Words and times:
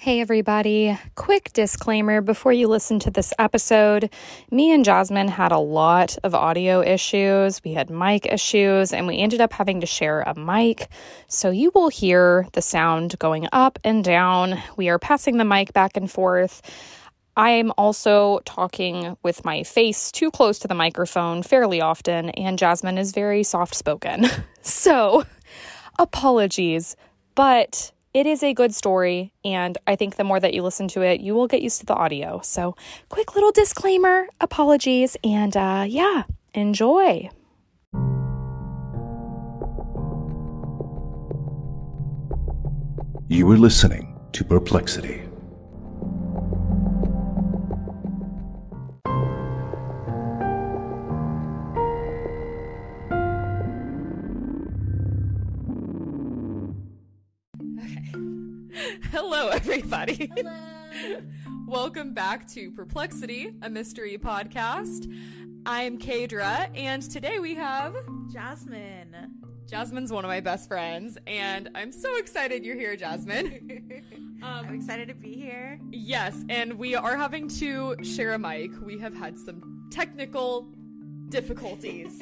Hey, 0.00 0.20
everybody. 0.20 0.96
Quick 1.16 1.52
disclaimer 1.52 2.20
before 2.20 2.52
you 2.52 2.68
listen 2.68 3.00
to 3.00 3.10
this 3.10 3.32
episode. 3.36 4.10
Me 4.48 4.72
and 4.72 4.84
Jazmine 4.84 5.28
had 5.28 5.50
a 5.50 5.58
lot 5.58 6.16
of 6.22 6.36
audio 6.36 6.80
issues. 6.80 7.60
We 7.64 7.72
had 7.72 7.90
mic 7.90 8.24
issues, 8.24 8.92
and 8.92 9.08
we 9.08 9.18
ended 9.18 9.40
up 9.40 9.52
having 9.52 9.80
to 9.80 9.88
share 9.88 10.20
a 10.20 10.38
mic. 10.38 10.86
So 11.26 11.50
you 11.50 11.72
will 11.74 11.88
hear 11.88 12.46
the 12.52 12.62
sound 12.62 13.18
going 13.18 13.48
up 13.52 13.80
and 13.82 14.04
down. 14.04 14.62
We 14.76 14.88
are 14.88 15.00
passing 15.00 15.36
the 15.36 15.44
mic 15.44 15.72
back 15.72 15.96
and 15.96 16.08
forth. 16.08 16.62
I'm 17.36 17.72
also 17.76 18.38
talking 18.44 19.16
with 19.24 19.44
my 19.44 19.64
face 19.64 20.12
too 20.12 20.30
close 20.30 20.60
to 20.60 20.68
the 20.68 20.76
microphone 20.76 21.42
fairly 21.42 21.80
often, 21.80 22.30
and 22.30 22.56
Jazmine 22.56 23.00
is 23.00 23.10
very 23.10 23.42
soft 23.42 23.74
spoken. 23.74 24.26
so, 24.62 25.24
apologies, 25.98 26.94
but 27.34 27.90
it 28.14 28.26
is 28.26 28.42
a 28.42 28.54
good 28.54 28.74
story, 28.74 29.32
and 29.44 29.76
I 29.86 29.96
think 29.96 30.16
the 30.16 30.24
more 30.24 30.40
that 30.40 30.54
you 30.54 30.62
listen 30.62 30.88
to 30.88 31.02
it, 31.02 31.20
you 31.20 31.34
will 31.34 31.46
get 31.46 31.62
used 31.62 31.80
to 31.80 31.86
the 31.86 31.94
audio. 31.94 32.40
So, 32.42 32.74
quick 33.08 33.34
little 33.34 33.52
disclaimer 33.52 34.28
apologies, 34.40 35.16
and 35.22 35.56
uh, 35.56 35.84
yeah, 35.86 36.22
enjoy. 36.54 37.30
You 43.30 43.50
are 43.50 43.58
listening 43.58 44.18
to 44.32 44.44
Perplexity. 44.44 45.27
Everybody. 59.78 60.28
Hello. 60.34 61.20
Welcome 61.68 62.12
back 62.12 62.48
to 62.48 62.72
Perplexity, 62.72 63.54
a 63.62 63.70
mystery 63.70 64.18
podcast. 64.18 65.08
I'm 65.66 65.98
Kaydra, 65.98 66.68
and 66.76 67.00
today 67.08 67.38
we 67.38 67.54
have 67.54 67.94
Jazmine. 68.34 69.30
Jazmine's 69.70 70.10
one 70.10 70.24
of 70.24 70.30
my 70.30 70.40
best 70.40 70.66
friends, 70.66 71.16
and 71.28 71.68
I'm 71.76 71.92
so 71.92 72.16
excited 72.16 72.64
you're 72.64 72.74
here, 72.74 72.96
Jazmine. 72.96 74.02
um, 74.42 74.66
I'm 74.66 74.74
excited 74.74 75.06
to 75.06 75.14
be 75.14 75.34
here. 75.34 75.78
Yes, 75.92 76.44
and 76.48 76.76
we 76.76 76.96
are 76.96 77.16
having 77.16 77.46
to 77.60 77.94
share 78.02 78.32
a 78.32 78.38
mic. 78.38 78.72
We 78.84 78.98
have 78.98 79.14
had 79.14 79.38
some 79.38 79.86
technical 79.92 80.66
difficulties. 81.28 82.20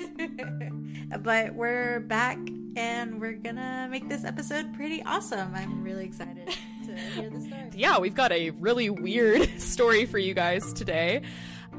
but 1.20 1.54
we're 1.54 2.00
back 2.00 2.36
and 2.76 3.18
we're 3.18 3.32
gonna 3.32 3.88
make 3.90 4.10
this 4.10 4.26
episode 4.26 4.74
pretty 4.74 5.02
awesome. 5.04 5.54
I'm 5.54 5.82
really 5.82 6.04
excited 6.04 6.54
to 6.96 7.02
hear 7.20 7.30
the 7.30 7.40
story. 7.40 7.70
Yeah, 7.74 7.98
we've 7.98 8.14
got 8.14 8.32
a 8.32 8.50
really 8.50 8.90
weird 8.90 9.60
story 9.60 10.06
for 10.06 10.18
you 10.18 10.34
guys 10.34 10.72
today. 10.72 11.22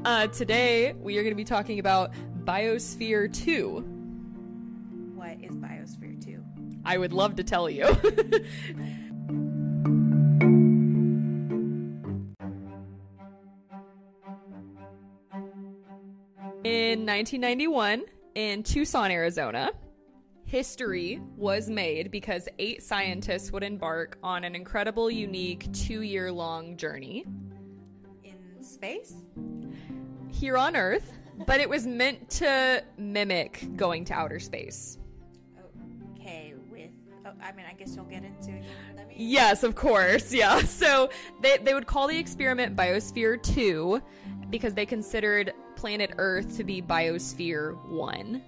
Uh, 0.04 0.28
today, 0.28 0.92
we 0.92 1.18
are 1.18 1.22
going 1.22 1.32
to 1.32 1.36
be 1.36 1.44
talking 1.44 1.78
about 1.78 2.12
Biosphere 2.44 3.32
2. 3.32 5.14
What 5.16 5.36
is 5.42 5.56
Biosphere 5.56 6.24
2? 6.24 6.42
I 6.84 6.96
would 6.98 7.12
love 7.12 7.36
to 7.36 7.44
tell 7.44 7.68
you. 7.68 7.84
In 16.64 17.06
1991, 17.06 18.02
in 18.34 18.62
Tucson, 18.62 19.10
Arizona, 19.10 19.70
history 20.48 21.20
was 21.36 21.68
made 21.68 22.10
because 22.10 22.48
eight 22.58 22.82
scientists 22.82 23.52
would 23.52 23.62
embark 23.62 24.16
on 24.22 24.44
an 24.44 24.54
incredible, 24.54 25.10
unique 25.10 25.70
two 25.74 26.00
year 26.00 26.32
long 26.32 26.76
journey. 26.78 27.26
In 28.24 28.62
space? 28.62 29.12
Here 30.30 30.56
on 30.56 30.74
Earth, 30.74 31.12
but 31.46 31.60
it 31.60 31.68
was 31.68 31.86
meant 31.86 32.30
to 32.30 32.82
mimic 32.96 33.68
going 33.76 34.06
to 34.06 34.14
outer 34.14 34.40
space. 34.40 34.96
Okay, 36.18 36.54
with. 36.70 36.90
Oh, 37.26 37.32
I 37.42 37.52
mean, 37.52 37.66
I 37.68 37.74
guess 37.74 37.94
you'll 37.94 38.06
get 38.06 38.24
into 38.24 38.52
it. 38.52 38.64
Yes, 39.14 39.64
of 39.64 39.74
course. 39.74 40.32
Yeah. 40.32 40.62
So 40.66 41.10
they, 41.42 41.58
they 41.58 41.74
would 41.74 41.86
call 41.86 42.08
the 42.08 42.16
experiment 42.16 42.74
Biosphere 42.74 43.42
2 43.42 44.00
because 44.48 44.74
they 44.74 44.86
considered 44.86 45.52
planet 45.76 46.12
Earth 46.16 46.56
to 46.56 46.64
be 46.64 46.80
Biosphere 46.80 47.76
1. 47.88 48.42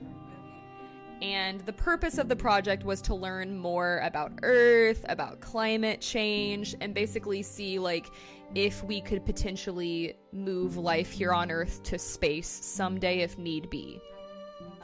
And 1.23 1.61
the 1.61 1.73
purpose 1.73 2.17
of 2.17 2.29
the 2.29 2.37
project 2.37 2.85
was 2.85 3.03
to 3.03 3.15
learn 3.15 3.59
more 3.59 3.99
about 3.99 4.33
Earth, 4.43 5.05
about 5.09 5.41
climate 5.41 6.01
change, 6.01 6.75
and 6.81 6.95
basically 6.95 7.43
see 7.43 7.79
like 7.79 8.11
if 8.55 8.83
we 8.83 9.01
could 9.01 9.25
potentially 9.25 10.17
move 10.33 10.77
life 10.77 11.11
here 11.11 11.33
on 11.33 11.51
Earth 11.51 11.83
to 11.85 11.99
space 11.99 12.49
someday 12.49 13.21
if 13.21 13.39
need 13.39 13.69
be. 13.69 14.01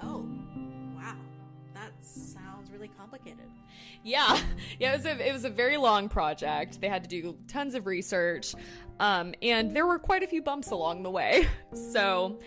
Oh, 0.02 0.28
really 2.76 2.90
complicated. 2.96 3.38
Yeah, 4.02 4.38
yeah. 4.78 4.92
It 4.92 4.96
was 4.96 5.06
a 5.06 5.28
it 5.28 5.32
was 5.32 5.44
a 5.44 5.50
very 5.50 5.76
long 5.76 6.08
project. 6.08 6.80
They 6.80 6.88
had 6.88 7.02
to 7.02 7.08
do 7.08 7.36
tons 7.48 7.74
of 7.74 7.86
research, 7.86 8.54
um, 9.00 9.34
and 9.42 9.74
there 9.74 9.86
were 9.86 9.98
quite 9.98 10.22
a 10.22 10.26
few 10.26 10.42
bumps 10.42 10.70
along 10.70 11.02
the 11.02 11.10
way. 11.10 11.48
So 11.92 12.38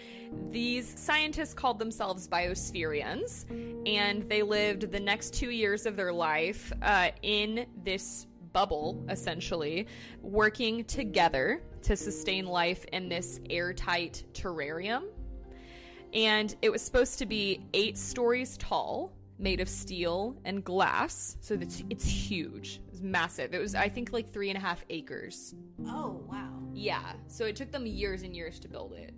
these 0.52 1.00
scientists 1.00 1.54
called 1.54 1.80
themselves 1.80 2.28
biospherians, 2.28 3.46
and 3.88 4.28
they 4.30 4.44
lived 4.44 4.92
the 4.92 5.00
next 5.00 5.34
two 5.34 5.50
years 5.50 5.86
of 5.86 5.96
their 5.96 6.14
life 6.14 6.72
uh, 6.82 7.10
in 7.24 7.66
this 7.84 8.28
bubble, 8.54 9.04
essentially, 9.10 9.88
working 10.22 10.84
together 10.86 11.62
to 11.84 11.96
sustain 11.96 12.46
life 12.46 12.86
in 12.94 13.10
this 13.10 13.40
airtight 13.50 14.24
terrarium. 14.34 15.04
And 16.14 16.56
it 16.62 16.72
was 16.72 16.82
supposed 16.82 17.20
to 17.20 17.26
be 17.26 17.66
eight 17.74 17.98
stories 17.98 18.58
tall, 18.58 19.12
made 19.40 19.62
of 19.62 19.70
steel 19.70 20.36
and 20.46 20.64
glass. 20.64 21.38
So 21.40 21.56
it's, 21.56 21.84
it's 21.90 22.06
huge. 22.06 22.82
It's 22.92 23.02
massive. 23.02 23.54
It 23.54 23.60
was, 23.60 23.74
I 23.74 23.90
think, 23.90 24.12
like 24.12 24.32
three 24.32 24.50
and 24.50 24.58
a 24.58 24.62
half 24.62 24.84
acres. 24.90 25.56
Oh, 25.88 26.22
wow. 26.30 26.52
Yeah. 26.74 27.14
So 27.28 27.46
it 27.46 27.56
took 27.56 27.72
them 27.72 27.86
years 27.86 28.24
and 28.24 28.36
years 28.36 28.60
to 28.60 28.68
build 28.68 28.94
it. 28.94 29.14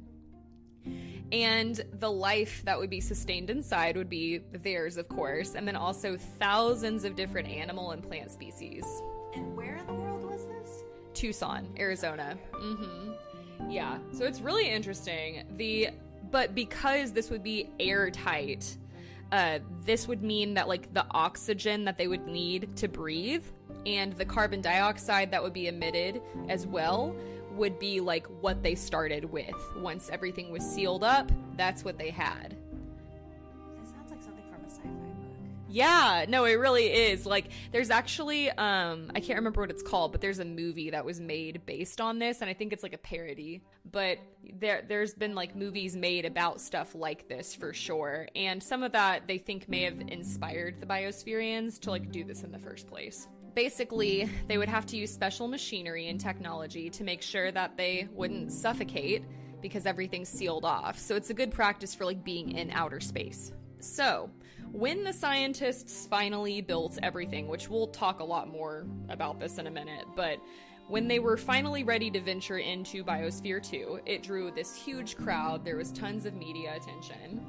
And 1.31 1.81
the 1.99 2.11
life 2.11 2.61
that 2.65 2.77
would 2.77 2.89
be 2.89 2.99
sustained 2.99 3.49
inside 3.49 3.95
would 3.95 4.09
be 4.09 4.39
theirs, 4.51 4.97
of 4.97 5.07
course, 5.07 5.55
and 5.55 5.67
then 5.67 5.75
also 5.75 6.17
thousands 6.17 7.05
of 7.05 7.15
different 7.15 7.47
animal 7.47 7.91
and 7.91 8.03
plant 8.03 8.31
species. 8.31 8.85
And 9.33 9.55
where 9.55 9.77
in 9.77 9.87
the 9.87 9.93
world 9.93 10.23
was 10.23 10.45
this? 10.47 10.83
Tucson, 11.13 11.67
Arizona. 11.79 12.37
Mm-hmm. 12.53 13.71
Yeah. 13.71 13.99
So 14.11 14.25
it's 14.25 14.41
really 14.41 14.69
interesting. 14.69 15.45
The 15.55 15.89
but 16.31 16.55
because 16.55 17.11
this 17.11 17.29
would 17.29 17.43
be 17.43 17.69
airtight, 17.79 18.77
uh, 19.31 19.59
this 19.85 20.07
would 20.07 20.23
mean 20.23 20.53
that 20.55 20.67
like 20.67 20.93
the 20.93 21.05
oxygen 21.11 21.85
that 21.85 21.97
they 21.97 22.07
would 22.07 22.27
need 22.27 22.75
to 22.77 22.87
breathe 22.87 23.43
and 23.85 24.13
the 24.13 24.25
carbon 24.25 24.61
dioxide 24.61 25.31
that 25.31 25.41
would 25.41 25.53
be 25.53 25.67
emitted 25.67 26.21
as 26.49 26.67
well 26.67 27.15
would 27.51 27.79
be 27.79 27.99
like 27.99 28.27
what 28.41 28.63
they 28.63 28.75
started 28.75 29.25
with. 29.25 29.55
Once 29.77 30.09
everything 30.11 30.51
was 30.51 30.63
sealed 30.63 31.03
up, 31.03 31.31
that's 31.57 31.83
what 31.83 31.97
they 31.97 32.09
had. 32.09 32.57
Yeah, 35.71 36.25
no, 36.27 36.45
it 36.45 36.53
really 36.53 36.85
is. 36.85 37.25
Like 37.25 37.49
there's 37.71 37.89
actually 37.89 38.49
um 38.49 39.11
I 39.15 39.19
can't 39.19 39.37
remember 39.37 39.61
what 39.61 39.69
it's 39.69 39.83
called, 39.83 40.11
but 40.11 40.21
there's 40.21 40.39
a 40.39 40.45
movie 40.45 40.89
that 40.89 41.05
was 41.05 41.19
made 41.19 41.65
based 41.65 42.01
on 42.01 42.19
this 42.19 42.41
and 42.41 42.49
I 42.49 42.53
think 42.53 42.73
it's 42.73 42.83
like 42.83 42.93
a 42.93 42.97
parody. 42.97 43.63
But 43.89 44.19
there 44.59 44.83
there's 44.87 45.13
been 45.13 45.35
like 45.35 45.55
movies 45.55 45.95
made 45.95 46.25
about 46.25 46.61
stuff 46.61 46.93
like 46.93 47.27
this 47.27 47.55
for 47.55 47.73
sure. 47.73 48.27
And 48.35 48.61
some 48.61 48.83
of 48.83 48.91
that 48.91 49.27
they 49.27 49.37
think 49.37 49.69
may 49.69 49.83
have 49.83 49.99
inspired 49.99 50.81
the 50.81 50.85
biospherians 50.85 51.79
to 51.81 51.91
like 51.91 52.11
do 52.11 52.23
this 52.23 52.43
in 52.43 52.51
the 52.51 52.59
first 52.59 52.87
place 52.87 53.27
basically, 53.53 54.29
they 54.47 54.57
would 54.57 54.69
have 54.69 54.85
to 54.87 54.97
use 54.97 55.13
special 55.13 55.47
machinery 55.47 56.07
and 56.07 56.19
technology 56.19 56.89
to 56.89 57.03
make 57.03 57.21
sure 57.21 57.51
that 57.51 57.77
they 57.77 58.07
wouldn't 58.13 58.51
suffocate 58.51 59.23
because 59.61 59.85
everything's 59.85 60.29
sealed 60.29 60.65
off. 60.65 60.97
So 60.97 61.15
it's 61.15 61.29
a 61.29 61.33
good 61.33 61.51
practice 61.51 61.93
for 61.93 62.05
like 62.05 62.23
being 62.23 62.51
in 62.51 62.71
outer 62.71 62.99
space. 62.99 63.51
So, 63.79 64.29
when 64.71 65.03
the 65.03 65.13
scientists 65.13 66.07
finally 66.07 66.61
built 66.61 66.97
everything, 67.03 67.47
which 67.47 67.69
we'll 67.69 67.87
talk 67.87 68.19
a 68.19 68.23
lot 68.23 68.49
more 68.49 68.85
about 69.09 69.39
this 69.39 69.57
in 69.57 69.67
a 69.67 69.71
minute, 69.71 70.05
but 70.15 70.39
when 70.87 71.07
they 71.07 71.19
were 71.19 71.37
finally 71.37 71.83
ready 71.83 72.09
to 72.11 72.19
venture 72.19 72.57
into 72.57 73.03
Biosphere 73.03 73.63
2, 73.63 74.01
it 74.05 74.23
drew 74.23 74.51
this 74.51 74.75
huge 74.75 75.15
crowd. 75.15 75.63
There 75.63 75.77
was 75.77 75.91
tons 75.91 76.25
of 76.25 76.33
media 76.33 76.75
attention. 76.75 77.45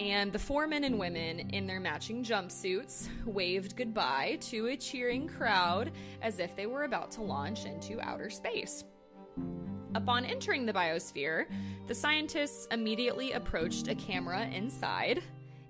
And 0.00 0.32
the 0.32 0.38
four 0.38 0.66
men 0.66 0.82
and 0.84 0.98
women 0.98 1.50
in 1.50 1.66
their 1.66 1.78
matching 1.78 2.24
jumpsuits 2.24 3.08
waved 3.24 3.76
goodbye 3.76 4.38
to 4.42 4.66
a 4.66 4.76
cheering 4.76 5.28
crowd 5.28 5.92
as 6.22 6.40
if 6.40 6.56
they 6.56 6.66
were 6.66 6.82
about 6.84 7.12
to 7.12 7.22
launch 7.22 7.66
into 7.66 8.00
outer 8.00 8.30
space. 8.30 8.84
Upon 9.94 10.24
entering 10.24 10.66
the 10.66 10.72
biosphere, 10.72 11.46
the 11.86 11.94
scientists 11.94 12.66
immediately 12.72 13.32
approached 13.32 13.86
a 13.86 13.94
camera 13.94 14.46
inside 14.46 15.22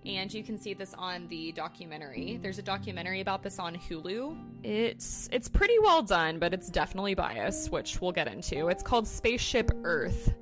and 0.06 0.32
you 0.32 0.42
can 0.42 0.58
see 0.58 0.74
this 0.74 0.94
on 0.94 1.26
the 1.28 1.52
documentary. 1.52 2.38
There's 2.42 2.58
a 2.58 2.62
documentary 2.62 3.20
about 3.20 3.42
this 3.42 3.58
on 3.58 3.76
Hulu. 3.76 4.36
It's 4.62 5.28
it's 5.32 5.48
pretty 5.48 5.78
well 5.78 6.02
done, 6.02 6.38
but 6.38 6.52
it's 6.52 6.68
definitely 6.68 7.14
biased, 7.14 7.70
which 7.72 8.00
we'll 8.00 8.12
get 8.12 8.28
into. 8.28 8.68
It's 8.68 8.82
called 8.82 9.08
Spaceship 9.08 9.70
Earth 9.82 10.34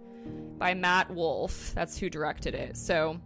by 0.58 0.74
Matt 0.74 1.10
Wolf. 1.10 1.72
That's 1.74 1.96
who 1.96 2.10
directed 2.10 2.54
it. 2.54 2.76
So 2.76 3.20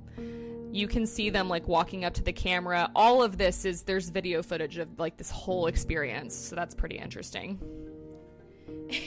you 0.71 0.87
can 0.87 1.07
see 1.07 1.31
them 1.31 1.49
like 1.49 1.67
walking 1.69 2.05
up 2.05 2.13
to 2.15 2.23
the 2.23 2.33
camera. 2.33 2.91
All 2.95 3.23
of 3.23 3.39
this 3.39 3.65
is 3.65 3.83
there's 3.83 4.11
video 4.11 4.43
footage 4.43 4.77
of 4.79 4.99
like 4.99 5.17
this 5.17 5.31
whole 5.31 5.69
experience. 5.69 6.35
So 6.35 6.55
that's 6.55 6.75
pretty 6.75 6.99
interesting. 6.99 7.59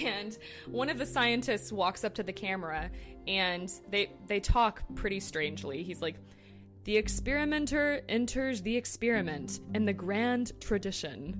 And 0.03 0.37
one 0.67 0.89
of 0.89 0.97
the 0.97 1.05
scientists 1.05 1.71
walks 1.71 2.03
up 2.03 2.15
to 2.15 2.23
the 2.23 2.33
camera 2.33 2.89
and 3.27 3.71
they 3.89 4.11
they 4.27 4.39
talk 4.39 4.81
pretty 4.95 5.19
strangely. 5.19 5.83
He's 5.83 6.01
like 6.01 6.15
the 6.85 6.97
experimenter 6.97 8.01
enters 8.09 8.61
the 8.61 8.75
experiment 8.75 9.59
in 9.73 9.85
the 9.85 9.93
grand 9.93 10.51
tradition. 10.59 11.35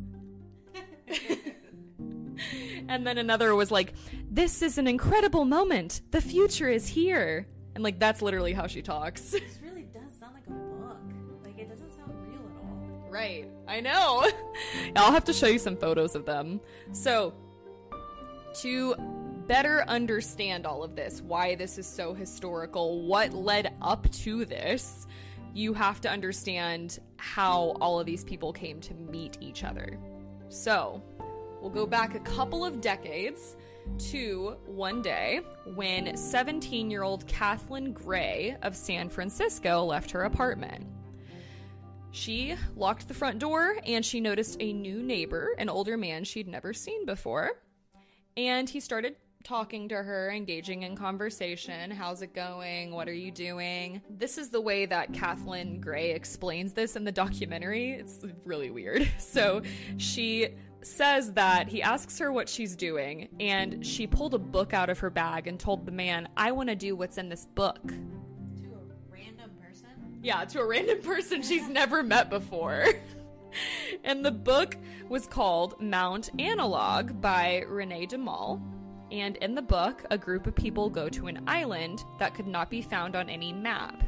and 2.88 3.06
then 3.06 3.18
another 3.18 3.56
was 3.56 3.72
like, 3.72 3.94
This 4.30 4.62
is 4.62 4.78
an 4.78 4.88
incredible 4.88 5.46
moment. 5.46 6.02
The 6.12 6.22
future 6.22 6.70
is 6.70 6.88
here. 6.88 7.48
And 7.76 7.84
like, 7.84 8.00
that's 8.00 8.22
literally 8.22 8.54
how 8.54 8.68
she 8.68 8.82
talks. 8.82 9.32
This 9.32 9.60
really 9.64 9.84
does 9.94 10.14
sound 10.20 10.34
like 10.34 10.48
a 10.48 10.52
book. 10.52 11.00
Like, 11.44 11.58
it 11.58 11.70
doesn't 11.70 11.94
sound 11.94 12.14
real 12.28 12.42
at 12.42 12.58
all. 12.62 13.10
Right. 13.10 13.48
I 13.68 13.80
know. 13.80 14.30
I'll 14.96 15.12
have 15.12 15.26
to 15.26 15.34
show 15.34 15.48
you 15.48 15.60
some 15.60 15.78
photos 15.78 16.16
of 16.16 16.26
them. 16.26 16.60
So, 16.92 17.34
to 18.62 18.96
better 19.48 19.84
understand 19.88 20.66
all 20.66 20.84
of 20.84 20.96
this, 20.96 21.22
why 21.22 21.56
this 21.56 21.78
is 21.78 21.88
so 21.88 22.14
historical, 22.14 23.08
what 23.08 23.34
led 23.34 23.74
up 23.82 24.12
to 24.12 24.46
this, 24.46 25.08
you 25.54 25.74
have 25.74 26.02
to 26.02 26.10
understand 26.10 27.00
how 27.18 27.76
all 27.82 28.00
of 28.00 28.06
these 28.06 28.24
people 28.24 28.54
came 28.54 28.80
to 28.82 28.94
meet 28.94 29.38
each 29.42 29.64
other. 29.64 29.98
So, 30.50 31.02
we'll 31.62 31.72
go 31.72 31.86
back 31.86 32.16
a 32.16 32.20
couple 32.20 32.64
of 32.66 32.82
decades 32.82 33.56
to 33.98 34.56
one 34.66 35.02
day 35.02 35.42
when 35.76 36.16
17 36.16 36.90
year 36.92 37.04
old 37.04 37.26
Kathleen 37.28 37.92
Gray 37.92 38.56
of 38.62 38.76
San 38.76 39.10
Francisco 39.10 39.84
left 39.84 40.12
her 40.12 40.24
apartment. 40.24 40.86
She 42.12 42.56
locked 42.76 43.08
the 43.08 43.14
front 43.14 43.40
door 43.40 43.78
and 43.86 44.04
she 44.04 44.20
noticed 44.20 44.58
a 44.60 44.74
new 44.74 45.04
neighbor, 45.04 45.56
an 45.58 45.70
older 45.70 45.98
man 45.98 46.24
she'd 46.24 46.48
never 46.48 46.74
seen 46.74 47.06
before. 47.06 47.52
And 48.36 48.70
he 48.70 48.80
started 48.80 49.16
talking 49.50 49.90
to 49.90 49.96
her, 49.96 50.30
engaging 50.30 50.84
in 50.84 50.96
conversation. 50.96 51.90
How's 51.90 52.22
it 52.22 52.36
going? 52.36 52.92
What 52.92 53.10
are 53.10 53.14
you 53.14 53.32
doing? 53.32 54.00
This 54.08 54.38
is 54.38 54.50
the 54.50 54.62
way 54.62 54.86
that 54.86 55.12
Kathleen 55.12 55.82
Gray 55.82 56.12
explains 56.12 56.74
this 56.74 56.96
in 56.96 57.04
the 57.04 57.12
documentary. 57.12 57.94
It's 57.94 58.24
really 58.46 58.70
weird. 58.70 59.10
So 59.18 59.62
she 59.98 60.50
says 60.82 61.34
that 61.34 61.68
he 61.68 61.82
asks 61.82 62.20
her 62.20 62.32
what 62.32 62.48
she's 62.48 62.76
doing, 62.76 63.28
and 63.40 63.86
she 63.86 64.06
pulled 64.06 64.34
a 64.36 64.40
book 64.40 64.74
out 64.74 64.90
of 64.90 65.00
her 65.00 65.10
bag 65.10 65.48
and 65.48 65.60
told 65.60 65.86
the 65.86 65.92
man, 65.92 66.30
I 66.38 66.52
want 66.52 66.70
to 66.70 66.76
do 66.76 66.96
what's 66.96 67.18
in 67.18 67.28
this 67.28 67.48
book. 67.48 67.82
To 67.88 67.94
a 67.94 69.12
random 69.12 69.52
person? 69.62 69.90
Yeah, 70.22 70.46
to 70.46 70.60
a 70.60 70.68
random 70.68 71.02
person 71.02 71.42
she's 71.42 71.68
never 71.82 72.04
met 72.04 72.30
before. 72.30 72.86
and 74.04 74.24
the 74.24 74.32
book 74.32 74.78
was 75.10 75.26
called 75.26 75.82
Mount 75.82 76.30
Analogue 76.40 77.20
by 77.20 77.64
René 77.68 78.08
Daumal. 78.08 78.62
And 79.12 79.38
in 79.38 79.56
the 79.56 79.62
book, 79.62 80.06
a 80.12 80.18
group 80.18 80.46
of 80.48 80.56
people 80.56 80.90
go 80.90 81.10
to 81.10 81.28
an 81.28 81.44
island 81.48 82.04
that 82.20 82.34
could 82.34 82.48
not 82.48 82.70
be 82.70 82.82
found 82.82 83.16
on 83.16 83.30
any 83.30 83.52
map. 83.52 84.04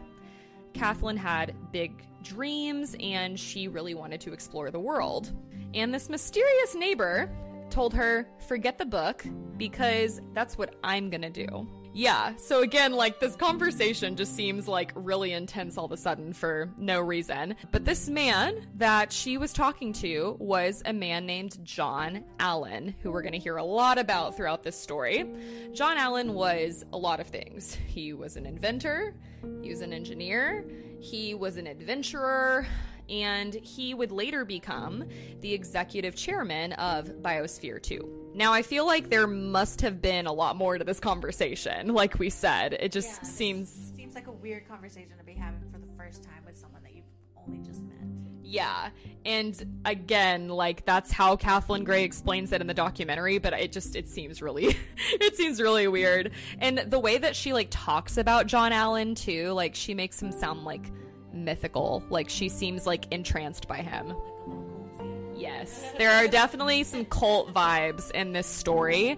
Kathleen 0.73 1.17
had 1.17 1.55
big 1.71 2.05
dreams 2.23 2.95
and 2.99 3.39
she 3.39 3.67
really 3.67 3.93
wanted 3.93 4.21
to 4.21 4.33
explore 4.33 4.69
the 4.71 4.79
world. 4.79 5.33
And 5.73 5.93
this 5.93 6.09
mysterious 6.09 6.75
neighbor 6.75 7.29
told 7.69 7.93
her, 7.93 8.27
forget 8.47 8.77
the 8.77 8.85
book 8.85 9.25
because 9.57 10.21
that's 10.33 10.57
what 10.57 10.75
I'm 10.83 11.09
gonna 11.09 11.29
do. 11.29 11.67
Yeah, 11.93 12.35
so 12.37 12.61
again, 12.61 12.93
like 12.93 13.19
this 13.19 13.35
conversation 13.35 14.15
just 14.15 14.33
seems 14.33 14.67
like 14.67 14.93
really 14.95 15.33
intense 15.33 15.77
all 15.77 15.85
of 15.85 15.91
a 15.91 15.97
sudden 15.97 16.31
for 16.31 16.69
no 16.77 17.01
reason. 17.01 17.55
But 17.71 17.83
this 17.83 18.07
man 18.07 18.67
that 18.77 19.11
she 19.11 19.37
was 19.37 19.51
talking 19.51 19.91
to 19.93 20.37
was 20.39 20.81
a 20.85 20.93
man 20.93 21.25
named 21.25 21.59
John 21.65 22.23
Allen, 22.39 22.95
who 23.01 23.11
we're 23.11 23.21
going 23.21 23.33
to 23.33 23.39
hear 23.39 23.57
a 23.57 23.63
lot 23.63 23.97
about 23.97 24.37
throughout 24.37 24.63
this 24.63 24.79
story. 24.79 25.25
John 25.73 25.97
Allen 25.97 26.33
was 26.33 26.85
a 26.93 26.97
lot 26.97 27.19
of 27.19 27.27
things. 27.27 27.77
He 27.87 28.13
was 28.13 28.37
an 28.37 28.45
inventor, 28.45 29.13
he 29.61 29.69
was 29.69 29.81
an 29.81 29.91
engineer, 29.91 30.65
he 31.01 31.33
was 31.33 31.57
an 31.57 31.67
adventurer, 31.67 32.65
and 33.11 33.53
he 33.53 33.93
would 33.93 34.11
later 34.11 34.45
become 34.45 35.03
the 35.41 35.53
executive 35.53 36.15
chairman 36.15 36.73
of 36.73 37.07
Biosphere 37.21 37.81
2. 37.83 38.31
Now, 38.33 38.53
I 38.53 38.61
feel 38.61 38.85
like 38.85 39.09
there 39.09 39.27
must 39.27 39.81
have 39.81 40.01
been 40.01 40.25
a 40.25 40.31
lot 40.33 40.55
more 40.55 40.77
to 40.77 40.83
this 40.85 40.99
conversation. 40.99 41.93
Like 41.93 42.17
we 42.17 42.29
said, 42.29 42.73
it 42.79 42.91
just 42.93 43.09
Yeah, 43.21 43.29
seems. 43.29 43.93
seems 43.95 44.15
like 44.15 44.27
a 44.27 44.31
weird 44.31 44.67
conversation 44.67 45.17
to 45.17 45.23
be 45.25 45.33
having 45.33 45.59
for 45.71 45.77
the 45.77 45.87
first 45.97 46.23
time 46.23 46.41
with 46.45 46.57
someone 46.57 46.81
that 46.83 46.95
you've 46.95 47.03
only 47.35 47.59
just 47.59 47.81
met. 47.83 47.97
Yeah. 48.43 48.89
And 49.25 49.81
again, 49.85 50.47
like 50.49 50.85
that's 50.85 51.11
how 51.11 51.35
Kathleen 51.35 51.83
Gray 51.83 52.03
explains 52.03 52.51
it 52.53 52.59
in 52.61 52.67
the 52.67 52.73
documentary, 52.73 53.37
but 53.37 53.53
it 53.53 53.71
just 53.71 53.95
it 53.95 54.07
seems 54.09 54.41
really 54.41 54.77
it 55.13 55.35
seems 55.35 55.61
really 55.61 55.87
weird. 55.87 56.31
And 56.59 56.77
the 56.79 56.99
way 56.99 57.17
that 57.17 57.35
she 57.35 57.53
like 57.53 57.67
talks 57.69 58.17
about 58.17 58.47
John 58.47 58.71
Allen 58.73 59.15
too, 59.15 59.51
like 59.51 59.75
she 59.75 59.93
makes 59.93 60.21
him 60.21 60.31
sound 60.31 60.63
like 60.63 60.91
mythical. 61.33 62.03
Like 62.09 62.29
she 62.29 62.49
seems 62.49 62.85
like 62.85 63.11
entranced 63.11 63.67
by 63.67 63.77
him. 63.77 64.07
Like 64.09 64.17
a 64.17 64.49
little 64.49 64.89
culty. 64.97 65.41
Yes, 65.41 65.91
there 65.97 66.11
are 66.11 66.27
definitely 66.27 66.83
some 66.83 67.05
cult 67.05 67.53
vibes 67.53 68.11
in 68.11 68.31
this 68.33 68.47
story 68.47 69.17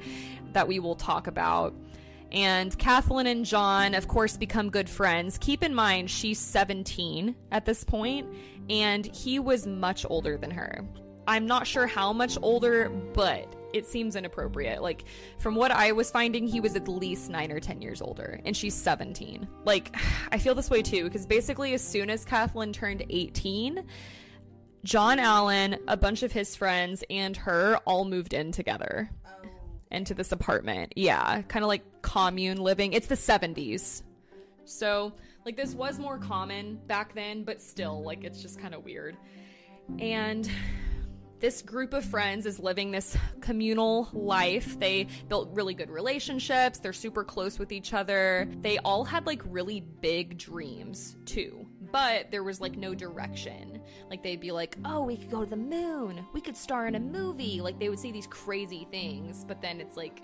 that 0.53 0.67
we 0.67 0.79
will 0.79 0.95
talk 0.95 1.27
about. 1.27 1.73
And 2.31 2.75
Kathleen 2.79 3.27
and 3.27 3.45
John, 3.45 3.93
of 3.93 4.07
course, 4.07 4.37
become 4.37 4.71
good 4.71 4.89
friends. 4.89 5.37
Keep 5.37 5.63
in 5.63 5.75
mind, 5.75 6.09
she's 6.09 6.39
17 6.39 7.35
at 7.51 7.65
this 7.65 7.83
point, 7.83 8.27
and 8.69 9.05
he 9.05 9.37
was 9.37 9.67
much 9.67 10.05
older 10.09 10.35
than 10.37 10.49
her. 10.49 10.83
I'm 11.27 11.45
not 11.45 11.67
sure 11.67 11.85
how 11.85 12.11
much 12.11 12.37
older, 12.41 12.89
but 12.89 13.53
it 13.73 13.85
seems 13.87 14.15
inappropriate. 14.15 14.81
Like, 14.81 15.03
from 15.39 15.55
what 15.55 15.71
I 15.71 15.91
was 15.91 16.09
finding, 16.11 16.47
he 16.47 16.59
was 16.59 16.75
at 16.75 16.87
least 16.87 17.29
nine 17.29 17.51
or 17.51 17.59
10 17.59 17.81
years 17.81 18.01
older, 18.01 18.39
and 18.45 18.55
she's 18.55 18.73
17. 18.75 19.47
Like, 19.65 19.95
I 20.31 20.37
feel 20.37 20.55
this 20.55 20.69
way 20.69 20.81
too, 20.81 21.03
because 21.05 21.25
basically, 21.25 21.73
as 21.73 21.85
soon 21.85 22.09
as 22.09 22.23
Kathleen 22.23 22.71
turned 22.71 23.03
18, 23.09 23.83
John 24.83 25.17
Allen, 25.19 25.77
a 25.87 25.95
bunch 25.97 26.23
of 26.23 26.31
his 26.31 26.55
friends, 26.55 27.03
and 27.09 27.35
her 27.37 27.77
all 27.85 28.05
moved 28.05 28.33
in 28.33 28.51
together 28.51 29.09
Oh. 29.25 29.47
into 29.91 30.13
this 30.13 30.31
apartment. 30.31 30.93
Yeah, 30.95 31.41
kind 31.43 31.63
of 31.63 31.67
like 31.69 31.83
commune 32.01 32.57
living. 32.57 32.93
It's 32.93 33.07
the 33.07 33.15
70s. 33.15 34.03
So, 34.65 35.13
like, 35.45 35.55
this 35.57 35.73
was 35.73 35.99
more 35.99 36.17
common 36.17 36.79
back 36.87 37.15
then, 37.15 37.43
but 37.43 37.61
still, 37.61 38.03
like, 38.03 38.23
it's 38.23 38.41
just 38.41 38.59
kind 38.59 38.73
of 38.73 38.83
weird. 38.85 39.15
And 39.99 40.49
this 41.43 41.61
group 41.61 41.93
of 41.93 42.05
friends 42.05 42.45
is 42.45 42.57
living 42.57 42.89
this 42.89 43.17
communal 43.41 44.07
life. 44.13 44.79
They 44.79 45.07
built 45.27 45.49
really 45.51 45.73
good 45.73 45.89
relationships. 45.89 46.79
They're 46.79 46.93
super 46.93 47.25
close 47.25 47.59
with 47.59 47.73
each 47.73 47.93
other. 47.93 48.47
They 48.61 48.77
all 48.77 49.03
had 49.03 49.25
like 49.25 49.41
really 49.43 49.81
big 49.81 50.37
dreams 50.37 51.17
too. 51.25 51.67
But 51.91 52.31
there 52.31 52.45
was 52.45 52.61
like 52.61 52.77
no 52.77 52.95
direction. 52.95 53.81
Like 54.09 54.23
they'd 54.23 54.39
be 54.39 54.53
like, 54.53 54.77
oh, 54.85 55.03
we 55.03 55.17
could 55.17 55.29
go 55.29 55.43
to 55.43 55.49
the 55.49 55.57
moon. 55.57 56.25
We 56.31 56.39
could 56.39 56.55
star 56.55 56.87
in 56.87 56.95
a 56.95 56.99
movie. 57.01 57.59
Like 57.59 57.77
they 57.77 57.89
would 57.89 57.99
say 57.99 58.13
these 58.13 58.27
crazy 58.27 58.87
things. 58.89 59.43
But 59.43 59.61
then 59.61 59.81
it's 59.81 59.97
like, 59.97 60.21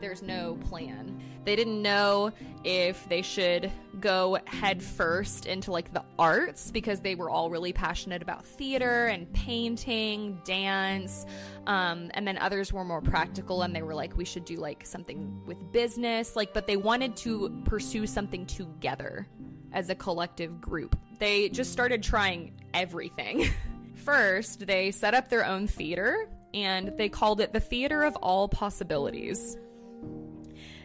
there's 0.00 0.22
no 0.22 0.56
plan. 0.68 1.20
They 1.44 1.56
didn't 1.56 1.80
know 1.80 2.32
if 2.64 3.08
they 3.08 3.22
should 3.22 3.72
go 4.00 4.38
head 4.44 4.82
first 4.82 5.46
into 5.46 5.72
like 5.72 5.92
the 5.92 6.04
arts 6.18 6.70
because 6.70 7.00
they 7.00 7.14
were 7.14 7.30
all 7.30 7.48
really 7.50 7.72
passionate 7.72 8.20
about 8.20 8.44
theater 8.44 9.06
and 9.06 9.32
painting, 9.32 10.40
dance. 10.44 11.26
Um, 11.66 12.10
and 12.14 12.26
then 12.26 12.36
others 12.38 12.72
were 12.72 12.84
more 12.84 13.00
practical 13.00 13.62
and 13.62 13.74
they 13.74 13.82
were 13.82 13.94
like, 13.94 14.16
we 14.16 14.24
should 14.24 14.44
do 14.44 14.56
like 14.56 14.84
something 14.84 15.40
with 15.46 15.72
business. 15.72 16.36
Like, 16.36 16.52
but 16.52 16.66
they 16.66 16.76
wanted 16.76 17.16
to 17.18 17.62
pursue 17.64 18.06
something 18.06 18.44
together 18.46 19.26
as 19.72 19.90
a 19.90 19.94
collective 19.94 20.60
group. 20.60 20.98
They 21.18 21.48
just 21.48 21.72
started 21.72 22.02
trying 22.02 22.52
everything. 22.74 23.48
First, 23.94 24.66
they 24.66 24.90
set 24.90 25.14
up 25.14 25.28
their 25.28 25.44
own 25.44 25.66
theater 25.66 26.28
and 26.54 26.96
they 26.96 27.08
called 27.08 27.40
it 27.40 27.52
the 27.52 27.60
Theater 27.60 28.04
of 28.04 28.16
All 28.16 28.48
Possibilities 28.48 29.56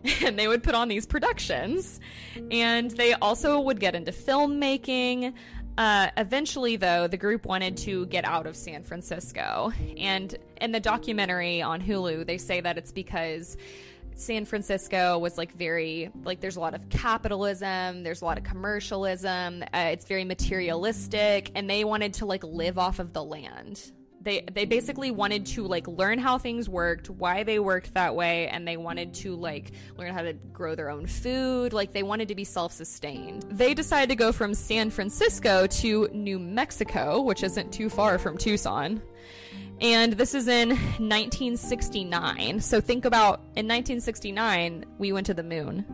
and 0.22 0.38
they 0.38 0.48
would 0.48 0.64
put 0.64 0.76
on 0.76 0.88
these 0.88 1.06
productions. 1.06 2.00
And 2.52 2.92
they 2.92 3.14
also 3.14 3.60
would 3.60 3.80
get 3.80 3.96
into 3.96 4.12
filmmaking. 4.12 5.34
Uh, 5.76 6.12
eventually 6.18 6.76
though 6.76 7.08
the 7.08 7.18
group 7.18 7.48
wanted 7.48 7.76
to 7.76 8.06
get 8.06 8.24
out 8.26 8.46
of 8.46 8.56
san 8.56 8.84
francisco. 8.84 9.74
And 9.98 10.36
in 10.62 10.72
the 10.72 10.80
documentary 10.80 11.64
on 11.64 11.82
hulu 11.82 12.28
they 12.28 12.38
say 12.38 12.62
that 12.62 12.78
it's 12.78 12.92
because 12.92 13.58
San 14.16 14.46
Francisco 14.46 15.18
was 15.18 15.38
like 15.38 15.54
very 15.56 16.12
like 16.24 16.40
there's 16.40 16.56
a 16.56 16.60
lot 16.60 16.74
of 16.74 16.88
capitalism, 16.90 18.04
there's 18.04 18.22
a 18.22 18.26
lot 18.26 18.38
of 18.38 18.44
commercialism, 18.44 19.64
uh, 19.74 19.90
it's 19.92 20.06
very 20.06 20.24
materialistic, 20.24 21.52
and 21.56 21.70
they 21.70 21.84
wanted 21.84 22.14
to 22.16 22.26
like 22.26 22.44
live 22.44 22.78
off 22.78 23.00
of 23.00 23.14
the 23.14 23.24
land. 23.24 23.92
They 24.24 24.46
they 24.54 24.66
basically 24.66 25.12
wanted 25.12 25.46
to 25.48 25.64
like 25.64 25.86
learn 25.88 26.18
how 26.18 26.38
things 26.38 26.70
worked, 26.70 27.10
why 27.10 27.44
they 27.44 27.60
worked 27.60 27.94
that 27.94 28.16
way, 28.16 28.48
and 28.48 28.66
they 28.66 28.78
wanted 28.78 29.14
to 29.16 29.36
like 29.36 29.74
learn 29.98 30.14
how 30.14 30.22
to 30.22 30.34
grow 30.34 30.76
their 30.76 30.90
own 30.90 31.06
food. 31.06 31.74
Like 31.74 31.92
they 31.92 32.04
wanted 32.04 32.30
to 32.30 32.36
be 32.36 32.46
self-sustained. 32.46 33.44
They 33.50 33.74
decided 33.74 34.10
to 34.10 34.16
go 34.16 34.32
from 34.32 34.54
San 34.54 34.90
Francisco 34.90 35.68
to 35.68 36.08
New 36.14 36.40
Mexico, 36.40 37.22
which 37.22 37.44
isn't 37.44 37.74
too 37.74 37.90
far 37.90 38.18
from 38.18 38.38
Tucson. 38.38 39.02
And 39.82 40.14
this 40.14 40.34
is 40.34 40.48
in 40.48 40.70
1969. 40.70 42.62
So 42.62 42.80
think 42.80 43.04
about 43.06 43.40
in 43.56 43.68
1969, 43.68 44.86
we 44.98 45.12
went 45.12 45.26
to 45.26 45.34
the 45.34 45.44
moon. 45.44 45.86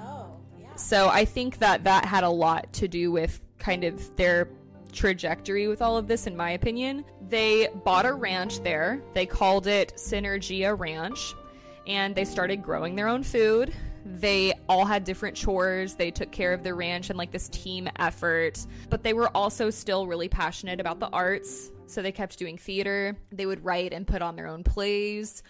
Oh, 0.00 0.36
yeah. 0.58 0.74
So 0.74 1.08
I 1.08 1.24
think 1.24 1.58
that 1.58 1.84
that 1.84 2.04
had 2.04 2.24
a 2.24 2.28
lot 2.28 2.72
to 2.74 2.88
do 2.88 3.12
with 3.12 3.40
kind 3.58 3.84
of 3.84 4.16
their 4.16 4.48
trajectory 4.92 5.68
with 5.68 5.82
all 5.82 5.96
of 5.96 6.08
this, 6.08 6.26
in 6.26 6.36
my 6.36 6.50
opinion. 6.50 7.04
They 7.28 7.68
bought 7.84 8.06
a 8.06 8.14
ranch 8.14 8.60
there, 8.60 9.02
they 9.12 9.26
called 9.26 9.66
it 9.66 9.92
Synergia 9.96 10.78
Ranch, 10.78 11.34
and 11.86 12.14
they 12.14 12.24
started 12.24 12.62
growing 12.62 12.94
their 12.94 13.08
own 13.08 13.22
food. 13.22 13.74
They 14.04 14.54
all 14.68 14.86
had 14.86 15.04
different 15.04 15.36
chores. 15.36 15.94
They 15.94 16.10
took 16.10 16.30
care 16.32 16.54
of 16.54 16.62
the 16.62 16.72
ranch 16.72 17.10
and 17.10 17.18
like 17.18 17.30
this 17.30 17.50
team 17.50 17.88
effort, 17.96 18.64
but 18.88 19.02
they 19.02 19.12
were 19.12 19.28
also 19.36 19.68
still 19.68 20.06
really 20.06 20.28
passionate 20.28 20.80
about 20.80 21.00
the 21.00 21.08
arts. 21.08 21.70
So 21.86 22.00
they 22.00 22.12
kept 22.12 22.38
doing 22.38 22.56
theater. 22.56 23.16
They 23.32 23.46
would 23.46 23.64
write 23.64 23.92
and 23.92 24.06
put 24.06 24.22
on 24.22 24.36
their 24.36 24.46
own 24.46 24.64
plays. 24.64 25.42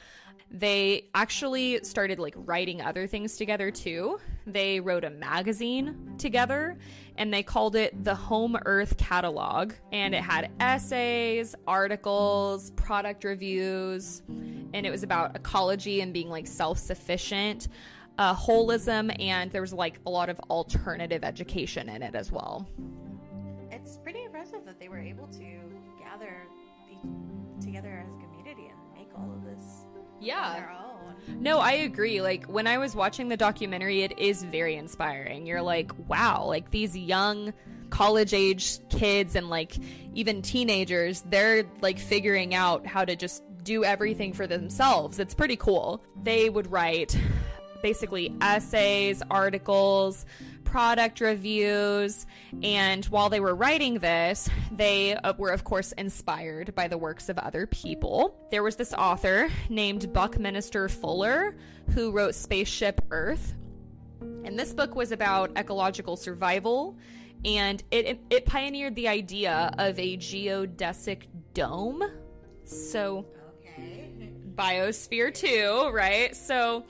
They 0.50 1.08
actually 1.14 1.82
started 1.84 2.18
like 2.18 2.34
writing 2.36 2.80
other 2.80 3.06
things 3.06 3.36
together 3.36 3.70
too. 3.70 4.18
They 4.46 4.80
wrote 4.80 5.04
a 5.04 5.10
magazine 5.10 6.14
together 6.16 6.78
and 7.16 7.34
they 7.34 7.42
called 7.42 7.76
it 7.76 8.02
the 8.02 8.14
Home 8.14 8.56
Earth 8.64 8.96
Catalog. 8.96 9.74
And 9.92 10.14
it 10.14 10.22
had 10.22 10.50
essays, 10.58 11.54
articles, 11.66 12.70
product 12.72 13.24
reviews, 13.24 14.22
and 14.28 14.86
it 14.86 14.90
was 14.90 15.02
about 15.02 15.36
ecology 15.36 16.00
and 16.00 16.14
being 16.14 16.30
like 16.30 16.46
self 16.46 16.78
sufficient, 16.78 17.68
uh, 18.18 18.34
holism, 18.34 19.14
and 19.20 19.50
there 19.50 19.60
was 19.60 19.72
like 19.72 20.00
a 20.06 20.10
lot 20.10 20.28
of 20.28 20.40
alternative 20.48 21.24
education 21.24 21.88
in 21.88 22.02
it 22.02 22.14
as 22.14 22.32
well. 22.32 22.68
It's 23.70 23.98
pretty 23.98 24.24
impressive 24.24 24.64
that 24.64 24.80
they 24.80 24.88
were 24.88 25.00
able 25.00 25.26
to 25.26 25.60
gather 26.00 26.42
the, 26.86 27.64
together 27.64 28.02
as 28.04 28.12
a 28.12 28.24
community 28.24 28.68
and 28.68 28.78
make 28.94 29.08
all 29.16 29.30
of 29.32 29.44
this 29.44 29.77
own. 30.70 31.42
No, 31.42 31.58
I 31.58 31.72
agree. 31.72 32.20
Like 32.20 32.46
when 32.46 32.66
I 32.66 32.78
was 32.78 32.96
watching 32.96 33.28
the 33.28 33.36
documentary, 33.36 34.02
it 34.02 34.18
is 34.18 34.42
very 34.42 34.76
inspiring. 34.76 35.46
You're 35.46 35.62
like, 35.62 35.92
wow, 36.08 36.44
like 36.46 36.70
these 36.70 36.96
young 36.96 37.52
college 37.90 38.34
age 38.34 38.78
kids 38.90 39.34
and 39.34 39.48
like 39.48 39.76
even 40.14 40.42
teenagers, 40.42 41.22
they're 41.22 41.64
like 41.80 41.98
figuring 41.98 42.54
out 42.54 42.86
how 42.86 43.04
to 43.04 43.16
just 43.16 43.42
do 43.62 43.84
everything 43.84 44.32
for 44.32 44.46
themselves. 44.46 45.18
It's 45.18 45.34
pretty 45.34 45.56
cool. 45.56 46.02
They 46.22 46.50
would 46.50 46.70
write 46.70 47.16
basically 47.82 48.34
essays, 48.40 49.22
articles, 49.30 50.26
product 50.68 51.20
reviews, 51.20 52.26
and 52.62 53.04
while 53.06 53.30
they 53.30 53.40
were 53.40 53.54
writing 53.54 54.00
this, 54.00 54.50
they 54.70 55.14
uh, 55.14 55.32
were, 55.38 55.50
of 55.50 55.64
course, 55.64 55.92
inspired 55.92 56.74
by 56.74 56.88
the 56.88 56.98
works 56.98 57.30
of 57.30 57.38
other 57.38 57.66
people. 57.66 58.36
There 58.50 58.62
was 58.62 58.76
this 58.76 58.92
author 58.92 59.48
named 59.70 60.12
Buckminster 60.12 60.90
Fuller 60.90 61.56
who 61.94 62.12
wrote 62.12 62.34
Spaceship 62.34 63.00
Earth. 63.10 63.54
And 64.20 64.58
this 64.58 64.74
book 64.74 64.94
was 64.94 65.10
about 65.10 65.56
ecological 65.56 66.16
survival, 66.18 66.98
and 67.46 67.82
it, 67.90 68.04
it, 68.04 68.20
it 68.28 68.44
pioneered 68.44 68.94
the 68.94 69.08
idea 69.08 69.72
of 69.78 69.98
a 69.98 70.18
geodesic 70.18 71.22
dome. 71.54 72.02
So, 72.64 73.26
Okay. 73.64 74.10
Biosphere 74.54 75.32
2, 75.32 75.90
right? 75.92 76.36
So 76.36 76.84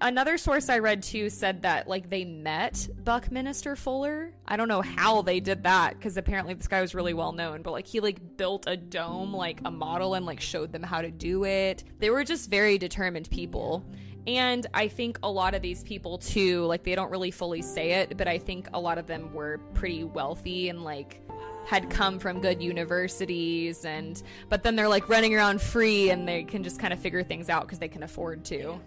another 0.00 0.38
source 0.38 0.68
I 0.68 0.78
read 0.78 1.02
too 1.02 1.30
said 1.30 1.62
that 1.62 1.88
like 1.88 2.10
they 2.10 2.24
met 2.24 2.88
Buckminster 3.04 3.76
Fuller. 3.76 4.32
I 4.46 4.56
don't 4.56 4.68
know 4.68 4.82
how 4.82 5.22
they 5.22 5.40
did 5.40 5.64
that 5.64 5.94
because 5.94 6.16
apparently 6.16 6.54
this 6.54 6.68
guy 6.68 6.80
was 6.80 6.94
really 6.94 7.14
well 7.14 7.32
known, 7.32 7.62
but 7.62 7.72
like 7.72 7.86
he 7.86 8.00
like 8.00 8.36
built 8.36 8.64
a 8.66 8.76
dome, 8.76 9.34
like 9.34 9.60
a 9.64 9.70
model, 9.70 10.14
and 10.14 10.26
like 10.26 10.40
showed 10.40 10.72
them 10.72 10.82
how 10.82 11.02
to 11.02 11.10
do 11.10 11.44
it. 11.44 11.84
They 11.98 12.10
were 12.10 12.24
just 12.24 12.50
very 12.50 12.78
determined 12.78 13.30
people. 13.30 13.84
And 14.26 14.66
I 14.74 14.88
think 14.88 15.20
a 15.22 15.30
lot 15.30 15.54
of 15.54 15.62
these 15.62 15.84
people 15.84 16.18
too, 16.18 16.64
like 16.64 16.82
they 16.82 16.96
don't 16.96 17.10
really 17.10 17.30
fully 17.30 17.62
say 17.62 17.92
it, 17.92 18.16
but 18.16 18.26
I 18.26 18.38
think 18.38 18.68
a 18.74 18.80
lot 18.80 18.98
of 18.98 19.06
them 19.06 19.32
were 19.32 19.58
pretty 19.74 20.02
wealthy 20.02 20.68
and 20.68 20.82
like 20.82 21.20
had 21.64 21.90
come 21.90 22.18
from 22.18 22.40
good 22.40 22.62
universities 22.62 23.84
and 23.84 24.22
but 24.48 24.62
then 24.62 24.76
they're 24.76 24.88
like 24.88 25.08
running 25.08 25.34
around 25.34 25.60
free 25.60 26.10
and 26.10 26.26
they 26.26 26.44
can 26.44 26.62
just 26.62 26.78
kind 26.78 26.92
of 26.92 26.98
figure 27.00 27.24
things 27.24 27.48
out 27.48 27.62
because 27.62 27.80
they 27.80 27.88
can 27.88 28.04
afford 28.04 28.44
to. 28.44 28.80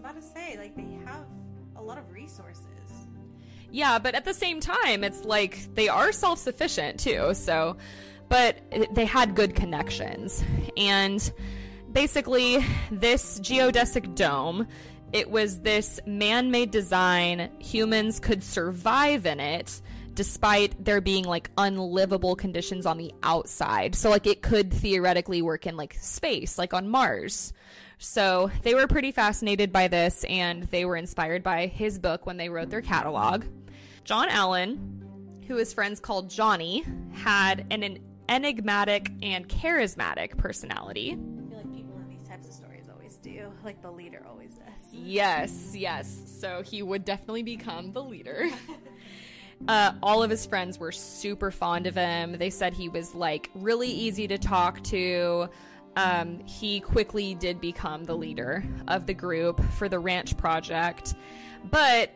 About 0.00 0.16
to 0.16 0.22
say, 0.22 0.56
like, 0.56 0.74
they 0.74 0.98
have 1.04 1.26
a 1.76 1.82
lot 1.82 1.98
of 1.98 2.10
resources. 2.10 2.64
Yeah, 3.70 3.98
but 3.98 4.14
at 4.14 4.24
the 4.24 4.32
same 4.32 4.58
time, 4.58 5.04
it's 5.04 5.26
like 5.26 5.74
they 5.74 5.90
are 5.90 6.10
self 6.10 6.38
sufficient 6.38 6.98
too. 6.98 7.34
So, 7.34 7.76
but 8.30 8.56
they 8.94 9.04
had 9.04 9.34
good 9.34 9.54
connections. 9.54 10.42
And 10.78 11.30
basically, 11.92 12.64
this 12.90 13.40
geodesic 13.40 14.14
dome, 14.14 14.66
it 15.12 15.30
was 15.30 15.60
this 15.60 16.00
man 16.06 16.50
made 16.50 16.70
design. 16.70 17.50
Humans 17.58 18.20
could 18.20 18.42
survive 18.42 19.26
in 19.26 19.38
it 19.38 19.82
despite 20.14 20.82
there 20.82 21.02
being 21.02 21.24
like 21.24 21.50
unlivable 21.58 22.36
conditions 22.36 22.86
on 22.86 22.96
the 22.96 23.12
outside. 23.22 23.94
So, 23.94 24.08
like, 24.08 24.26
it 24.26 24.40
could 24.40 24.72
theoretically 24.72 25.42
work 25.42 25.66
in 25.66 25.76
like 25.76 25.92
space, 26.00 26.56
like 26.56 26.72
on 26.72 26.88
Mars. 26.88 27.52
So 28.02 28.50
they 28.62 28.74
were 28.74 28.86
pretty 28.86 29.12
fascinated 29.12 29.72
by 29.72 29.86
this 29.88 30.24
and 30.24 30.62
they 30.64 30.86
were 30.86 30.96
inspired 30.96 31.42
by 31.42 31.66
his 31.66 31.98
book 31.98 32.24
when 32.24 32.38
they 32.38 32.48
wrote 32.48 32.70
their 32.70 32.80
catalog. 32.80 33.44
John 34.04 34.30
Allen, 34.30 35.42
who 35.46 35.56
his 35.56 35.74
friends 35.74 36.00
called 36.00 36.30
Johnny, 36.30 36.82
had 37.12 37.66
an, 37.70 37.82
an 37.82 37.98
enigmatic 38.26 39.12
and 39.22 39.46
charismatic 39.46 40.38
personality. 40.38 41.10
I 41.10 41.50
feel 41.50 41.58
like 41.58 41.74
people 41.74 41.98
in 41.98 42.08
these 42.08 42.26
types 42.26 42.46
of 42.48 42.54
stories 42.54 42.88
always 42.90 43.16
do. 43.16 43.52
Like, 43.62 43.82
the 43.82 43.90
leader 43.90 44.24
always 44.26 44.54
does. 44.54 44.66
Yes, 44.92 45.72
yes. 45.76 46.22
So 46.40 46.62
he 46.62 46.82
would 46.82 47.04
definitely 47.04 47.42
become 47.42 47.92
the 47.92 48.02
leader. 48.02 48.48
Uh, 49.68 49.92
all 50.02 50.22
of 50.22 50.30
his 50.30 50.46
friends 50.46 50.78
were 50.78 50.90
super 50.90 51.50
fond 51.50 51.86
of 51.86 51.94
him. 51.94 52.32
They 52.32 52.48
said 52.48 52.72
he 52.72 52.88
was 52.88 53.14
like 53.14 53.50
really 53.54 53.90
easy 53.90 54.26
to 54.28 54.38
talk 54.38 54.82
to. 54.84 55.50
Um, 56.00 56.40
he 56.46 56.80
quickly 56.80 57.34
did 57.34 57.60
become 57.60 58.04
the 58.04 58.16
leader 58.16 58.64
of 58.88 59.06
the 59.06 59.14
group 59.14 59.62
for 59.74 59.88
the 59.88 59.98
ranch 59.98 60.36
project. 60.36 61.14
But 61.70 62.10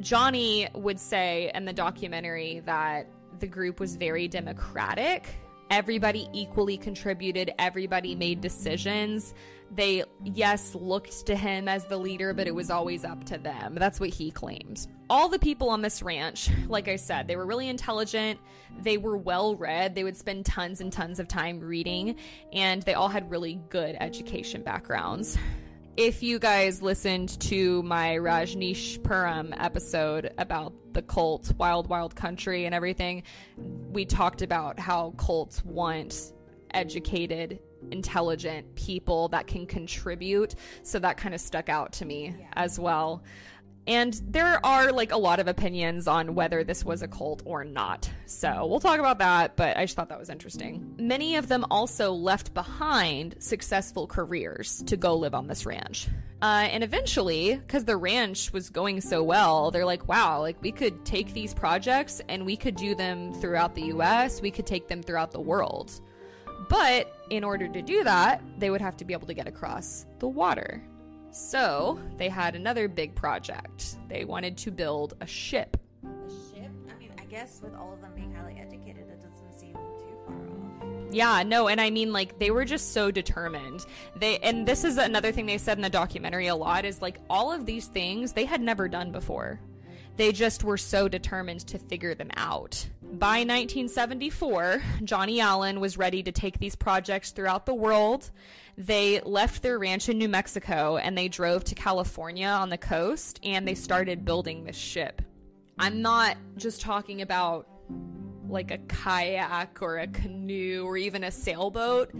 Johnny 0.00 0.68
would 0.74 0.98
say 0.98 1.50
in 1.54 1.64
the 1.64 1.72
documentary 1.72 2.62
that 2.66 3.06
the 3.38 3.46
group 3.46 3.78
was 3.78 3.96
very 3.96 4.26
democratic. 4.28 5.28
Everybody 5.72 6.28
equally 6.34 6.76
contributed, 6.76 7.54
everybody 7.58 8.14
made 8.14 8.42
decisions. 8.42 9.32
They, 9.74 10.04
yes, 10.22 10.74
looked 10.74 11.24
to 11.24 11.34
him 11.34 11.66
as 11.66 11.86
the 11.86 11.96
leader, 11.96 12.34
but 12.34 12.46
it 12.46 12.54
was 12.54 12.68
always 12.68 13.06
up 13.06 13.24
to 13.24 13.38
them. 13.38 13.76
That's 13.76 13.98
what 13.98 14.10
he 14.10 14.30
claims. 14.30 14.86
All 15.08 15.30
the 15.30 15.38
people 15.38 15.70
on 15.70 15.80
this 15.80 16.02
ranch, 16.02 16.50
like 16.68 16.88
I 16.88 16.96
said, 16.96 17.26
they 17.26 17.36
were 17.36 17.46
really 17.46 17.70
intelligent, 17.70 18.38
they 18.82 18.98
were 18.98 19.16
well 19.16 19.56
read, 19.56 19.94
they 19.94 20.04
would 20.04 20.18
spend 20.18 20.44
tons 20.44 20.82
and 20.82 20.92
tons 20.92 21.18
of 21.18 21.26
time 21.26 21.58
reading, 21.58 22.16
and 22.52 22.82
they 22.82 22.92
all 22.92 23.08
had 23.08 23.30
really 23.30 23.58
good 23.70 23.96
education 23.98 24.60
backgrounds 24.60 25.38
if 25.96 26.22
you 26.22 26.38
guys 26.38 26.80
listened 26.80 27.38
to 27.40 27.82
my 27.82 28.16
Rajneeshpuram 28.16 29.54
episode 29.58 30.32
about 30.38 30.72
the 30.94 31.02
cult, 31.02 31.52
Wild 31.58 31.88
Wild 31.88 32.16
Country, 32.16 32.64
and 32.64 32.74
everything, 32.74 33.24
we 33.56 34.06
talked 34.06 34.40
about 34.40 34.78
how 34.78 35.12
cults 35.18 35.62
want 35.64 36.32
educated, 36.72 37.60
intelligent 37.90 38.74
people 38.74 39.28
that 39.28 39.46
can 39.46 39.66
contribute. 39.66 40.54
So 40.82 40.98
that 40.98 41.18
kind 41.18 41.34
of 41.34 41.40
stuck 41.40 41.68
out 41.68 41.92
to 41.94 42.06
me 42.06 42.34
as 42.54 42.80
well. 42.80 43.22
And 43.86 44.20
there 44.28 44.64
are 44.64 44.92
like 44.92 45.10
a 45.10 45.16
lot 45.16 45.40
of 45.40 45.48
opinions 45.48 46.06
on 46.06 46.34
whether 46.34 46.62
this 46.62 46.84
was 46.84 47.02
a 47.02 47.08
cult 47.08 47.42
or 47.44 47.64
not. 47.64 48.08
So 48.26 48.66
we'll 48.66 48.80
talk 48.80 49.00
about 49.00 49.18
that, 49.18 49.56
but 49.56 49.76
I 49.76 49.84
just 49.84 49.96
thought 49.96 50.08
that 50.10 50.20
was 50.20 50.30
interesting. 50.30 50.94
Many 50.98 51.36
of 51.36 51.48
them 51.48 51.64
also 51.70 52.12
left 52.12 52.54
behind 52.54 53.34
successful 53.40 54.06
careers 54.06 54.84
to 54.86 54.96
go 54.96 55.16
live 55.16 55.34
on 55.34 55.48
this 55.48 55.66
ranch. 55.66 56.06
Uh, 56.40 56.68
and 56.70 56.84
eventually, 56.84 57.56
because 57.56 57.84
the 57.84 57.96
ranch 57.96 58.52
was 58.52 58.70
going 58.70 59.00
so 59.00 59.22
well, 59.22 59.70
they're 59.70 59.86
like, 59.86 60.08
wow, 60.08 60.40
like 60.40 60.60
we 60.62 60.72
could 60.72 61.04
take 61.04 61.32
these 61.32 61.52
projects 61.52 62.20
and 62.28 62.46
we 62.46 62.56
could 62.56 62.76
do 62.76 62.94
them 62.94 63.32
throughout 63.34 63.74
the 63.74 63.82
US, 63.94 64.40
we 64.40 64.50
could 64.50 64.66
take 64.66 64.88
them 64.88 65.02
throughout 65.02 65.32
the 65.32 65.40
world. 65.40 66.00
But 66.68 67.14
in 67.30 67.44
order 67.44 67.68
to 67.68 67.82
do 67.82 68.04
that, 68.04 68.42
they 68.58 68.70
would 68.70 68.80
have 68.80 68.96
to 68.98 69.04
be 69.04 69.12
able 69.12 69.26
to 69.26 69.34
get 69.34 69.46
across 69.46 70.06
the 70.20 70.28
water. 70.28 70.82
So 71.32 71.98
they 72.18 72.28
had 72.28 72.54
another 72.54 72.88
big 72.88 73.14
project. 73.14 73.96
They 74.08 74.24
wanted 74.24 74.56
to 74.58 74.70
build 74.70 75.14
a 75.20 75.26
ship. 75.26 75.78
A 76.04 76.30
ship? 76.54 76.70
I 76.90 76.98
mean, 76.98 77.10
I 77.18 77.24
guess 77.24 77.60
with 77.62 77.74
all 77.74 77.94
of 77.94 78.02
them 78.02 78.12
being 78.14 78.34
highly 78.34 78.60
educated, 78.60 79.08
it 79.08 79.22
doesn't 79.22 79.58
seem 79.58 79.72
too 79.72 80.16
far 80.26 80.36
off. 80.36 81.14
Yeah, 81.14 81.42
no, 81.42 81.68
and 81.68 81.80
I 81.80 81.88
mean 81.88 82.12
like 82.12 82.38
they 82.38 82.50
were 82.50 82.66
just 82.66 82.92
so 82.92 83.10
determined. 83.10 83.86
They 84.14 84.38
and 84.38 84.68
this 84.68 84.84
is 84.84 84.98
another 84.98 85.32
thing 85.32 85.46
they 85.46 85.58
said 85.58 85.78
in 85.78 85.82
the 85.82 85.90
documentary 85.90 86.48
a 86.48 86.54
lot 86.54 86.84
is 86.84 87.00
like 87.00 87.18
all 87.30 87.50
of 87.50 87.64
these 87.64 87.86
things 87.86 88.32
they 88.32 88.44
had 88.44 88.60
never 88.60 88.86
done 88.86 89.10
before. 89.10 89.58
They 90.16 90.32
just 90.32 90.64
were 90.64 90.76
so 90.76 91.08
determined 91.08 91.60
to 91.68 91.78
figure 91.78 92.14
them 92.14 92.30
out. 92.36 92.86
By 93.12 93.40
1974, 93.40 94.82
Johnny 95.04 95.38
Allen 95.38 95.80
was 95.80 95.98
ready 95.98 96.22
to 96.22 96.32
take 96.32 96.58
these 96.58 96.74
projects 96.74 97.30
throughout 97.30 97.66
the 97.66 97.74
world. 97.74 98.30
They 98.78 99.20
left 99.20 99.62
their 99.62 99.78
ranch 99.78 100.08
in 100.08 100.16
New 100.16 100.30
Mexico 100.30 100.96
and 100.96 101.16
they 101.16 101.28
drove 101.28 101.62
to 101.64 101.74
California 101.74 102.46
on 102.46 102.70
the 102.70 102.78
coast 102.78 103.38
and 103.42 103.68
they 103.68 103.74
started 103.74 104.24
building 104.24 104.64
this 104.64 104.76
ship. 104.76 105.20
I'm 105.78 106.00
not 106.00 106.38
just 106.56 106.80
talking 106.80 107.20
about 107.20 107.68
like 108.48 108.70
a 108.70 108.78
kayak 108.78 109.82
or 109.82 109.98
a 109.98 110.06
canoe 110.06 110.84
or 110.86 110.96
even 110.96 111.22
a 111.24 111.30
sailboat. 111.30 112.12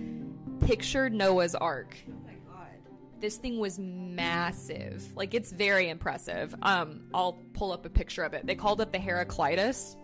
Picture 0.61 1.08
Noah's 1.08 1.54
Ark 1.54 1.96
this 3.22 3.37
thing 3.37 3.61
was 3.61 3.78
massive. 3.78 5.16
Like 5.16 5.32
it's 5.32 5.52
very 5.52 5.88
impressive. 5.88 6.54
Um, 6.61 7.04
I'll 7.14 7.38
pull 7.54 7.72
up 7.72 7.87
a 7.87 7.88
picture 7.88 8.25
of 8.25 8.34
it. 8.34 8.44
They 8.44 8.56
called 8.56 8.80
it 8.80 8.92
the 8.92 8.99
Heraclitus. 8.99 9.96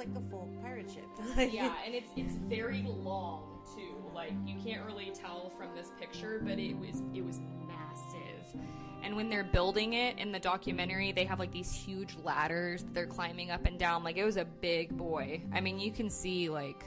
That's 0.00 0.14
like 0.14 0.22
the 0.22 0.30
full 0.30 0.48
pirate 0.62 0.90
ship. 0.90 1.04
yeah, 1.52 1.74
and 1.84 1.94
it's 1.94 2.08
it's 2.16 2.34
very 2.48 2.82
long 2.86 3.60
too. 3.76 3.94
Like 4.14 4.32
you 4.46 4.56
can't 4.64 4.84
really 4.86 5.12
tell 5.14 5.52
from 5.58 5.68
this 5.74 5.90
picture, 5.98 6.40
but 6.42 6.58
it 6.58 6.74
was 6.74 7.02
it 7.14 7.24
was 7.24 7.40
massive. 7.66 8.60
And 9.02 9.16
when 9.16 9.30
they're 9.30 9.44
building 9.44 9.94
it 9.94 10.18
in 10.18 10.30
the 10.32 10.38
documentary, 10.38 11.12
they 11.12 11.24
have 11.24 11.38
like 11.38 11.52
these 11.52 11.72
huge 11.72 12.16
ladders 12.24 12.82
that 12.82 12.94
they're 12.94 13.06
climbing 13.06 13.50
up 13.50 13.66
and 13.66 13.78
down. 13.78 14.02
Like 14.02 14.16
it 14.16 14.24
was 14.24 14.36
a 14.36 14.44
big 14.44 14.96
boy. 14.96 15.42
I 15.52 15.60
mean, 15.60 15.78
you 15.78 15.92
can 15.92 16.08
see 16.08 16.48
like 16.48 16.84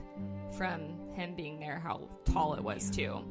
from 0.57 0.81
him 1.13 1.35
being 1.35 1.59
there 1.59 1.79
how 1.83 2.07
tall 2.25 2.55
it 2.55 2.63
was 2.63 2.89
too 2.89 3.23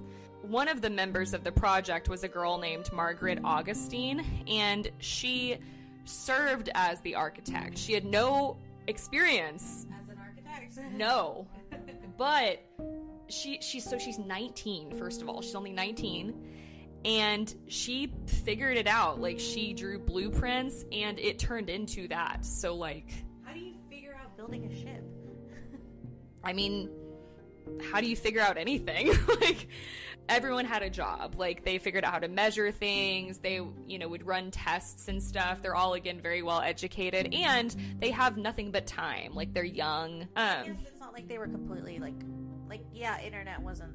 one 0.42 0.66
of 0.66 0.80
the 0.80 0.90
members 0.90 1.34
of 1.34 1.44
the 1.44 1.52
project 1.52 2.08
was 2.08 2.24
a 2.24 2.28
girl 2.28 2.58
named 2.58 2.92
Margaret 2.92 3.38
Augustine, 3.44 4.26
and 4.48 4.90
she 4.98 5.56
served 6.04 6.68
as 6.74 7.00
the 7.02 7.14
architect. 7.14 7.78
She 7.78 7.92
had 7.92 8.04
no 8.04 8.56
experience 8.86 9.86
as 10.00 10.08
an 10.08 10.18
architect. 10.18 10.92
no, 10.96 11.46
but 12.16 12.62
she 13.28 13.58
she's 13.60 13.84
so 13.84 13.98
she's 13.98 14.18
19. 14.18 14.96
First 14.98 15.22
of 15.22 15.28
all, 15.28 15.40
she's 15.42 15.54
only 15.54 15.72
19, 15.72 16.34
and 17.04 17.54
she 17.68 18.12
figured 18.26 18.76
it 18.76 18.86
out. 18.86 19.20
Like 19.20 19.38
she 19.38 19.72
drew 19.72 19.98
blueprints, 19.98 20.84
and 20.92 21.18
it 21.18 21.38
turned 21.38 21.70
into 21.70 22.08
that. 22.08 22.44
So 22.44 22.74
like, 22.74 23.12
how 23.44 23.52
do 23.52 23.60
you 23.60 23.74
figure 23.90 24.16
out 24.20 24.36
building 24.36 24.64
a 24.64 24.74
ship? 24.74 25.04
I 26.44 26.52
mean, 26.52 26.90
how 27.90 28.00
do 28.00 28.06
you 28.06 28.16
figure 28.16 28.40
out 28.40 28.56
anything? 28.56 29.12
like 29.40 29.68
everyone 30.36 30.64
had 30.64 30.82
a 30.82 30.90
job. 30.90 31.34
Like 31.36 31.64
they 31.64 31.78
figured 31.78 32.04
out 32.04 32.12
how 32.12 32.18
to 32.20 32.28
measure 32.28 32.70
things. 32.70 33.38
They, 33.38 33.60
you 33.86 33.98
know, 33.98 34.08
would 34.08 34.26
run 34.26 34.50
tests 34.50 35.08
and 35.08 35.22
stuff. 35.22 35.62
They're 35.62 35.76
all 35.76 35.94
again 35.94 36.20
very 36.20 36.42
well 36.42 36.60
educated 36.60 37.32
and 37.34 37.74
they 37.98 38.10
have 38.10 38.36
nothing 38.36 38.70
but 38.70 38.86
time. 38.86 39.34
Like 39.34 39.52
they're 39.52 39.64
young. 39.64 40.28
Um 40.36 40.78
it's 40.86 41.00
not 41.00 41.12
like 41.12 41.28
they 41.28 41.38
were 41.38 41.48
completely 41.48 41.98
like 41.98 42.14
like 42.68 42.82
yeah, 42.92 43.20
internet 43.20 43.60
wasn't 43.60 43.92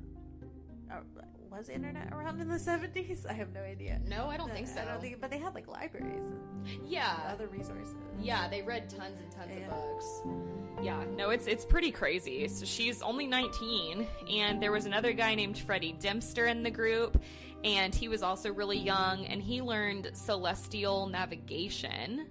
was 1.52 1.70
internet 1.70 2.14
around 2.14 2.40
in 2.42 2.48
the 2.48 2.56
70s? 2.56 3.26
I 3.26 3.34
have 3.34 3.54
no 3.54 3.62
idea. 3.62 4.00
No, 4.08 4.28
I 4.28 4.38
don't 4.38 4.52
think 4.52 4.68
so. 4.68 4.82
I 4.82 4.86
don't 4.86 5.02
think, 5.02 5.20
but 5.22 5.30
they 5.30 5.38
had 5.38 5.56
like 5.56 5.68
libraries 5.68 6.26
and 6.26 6.40
yeah, 6.86 7.18
other 7.28 7.48
resources. 7.48 7.96
Yeah, 8.20 8.48
they 8.48 8.62
read 8.62 8.90
tons 8.90 9.20
and 9.20 9.32
tons 9.32 9.52
yeah. 9.58 9.66
of 9.66 9.72
books. 9.72 10.22
Yeah, 10.82 11.04
no, 11.16 11.30
it's 11.32 11.48
it's 11.48 11.66
pretty 11.66 11.92
crazy. 11.92 12.48
So 12.48 12.66
she's 12.66 13.02
only 13.02 13.28
19, 13.28 14.08
and 14.32 14.62
there 14.62 14.72
was 14.72 14.86
another 14.86 15.14
guy 15.14 15.36
named 15.36 15.58
Freddie 15.58 15.94
Dempster 15.94 16.48
in 16.48 16.64
the 16.64 16.72
group, 16.72 17.22
and 17.64 17.94
he 17.94 18.08
was 18.08 18.24
also 18.24 18.54
really 18.54 18.78
young, 18.78 19.26
and 19.26 19.42
he 19.42 19.62
learned 19.62 20.12
celestial 20.14 21.08
navigation 21.08 22.28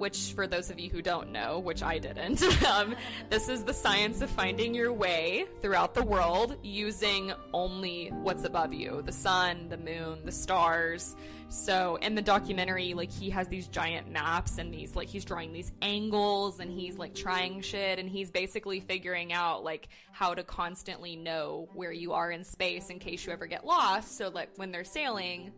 which 0.00 0.32
for 0.32 0.46
those 0.46 0.70
of 0.70 0.80
you 0.80 0.88
who 0.88 1.02
don't 1.02 1.30
know, 1.30 1.58
which 1.58 1.82
I 1.82 1.98
didn't, 1.98 2.42
um, 2.66 2.96
this 3.28 3.48
is 3.48 3.62
the 3.62 3.74
science 3.74 4.22
of 4.22 4.30
finding 4.30 4.74
your 4.74 4.92
way 4.92 5.44
throughout 5.60 5.94
the 5.94 6.02
world 6.02 6.56
using 6.62 7.32
only 7.52 8.08
what's 8.08 8.44
above 8.44 8.72
you 8.72 9.02
the 9.04 9.12
sun, 9.12 9.68
the 9.68 9.76
moon, 9.76 10.20
the 10.24 10.32
stars. 10.32 11.16
So 11.50 11.96
in 11.96 12.14
the 12.14 12.22
documentary, 12.22 12.94
like 12.94 13.10
he 13.10 13.28
has 13.30 13.46
these 13.48 13.68
giant 13.68 14.10
maps 14.10 14.58
and 14.58 14.72
these, 14.72 14.96
like, 14.96 15.08
he's 15.08 15.24
drawing 15.24 15.52
these 15.52 15.72
angles 15.82 16.60
and 16.60 16.70
he's 16.70 16.96
like 16.96 17.14
trying 17.14 17.60
shit 17.60 17.98
and 17.98 18.08
he's 18.08 18.30
basically 18.30 18.80
figuring 18.80 19.32
out 19.32 19.64
like 19.64 19.88
how 20.12 20.32
to 20.32 20.42
constantly 20.42 21.14
know 21.14 21.68
where 21.74 21.92
you 21.92 22.12
are 22.14 22.30
in 22.30 22.42
space 22.42 22.88
in 22.88 22.98
case 22.98 23.26
you 23.26 23.32
ever 23.32 23.46
get 23.46 23.66
lost. 23.66 24.16
So, 24.16 24.28
like, 24.28 24.48
when 24.56 24.70
they're 24.70 24.84
sailing, 24.84 25.52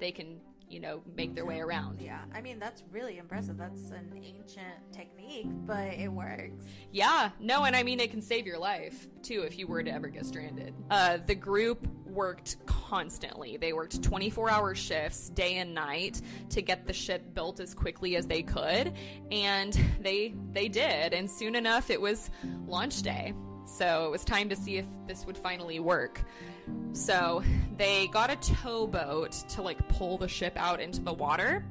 they 0.00 0.10
can 0.10 0.40
you 0.68 0.80
know, 0.80 1.02
make 1.14 1.34
their 1.34 1.46
way 1.46 1.60
around. 1.60 2.00
Yeah, 2.00 2.20
I 2.34 2.40
mean, 2.40 2.58
that's 2.58 2.82
really 2.90 3.18
impressive. 3.18 3.56
That's 3.56 3.90
an 3.90 4.10
ancient 4.14 4.92
technique, 4.92 5.46
but 5.66 5.94
it 5.94 6.08
works. 6.08 6.64
Yeah, 6.90 7.30
no, 7.38 7.64
and 7.64 7.76
I 7.76 7.82
mean, 7.82 8.00
it 8.00 8.10
can 8.10 8.20
save 8.22 8.46
your 8.46 8.58
life 8.58 9.06
too 9.22 9.42
if 9.42 9.58
you 9.58 9.66
were 9.66 9.82
to 9.82 9.90
ever 9.90 10.08
get 10.08 10.26
stranded. 10.26 10.74
Uh, 10.90 11.18
the 11.24 11.34
group 11.34 11.86
worked 12.06 12.56
constantly. 12.66 13.56
They 13.56 13.72
worked 13.72 14.02
24 14.02 14.50
hour 14.50 14.74
shifts, 14.74 15.28
day 15.30 15.56
and 15.56 15.74
night, 15.74 16.20
to 16.50 16.62
get 16.62 16.86
the 16.86 16.92
ship 16.92 17.34
built 17.34 17.60
as 17.60 17.74
quickly 17.74 18.16
as 18.16 18.26
they 18.26 18.42
could, 18.42 18.92
and 19.30 19.78
they 20.00 20.34
they 20.52 20.68
did. 20.68 21.12
And 21.12 21.30
soon 21.30 21.54
enough, 21.54 21.90
it 21.90 22.00
was 22.00 22.30
launch 22.66 23.02
day. 23.02 23.34
So 23.66 24.06
it 24.06 24.10
was 24.10 24.24
time 24.24 24.48
to 24.48 24.56
see 24.56 24.76
if 24.76 24.86
this 25.06 25.26
would 25.26 25.36
finally 25.36 25.80
work. 25.80 26.22
So 26.92 27.42
they 27.76 28.08
got 28.08 28.30
a 28.30 28.36
towboat 28.36 29.32
to 29.50 29.62
like 29.62 29.86
pull 29.88 30.18
the 30.18 30.28
ship 30.28 30.54
out 30.56 30.80
into 30.80 31.00
the 31.00 31.12
water. 31.12 31.64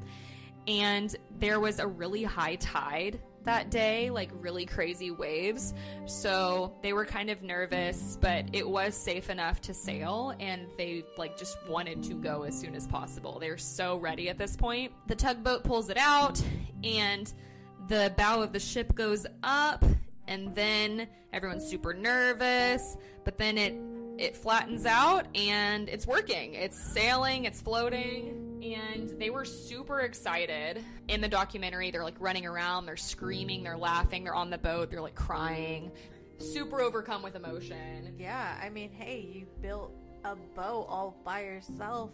And 0.68 1.16
there 1.40 1.60
was 1.60 1.80
a 1.80 1.88
really 1.88 2.24
high 2.24 2.56
tide 2.56 3.20
that 3.44 3.70
day, 3.70 4.10
like 4.10 4.32
really 4.40 4.66
crazy 4.66 5.12
waves. 5.12 5.74
So 6.06 6.76
they 6.82 6.94
were 6.94 7.06
kind 7.06 7.30
of 7.30 7.42
nervous, 7.44 8.18
but 8.20 8.46
it 8.54 8.68
was 8.68 8.96
safe 8.96 9.30
enough 9.30 9.62
to 9.62 9.74
sail 9.74 10.34
and 10.40 10.68
they 10.78 11.04
like 11.18 11.38
just 11.38 11.58
wanted 11.68 12.04
to 12.04 12.16
go 12.16 12.44
as 12.44 12.60
soon 12.60 12.76
as 12.76 12.88
possible. 12.88 13.40
They 13.40 13.50
were 13.50 13.58
so 13.58 13.98
ready 13.98 14.30
at 14.30 14.38
this 14.38 14.56
point. 14.56 14.92
The 15.08 15.16
tugboat 15.16 15.64
pulls 15.64 15.90
it 15.90 15.98
out 15.98 16.42
and 16.84 17.32
the 17.88 18.14
bow 18.18 18.42
of 18.42 18.52
the 18.52 18.60
ship 18.60 18.96
goes 18.96 19.26
up 19.44 19.86
and 20.28 20.54
then 20.56 21.08
everyone's 21.34 21.68
super 21.68 21.94
nervous, 21.94 22.98
but 23.24 23.38
then 23.38 23.58
it 23.58 23.76
it 24.18 24.36
flattens 24.36 24.86
out 24.86 25.28
and 25.36 25.90
it's 25.90 26.08
working. 26.08 26.54
It's 26.54 26.78
sailing, 26.78 27.46
it's 27.46 27.62
floating, 27.62 28.62
and 28.64 29.10
they 29.20 29.30
were 29.30 29.46
super 29.46 30.02
excited. 30.02 30.84
In 31.08 31.22
the 31.22 31.28
documentary, 31.28 31.92
they're 31.92 32.04
like 32.04 32.16
running 32.20 32.46
around, 32.46 32.86
they're 32.86 32.98
screaming, 32.98 33.64
they're 33.64 33.78
laughing, 33.78 34.24
they're 34.24 34.36
on 34.36 34.50
the 34.50 34.58
boat, 34.58 34.90
they're 34.90 35.02
like 35.02 35.16
crying, 35.16 35.92
super 36.38 36.82
overcome 36.82 37.22
with 37.22 37.36
emotion. 37.36 38.16
Yeah, 38.18 38.58
I 38.62 38.70
mean, 38.70 38.92
hey, 38.92 39.30
you 39.34 39.48
built 39.62 39.92
a 40.26 40.36
boat 40.56 40.88
all 40.90 41.16
by 41.24 41.44
yourself 41.44 42.10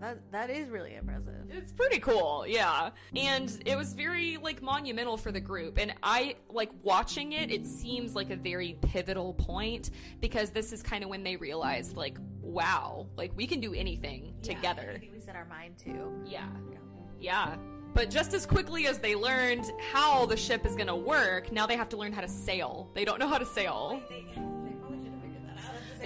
that 0.00 0.18
that 0.32 0.50
is 0.50 0.68
really 0.68 0.96
impressive. 0.96 1.46
It's 1.50 1.72
pretty 1.72 1.98
cool, 1.98 2.44
yeah. 2.46 2.90
And 3.16 3.62
it 3.64 3.76
was 3.76 3.92
very 3.94 4.36
like 4.36 4.60
monumental 4.60 5.16
for 5.16 5.32
the 5.32 5.40
group. 5.40 5.78
And 5.78 5.94
I 6.02 6.36
like 6.50 6.70
watching 6.82 7.32
it, 7.32 7.50
it 7.50 7.66
seems 7.66 8.14
like 8.14 8.30
a 8.30 8.36
very 8.36 8.76
pivotal 8.82 9.34
point 9.34 9.90
because 10.20 10.50
this 10.50 10.72
is 10.72 10.82
kind 10.82 11.04
of 11.04 11.10
when 11.10 11.22
they 11.22 11.36
realized 11.36 11.96
like, 11.96 12.18
wow, 12.42 13.06
like 13.16 13.32
we 13.36 13.46
can 13.46 13.60
do 13.60 13.72
anything 13.72 14.34
yeah, 14.42 14.54
together. 14.54 15.00
we 15.12 15.20
set 15.20 15.36
our 15.36 15.46
mind 15.46 15.78
to. 15.78 16.12
Yeah. 16.26 16.48
Yeah. 17.20 17.56
But 17.94 18.10
just 18.10 18.34
as 18.34 18.44
quickly 18.44 18.86
as 18.88 18.98
they 18.98 19.14
learned 19.14 19.70
how 19.92 20.26
the 20.26 20.36
ship 20.36 20.66
is 20.66 20.74
going 20.74 20.88
to 20.88 20.96
work, 20.96 21.52
now 21.52 21.64
they 21.64 21.76
have 21.76 21.88
to 21.90 21.96
learn 21.96 22.12
how 22.12 22.20
to 22.20 22.28
sail. 22.28 22.90
They 22.92 23.04
don't 23.04 23.20
know 23.20 23.28
how 23.28 23.38
to 23.38 23.46
sail. 23.46 24.02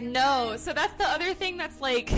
No, 0.01 0.55
so 0.57 0.73
that's 0.73 0.95
the 0.95 1.09
other 1.09 1.35
thing 1.35 1.57
that's 1.57 1.81
like 1.81 2.13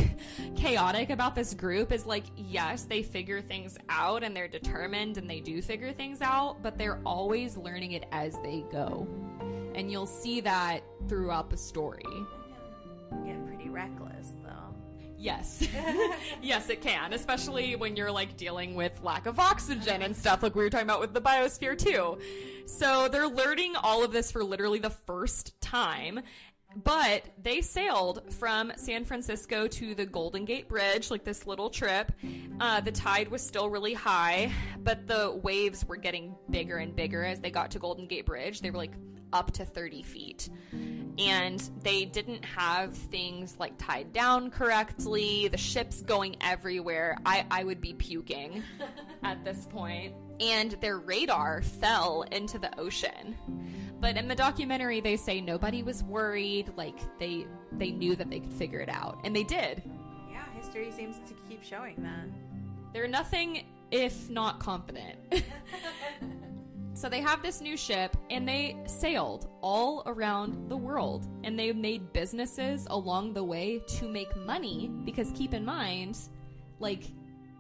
chaotic 0.56 1.10
about 1.10 1.34
this 1.34 1.54
group 1.54 1.92
is 1.92 2.06
like, 2.06 2.24
yes, 2.36 2.84
they 2.84 3.02
figure 3.02 3.40
things 3.40 3.78
out 3.88 4.22
and 4.22 4.36
they're 4.36 4.48
determined 4.48 5.16
and 5.16 5.28
they 5.28 5.40
do 5.40 5.62
figure 5.62 5.92
things 5.92 6.20
out, 6.20 6.62
but 6.62 6.76
they're 6.76 7.00
always 7.04 7.56
learning 7.56 7.92
it 7.92 8.04
as 8.12 8.38
they 8.42 8.64
go. 8.70 9.06
And 9.74 9.90
you'll 9.90 10.06
see 10.06 10.40
that 10.40 10.80
throughout 11.08 11.50
the 11.50 11.56
story. 11.56 12.04
Get 13.24 13.46
pretty 13.46 13.68
reckless 13.68 14.32
though. 14.44 14.74
Yes. 15.16 15.66
yes, 16.42 16.68
it 16.70 16.80
can, 16.80 17.12
especially 17.12 17.76
when 17.76 17.96
you're 17.96 18.12
like 18.12 18.36
dealing 18.36 18.74
with 18.74 19.00
lack 19.02 19.26
of 19.26 19.38
oxygen 19.38 20.02
and 20.02 20.16
stuff 20.16 20.42
like 20.42 20.54
we 20.54 20.62
were 20.62 20.70
talking 20.70 20.86
about 20.86 21.00
with 21.00 21.14
the 21.14 21.20
biosphere 21.20 21.76
too. 21.76 22.18
So 22.66 23.08
they're 23.08 23.28
learning 23.28 23.74
all 23.76 24.04
of 24.04 24.12
this 24.12 24.30
for 24.30 24.44
literally 24.44 24.78
the 24.78 24.90
first 24.90 25.60
time 25.60 26.20
But 26.76 27.24
they 27.42 27.61
sailed 27.62 28.22
from 28.33 28.72
San 28.76 29.04
Francisco 29.04 29.66
to 29.66 29.94
the 29.94 30.06
Golden 30.06 30.44
Gate 30.44 30.68
Bridge, 30.68 31.11
like 31.11 31.24
this 31.24 31.46
little 31.46 31.68
trip. 31.68 32.12
Uh, 32.61 32.80
the 32.80 32.92
tide 32.92 33.28
was 33.28 33.42
still 33.42 33.68
really 33.68 33.94
high, 33.94 34.52
but 34.78 35.06
the 35.06 35.38
waves 35.42 35.85
were 35.85 35.96
getting 35.96 36.37
bigger 36.48 36.76
and 36.76 36.94
bigger 36.94 37.24
as 37.24 37.40
they 37.40 37.50
got 37.50 37.72
to 37.72 37.78
Golden 37.78 38.06
Gate 38.06 38.24
Bridge. 38.24 38.61
They 38.61 38.70
were 38.70 38.78
like 38.78 38.92
up 39.33 39.52
to 39.52 39.64
30 39.64 40.02
feet. 40.02 40.48
And 41.18 41.61
they 41.83 42.04
didn't 42.04 42.44
have 42.44 42.94
things 42.94 43.56
like 43.59 43.76
tied 43.76 44.12
down 44.12 44.50
correctly, 44.50 45.48
the 45.48 45.59
ship's 45.59 46.02
going 46.02 46.37
everywhere. 46.40 47.18
I, 47.26 47.44
I 47.50 47.64
would 47.64 47.80
be 47.80 47.94
puking 47.94 48.62
at 49.22 49.44
this 49.44 49.66
point. 49.66 50.14
And 50.40 50.72
their 50.80 50.98
radar 50.98 51.62
fell 51.62 52.22
into 52.22 52.59
the 52.59 52.78
ocean. 52.78 53.37
But 54.00 54.16
in 54.16 54.28
the 54.28 54.34
documentary 54.34 55.00
they 55.00 55.16
say 55.16 55.40
nobody 55.40 55.82
was 55.82 56.02
worried, 56.02 56.72
like 56.76 56.98
they 57.18 57.46
they 57.72 57.90
knew 57.90 58.16
that 58.16 58.30
they 58.30 58.40
could 58.40 58.52
figure 58.52 58.80
it 58.80 58.88
out. 58.88 59.20
And 59.24 59.34
they 59.36 59.44
did. 59.44 59.82
Yeah, 60.30 60.44
history 60.54 60.90
seems 60.90 61.16
to 61.28 61.34
keep 61.48 61.62
showing 61.62 61.96
that. 62.02 62.26
They're 62.92 63.08
nothing 63.08 63.66
if 63.90 64.30
not 64.30 64.60
confident. 64.60 65.18
So 67.00 67.08
they 67.08 67.22
have 67.22 67.42
this 67.42 67.62
new 67.62 67.78
ship 67.78 68.14
and 68.28 68.46
they 68.46 68.76
sailed 68.84 69.48
all 69.62 70.02
around 70.04 70.68
the 70.68 70.76
world 70.76 71.26
and 71.44 71.58
they 71.58 71.72
made 71.72 72.12
businesses 72.12 72.86
along 72.90 73.32
the 73.32 73.42
way 73.42 73.80
to 73.96 74.06
make 74.06 74.36
money 74.36 74.90
because 75.06 75.32
keep 75.34 75.54
in 75.54 75.64
mind, 75.64 76.18
like, 76.78 77.04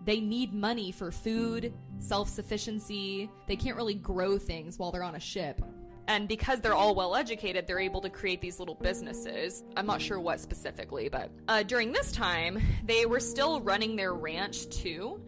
they 0.04 0.20
need 0.20 0.52
money 0.52 0.92
for 0.92 1.10
food, 1.10 1.72
self 1.98 2.28
sufficiency. 2.28 3.30
They 3.46 3.56
can't 3.56 3.78
really 3.78 3.94
grow 3.94 4.36
things 4.36 4.78
while 4.78 4.90
they're 4.90 5.02
on 5.02 5.14
a 5.14 5.20
ship. 5.20 5.62
And 6.10 6.26
because 6.26 6.60
they're 6.60 6.74
all 6.74 6.96
well 6.96 7.14
educated, 7.14 7.68
they're 7.68 7.78
able 7.78 8.00
to 8.00 8.10
create 8.10 8.40
these 8.40 8.58
little 8.58 8.74
businesses. 8.74 9.62
I'm 9.76 9.86
not 9.86 10.02
sure 10.02 10.18
what 10.18 10.40
specifically, 10.40 11.08
but 11.08 11.30
uh, 11.46 11.62
during 11.62 11.92
this 11.92 12.10
time, 12.10 12.60
they 12.84 13.06
were 13.06 13.20
still 13.20 13.60
running 13.60 13.94
their 13.94 14.12
ranch 14.12 14.68
too. 14.70 15.22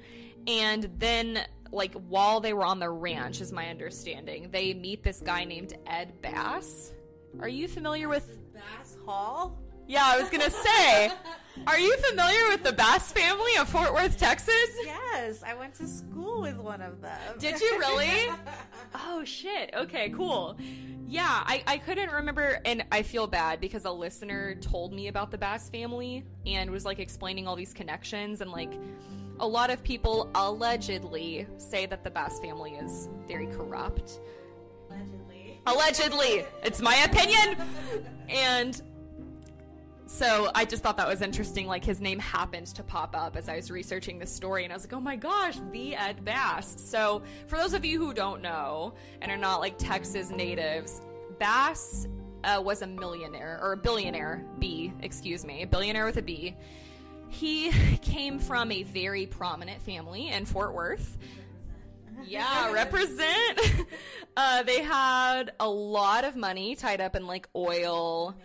And 0.49 0.90
then 0.99 1.47
like 1.71 1.95
while 2.09 2.40
they 2.40 2.53
were 2.53 2.64
on 2.64 2.81
the 2.81 2.90
ranch 2.90 3.40
is 3.40 3.53
my 3.53 3.68
understanding 3.68 4.49
they 4.51 4.75
meet 4.75 5.03
this 5.03 5.21
guy 5.21 5.42
named 5.42 5.73
ed 5.87 6.12
bass 6.21 6.92
are 7.40 7.49
you 7.49 7.66
familiar 7.66 8.11
with 8.11 8.38
bass 8.53 8.99
hall 9.07 9.59
yeah 9.92 10.05
i 10.07 10.18
was 10.18 10.31
gonna 10.31 10.48
say 10.50 11.12
are 11.66 11.78
you 11.78 11.94
familiar 11.98 12.48
with 12.48 12.64
the 12.64 12.72
bass 12.72 13.12
family 13.12 13.55
of 13.61 13.68
fort 13.68 13.92
worth 13.92 14.18
texas 14.18 14.70
yes 14.83 15.42
i 15.46 15.52
went 15.52 15.74
to 15.74 15.87
school 15.87 16.40
with 16.40 16.57
one 16.57 16.81
of 16.81 17.02
them 17.02 17.20
did 17.38 17.61
you 17.61 17.78
really 17.78 18.31
oh 18.94 19.22
shit 19.22 19.70
okay 19.76 20.09
cool 20.09 20.57
yeah 21.07 21.42
I, 21.44 21.62
I 21.66 21.76
couldn't 21.76 22.11
remember 22.11 22.59
and 22.64 22.87
i 22.90 23.02
feel 23.02 23.26
bad 23.26 23.61
because 23.61 23.85
a 23.85 23.90
listener 23.90 24.55
told 24.55 24.94
me 24.94 25.09
about 25.09 25.31
the 25.31 25.37
bass 25.37 25.68
family 25.68 26.24
and 26.46 26.70
was 26.70 26.87
like 26.87 26.98
explaining 26.98 27.46
all 27.46 27.55
these 27.55 27.74
connections 27.74 28.40
and 28.40 28.50
like 28.50 28.72
a 29.40 29.46
lot 29.46 29.68
of 29.68 29.83
people 29.83 30.31
allegedly 30.35 31.46
say 31.59 31.85
that 31.87 32.05
the 32.05 32.11
Bass 32.11 32.38
family 32.38 32.74
is 32.74 33.09
very 33.26 33.46
corrupt. 33.46 34.20
Allegedly. 34.88 35.61
Allegedly. 35.66 36.44
it's 36.62 36.81
my 36.81 36.94
opinion. 37.02 37.57
And 38.28 38.81
so 40.12 40.51
I 40.55 40.66
just 40.66 40.83
thought 40.83 40.98
that 40.98 41.09
was 41.09 41.22
interesting. 41.22 41.66
Like 41.66 41.83
his 41.83 42.01
name 42.01 42.18
happened 42.18 42.66
to 42.68 42.83
pop 42.83 43.16
up 43.16 43.35
as 43.35 43.48
I 43.48 43.57
was 43.57 43.70
researching 43.70 44.18
this 44.18 44.31
story, 44.31 44.64
and 44.64 44.72
I 44.72 44.77
was 44.77 44.85
like, 44.85 44.92
oh 44.92 45.01
my 45.01 45.16
gosh, 45.16 45.59
the 45.72 45.96
Ed 45.96 46.22
Bass. 46.22 46.77
So 46.79 47.22
for 47.46 47.57
those 47.57 47.72
of 47.72 47.85
you 47.85 47.98
who 47.98 48.12
don't 48.12 48.42
know 48.42 48.94
and 49.22 49.33
are 49.33 49.38
not 49.38 49.61
like 49.61 49.79
Texas 49.79 50.31
natives, 50.31 51.01
Bass 51.38 52.07
uh, 52.44 52.61
was 52.62 52.83
a 52.83 52.87
millionaire 52.87 53.59
or 53.62 53.72
a 53.72 53.77
billionaire, 53.77 54.44
B, 54.59 54.92
excuse 55.01 55.46
me, 55.46 55.62
a 55.62 55.66
billionaire 55.66 56.05
with 56.05 56.18
a 56.18 56.22
B. 56.22 56.55
He 57.29 57.72
came 58.03 58.38
from 58.38 58.70
a 58.70 58.83
very 58.83 59.27
prominent 59.27 59.81
family 59.81 60.29
in 60.29 60.44
Fort 60.44 60.75
Worth. 60.75 61.16
Yeah, 62.25 62.70
represent. 62.75 63.87
uh, 64.37 64.62
they 64.64 64.83
had 64.83 65.53
a 65.59 65.68
lot 65.68 66.25
of 66.25 66.37
money 66.37 66.77
tied 66.77 67.01
up 67.01 67.16
in 67.16 67.27
like 67.27 67.48
oil. 67.57 68.37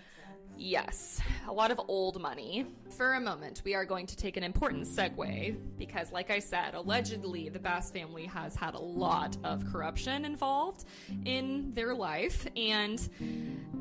Yes, 0.60 1.22
a 1.48 1.54
lot 1.54 1.70
of 1.70 1.80
old 1.88 2.20
money. 2.20 2.66
For 2.98 3.14
a 3.14 3.20
moment, 3.20 3.62
we 3.64 3.76
are 3.76 3.86
going 3.86 4.08
to 4.08 4.18
take 4.18 4.38
an 4.38 4.44
important 4.44 4.86
segue 4.86 5.56
because, 5.78 6.12
like 6.12 6.32
I 6.32 6.40
said, 6.40 6.74
allegedly 6.74 7.50
the 7.50 7.60
Bass 7.60 7.92
family 7.92 8.26
has 8.26 8.56
had 8.56 8.74
a 8.74 8.80
lot 8.80 9.38
of 9.44 9.64
corruption 9.72 10.26
involved 10.26 10.86
in 11.26 11.74
their 11.74 11.94
life. 11.94 12.48
And 12.56 13.08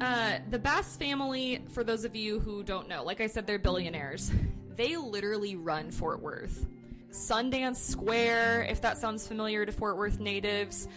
uh, 0.01 0.39
the 0.51 0.59
Bass 0.59 0.97
family, 0.97 1.65
for 1.71 1.83
those 1.83 2.05
of 2.05 2.15
you 2.15 2.41
who 2.41 2.62
don't 2.62 2.89
know, 2.89 3.03
like 3.05 3.23
I 3.23 3.27
said, 3.27 3.47
they're 3.47 3.59
billionaires. 3.59 4.31
They 4.77 4.97
literally 4.97 5.57
run 5.57 5.91
Fort 5.91 6.21
Worth. 6.21 6.67
Sundance 7.11 7.77
Square, 7.77 8.67
if 8.69 8.83
that 8.83 8.99
sounds 8.99 9.27
familiar 9.27 9.65
to 9.65 9.73
Fort 9.73 9.97
Worth 9.97 10.21
natives, 10.21 10.89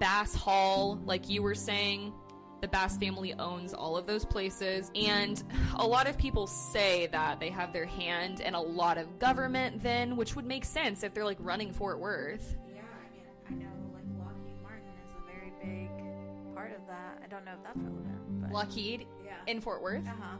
Bass 0.00 0.34
Hall, 0.34 1.00
like 1.04 1.28
you 1.28 1.42
were 1.42 1.54
saying, 1.54 2.12
the 2.60 2.68
Bass 2.68 2.96
family 2.96 3.34
owns 3.34 3.72
all 3.72 3.96
of 3.96 4.06
those 4.06 4.24
places. 4.24 4.90
And 4.94 5.42
a 5.76 5.86
lot 5.86 6.08
of 6.08 6.18
people 6.18 6.46
say 6.46 7.06
that 7.08 7.40
they 7.40 7.50
have 7.50 7.72
their 7.72 7.86
hand 7.86 8.40
in 8.40 8.54
a 8.54 8.60
lot 8.60 8.98
of 8.98 9.18
government 9.18 9.82
then, 9.82 10.16
which 10.16 10.36
would 10.36 10.46
make 10.46 10.64
sense 10.64 11.02
if 11.02 11.14
they're 11.14 11.24
like 11.24 11.38
running 11.40 11.72
Fort 11.72 11.98
Worth. 11.98 12.56
Yeah, 12.74 12.80
I 12.82 13.14
mean, 13.14 13.24
I 13.48 13.64
know 13.64 13.70
like 13.94 14.04
Lockheed 14.18 14.62
Martin 14.62 14.88
is 15.04 15.14
a 15.16 15.32
very 15.32 15.52
big 15.62 16.54
part 16.54 16.72
of 16.72 16.86
that. 16.88 17.20
I 17.22 17.26
don't 17.28 17.44
know 17.44 17.52
if 17.52 17.62
that's 17.64 17.78
relevant. 17.78 18.42
But... 18.42 18.52
Lockheed? 18.52 19.06
Yeah. 19.24 19.32
In 19.46 19.60
Fort 19.60 19.82
Worth? 19.82 20.06
Uh 20.06 20.12
huh. 20.20 20.36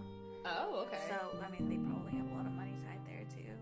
Oh, 0.47 0.87
okay. 0.87 0.99
So, 1.09 1.39
I 1.45 1.51
mean, 1.51 1.69
they 1.69 1.77
probably 1.77 2.19
have 2.19 2.31
a 2.31 2.35
lot 2.35 2.47
of 2.47 2.53
money 2.53 2.73
tied 2.87 3.01
there 3.07 3.25
too. 3.29 3.53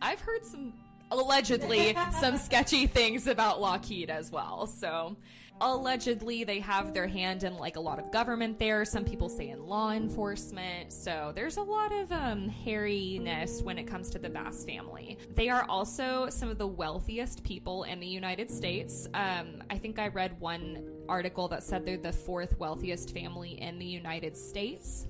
I've 0.00 0.20
heard 0.20 0.44
some 0.44 0.74
allegedly 1.10 1.96
some 2.20 2.36
sketchy 2.36 2.86
things 2.86 3.26
about 3.26 3.60
Lockheed 3.60 4.10
as 4.10 4.30
well. 4.30 4.66
So 4.66 5.16
allegedly 5.62 6.44
they 6.44 6.60
have 6.60 6.92
their 6.92 7.06
hand 7.06 7.44
in 7.44 7.56
like 7.56 7.76
a 7.76 7.80
lot 7.80 7.98
of 7.98 8.10
government 8.10 8.58
there. 8.58 8.84
Some 8.84 9.04
people 9.04 9.28
say 9.28 9.48
in 9.50 9.64
law 9.66 9.92
enforcement. 9.92 10.92
So 10.92 11.32
there's 11.34 11.56
a 11.56 11.62
lot 11.62 11.92
of 11.92 12.10
um, 12.12 12.50
hairiness 12.50 13.62
when 13.62 13.78
it 13.78 13.84
comes 13.84 14.10
to 14.10 14.18
the 14.18 14.28
bass 14.28 14.64
family. 14.64 15.18
They 15.34 15.48
are 15.48 15.64
also 15.68 16.28
some 16.28 16.48
of 16.48 16.58
the 16.58 16.66
wealthiest 16.66 17.44
people 17.44 17.84
in 17.84 18.00
the 18.00 18.06
united 18.06 18.50
states. 18.50 19.06
Um, 19.14 19.62
i 19.70 19.78
think 19.78 19.98
i 19.98 20.08
read 20.08 20.38
one 20.40 20.84
article 21.08 21.48
that 21.48 21.62
said 21.62 21.86
they're 21.86 21.96
the 21.96 22.12
fourth 22.12 22.58
wealthiest 22.58 23.12
family 23.14 23.60
in 23.60 23.78
the 23.78 23.86
united 23.86 24.36
states. 24.36 25.06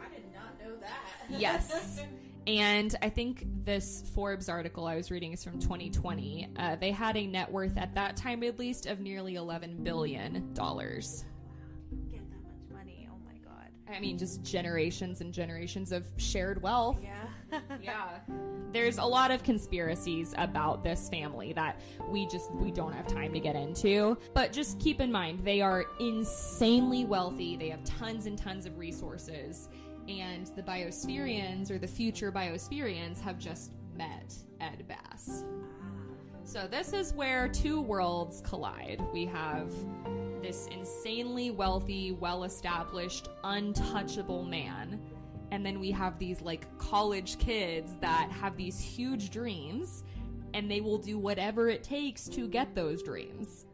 I 0.00 0.14
did 0.14 0.24
not 0.34 0.58
know 0.60 0.76
that. 0.80 1.40
Yes 1.40 2.00
And 2.46 2.94
I 3.00 3.08
think 3.08 3.46
this 3.64 4.04
Forbes 4.14 4.48
article 4.48 4.86
I 4.86 4.96
was 4.96 5.10
reading 5.10 5.32
is 5.32 5.42
from 5.42 5.58
2020. 5.58 6.48
Uh, 6.56 6.76
they 6.76 6.90
had 6.90 7.16
a 7.16 7.26
net 7.26 7.50
worth 7.50 7.78
at 7.78 7.94
that 7.94 8.16
time, 8.16 8.42
at 8.42 8.58
least, 8.58 8.86
of 8.86 9.00
nearly 9.00 9.36
11 9.36 9.82
billion 9.82 10.52
dollars. 10.52 11.24
Get 12.10 12.20
that 12.30 12.42
much 12.42 12.70
money? 12.70 13.08
Oh 13.10 13.16
my 13.24 13.38
god! 13.38 13.70
I 13.88 13.98
mean, 14.00 14.18
just 14.18 14.42
generations 14.42 15.22
and 15.22 15.32
generations 15.32 15.90
of 15.90 16.04
shared 16.18 16.60
wealth. 16.60 16.98
Yeah, 17.02 17.60
yeah. 17.82 18.18
There's 18.72 18.98
a 18.98 19.04
lot 19.04 19.30
of 19.30 19.42
conspiracies 19.42 20.34
about 20.36 20.82
this 20.82 21.08
family 21.08 21.52
that 21.54 21.80
we 22.08 22.26
just 22.26 22.52
we 22.56 22.70
don't 22.72 22.92
have 22.92 23.06
time 23.06 23.32
to 23.32 23.40
get 23.40 23.56
into. 23.56 24.18
But 24.34 24.52
just 24.52 24.78
keep 24.80 25.00
in 25.00 25.10
mind, 25.10 25.40
they 25.44 25.62
are 25.62 25.86
insanely 25.98 27.06
wealthy. 27.06 27.56
They 27.56 27.70
have 27.70 27.84
tons 27.84 28.26
and 28.26 28.36
tons 28.36 28.66
of 28.66 28.76
resources 28.76 29.68
and 30.08 30.46
the 30.56 30.62
biospherians 30.62 31.70
or 31.70 31.78
the 31.78 31.86
future 31.86 32.30
biospherians 32.30 33.20
have 33.20 33.38
just 33.38 33.72
met 33.96 34.34
Ed 34.60 34.84
Bass. 34.88 35.44
So 36.44 36.66
this 36.66 36.92
is 36.92 37.14
where 37.14 37.48
two 37.48 37.80
worlds 37.80 38.42
collide. 38.42 39.02
We 39.12 39.24
have 39.26 39.72
this 40.42 40.68
insanely 40.70 41.50
wealthy, 41.50 42.12
well-established, 42.12 43.28
untouchable 43.44 44.44
man, 44.44 45.00
and 45.50 45.64
then 45.64 45.80
we 45.80 45.90
have 45.92 46.18
these 46.18 46.42
like 46.42 46.66
college 46.78 47.38
kids 47.38 47.96
that 48.00 48.30
have 48.30 48.56
these 48.56 48.78
huge 48.78 49.30
dreams 49.30 50.04
and 50.52 50.70
they 50.70 50.80
will 50.80 50.98
do 50.98 51.18
whatever 51.18 51.68
it 51.68 51.82
takes 51.82 52.28
to 52.28 52.48
get 52.48 52.74
those 52.74 53.02
dreams 53.02 53.66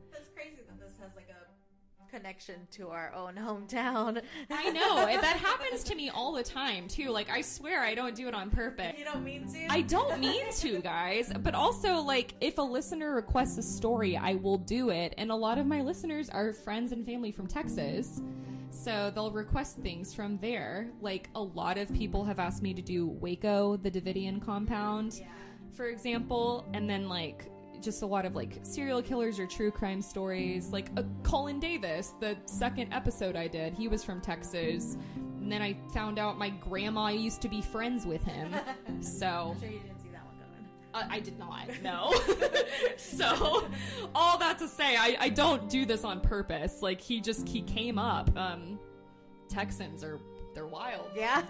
connection 2.10 2.66
to 2.72 2.88
our 2.88 3.12
own 3.14 3.34
hometown. 3.34 4.22
I 4.50 4.70
know. 4.70 5.06
that 5.20 5.36
happens 5.36 5.84
to 5.84 5.94
me 5.94 6.10
all 6.10 6.32
the 6.32 6.42
time, 6.42 6.88
too. 6.88 7.10
Like, 7.10 7.30
I 7.30 7.40
swear 7.40 7.82
I 7.82 7.94
don't 7.94 8.14
do 8.14 8.28
it 8.28 8.34
on 8.34 8.50
purpose. 8.50 8.94
You 8.98 9.04
don't 9.04 9.24
mean 9.24 9.46
to? 9.52 9.66
I 9.68 9.82
don't 9.82 10.20
mean 10.20 10.52
to, 10.52 10.80
guys. 10.80 11.32
But 11.40 11.54
also, 11.54 12.00
like, 12.00 12.34
if 12.40 12.58
a 12.58 12.62
listener 12.62 13.14
requests 13.14 13.58
a 13.58 13.62
story, 13.62 14.16
I 14.16 14.34
will 14.34 14.58
do 14.58 14.90
it. 14.90 15.14
And 15.18 15.30
a 15.30 15.36
lot 15.36 15.58
of 15.58 15.66
my 15.66 15.82
listeners 15.82 16.28
are 16.30 16.52
friends 16.52 16.92
and 16.92 17.04
family 17.06 17.32
from 17.32 17.46
Texas. 17.46 18.20
So 18.70 19.10
they'll 19.14 19.30
request 19.30 19.78
things 19.78 20.14
from 20.14 20.38
there. 20.38 20.90
Like, 21.00 21.28
a 21.34 21.42
lot 21.42 21.78
of 21.78 21.92
people 21.92 22.24
have 22.24 22.38
asked 22.38 22.62
me 22.62 22.74
to 22.74 22.82
do 22.82 23.06
Waco, 23.06 23.76
the 23.76 23.90
Davidian 23.90 24.44
compound. 24.44 25.18
Yeah 25.20 25.26
for 25.72 25.86
example, 25.86 26.66
and 26.74 26.88
then 26.88 27.08
like 27.08 27.50
just 27.82 28.02
a 28.02 28.06
lot 28.06 28.24
of 28.26 28.34
like 28.34 28.58
serial 28.62 29.02
killers 29.02 29.38
or 29.38 29.46
true 29.46 29.70
crime 29.70 30.02
stories. 30.02 30.70
Like 30.70 30.90
uh, 30.96 31.02
Colin 31.22 31.58
Davis, 31.60 32.14
the 32.20 32.36
second 32.46 32.92
episode 32.92 33.36
I 33.36 33.48
did, 33.48 33.74
he 33.74 33.88
was 33.88 34.04
from 34.04 34.20
Texas. 34.20 34.96
and 35.16 35.50
then 35.50 35.62
I 35.62 35.76
found 35.92 36.18
out 36.18 36.38
my 36.38 36.50
grandma 36.50 37.08
used 37.08 37.40
to 37.42 37.48
be 37.48 37.62
friends 37.62 38.06
with 38.06 38.22
him. 38.22 38.54
So. 39.00 39.56
Sure 39.58 39.68
you 39.68 39.78
didn't 39.78 40.02
see 40.02 40.08
that 40.12 40.24
one 40.26 40.34
coming. 40.38 40.68
Uh, 40.92 41.06
I 41.08 41.20
did 41.20 41.38
not, 41.38 41.68
no. 41.82 42.12
so, 42.98 43.66
all 44.14 44.36
that 44.38 44.58
to 44.58 44.68
say, 44.68 44.96
I, 44.96 45.16
I 45.18 45.28
don't 45.30 45.68
do 45.70 45.86
this 45.86 46.04
on 46.04 46.20
purpose. 46.20 46.82
Like, 46.82 47.00
he 47.00 47.20
just, 47.20 47.48
he 47.48 47.62
came 47.62 47.98
up. 47.98 48.36
Um, 48.36 48.78
Texans 49.48 50.04
are, 50.04 50.20
they're 50.54 50.66
wild. 50.66 51.08
Yeah. 51.16 51.42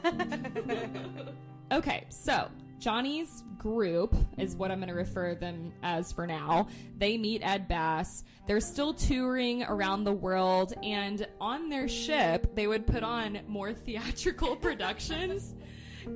okay, 1.72 2.04
so 2.08 2.48
Johnny's 2.80 3.44
group 3.58 4.16
is 4.38 4.56
what 4.56 4.70
I'm 4.70 4.78
going 4.78 4.88
to 4.88 4.94
refer 4.94 5.34
them 5.34 5.72
as 5.82 6.12
for 6.12 6.26
now. 6.26 6.66
They 6.96 7.18
meet 7.18 7.42
Ed 7.44 7.68
Bass. 7.68 8.24
They're 8.46 8.58
still 8.58 8.94
touring 8.94 9.62
around 9.64 10.04
the 10.04 10.12
world, 10.12 10.72
and 10.82 11.26
on 11.40 11.68
their 11.68 11.88
ship, 11.88 12.56
they 12.56 12.66
would 12.66 12.86
put 12.86 13.02
on 13.02 13.40
more 13.46 13.72
theatrical 13.74 14.56
productions. 14.56 15.54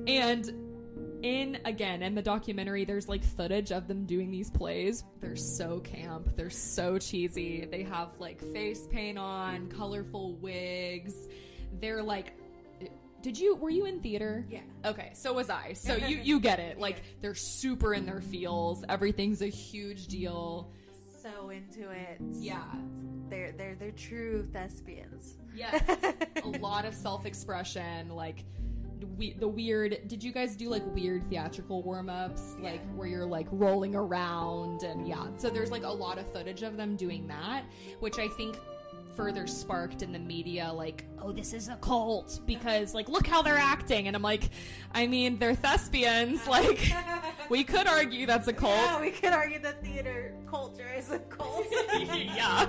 And 0.07 0.51
in 1.21 1.59
again 1.65 2.01
in 2.01 2.15
the 2.15 2.21
documentary, 2.21 2.83
there's 2.83 3.07
like 3.07 3.23
footage 3.23 3.71
of 3.71 3.87
them 3.87 4.05
doing 4.05 4.31
these 4.31 4.49
plays. 4.49 5.03
They're 5.21 5.35
so 5.35 5.79
camp. 5.81 6.35
They're 6.35 6.49
so 6.49 6.97
cheesy. 6.97 7.65
They 7.65 7.83
have 7.83 8.09
like 8.19 8.41
face 8.53 8.87
paint 8.87 9.19
on, 9.19 9.69
colorful 9.69 10.33
wigs. 10.33 11.13
They're 11.79 12.03
like 12.03 12.33
did 13.25 13.39
you 13.39 13.55
were 13.55 13.71
you 13.71 13.87
in 13.87 14.01
theater? 14.01 14.45
Yeah. 14.47 14.59
Okay, 14.85 15.09
so 15.15 15.33
was 15.33 15.49
I. 15.49 15.73
So 15.73 15.95
you 16.07 16.17
you 16.17 16.39
get 16.39 16.59
it. 16.59 16.79
Like 16.79 17.01
they're 17.21 17.33
super 17.33 17.95
in 17.95 18.05
their 18.05 18.21
feels. 18.21 18.85
Everything's 18.87 19.41
a 19.41 19.47
huge 19.47 20.05
deal. 20.05 20.71
So 21.23 21.49
into 21.49 21.89
it. 21.89 22.19
Yeah. 22.33 22.61
They're 23.27 23.51
they're 23.51 23.73
they're 23.73 23.91
true 23.91 24.47
thespians. 24.53 25.39
Yeah. 25.55 25.79
a 26.43 26.47
lot 26.47 26.85
of 26.85 26.93
self-expression 26.93 28.09
like 28.09 28.45
we, 29.17 29.33
the 29.33 29.47
weird 29.47 30.07
did 30.07 30.23
you 30.23 30.31
guys 30.31 30.55
do 30.55 30.69
like 30.69 30.83
weird 30.93 31.27
theatrical 31.29 31.83
warm-ups 31.83 32.55
yeah. 32.57 32.71
like 32.71 32.81
where 32.95 33.07
you're 33.07 33.25
like 33.25 33.47
rolling 33.51 33.93
around 33.93 34.83
and 34.83 35.07
yeah 35.07 35.27
so 35.35 35.49
there's 35.49 35.69
like 35.69 35.83
a 35.83 35.89
lot 35.89 36.17
of 36.17 36.31
footage 36.31 36.63
of 36.63 36.77
them 36.77 36.95
doing 36.95 37.27
that 37.27 37.63
which 37.99 38.19
i 38.19 38.27
think 38.27 38.57
further 39.15 39.47
sparked 39.47 40.01
in 40.01 40.11
the 40.11 40.19
media 40.19 40.71
like 40.73 41.05
oh 41.25 41.31
this 41.31 41.53
is 41.53 41.69
a 41.69 41.75
cult 41.77 42.39
because 42.45 42.93
like 42.93 43.09
look 43.09 43.25
how 43.25 43.41
they're 43.41 43.57
acting. 43.57 44.07
And 44.07 44.15
i'm 44.15 44.21
like 44.21 44.49
i 44.93 45.07
mean 45.07 45.37
they're 45.39 45.55
thespians. 45.55 46.41
Like 46.55 46.93
we 47.49 47.63
could 47.63 47.87
argue 47.87 48.25
that's 48.25 48.47
a 48.47 48.53
cult. 48.53 48.75
yeah 48.75 49.01
we 49.01 49.11
could 49.11 49.33
argue 49.33 49.59
that 49.59 49.83
theater 49.83 50.33
culture 50.49 50.89
is 50.95 51.11
a 51.11 51.19
cult. 51.19 51.65
Yeah. 52.05 52.67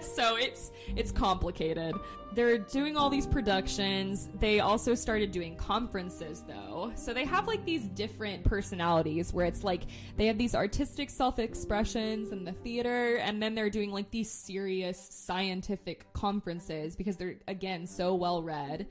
So 0.00 0.36
it's 0.36 0.70
it's 0.94 1.12
complicated. 1.12 1.94
They're 2.34 2.58
doing 2.58 2.96
all 2.96 3.08
these 3.08 3.26
productions. 3.26 4.28
They 4.38 4.60
also 4.60 4.94
started 4.94 5.30
doing 5.32 5.56
conferences 5.56 6.44
though. 6.46 6.92
So 6.94 7.14
they 7.14 7.24
have 7.24 7.46
like 7.46 7.64
these 7.64 7.84
different 7.88 8.44
personalities 8.44 9.32
where 9.32 9.46
it's 9.46 9.64
like 9.64 9.82
they 10.16 10.26
have 10.26 10.36
these 10.36 10.54
artistic 10.54 11.08
self-expressions 11.08 12.32
in 12.32 12.44
the 12.44 12.52
theater 12.52 13.16
and 13.16 13.42
then 13.42 13.54
they're 13.54 13.70
doing 13.70 13.90
like 13.90 14.10
these 14.10 14.30
serious 14.30 15.08
scientific 15.10 16.12
conferences 16.12 16.94
because 16.94 17.16
they're 17.16 17.36
again 17.48 17.86
so 17.96 18.14
well 18.14 18.42
read. 18.42 18.86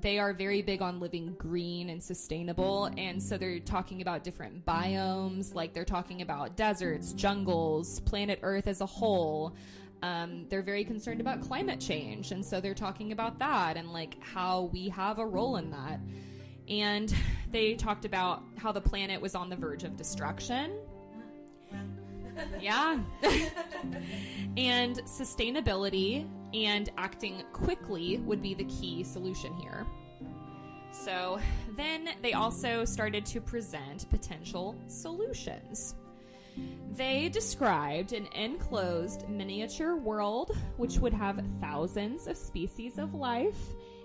They 0.00 0.18
are 0.18 0.32
very 0.32 0.60
big 0.60 0.82
on 0.82 0.98
living 0.98 1.34
green 1.38 1.88
and 1.88 2.02
sustainable 2.02 2.90
and 2.96 3.22
so 3.22 3.38
they're 3.38 3.60
talking 3.60 4.02
about 4.02 4.24
different 4.24 4.66
biomes, 4.66 5.54
like 5.54 5.72
they're 5.72 5.84
talking 5.84 6.20
about 6.20 6.56
deserts, 6.56 7.12
jungles, 7.12 8.00
planet 8.00 8.40
Earth 8.42 8.66
as 8.66 8.80
a 8.80 8.86
whole. 8.86 9.54
Um, 10.02 10.46
they're 10.50 10.62
very 10.62 10.84
concerned 10.84 11.20
about 11.20 11.40
climate 11.40 11.80
change, 11.80 12.32
and 12.32 12.44
so 12.44 12.60
they're 12.60 12.74
talking 12.74 13.12
about 13.12 13.38
that 13.38 13.78
and 13.78 13.90
like 13.92 14.22
how 14.22 14.64
we 14.72 14.90
have 14.90 15.18
a 15.18 15.24
role 15.24 15.56
in 15.56 15.70
that. 15.70 16.00
And 16.68 17.14
they 17.50 17.74
talked 17.74 18.04
about 18.04 18.42
how 18.56 18.72
the 18.72 18.80
planet 18.80 19.20
was 19.20 19.34
on 19.34 19.48
the 19.48 19.56
verge 19.56 19.84
of 19.84 19.96
destruction. 19.96 20.72
yeah. 22.60 22.98
and 24.56 24.96
sustainability 25.04 26.26
and 26.54 26.90
acting 26.96 27.42
quickly 27.52 28.18
would 28.18 28.40
be 28.40 28.54
the 28.54 28.64
key 28.64 29.02
solution 29.02 29.52
here. 29.54 29.84
So 30.92 31.40
then 31.76 32.10
they 32.22 32.32
also 32.32 32.84
started 32.84 33.26
to 33.26 33.40
present 33.40 34.08
potential 34.10 34.76
solutions. 34.86 35.96
They 36.92 37.28
described 37.28 38.12
an 38.12 38.28
enclosed 38.34 39.28
miniature 39.28 39.96
world 39.96 40.56
which 40.76 40.98
would 40.98 41.12
have 41.12 41.44
thousands 41.60 42.28
of 42.28 42.36
species 42.36 42.98
of 42.98 43.14
life 43.14 43.58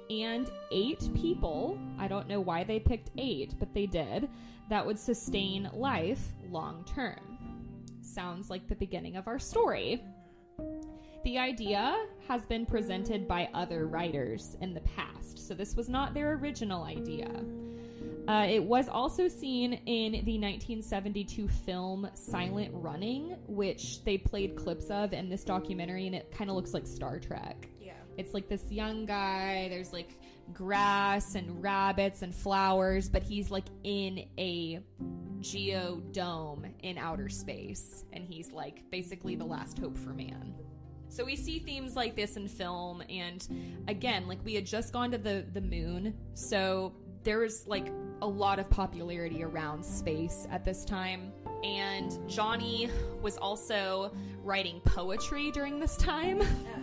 and 0.09 0.49
eight 0.71 1.07
people. 1.13 1.77
I 1.99 2.07
don't 2.07 2.27
know 2.27 2.41
why 2.41 2.63
they 2.63 2.79
picked 2.79 3.11
eight, 3.17 3.53
but 3.59 3.71
they 3.75 3.85
did. 3.85 4.27
That 4.69 4.83
would 4.83 4.97
sustain 4.97 5.69
life 5.73 6.33
long 6.49 6.83
term. 6.85 7.37
Sounds 8.01 8.49
like 8.49 8.67
the 8.67 8.75
beginning 8.75 9.17
of 9.17 9.27
our 9.27 9.37
story. 9.37 10.03
The 11.23 11.37
idea 11.37 12.05
has 12.27 12.45
been 12.45 12.65
presented 12.65 13.27
by 13.27 13.49
other 13.53 13.87
writers 13.87 14.55
in 14.61 14.73
the 14.73 14.79
past, 14.81 15.47
so 15.47 15.53
this 15.53 15.75
was 15.75 15.89
not 15.89 16.13
their 16.13 16.33
original 16.33 16.83
idea. 16.83 17.29
Uh, 18.29 18.45
it 18.47 18.63
was 18.63 18.87
also 18.87 19.27
seen 19.27 19.73
in 19.85 20.11
the 20.11 20.37
1972 20.37 21.47
film 21.47 22.09
Silent 22.13 22.71
Running, 22.73 23.35
which 23.47 24.03
they 24.05 24.17
played 24.17 24.55
clips 24.55 24.89
of 24.89 25.11
in 25.11 25.27
this 25.27 25.43
documentary, 25.43 26.05
and 26.05 26.15
it 26.15 26.31
kind 26.31 26.49
of 26.49 26.55
looks 26.55 26.73
like 26.73 26.87
Star 26.87 27.19
Trek. 27.19 27.67
Yeah. 27.81 27.93
It's 28.17 28.33
like 28.33 28.47
this 28.47 28.63
young 28.69 29.05
guy, 29.05 29.67
there's 29.69 29.91
like 29.91 30.17
grass 30.53 31.35
and 31.35 31.61
rabbits 31.61 32.21
and 32.21 32.33
flowers, 32.33 33.09
but 33.09 33.23
he's 33.23 33.51
like 33.51 33.65
in 33.83 34.25
a 34.37 34.79
geodome 35.41 36.71
in 36.83 36.97
outer 36.97 37.27
space, 37.29 38.05
and 38.13 38.23
he's 38.23 38.51
like 38.53 38.89
basically 38.89 39.35
the 39.35 39.45
last 39.45 39.79
hope 39.79 39.97
for 39.97 40.13
man. 40.13 40.53
So 41.09 41.25
we 41.25 41.35
see 41.35 41.59
themes 41.59 41.95
like 41.95 42.15
this 42.15 42.37
in 42.37 42.47
film, 42.47 43.03
and 43.09 43.47
again, 43.87 44.27
like 44.27 44.39
we 44.45 44.53
had 44.53 44.65
just 44.65 44.93
gone 44.93 45.11
to 45.11 45.17
the 45.17 45.45
the 45.53 45.61
moon, 45.61 46.13
so 46.33 46.93
there 47.23 47.39
was 47.39 47.67
like 47.67 47.91
a 48.21 48.27
lot 48.27 48.59
of 48.59 48.69
popularity 48.69 49.43
around 49.43 49.83
space 49.83 50.47
at 50.51 50.63
this 50.63 50.85
time. 50.85 51.31
And 51.63 52.17
Johnny 52.29 52.89
was 53.21 53.37
also 53.37 54.15
writing 54.43 54.79
poetry 54.85 55.51
during 55.51 55.79
this 55.79 55.97
time. 55.97 56.41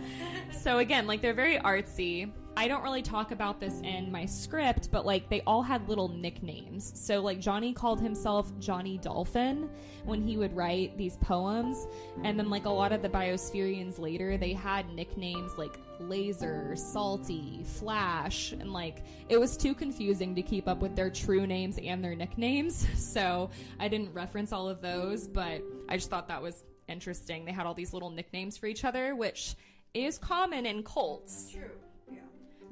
so, 0.51 0.77
again, 0.77 1.07
like 1.07 1.21
they're 1.21 1.33
very 1.33 1.57
artsy. 1.57 2.31
I 2.57 2.67
don't 2.67 2.81
really 2.81 3.03
talk 3.03 3.29
about 3.29 3.59
this 3.59 3.81
in 3.81 4.11
my 4.11 4.25
script, 4.25 4.89
but 4.91 5.05
like 5.05 5.29
they 5.29 5.41
all 5.41 5.61
had 5.61 5.87
little 5.87 6.07
nicknames. 6.07 6.91
So 6.95 7.21
like 7.21 7.39
Johnny 7.39 7.71
called 7.71 8.01
himself 8.01 8.51
Johnny 8.57 8.97
Dolphin 8.97 9.69
when 10.05 10.23
he 10.23 10.37
would 10.37 10.55
write 10.55 10.97
these 10.97 11.17
poems, 11.17 11.85
and 12.23 12.39
then 12.39 12.49
like 12.49 12.65
a 12.65 12.69
lot 12.69 12.93
of 12.93 13.03
the 13.03 13.09
Biospherians 13.09 13.99
later, 13.99 14.37
they 14.37 14.53
had 14.53 14.91
nicknames 14.95 15.51
like 15.55 15.77
Laser, 15.99 16.75
Salty, 16.75 17.61
Flash, 17.63 18.53
and 18.53 18.73
like 18.73 19.03
it 19.29 19.39
was 19.39 19.55
too 19.55 19.75
confusing 19.75 20.33
to 20.33 20.41
keep 20.41 20.67
up 20.67 20.79
with 20.79 20.95
their 20.95 21.11
true 21.11 21.45
names 21.45 21.77
and 21.77 22.03
their 22.03 22.15
nicknames. 22.15 22.87
So 23.17 23.51
I 23.79 23.87
didn't 23.87 24.13
reference 24.13 24.51
all 24.51 24.67
of 24.67 24.81
those, 24.81 25.27
but 25.27 25.63
I 25.89 25.95
just 25.95 26.09
thought 26.09 26.27
that 26.27 26.41
was 26.41 26.63
interesting. 26.87 27.45
They 27.45 27.51
had 27.51 27.67
all 27.67 27.73
these 27.73 27.93
little 27.93 28.09
nicknames 28.09 28.57
for 28.57 28.65
each 28.65 28.83
other, 28.83 29.15
which 29.15 29.55
is 29.93 30.17
common 30.17 30.65
in 30.65 30.83
cults. 30.83 31.51
True. 31.51 31.71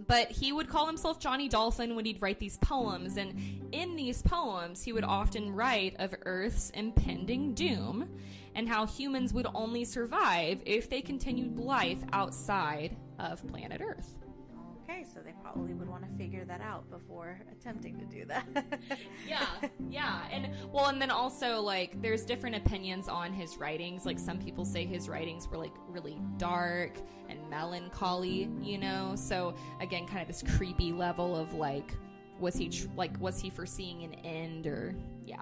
But 0.07 0.31
he 0.31 0.51
would 0.51 0.69
call 0.69 0.87
himself 0.87 1.19
Johnny 1.19 1.47
Dolphin 1.47 1.95
when 1.95 2.05
he'd 2.05 2.21
write 2.21 2.39
these 2.39 2.57
poems, 2.57 3.17
and 3.17 3.33
in 3.71 3.95
these 3.95 4.21
poems, 4.21 4.83
he 4.83 4.93
would 4.93 5.03
often 5.03 5.53
write 5.53 5.95
of 5.99 6.13
Earth's 6.25 6.69
impending 6.71 7.53
doom 7.53 8.09
and 8.55 8.69
how 8.69 8.85
humans 8.85 9.33
would 9.33 9.47
only 9.53 9.83
survive 9.83 10.59
if 10.65 10.89
they 10.89 11.01
continued 11.01 11.59
life 11.59 11.99
outside 12.13 12.95
of 13.19 13.45
planet 13.47 13.81
Earth. 13.81 14.15
Okay, 14.87 15.03
so 15.03 15.19
they 15.19 15.33
probably 15.41 15.73
would 15.73 15.89
want 15.89 16.03
to 16.03 16.17
figure 16.17 16.45
that 16.45 16.61
out 16.61 16.87
before 16.91 17.39
attempting 17.51 17.97
to 17.97 18.05
do 18.05 18.23
that. 18.25 18.45
yeah, 19.27 19.47
yeah. 19.89 20.27
And 20.31 20.49
well, 20.71 20.87
and 20.87 21.01
then 21.01 21.09
also, 21.09 21.59
like, 21.59 21.99
there's 22.03 22.23
different 22.23 22.55
opinions 22.55 23.07
on 23.07 23.33
his 23.33 23.57
writings. 23.57 24.05
Like, 24.05 24.19
some 24.19 24.37
people 24.37 24.63
say 24.63 24.85
his 24.85 25.09
writings 25.09 25.47
were, 25.47 25.57
like, 25.57 25.73
really 25.87 26.21
dark 26.37 26.99
and 27.29 27.39
melancholy, 27.49 28.47
you 28.61 28.77
know? 28.77 29.13
So, 29.15 29.55
again, 29.81 30.05
kind 30.05 30.21
of 30.21 30.27
this 30.27 30.43
creepy 30.55 30.91
level 30.91 31.35
of, 31.35 31.55
like, 31.55 31.91
was 32.39 32.55
he, 32.55 32.69
tr- 32.69 32.87
like, 32.95 33.19
was 33.19 33.39
he 33.39 33.49
foreseeing 33.49 34.03
an 34.03 34.13
end 34.23 34.67
or, 34.67 34.95
yeah. 35.25 35.41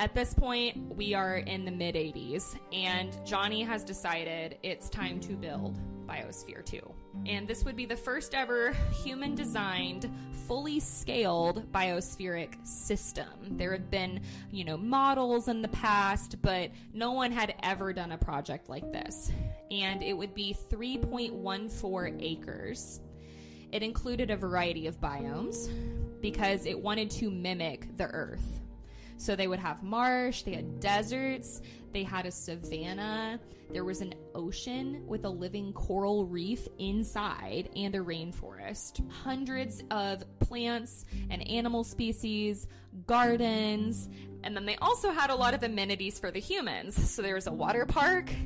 At 0.00 0.12
this 0.12 0.34
point, 0.34 0.96
we 0.96 1.14
are 1.14 1.36
in 1.36 1.64
the 1.64 1.70
mid 1.70 1.94
80s, 1.94 2.58
and 2.72 3.16
Johnny 3.24 3.62
has 3.62 3.84
decided 3.84 4.58
it's 4.64 4.88
time 4.88 5.20
to 5.20 5.34
build 5.34 5.78
Biosphere 6.12 6.64
2. 6.64 6.80
And 7.26 7.48
this 7.48 7.64
would 7.64 7.76
be 7.76 7.86
the 7.86 7.96
first 7.96 8.34
ever 8.34 8.72
human 9.02 9.34
designed, 9.34 10.10
fully 10.46 10.78
scaled 10.78 11.72
biospheric 11.72 12.66
system. 12.66 13.26
There 13.52 13.72
had 13.72 13.90
been, 13.90 14.20
you 14.50 14.64
know, 14.64 14.76
models 14.76 15.48
in 15.48 15.62
the 15.62 15.68
past, 15.68 16.42
but 16.42 16.70
no 16.92 17.12
one 17.12 17.32
had 17.32 17.54
ever 17.62 17.92
done 17.94 18.12
a 18.12 18.18
project 18.18 18.68
like 18.68 18.92
this. 18.92 19.32
And 19.70 20.02
it 20.02 20.12
would 20.12 20.34
be 20.34 20.54
3.14 20.70 22.16
acres. 22.20 23.00
It 23.70 23.82
included 23.82 24.30
a 24.30 24.36
variety 24.36 24.86
of 24.86 25.00
biomes 25.00 25.70
because 26.20 26.66
it 26.66 26.78
wanted 26.78 27.10
to 27.12 27.30
mimic 27.30 27.96
the 27.96 28.04
earth. 28.08 28.61
So 29.22 29.36
they 29.36 29.46
would 29.46 29.60
have 29.60 29.84
marsh, 29.84 30.42
they 30.42 30.54
had 30.54 30.80
deserts, 30.80 31.62
they 31.92 32.02
had 32.02 32.26
a 32.26 32.32
savanna, 32.32 33.38
there 33.70 33.84
was 33.84 34.00
an 34.00 34.14
ocean 34.34 35.06
with 35.06 35.24
a 35.24 35.28
living 35.28 35.72
coral 35.74 36.26
reef 36.26 36.66
inside 36.80 37.70
and 37.76 37.94
a 37.94 38.00
rainforest. 38.00 39.08
Hundreds 39.22 39.84
of 39.92 40.24
plants 40.40 41.04
and 41.30 41.48
animal 41.48 41.84
species, 41.84 42.66
gardens, 43.06 44.08
and 44.42 44.56
then 44.56 44.66
they 44.66 44.74
also 44.78 45.12
had 45.12 45.30
a 45.30 45.36
lot 45.36 45.54
of 45.54 45.62
amenities 45.62 46.18
for 46.18 46.32
the 46.32 46.40
humans. 46.40 47.08
So 47.08 47.22
there 47.22 47.36
was 47.36 47.46
a 47.46 47.52
water 47.52 47.86
park. 47.86 48.28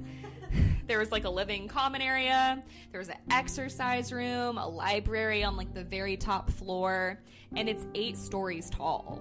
There 0.86 1.00
was 1.00 1.10
like 1.10 1.24
a 1.24 1.30
living 1.30 1.66
common 1.66 2.00
area. 2.00 2.62
There 2.92 3.00
was 3.00 3.08
an 3.08 3.16
exercise 3.28 4.12
room, 4.12 4.56
a 4.56 4.68
library 4.68 5.42
on 5.42 5.56
like 5.56 5.74
the 5.74 5.82
very 5.82 6.16
top 6.16 6.48
floor, 6.48 7.20
and 7.56 7.68
it's 7.68 7.84
eight 7.96 8.16
stories 8.16 8.70
tall. 8.70 9.20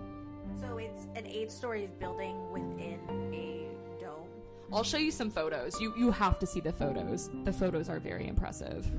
So 0.59 0.77
it's 0.77 1.07
an 1.15 1.25
eight 1.27 1.51
stories 1.51 1.89
building 1.99 2.51
within 2.51 2.99
a 3.33 3.67
dome. 4.01 4.27
I'll 4.71 4.83
show 4.83 4.97
you 4.97 5.11
some 5.11 5.29
photos. 5.29 5.79
You 5.79 5.93
you 5.97 6.11
have 6.11 6.39
to 6.39 6.45
see 6.45 6.59
the 6.59 6.71
photos. 6.71 7.29
The 7.43 7.53
photos 7.53 7.89
are 7.89 7.99
very 7.99 8.27
impressive. 8.27 8.89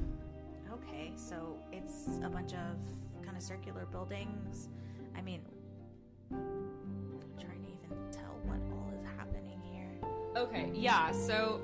Okay, 0.73 1.13
so 1.17 1.57
it's 1.73 2.09
a 2.23 2.29
bunch 2.29 2.53
of 2.53 3.25
kind 3.25 3.37
of 3.37 3.43
circular 3.43 3.87
buildings. 3.87 4.69
I 5.17 5.23
mean, 5.23 5.41
I'm 6.31 6.39
trying 7.39 7.63
to 7.63 7.69
even 7.69 8.11
tell 8.13 8.39
what 8.45 8.61
all 8.73 8.93
is 8.99 9.05
happening 9.17 9.61
here. 9.73 9.91
Okay, 10.37 10.71
yeah. 10.75 11.11
So 11.13 11.61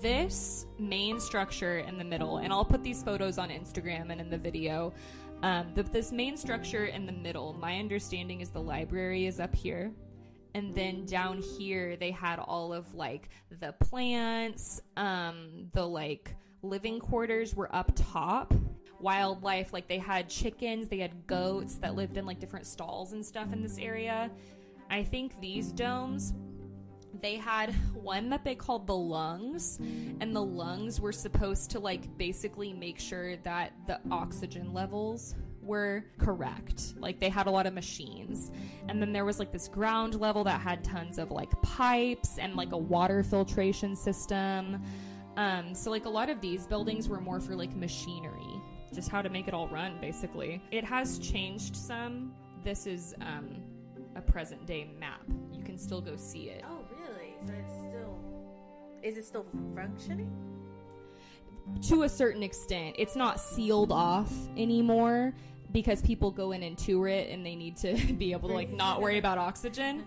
this 0.00 0.66
main 0.78 1.20
structure 1.20 1.78
in 1.78 1.98
the 1.98 2.04
middle, 2.04 2.38
and 2.38 2.52
I'll 2.52 2.64
put 2.64 2.82
these 2.82 3.02
photos 3.02 3.38
on 3.38 3.48
Instagram 3.50 4.10
and 4.10 4.20
in 4.20 4.30
the 4.30 4.38
video. 4.38 4.92
Um, 5.44 5.66
this 5.74 6.10
main 6.10 6.38
structure 6.38 6.86
in 6.86 7.04
the 7.04 7.12
middle, 7.12 7.52
my 7.52 7.78
understanding 7.78 8.40
is 8.40 8.48
the 8.48 8.62
library 8.62 9.26
is 9.26 9.40
up 9.40 9.54
here. 9.54 9.92
And 10.54 10.74
then 10.74 11.04
down 11.04 11.42
here, 11.42 11.96
they 11.96 12.12
had 12.12 12.38
all 12.38 12.72
of 12.72 12.94
like 12.94 13.28
the 13.60 13.72
plants, 13.72 14.80
um, 14.96 15.68
the 15.74 15.86
like 15.86 16.34
living 16.62 16.98
quarters 16.98 17.54
were 17.54 17.68
up 17.76 17.92
top. 17.94 18.54
Wildlife, 19.00 19.74
like 19.74 19.86
they 19.86 19.98
had 19.98 20.30
chickens, 20.30 20.88
they 20.88 20.96
had 20.96 21.26
goats 21.26 21.74
that 21.74 21.94
lived 21.94 22.16
in 22.16 22.24
like 22.24 22.40
different 22.40 22.64
stalls 22.64 23.12
and 23.12 23.22
stuff 23.22 23.52
in 23.52 23.60
this 23.60 23.76
area. 23.76 24.30
I 24.88 25.02
think 25.02 25.38
these 25.42 25.72
domes 25.72 26.32
they 27.24 27.36
had 27.36 27.74
one 27.94 28.28
that 28.28 28.44
they 28.44 28.54
called 28.54 28.86
the 28.86 28.94
lungs 28.94 29.78
and 30.20 30.36
the 30.36 30.42
lungs 30.42 31.00
were 31.00 31.10
supposed 31.10 31.70
to 31.70 31.80
like 31.80 32.18
basically 32.18 32.74
make 32.74 33.00
sure 33.00 33.38
that 33.38 33.72
the 33.86 33.98
oxygen 34.10 34.74
levels 34.74 35.34
were 35.62 36.04
correct. 36.18 36.92
Like 36.98 37.20
they 37.20 37.30
had 37.30 37.46
a 37.46 37.50
lot 37.50 37.64
of 37.64 37.72
machines. 37.72 38.52
And 38.90 39.00
then 39.00 39.10
there 39.10 39.24
was 39.24 39.38
like 39.38 39.52
this 39.52 39.68
ground 39.68 40.20
level 40.20 40.44
that 40.44 40.60
had 40.60 40.84
tons 40.84 41.16
of 41.18 41.30
like 41.30 41.50
pipes 41.62 42.36
and 42.36 42.56
like 42.56 42.72
a 42.72 42.76
water 42.76 43.22
filtration 43.22 43.96
system. 43.96 44.82
Um, 45.38 45.74
so 45.74 45.90
like 45.90 46.04
a 46.04 46.10
lot 46.10 46.28
of 46.28 46.42
these 46.42 46.66
buildings 46.66 47.08
were 47.08 47.22
more 47.22 47.40
for 47.40 47.56
like 47.56 47.74
machinery 47.74 48.60
just 48.92 49.08
how 49.08 49.22
to 49.22 49.30
make 49.30 49.48
it 49.48 49.54
all 49.54 49.66
run 49.68 49.98
basically. 49.98 50.62
It 50.70 50.84
has 50.84 51.18
changed 51.18 51.74
some. 51.74 52.34
This 52.62 52.86
is 52.86 53.14
um, 53.22 53.62
a 54.14 54.20
present 54.20 54.66
day 54.66 54.90
map. 55.00 55.22
You 55.52 55.64
can 55.64 55.78
still 55.78 56.02
go 56.02 56.16
see 56.16 56.50
it 56.50 56.62
so 57.46 57.52
it's 57.52 57.72
still. 57.72 58.18
Is 59.02 59.16
it 59.16 59.24
still 59.24 59.46
functioning? 59.74 60.30
To 61.88 62.02
a 62.02 62.08
certain 62.08 62.42
extent. 62.42 62.96
It's 62.98 63.16
not 63.16 63.40
sealed 63.40 63.92
off 63.92 64.32
anymore 64.56 65.34
because 65.72 66.02
people 66.02 66.30
go 66.30 66.52
in 66.52 66.62
and 66.62 66.78
tour 66.78 67.08
it 67.08 67.30
and 67.30 67.44
they 67.44 67.56
need 67.56 67.76
to 67.78 67.94
be 68.18 68.32
able 68.32 68.48
to 68.48 68.54
like 68.54 68.70
not 68.70 69.00
worry 69.00 69.18
about 69.18 69.38
oxygen 69.38 70.04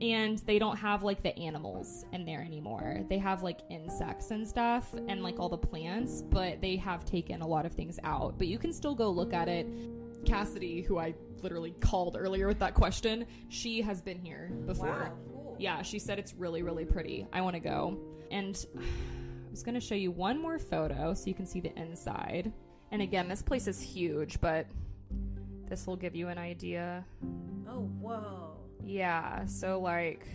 and 0.00 0.38
they 0.40 0.58
don't 0.58 0.76
have 0.76 1.02
like 1.02 1.22
the 1.22 1.38
animals 1.38 2.06
in 2.12 2.24
there 2.24 2.40
anymore. 2.40 3.00
They 3.08 3.18
have 3.18 3.42
like 3.42 3.60
insects 3.68 4.30
and 4.30 4.48
stuff 4.48 4.94
and 5.08 5.22
like 5.22 5.38
all 5.38 5.50
the 5.50 5.58
plants, 5.58 6.22
but 6.22 6.60
they 6.60 6.76
have 6.76 7.04
taken 7.04 7.42
a 7.42 7.46
lot 7.46 7.66
of 7.66 7.72
things 7.72 7.98
out. 8.02 8.38
But 8.38 8.46
you 8.46 8.58
can 8.58 8.72
still 8.72 8.94
go 8.94 9.10
look 9.10 9.34
at 9.34 9.48
it. 9.48 9.66
Cassidy, 10.24 10.82
who 10.82 10.98
I 10.98 11.14
literally 11.42 11.74
called 11.80 12.16
earlier 12.18 12.46
with 12.46 12.58
that 12.60 12.74
question, 12.74 13.26
she 13.48 13.82
has 13.82 14.00
been 14.00 14.18
here 14.18 14.50
before. 14.66 14.86
Wow 14.88 15.29
yeah, 15.60 15.82
she 15.82 15.98
said 15.98 16.18
it's 16.18 16.34
really, 16.34 16.62
really 16.62 16.84
pretty. 16.84 17.26
I 17.32 17.42
want 17.42 17.54
to 17.54 17.60
go. 17.60 17.98
And 18.30 18.64
I 18.78 19.50
was 19.50 19.62
going 19.62 19.74
to 19.74 19.80
show 19.80 19.94
you 19.94 20.10
one 20.10 20.40
more 20.40 20.58
photo 20.58 21.12
so 21.14 21.26
you 21.26 21.34
can 21.34 21.46
see 21.46 21.60
the 21.60 21.76
inside. 21.78 22.52
And 22.90 23.02
again, 23.02 23.28
this 23.28 23.42
place 23.42 23.66
is 23.66 23.80
huge, 23.80 24.40
but 24.40 24.66
this 25.68 25.86
will 25.86 25.96
give 25.96 26.16
you 26.16 26.28
an 26.28 26.38
idea. 26.38 27.04
Oh, 27.68 27.82
whoa. 28.00 28.56
Yeah, 28.84 29.44
so 29.46 29.80
like. 29.80 30.26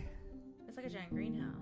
It's 0.68 0.78
like 0.78 0.86
a 0.86 0.90
giant 0.90 1.10
greenhouse. 1.10 1.54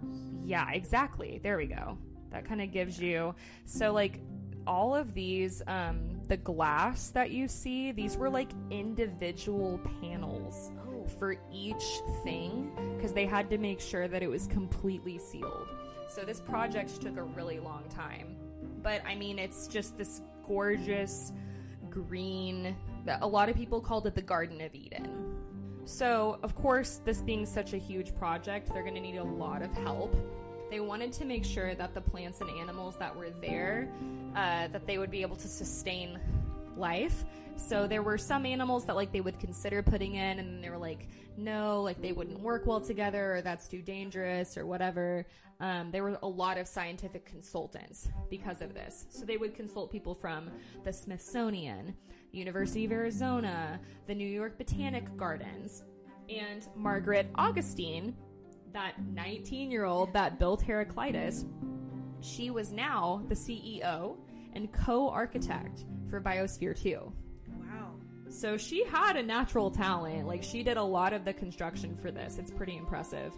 Yeah, 0.44 0.70
exactly. 0.72 1.40
There 1.42 1.58
we 1.58 1.68
go. 1.68 1.98
That 2.32 2.46
kind 2.46 2.62
of 2.62 2.72
gives 2.72 3.00
you. 3.00 3.34
So, 3.66 3.94
like, 3.94 4.20
all 4.66 4.96
of 4.96 5.14
these, 5.14 5.62
um, 5.68 6.22
the 6.28 6.38
glass 6.38 7.10
that 7.12 7.32
you 7.32 7.48
see, 7.48 7.92
these 7.92 8.18
were 8.18 8.30
like 8.30 8.50
individual 8.72 9.80
panels 10.02 10.72
for 11.10 11.36
each 11.52 12.02
thing 12.24 12.72
because 12.96 13.14
they 13.14 13.26
had 13.26 13.50
to 13.50 13.58
make 13.58 13.80
sure 13.80 14.08
that 14.08 14.24
it 14.24 14.30
was 14.30 14.48
completely 14.48 15.18
sealed. 15.18 15.68
So 16.10 16.22
this 16.22 16.40
project 16.40 17.02
took 17.02 17.18
a 17.18 17.24
really 17.24 17.60
long 17.60 17.84
time. 17.90 18.36
But 18.82 19.02
I 19.06 19.16
mean, 19.16 19.40
it's 19.40 19.68
just 19.68 19.98
this 19.98 20.22
gorgeous 20.46 21.32
green 21.90 22.76
that 23.06 23.22
a 23.22 23.28
lot 23.28 23.50
of 23.50 23.56
people 23.56 23.82
called 23.82 24.08
it 24.08 24.16
the 24.16 24.22
Garden 24.22 24.62
of 24.62 24.74
Eden. 24.76 25.36
So, 25.86 26.40
of 26.44 26.56
course, 26.56 27.02
this 27.04 27.22
being 27.22 27.46
such 27.46 27.74
a 27.74 27.78
huge 27.78 28.16
project, 28.16 28.74
they're 28.74 28.84
going 28.84 28.96
to 28.96 29.02
need 29.02 29.18
a 29.18 29.24
lot 29.24 29.62
of 29.62 29.74
help. 29.74 30.16
They 30.70 30.80
wanted 30.80 31.12
to 31.14 31.26
make 31.26 31.44
sure 31.44 31.76
that 31.76 31.94
the 31.94 32.02
plants 32.02 32.42
and 32.42 32.50
animals 32.50 32.96
that 32.98 33.16
were 33.16 33.30
there, 33.42 33.90
uh, 34.36 34.68
that 34.70 34.88
they 34.88 34.98
would 34.98 35.12
be 35.12 35.22
able 35.22 35.36
to 35.36 35.48
sustain 35.48 36.20
life. 36.78 37.26
So 37.56 37.88
there 37.88 38.02
were 38.02 38.18
some 38.18 38.46
animals 38.46 38.86
that 38.86 38.96
like 38.96 39.12
they 39.12 39.22
would 39.22 39.40
consider 39.40 39.82
putting 39.82 40.16
in 40.16 40.40
and 40.40 40.64
they 40.64 40.70
were 40.70 40.78
like, 40.78 41.08
no, 41.38 41.82
like 41.82 42.02
they 42.02 42.12
wouldn't 42.12 42.40
work 42.40 42.66
well 42.66 42.82
together 42.82 43.36
or 43.36 43.42
that's 43.42 43.68
too 43.68 43.82
dangerous 43.82 44.58
or 44.58 44.66
whatever. 44.66 45.26
Um, 45.60 45.92
there 45.92 46.04
were 46.04 46.18
a 46.22 46.28
lot 46.28 46.58
of 46.58 46.68
scientific 46.68 47.26
consultants 47.26 48.10
because 48.30 48.62
of 48.62 48.74
this. 48.74 49.06
So 49.10 49.26
they 49.26 49.38
would 49.38 49.56
consult 49.56 49.92
people 49.92 50.14
from 50.14 50.52
the 50.84 50.92
Smithsonian, 50.92 51.96
University 52.32 52.86
of 52.86 52.92
Arizona, 52.92 53.80
the 54.08 54.16
New 54.16 54.28
York 54.28 54.58
Botanic 54.58 55.16
Gardens, 55.16 55.84
and 56.30 56.68
Margaret 56.76 57.30
Augustine, 57.36 58.16
that 58.74 58.94
19 59.14 59.72
year 59.72 59.86
old 59.86 60.12
that 60.14 60.40
built 60.40 60.62
Heraclitus. 60.62 61.46
She 62.22 62.50
was 62.50 62.72
now 62.72 63.24
the 63.30 63.36
CEO 63.36 64.18
and 64.54 64.72
co 64.72 65.10
architect 65.10 65.86
for 66.10 66.20
Biosphere 66.22 66.80
2. 66.80 67.12
So 68.34 68.58
she 68.58 68.84
had 68.86 69.16
a 69.16 69.24
natural 69.24 69.70
talent. 69.70 70.28
Like, 70.28 70.44
she 70.44 70.64
did 70.64 70.78
a 70.78 70.84
lot 70.84 71.14
of 71.14 71.24
the 71.24 71.34
construction 71.34 71.96
for 71.96 72.12
this. 72.12 72.38
It's 72.38 72.52
pretty 72.52 72.76
impressive. 72.78 73.34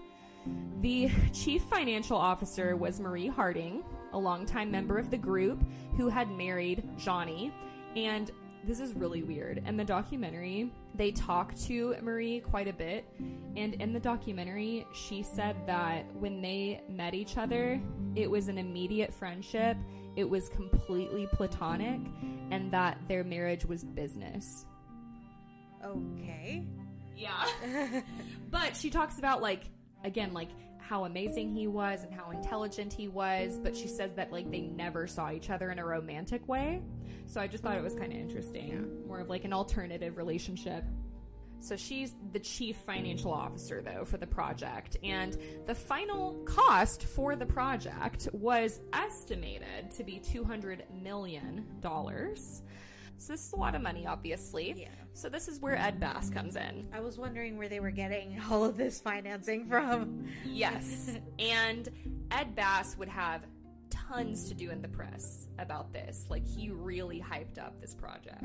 The 0.81 1.10
chief 1.34 1.63
financial 1.63 2.17
officer 2.17 2.75
was 2.77 2.99
Marie 2.99 3.27
Harding, 3.27 3.84
a 4.13 4.17
longtime 4.17 4.71
member 4.71 4.97
of 4.97 5.10
the 5.10 5.17
group 5.17 5.63
who 5.97 6.08
had 6.08 6.29
married 6.31 6.88
Johnny. 6.97 7.51
And 7.95 8.31
this 8.63 8.79
is 8.79 8.93
really 8.93 9.21
weird. 9.21 9.63
In 9.67 9.77
the 9.77 9.84
documentary, 9.84 10.71
they 10.95 11.12
talk 11.12 11.55
to 11.65 11.95
Marie 12.01 12.39
quite 12.39 12.67
a 12.67 12.73
bit. 12.73 13.05
And 13.55 13.75
in 13.75 13.93
the 13.93 13.99
documentary, 13.99 14.88
she 14.93 15.23
said 15.23 15.55
that 15.67 16.05
when 16.15 16.41
they 16.41 16.81
met 16.89 17.13
each 17.13 17.38
other, 17.38 17.81
it 18.15 18.29
was 18.29 18.47
an 18.47 18.58
immediate 18.58 19.13
friendship 19.13 19.77
it 20.15 20.29
was 20.29 20.47
completely 20.49 21.27
platonic 21.27 21.99
and 22.51 22.71
that 22.71 22.97
their 23.08 23.23
marriage 23.23 23.65
was 23.65 23.84
business. 23.84 24.65
Okay. 25.86 26.65
Yeah. 27.15 27.45
but 28.52 28.76
she 28.76 28.89
talks 28.89 29.19
about 29.19 29.41
like 29.41 29.63
again 30.04 30.34
like 30.34 30.50
how 30.80 31.06
amazing 31.06 31.56
he 31.56 31.67
was 31.67 32.04
and 32.04 32.13
how 32.13 32.30
intelligent 32.30 32.93
he 32.93 33.08
was, 33.08 33.58
but 33.58 33.76
she 33.76 33.88
says 33.88 34.13
that 34.13 34.32
like 34.32 34.52
they 34.52 34.62
never 34.62 35.08
saw 35.08 35.32
each 35.32 35.50
other 35.50 35.71
in 35.71 35.80
a 35.80 35.86
romantic 35.86 36.48
way. 36.48 36.82
So 37.26 37.41
I 37.41 37.48
just 37.48 37.63
thought 37.63 37.76
it 37.76 37.84
was 37.84 37.96
kind 37.96 38.13
of 38.13 38.19
interesting. 38.19 38.67
Yeah. 38.69 39.08
More 39.08 39.19
of 39.19 39.29
like 39.29 39.46
an 39.46 39.54
alternative 39.54 40.17
relationship. 40.17 40.83
So 41.60 41.75
she's 41.75 42.13
the 42.31 42.40
chief 42.40 42.77
financial 42.86 43.31
officer, 43.33 43.81
though, 43.81 44.06
for 44.06 44.17
the 44.17 44.27
project. 44.27 44.98
And 45.04 45.36
the 45.65 45.73
final 45.73 46.36
cost 46.46 47.04
for 47.04 47.36
the 47.36 47.46
project 47.46 48.27
was 48.33 48.79
estimated 48.94 49.90
to 49.96 50.04
be 50.04 50.19
$200 50.19 50.81
million. 51.02 51.65
So 53.18 53.34
this 53.34 53.48
is 53.48 53.54
a 53.54 53.58
lot 53.58 53.76
of 53.76 53.82
money, 53.82 54.06
obviously. 54.06 54.74
Yeah. 54.78 54.88
So 55.13 55.30
this 55.30 55.48
is 55.48 55.60
where 55.62 55.78
Ed 55.78 56.00
Bass 56.00 56.30
comes 56.30 56.56
in. 56.56 56.88
I 56.94 57.00
was 57.00 57.18
wondering 57.18 57.58
where 57.58 57.70
they 57.70 57.80
were 57.80 57.92
getting 57.92 58.40
all 58.50 58.63
of 58.66 58.78
this 58.78 59.00
financing 59.00 59.68
from. 59.68 60.28
yes. 60.46 61.18
and 61.40 61.90
Ed 62.32 62.56
Bass 62.56 62.98
would 62.98 63.10
have 63.10 63.42
tons 63.90 64.50
to 64.50 64.54
do 64.54 64.70
in 64.72 64.82
the 64.82 64.88
press 64.88 65.48
about 65.58 65.94
this. 65.94 66.26
Like, 66.30 66.46
he 66.46 66.70
really 66.70 67.20
hyped 67.20 67.58
up 67.58 67.80
this 67.80 67.94
project. 67.94 68.44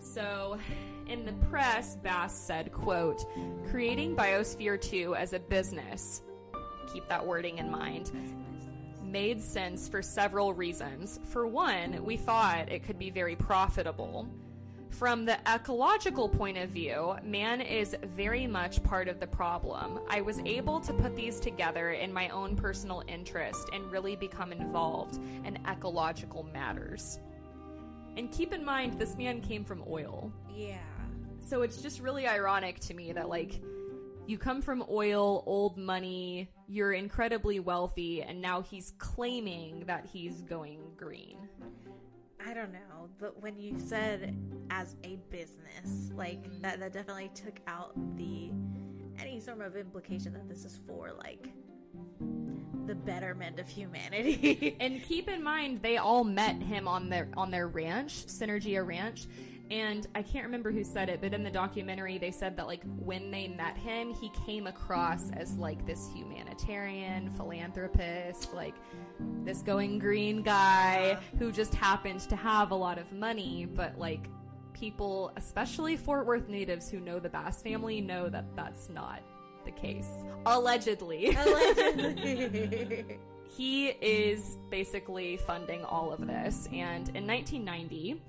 So, 0.00 0.58
in 1.06 1.24
the 1.24 1.32
press, 1.48 1.96
Bass 1.96 2.34
said, 2.34 2.72
quote, 2.72 3.24
creating 3.70 4.16
Biosphere 4.16 4.80
2 4.80 5.14
as 5.14 5.32
a 5.32 5.38
business, 5.38 6.22
keep 6.92 7.08
that 7.08 7.24
wording 7.24 7.58
in 7.58 7.70
mind, 7.70 8.10
made 9.14 9.40
sense 9.40 9.88
for 9.88 10.02
several 10.02 10.52
reasons. 10.52 11.20
For 11.28 11.46
one, 11.46 12.04
we 12.04 12.16
thought 12.16 12.68
it 12.68 12.82
could 12.82 12.98
be 12.98 13.10
very 13.10 13.36
profitable. 13.36 14.28
From 14.90 15.24
the 15.24 15.38
ecological 15.48 16.28
point 16.28 16.58
of 16.58 16.70
view, 16.70 17.14
man 17.22 17.60
is 17.60 17.96
very 18.16 18.48
much 18.48 18.82
part 18.82 19.06
of 19.06 19.20
the 19.20 19.26
problem. 19.28 20.00
I 20.10 20.20
was 20.20 20.40
able 20.40 20.80
to 20.80 20.92
put 20.92 21.14
these 21.14 21.38
together 21.38 21.92
in 21.92 22.12
my 22.12 22.28
own 22.30 22.56
personal 22.56 23.04
interest 23.06 23.68
and 23.72 23.88
really 23.92 24.16
become 24.16 24.50
involved 24.50 25.20
in 25.44 25.60
ecological 25.64 26.42
matters. 26.52 27.20
And 28.16 28.32
keep 28.32 28.52
in 28.52 28.64
mind, 28.64 28.98
this 28.98 29.16
man 29.16 29.40
came 29.40 29.64
from 29.64 29.84
oil. 29.88 30.32
Yeah. 30.52 30.78
So 31.38 31.62
it's 31.62 31.80
just 31.80 32.00
really 32.00 32.26
ironic 32.26 32.80
to 32.80 32.94
me 32.94 33.12
that, 33.12 33.28
like, 33.28 33.60
you 34.26 34.38
come 34.38 34.62
from 34.62 34.84
oil, 34.90 35.42
old 35.46 35.76
money, 35.76 36.48
you're 36.66 36.92
incredibly 36.92 37.60
wealthy, 37.60 38.22
and 38.22 38.40
now 38.40 38.62
he's 38.62 38.92
claiming 38.98 39.84
that 39.86 40.06
he's 40.06 40.42
going 40.42 40.80
green. 40.96 41.36
I 42.46 42.52
don't 42.52 42.72
know, 42.72 43.08
but 43.18 43.42
when 43.42 43.58
you 43.58 43.78
said 43.78 44.36
as 44.70 44.96
a 45.02 45.16
business, 45.30 46.10
like 46.14 46.44
that, 46.62 46.78
that 46.80 46.92
definitely 46.92 47.30
took 47.34 47.58
out 47.66 47.92
the 48.16 48.50
any 49.18 49.40
sort 49.40 49.60
of 49.60 49.76
implication 49.76 50.32
that 50.34 50.48
this 50.48 50.64
is 50.64 50.80
for 50.86 51.12
like 51.12 51.48
the 52.86 52.94
betterment 52.94 53.58
of 53.58 53.68
humanity. 53.68 54.76
And 54.80 55.02
keep 55.02 55.28
in 55.28 55.42
mind, 55.42 55.80
they 55.82 55.96
all 55.96 56.24
met 56.24 56.60
him 56.60 56.86
on 56.88 57.08
their 57.08 57.28
on 57.36 57.50
their 57.50 57.68
ranch, 57.68 58.26
Synergia 58.26 58.86
Ranch. 58.86 59.26
And 59.70 60.06
I 60.14 60.22
can't 60.22 60.44
remember 60.44 60.70
who 60.70 60.84
said 60.84 61.08
it, 61.08 61.20
but 61.22 61.32
in 61.32 61.42
the 61.42 61.50
documentary, 61.50 62.18
they 62.18 62.30
said 62.30 62.56
that 62.58 62.66
like 62.66 62.82
when 62.98 63.30
they 63.30 63.48
met 63.48 63.76
him, 63.76 64.12
he 64.12 64.30
came 64.46 64.66
across 64.66 65.30
as 65.32 65.56
like 65.56 65.86
this 65.86 66.10
humanitarian 66.14 67.30
philanthropist, 67.30 68.52
like 68.52 68.74
this 69.42 69.62
going 69.62 69.98
green 69.98 70.42
guy 70.42 71.18
who 71.38 71.50
just 71.50 71.74
happened 71.74 72.20
to 72.20 72.36
have 72.36 72.72
a 72.72 72.74
lot 72.74 72.98
of 72.98 73.10
money, 73.12 73.66
but 73.74 73.98
like 73.98 74.28
people, 74.74 75.32
especially 75.36 75.96
Fort 75.96 76.26
Worth 76.26 76.48
natives 76.48 76.90
who 76.90 77.00
know 77.00 77.18
the 77.18 77.30
Bass 77.30 77.62
family, 77.62 78.02
know 78.02 78.28
that 78.28 78.44
that's 78.54 78.90
not 78.90 79.22
the 79.64 79.70
case. 79.70 80.10
Allegedly. 80.44 81.34
Allegedly. 81.34 83.18
he 83.56 83.88
is 83.88 84.58
basically 84.70 85.36
funding 85.36 85.84
all 85.84 86.12
of 86.12 86.26
this. 86.26 86.66
And 86.72 87.08
in 87.10 87.26
1990, 87.26 88.20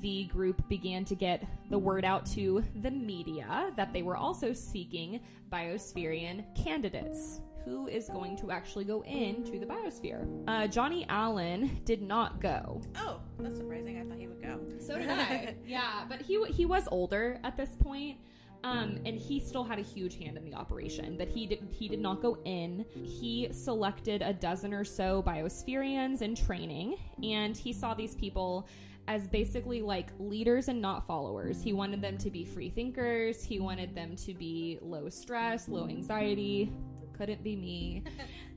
the 0.00 0.24
group 0.24 0.66
began 0.68 1.04
to 1.06 1.14
get 1.14 1.44
the 1.68 1.78
word 1.78 2.04
out 2.04 2.24
to 2.26 2.64
the 2.82 2.90
media 2.90 3.72
that 3.76 3.92
they 3.92 4.02
were 4.02 4.16
also 4.16 4.52
seeking 4.52 5.20
biospherian 5.52 6.44
candidates. 6.54 7.40
Who 7.66 7.88
is 7.88 8.08
going 8.08 8.38
to 8.38 8.50
actually 8.50 8.84
go 8.86 9.02
into 9.02 9.58
the 9.58 9.66
biosphere? 9.66 10.26
Uh, 10.48 10.66
Johnny 10.66 11.04
Allen 11.10 11.82
did 11.84 12.00
not 12.00 12.40
go. 12.40 12.80
oh, 12.96 13.20
that's 13.38 13.58
surprising. 13.58 14.00
I 14.00 14.04
thought 14.04 14.18
he 14.18 14.28
would 14.28 14.42
go. 14.42 14.60
So 14.78 14.98
did 14.98 15.10
I. 15.10 15.54
yeah, 15.66 16.04
but 16.08 16.22
he 16.22 16.42
he 16.46 16.64
was 16.64 16.88
older 16.90 17.38
at 17.44 17.58
this 17.58 17.68
point. 17.78 18.16
Um, 18.62 18.98
and 19.06 19.18
he 19.18 19.40
still 19.40 19.64
had 19.64 19.78
a 19.78 19.82
huge 19.82 20.18
hand 20.18 20.36
in 20.36 20.44
the 20.44 20.54
operation, 20.54 21.16
but 21.16 21.28
he 21.28 21.46
did 21.46 21.66
he 21.70 21.88
did 21.88 22.00
not 22.00 22.20
go 22.20 22.38
in. 22.44 22.84
He 22.94 23.48
selected 23.52 24.20
a 24.22 24.32
dozen 24.32 24.74
or 24.74 24.84
so 24.84 25.22
biospherians 25.22 26.20
in 26.20 26.34
training, 26.34 26.96
and 27.22 27.56
he 27.56 27.72
saw 27.72 27.94
these 27.94 28.14
people 28.14 28.68
as 29.08 29.26
basically 29.26 29.82
like 29.82 30.10
leaders 30.18 30.68
and 30.68 30.80
not 30.80 31.06
followers. 31.06 31.62
He 31.62 31.72
wanted 31.72 32.00
them 32.02 32.18
to 32.18 32.30
be 32.30 32.44
free 32.44 32.70
thinkers. 32.70 33.42
He 33.42 33.58
wanted 33.58 33.94
them 33.94 34.14
to 34.16 34.34
be 34.34 34.78
low 34.82 35.08
stress, 35.08 35.68
low 35.68 35.88
anxiety. 35.88 36.72
Couldn't 37.16 37.42
be 37.42 37.56
me. 37.56 38.04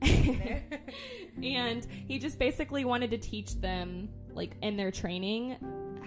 and 1.42 1.86
he 2.06 2.18
just 2.18 2.38
basically 2.38 2.84
wanted 2.84 3.10
to 3.10 3.18
teach 3.18 3.60
them, 3.60 4.08
like 4.34 4.56
in 4.62 4.76
their 4.76 4.90
training, 4.90 5.56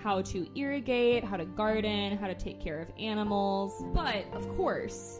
how 0.02 0.22
to 0.22 0.48
irrigate, 0.58 1.24
how 1.24 1.38
to 1.38 1.46
garden, 1.46 2.18
how 2.18 2.28
to 2.28 2.36
take 2.36 2.62
care 2.62 2.80
of 2.80 2.90
animals. 3.00 3.84
But 3.94 4.26
of 4.34 4.48
course, 4.56 5.20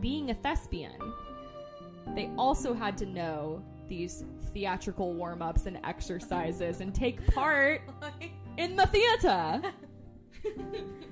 being 0.00 0.30
a 0.30 0.34
thespian, 0.34 1.12
they 2.14 2.30
also 2.36 2.74
had 2.74 2.96
to 2.98 3.06
know 3.06 3.62
these 3.88 4.24
theatrical 4.52 5.14
warm 5.14 5.42
ups 5.42 5.66
and 5.66 5.78
exercises 5.84 6.80
and 6.80 6.94
take 6.94 7.24
part 7.34 7.82
in 8.56 8.76
the 8.76 8.86
theater. 8.86 9.62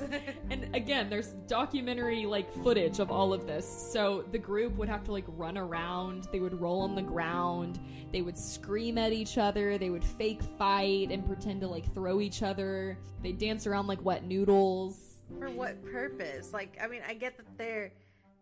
And 0.50 0.74
again, 0.74 1.08
there's 1.08 1.28
documentary 1.48 2.26
like 2.26 2.52
footage 2.62 2.98
of 2.98 3.10
all 3.10 3.32
of 3.32 3.46
this. 3.46 3.66
So 3.66 4.24
the 4.30 4.38
group 4.38 4.76
would 4.76 4.88
have 4.88 5.04
to 5.04 5.12
like 5.12 5.24
run 5.28 5.58
around, 5.58 6.28
they 6.32 6.40
would 6.40 6.60
roll 6.60 6.82
on 6.82 6.94
the 6.94 7.02
ground, 7.02 7.80
they 8.12 8.22
would 8.22 8.38
scream 8.38 8.98
at 8.98 9.12
each 9.12 9.38
other, 9.38 9.78
they 9.78 9.90
would 9.90 10.04
fake 10.04 10.42
fight 10.58 11.10
and 11.10 11.26
pretend 11.26 11.60
to 11.62 11.68
like 11.68 11.92
throw 11.94 12.20
each 12.20 12.42
other. 12.42 12.98
They 13.22 13.32
dance 13.32 13.66
around 13.66 13.86
like 13.86 14.04
wet 14.04 14.24
noodles. 14.24 15.16
For 15.38 15.50
what 15.50 15.82
purpose? 15.84 16.52
Like, 16.52 16.78
I 16.82 16.86
mean, 16.86 17.02
I 17.08 17.14
get 17.14 17.36
that 17.36 17.46
they're 17.56 17.92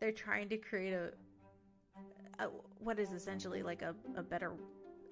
they're 0.01 0.13
trying 0.13 0.49
to 0.49 0.57
create 0.57 0.95
a, 0.95 1.13
a 2.41 2.49
what 2.81 2.99
is 2.99 3.13
essentially 3.13 3.63
like 3.63 3.83
a, 3.83 3.95
a 4.17 4.23
better 4.23 4.53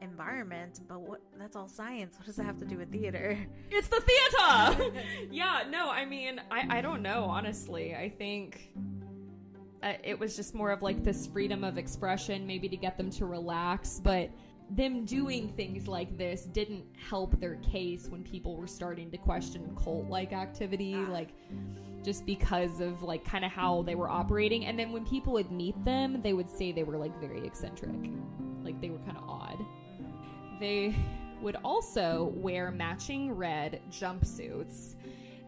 environment, 0.01 0.81
but 0.89 1.01
what 1.01 1.21
that's 1.39 1.57
all 1.57 1.69
science. 1.69 2.17
What 2.17 2.27
does 2.27 2.37
that 2.37 2.45
have 2.45 2.59
to 2.59 2.65
do 2.65 2.77
with 2.77 2.91
theater? 2.91 3.39
It's 3.71 3.89
the 3.89 4.01
theater. 4.01 4.93
yeah, 5.31 5.63
no, 5.71 5.91
I 5.91 6.05
mean, 6.05 6.41
I 6.51 6.79
I 6.79 6.81
don't 6.81 7.03
know 7.03 7.25
honestly. 7.25 7.95
I 7.95 8.09
think 8.09 8.73
uh, 9.83 9.95
it 10.03 10.19
was 10.19 10.37
just 10.37 10.55
more 10.55 10.71
of 10.71 10.83
like 10.83 11.03
this 11.05 11.27
freedom 11.27 11.65
of 11.65 11.79
expression, 11.79 12.47
maybe 12.47 12.69
to 12.69 12.77
get 12.77 12.97
them 12.97 13.11
to 13.11 13.27
relax, 13.27 14.01
but 14.03 14.31
them 14.71 15.05
doing 15.05 15.49
things 15.49 15.89
like 15.89 16.17
this 16.17 16.43
didn't 16.43 16.85
help 16.97 17.39
their 17.41 17.57
case 17.57 18.09
when 18.09 18.23
people 18.23 18.57
were 18.57 18.67
starting 18.67 19.11
to 19.11 19.17
question 19.17 19.77
cult 19.83 20.07
like 20.07 20.33
activity, 20.33 20.95
like 20.95 21.31
just 22.05 22.25
because 22.25 22.81
of 22.81 23.03
like 23.03 23.25
kind 23.25 23.45
of 23.45 23.51
how 23.51 23.83
they 23.83 23.95
were 23.95 24.09
operating. 24.09 24.67
And 24.67 24.79
then 24.79 24.93
when 24.93 25.05
people 25.05 25.33
would 25.35 25.51
meet 25.51 25.83
them, 25.85 26.23
they 26.23 26.33
would 26.33 26.49
say 26.49 26.73
they 26.73 26.85
were 26.85 26.97
like 26.97 27.19
very 27.21 27.45
eccentric, 27.47 28.11
like 28.63 28.81
they 28.81 28.91
were 28.91 28.99
kind 28.99 29.17
of 29.17 29.29
odd. 29.29 29.59
They 30.61 30.95
would 31.41 31.57
also 31.65 32.33
wear 32.37 32.71
matching 32.71 33.33
red 33.33 33.81
jumpsuits. 33.91 34.95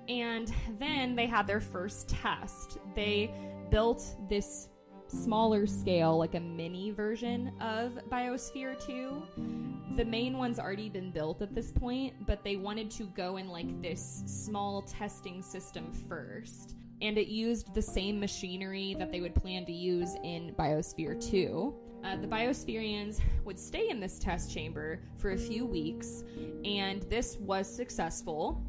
And 0.08 0.52
then 0.78 1.14
they 1.14 1.26
had 1.26 1.46
their 1.46 1.60
first 1.60 2.08
test. 2.08 2.78
They 2.96 3.30
built 3.70 4.16
this 4.28 4.68
smaller 5.06 5.66
scale, 5.66 6.16
like 6.18 6.34
a 6.34 6.40
mini 6.40 6.90
version 6.90 7.52
of 7.60 7.98
Biosphere 8.10 8.84
2. 8.84 9.96
The 9.96 10.04
main 10.04 10.38
one's 10.38 10.58
already 10.58 10.88
been 10.88 11.10
built 11.10 11.42
at 11.42 11.54
this 11.54 11.70
point, 11.70 12.14
but 12.26 12.42
they 12.42 12.56
wanted 12.56 12.90
to 12.92 13.04
go 13.04 13.36
in 13.36 13.48
like 13.48 13.82
this 13.82 14.22
small 14.26 14.82
testing 14.82 15.42
system 15.42 15.92
first. 16.08 16.74
And 17.02 17.18
it 17.18 17.28
used 17.28 17.74
the 17.74 17.82
same 17.82 18.18
machinery 18.18 18.96
that 18.98 19.12
they 19.12 19.20
would 19.20 19.34
plan 19.34 19.66
to 19.66 19.72
use 19.72 20.14
in 20.24 20.54
Biosphere 20.58 21.20
2. 21.30 21.74
Uh, 22.04 22.16
the 22.16 22.26
Biospherians 22.26 23.20
would 23.44 23.58
stay 23.58 23.88
in 23.88 24.00
this 24.00 24.18
test 24.18 24.52
chamber 24.52 25.00
for 25.18 25.32
a 25.32 25.38
few 25.38 25.64
weeks, 25.64 26.24
and 26.64 27.02
this 27.04 27.36
was 27.38 27.72
successful. 27.72 28.64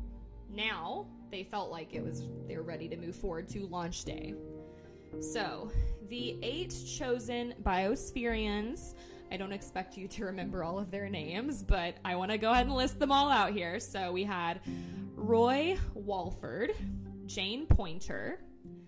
Now 0.49 1.07
they 1.31 1.43
felt 1.43 1.71
like 1.71 1.95
it 1.95 2.03
was 2.03 2.27
they 2.47 2.57
were 2.57 2.63
ready 2.63 2.88
to 2.88 2.95
move 2.95 3.15
forward 3.15 3.49
to 3.49 3.65
launch 3.67 4.05
day. 4.05 4.36
So, 5.19 5.71
the 6.09 6.38
eight 6.43 6.75
chosen 6.97 7.55
Biospherians, 7.63 8.93
I 9.31 9.38
don't 9.38 9.51
expect 9.51 9.97
you 9.97 10.07
to 10.09 10.25
remember 10.25 10.63
all 10.63 10.77
of 10.77 10.91
their 10.91 11.09
names, 11.09 11.63
but 11.63 11.95
I 12.05 12.15
want 12.15 12.31
to 12.31 12.38
go 12.38 12.51
ahead 12.51 12.67
and 12.67 12.75
list 12.75 12.99
them 12.99 13.11
all 13.11 13.29
out 13.29 13.51
here. 13.51 13.79
So, 13.79 14.11
we 14.11 14.23
had 14.23 14.61
Roy 15.15 15.77
Walford, 15.95 16.73
Jane 17.25 17.65
Poynter, 17.65 18.39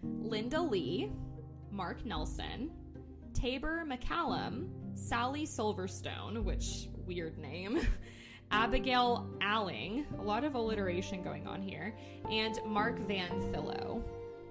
Linda 0.03 0.61
Leigh, 0.61 1.11
Mark 1.71 2.05
Nelson, 2.05 2.71
Taber 3.45 3.85
MacCallum, 3.87 4.69
Sally 4.95 5.45
Silverstone, 5.45 6.43
which 6.43 6.89
weird 7.05 7.37
name, 7.37 7.79
Abigail 8.51 9.29
Alling, 9.39 10.07
a 10.17 10.23
lot 10.23 10.43
of 10.43 10.55
alliteration 10.55 11.21
going 11.21 11.45
on 11.45 11.61
here, 11.61 11.95
and 12.31 12.57
Mark 12.65 12.97
Van 13.07 13.29
Thillo. 13.53 14.01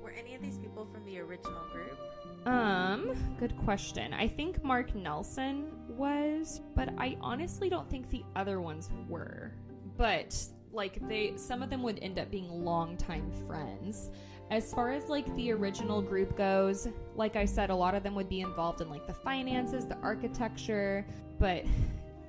Were 0.00 0.12
any 0.12 0.36
of 0.36 0.42
these 0.42 0.58
people 0.58 0.86
from 0.86 1.04
the 1.06 1.18
original 1.18 1.64
group? 1.72 1.98
Um, 2.46 3.16
good 3.40 3.56
question. 3.64 4.14
I 4.14 4.28
think 4.28 4.62
Mark 4.62 4.94
Nelson 4.94 5.72
was, 5.88 6.60
but 6.76 6.90
I 6.96 7.16
honestly 7.20 7.68
don't 7.68 7.90
think 7.90 8.08
the 8.10 8.22
other 8.36 8.60
ones 8.60 8.92
were. 9.08 9.50
But 9.96 10.40
like 10.70 11.00
they 11.08 11.32
some 11.34 11.64
of 11.64 11.70
them 11.70 11.82
would 11.82 11.98
end 12.00 12.20
up 12.20 12.30
being 12.30 12.48
longtime 12.48 13.32
friends. 13.48 14.10
As 14.50 14.72
far 14.72 14.92
as 14.92 15.08
like 15.08 15.34
the 15.36 15.52
original 15.52 16.02
group 16.02 16.36
goes, 16.36 16.88
like 17.16 17.34
I 17.34 17.44
said, 17.44 17.70
a 17.70 17.74
lot 17.74 17.94
of 17.94 18.02
them 18.02 18.14
would 18.14 18.28
be 18.28 18.40
involved 18.40 18.80
in 18.80 18.90
like 18.90 19.06
the 19.06 19.14
finances, 19.14 19.86
the 19.86 19.96
architecture, 19.98 21.06
but 21.38 21.64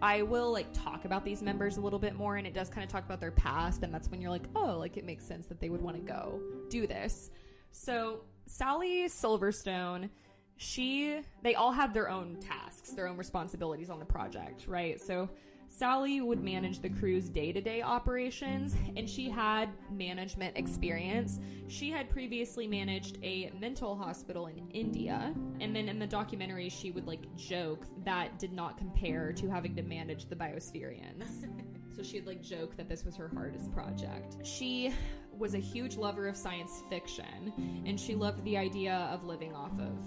I 0.02 0.22
will 0.22 0.52
like 0.52 0.68
talk 0.74 1.06
about 1.06 1.24
these 1.26 1.42
members 1.42 1.78
a 1.78 1.82
little 1.82 2.00
bit 2.00 2.16
more 2.16 2.38
and 2.38 2.48
it 2.48 2.54
does 2.54 2.70
kind 2.70 2.84
of 2.84 2.90
talk 2.90 3.06
about 3.06 3.20
their 3.20 3.32
past 3.32 3.84
and 3.84 3.94
that's 3.94 4.10
when 4.10 4.22
you're 4.22 4.32
like, 4.32 4.48
"Oh, 4.56 4.78
like 4.78 4.98
it 4.98 5.06
makes 5.06 5.26
sense 5.26 5.48
that 5.48 5.60
they 5.60 5.70
would 5.70 5.82
want 5.82 5.98
to 5.98 6.02
go 6.02 6.40
do 6.70 6.88
this." 6.88 7.32
So, 7.72 8.22
Sally 8.46 9.06
Silverstone, 9.06 10.10
she 10.58 11.20
they 11.44 11.56
all 11.56 11.72
have 11.72 11.94
their 11.94 12.10
own 12.10 12.38
tasks, 12.38 12.92
their 12.92 13.08
own 13.08 13.18
responsibilities 13.18 13.90
on 13.90 14.00
the 14.00 14.06
project, 14.06 14.68
right? 14.68 15.00
So, 15.02 15.30
Sally 15.68 16.22
would 16.22 16.42
manage 16.42 16.80
the 16.80 16.90
crew's 16.90 17.30
day 17.30 17.52
to 17.52 17.60
day 17.60 17.82
operations, 17.82 18.76
and 18.96 19.10
she 19.10 19.30
had 19.30 19.70
management 19.92 20.58
experience. 20.58 21.40
She 21.68 21.90
had 21.90 22.10
previously 22.10 22.68
managed 22.68 23.18
a 23.24 23.52
mental 23.60 23.96
hospital 23.96 24.48
in 24.48 24.70
India, 24.72 25.34
and 25.60 25.76
then 25.76 25.90
in 25.90 26.00
the 26.00 26.08
documentary, 26.08 26.70
she 26.70 26.92
would 26.92 27.08
like 27.08 27.34
joke 27.36 27.86
that 28.06 28.40
did 28.40 28.54
not 28.54 28.78
compare 28.78 29.34
to 29.34 29.50
having 29.50 29.76
to 29.76 29.82
manage 29.82 30.28
the 30.28 30.36
Biospherians. 30.36 31.46
so 31.96 32.04
she'd 32.04 32.26
like 32.26 32.42
joke 32.42 32.78
that 32.78 32.88
this 32.88 33.04
was 33.04 33.16
her 33.16 33.30
hardest 33.34 33.72
project. 33.74 34.38
She 34.44 34.94
was 35.38 35.54
a 35.54 35.60
huge 35.60 35.98
lover 35.98 36.28
of 36.28 36.38
science 36.38 36.84
fiction, 36.90 37.84
and 37.86 38.00
she 38.00 38.16
loved 38.16 38.44
the 38.44 38.58
idea 38.58 39.10
of 39.12 39.24
living 39.24 39.54
off 39.54 39.78
of. 39.80 40.00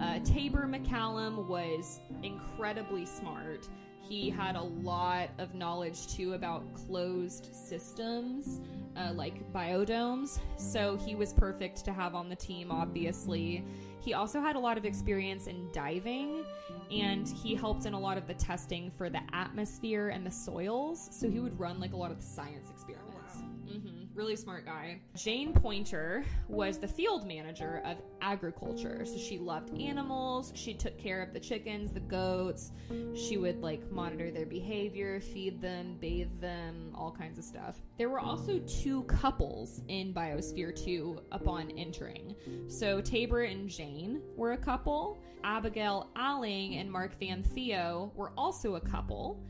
Uh, 0.00 0.18
Taber 0.20 0.66
MacCallum 0.66 1.46
was 1.46 2.00
incredibly 2.22 3.04
smart. 3.04 3.68
He 4.00 4.30
had 4.30 4.56
a 4.56 4.62
lot 4.62 5.28
of 5.38 5.54
knowledge 5.54 6.08
too 6.08 6.32
about 6.32 6.64
closed 6.74 7.54
systems, 7.54 8.60
uh, 8.96 9.12
like 9.12 9.52
biodomes. 9.52 10.40
So 10.56 10.96
he 10.96 11.14
was 11.14 11.32
perfect 11.32 11.84
to 11.84 11.92
have 11.92 12.14
on 12.14 12.28
the 12.28 12.34
team, 12.34 12.72
obviously. 12.72 13.64
He 14.00 14.14
also 14.14 14.40
had 14.40 14.56
a 14.56 14.58
lot 14.58 14.78
of 14.78 14.84
experience 14.84 15.46
in 15.46 15.70
diving, 15.72 16.44
and 16.90 17.28
he 17.28 17.54
helped 17.54 17.84
in 17.84 17.92
a 17.92 18.00
lot 18.00 18.16
of 18.16 18.26
the 18.26 18.34
testing 18.34 18.90
for 18.90 19.10
the 19.10 19.20
atmosphere 19.32 20.08
and 20.08 20.26
the 20.26 20.30
soils. 20.30 21.08
So 21.12 21.30
he 21.30 21.38
would 21.38 21.60
run 21.60 21.78
like 21.78 21.92
a 21.92 21.96
lot 21.96 22.10
of 22.10 22.18
the 22.18 22.26
science 22.26 22.70
experiments. 22.70 23.36
Mm-hmm. 23.66 23.99
Really 24.14 24.34
smart 24.34 24.66
guy. 24.66 25.00
Jane 25.14 25.52
Poynter 25.52 26.24
was 26.48 26.78
the 26.78 26.88
field 26.88 27.26
manager 27.26 27.80
of 27.84 27.96
agriculture. 28.20 29.04
So 29.04 29.16
she 29.16 29.38
loved 29.38 29.78
animals. 29.80 30.52
She 30.56 30.74
took 30.74 30.98
care 30.98 31.22
of 31.22 31.32
the 31.32 31.38
chickens, 31.38 31.92
the 31.92 32.00
goats. 32.00 32.72
She 33.14 33.36
would 33.36 33.62
like 33.62 33.88
monitor 33.90 34.30
their 34.30 34.46
behavior, 34.46 35.20
feed 35.20 35.62
them, 35.62 35.96
bathe 36.00 36.40
them, 36.40 36.92
all 36.94 37.12
kinds 37.12 37.38
of 37.38 37.44
stuff. 37.44 37.80
There 37.98 38.08
were 38.08 38.18
also 38.20 38.58
two 38.60 39.04
couples 39.04 39.82
in 39.88 40.12
Biosphere 40.12 40.74
2 40.74 41.22
upon 41.30 41.70
entering. 41.78 42.34
So 42.68 43.00
Taber 43.00 43.44
and 43.44 43.68
Jane 43.68 44.22
were 44.36 44.52
a 44.52 44.58
couple. 44.58 45.18
Abigail 45.44 46.10
Alling 46.16 46.76
and 46.76 46.90
Mark 46.90 47.18
Van 47.18 47.42
Theo 47.42 48.12
were 48.16 48.32
also 48.36 48.74
a 48.74 48.80
couple. 48.80 49.40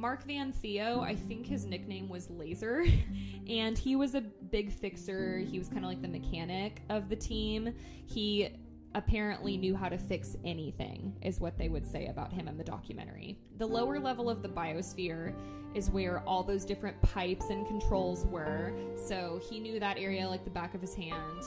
Mark 0.00 0.24
Van 0.24 0.50
Theo, 0.50 1.02
I 1.02 1.14
think 1.14 1.46
his 1.46 1.66
nickname 1.66 2.08
was 2.08 2.30
Laser, 2.30 2.86
and 3.48 3.76
he 3.76 3.96
was 3.96 4.14
a 4.14 4.22
big 4.22 4.72
fixer. 4.72 5.40
He 5.40 5.58
was 5.58 5.68
kind 5.68 5.84
of 5.84 5.90
like 5.90 6.00
the 6.00 6.08
mechanic 6.08 6.80
of 6.88 7.10
the 7.10 7.16
team. 7.16 7.74
He 8.06 8.48
apparently 8.94 9.58
knew 9.58 9.76
how 9.76 9.90
to 9.90 9.98
fix 9.98 10.38
anything, 10.42 11.14
is 11.20 11.38
what 11.38 11.58
they 11.58 11.68
would 11.68 11.86
say 11.86 12.06
about 12.06 12.32
him 12.32 12.48
in 12.48 12.56
the 12.56 12.64
documentary. 12.64 13.38
The 13.58 13.66
lower 13.66 14.00
level 14.00 14.30
of 14.30 14.42
the 14.42 14.48
biosphere 14.48 15.34
is 15.74 15.90
where 15.90 16.20
all 16.20 16.42
those 16.42 16.64
different 16.64 17.00
pipes 17.02 17.50
and 17.50 17.66
controls 17.66 18.24
were, 18.24 18.72
so 18.96 19.38
he 19.50 19.60
knew 19.60 19.78
that 19.80 19.98
area 19.98 20.26
like 20.26 20.44
the 20.44 20.50
back 20.50 20.74
of 20.74 20.80
his 20.80 20.94
hand. 20.94 21.42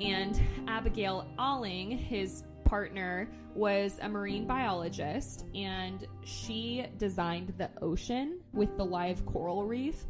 And 0.00 0.40
Abigail 0.66 1.28
Alling, 1.38 1.92
his 1.92 2.42
partner 2.66 3.28
was 3.54 3.98
a 4.02 4.08
marine 4.08 4.46
biologist 4.46 5.46
and 5.54 6.06
she 6.24 6.84
designed 6.98 7.54
the 7.56 7.70
ocean 7.80 8.40
with 8.52 8.76
the 8.76 8.84
live 8.84 9.24
coral 9.24 9.64
reef. 9.64 10.04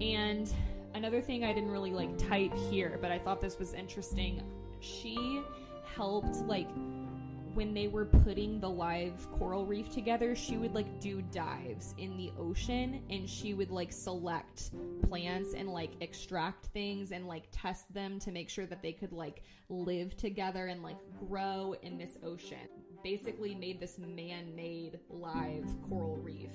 And 0.00 0.52
another 0.94 1.22
thing 1.22 1.44
I 1.44 1.52
didn't 1.52 1.70
really 1.70 1.92
like 1.92 2.18
type 2.18 2.54
here, 2.70 2.98
but 3.00 3.10
I 3.10 3.18
thought 3.18 3.40
this 3.40 3.58
was 3.58 3.72
interesting. 3.72 4.42
She 4.80 5.42
helped 5.94 6.36
like 6.46 6.68
when 7.56 7.72
they 7.72 7.88
were 7.88 8.04
putting 8.04 8.60
the 8.60 8.68
live 8.68 9.26
coral 9.32 9.64
reef 9.64 9.90
together, 9.90 10.36
she 10.36 10.58
would 10.58 10.74
like 10.74 11.00
do 11.00 11.22
dives 11.22 11.94
in 11.96 12.14
the 12.18 12.30
ocean 12.38 13.02
and 13.08 13.28
she 13.28 13.54
would 13.54 13.70
like 13.70 13.90
select 13.90 14.72
plants 15.08 15.54
and 15.54 15.70
like 15.70 15.92
extract 16.02 16.66
things 16.66 17.12
and 17.12 17.26
like 17.26 17.44
test 17.50 17.92
them 17.94 18.18
to 18.20 18.30
make 18.30 18.50
sure 18.50 18.66
that 18.66 18.82
they 18.82 18.92
could 18.92 19.10
like 19.10 19.42
live 19.70 20.14
together 20.18 20.66
and 20.66 20.82
like 20.82 20.98
grow 21.18 21.74
in 21.80 21.96
this 21.96 22.18
ocean. 22.22 22.68
Basically, 23.02 23.54
made 23.54 23.80
this 23.80 23.98
man 23.98 24.54
made 24.54 24.98
live 25.08 25.64
coral 25.88 26.16
reef. 26.16 26.52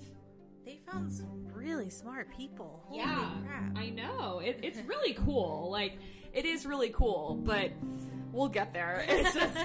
They 0.66 0.82
found 0.92 1.12
some 1.12 1.48
really 1.52 1.90
smart 1.90 2.30
people. 2.38 2.84
Holy 2.86 3.00
yeah, 3.00 3.32
crap. 3.48 3.76
I 3.76 3.90
know. 3.90 4.40
It, 4.40 4.60
it's 4.62 4.80
really 4.82 5.14
cool. 5.14 5.70
Like, 5.72 5.98
it 6.34 6.46
is 6.46 6.68
really 6.68 6.90
cool, 6.90 7.42
but 7.44 7.72
we'll 8.32 8.50
get 8.50 8.74
there. 8.74 9.06
It's 9.12 9.34
just 9.34 9.56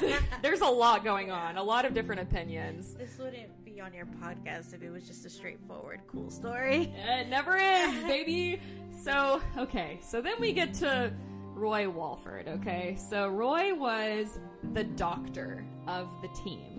there's 0.42 0.60
a 0.60 0.66
lot 0.66 1.04
going 1.04 1.30
on, 1.30 1.56
a 1.56 1.62
lot 1.62 1.84
of 1.84 1.94
different 1.94 2.20
opinions. 2.20 2.94
This 2.94 3.18
wouldn't 3.18 3.64
be 3.64 3.80
on 3.80 3.94
your 3.94 4.06
podcast 4.06 4.74
if 4.74 4.82
it 4.82 4.90
was 4.90 5.06
just 5.06 5.24
a 5.24 5.30
straightforward, 5.30 6.00
cool 6.06 6.30
story. 6.30 6.92
It 7.08 7.28
never 7.28 7.56
is, 7.56 8.02
baby. 8.04 8.60
So, 9.02 9.40
okay, 9.56 10.00
so 10.02 10.20
then 10.20 10.34
we 10.40 10.52
get 10.52 10.74
to 10.74 11.12
Roy 11.54 11.88
Walford, 11.88 12.48
okay? 12.48 12.96
So, 13.08 13.28
Roy 13.28 13.74
was 13.74 14.38
the 14.72 14.84
doctor 14.84 15.64
of 15.86 16.10
the 16.22 16.28
team. 16.28 16.75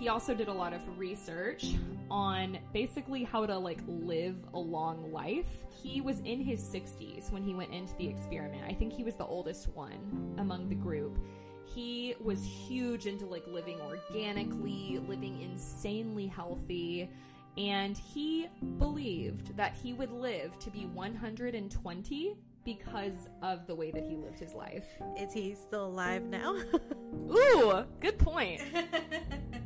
He 0.00 0.08
also 0.08 0.34
did 0.34 0.48
a 0.48 0.52
lot 0.52 0.72
of 0.72 0.80
research 0.98 1.74
on 2.10 2.58
basically 2.72 3.22
how 3.22 3.44
to 3.44 3.58
like 3.58 3.80
live 3.86 4.34
a 4.54 4.58
long 4.58 5.12
life. 5.12 5.50
He 5.82 6.00
was 6.00 6.20
in 6.20 6.40
his 6.40 6.62
60s 6.62 7.30
when 7.30 7.42
he 7.42 7.54
went 7.54 7.74
into 7.74 7.94
the 7.96 8.08
experiment. 8.08 8.62
I 8.66 8.72
think 8.72 8.94
he 8.94 9.04
was 9.04 9.16
the 9.16 9.26
oldest 9.26 9.68
one 9.68 10.34
among 10.38 10.70
the 10.70 10.74
group. 10.74 11.18
He 11.66 12.14
was 12.18 12.42
huge 12.42 13.06
into 13.06 13.26
like 13.26 13.46
living 13.46 13.78
organically, 13.82 14.98
living 15.06 15.42
insanely 15.42 16.28
healthy, 16.28 17.10
and 17.58 17.94
he 17.98 18.48
believed 18.78 19.54
that 19.58 19.74
he 19.74 19.92
would 19.92 20.12
live 20.12 20.58
to 20.60 20.70
be 20.70 20.86
120 20.86 22.36
because 22.64 23.28
of 23.42 23.66
the 23.66 23.74
way 23.74 23.90
that 23.90 24.04
he 24.04 24.16
lived 24.16 24.38
his 24.38 24.54
life. 24.54 24.86
Is 25.18 25.32
he 25.32 25.54
still 25.54 25.86
alive 25.86 26.24
now? 26.24 26.56
Ooh, 27.30 27.84
good 28.00 28.18
point. 28.18 28.60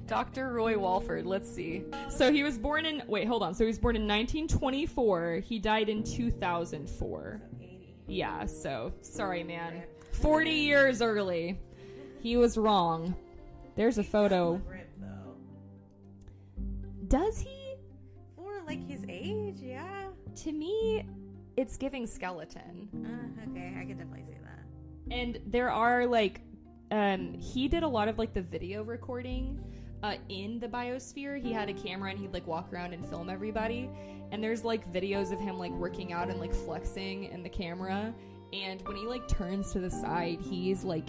Dr. 0.07 0.53
Roy 0.53 0.79
Walford, 0.79 1.27
let's 1.27 1.53
see. 1.53 1.85
So 2.09 2.33
he 2.33 2.43
was 2.43 2.59
born 2.59 2.87
in, 2.87 3.03
wait, 3.07 3.27
hold 3.27 3.43
on. 3.43 3.55
So 3.55 3.65
he 3.65 3.69
was 3.69 3.79
born 3.79 3.97
in 3.97 4.03
1924. 4.03 5.43
He 5.45 5.59
died 5.59 5.89
in 5.89 6.03
2004. 6.03 7.43
Yeah, 8.07 8.47
so 8.47 8.93
sorry, 9.01 9.43
man. 9.43 9.83
40 10.13 10.51
years 10.51 11.03
early. 11.03 11.59
He 12.21 12.37
was 12.37 12.57
wrong. 12.57 13.15
There's 13.77 13.99
a 13.99 14.05
photo. 14.05 14.61
Does 17.09 17.39
he? 17.39 17.77
For 18.37 18.63
like 18.67 18.87
his 18.87 19.05
age, 19.09 19.59
yeah. 19.61 20.09
To 20.37 20.53
me, 20.53 21.05
it's 21.57 21.77
giving 21.77 22.07
skeleton. 22.07 22.89
Uh, 22.95 23.51
okay, 23.51 23.75
I 23.79 23.85
can 23.85 23.97
definitely 23.97 24.25
see 24.27 24.39
that. 24.43 25.15
And 25.15 25.41
there 25.47 25.71
are 25.71 26.07
like, 26.07 26.41
um, 26.91 27.35
he 27.35 27.69
did 27.69 27.83
a 27.83 27.89
lot 27.89 28.09
of 28.09 28.19
like 28.19 28.33
the 28.35 28.43
video 28.43 28.83
recording 28.83 29.61
uh, 30.03 30.17
in 30.29 30.59
the 30.59 30.69
biosphere. 30.69 31.43
He 31.43 31.53
had 31.53 31.69
a 31.69 31.75
camera 31.75 32.11
and 32.11 32.19
he'd 32.19 32.33
like 32.33 32.47
walk 32.47 32.73
around 32.73 32.93
and 32.93 33.07
film 33.09 33.31
everybody. 33.31 33.89
And 34.31 34.43
there's 34.43 34.65
like 34.65 34.91
videos 34.93 35.33
of 35.33 35.41
him 35.41 35.59
like 35.59 35.73
working 35.73 36.13
out 36.13 36.29
and 36.29 36.41
like 36.41 36.55
flexing 36.55 37.25
in 37.25 37.43
the 37.43 37.49
camera. 37.49 38.15
And 38.53 38.83
when 38.87 38.97
he 38.97 39.07
like 39.07 39.27
turns 39.29 39.73
to 39.73 39.81
the 39.81 39.91
side, 39.91 40.41
he's 40.41 40.85
like, 40.85 41.09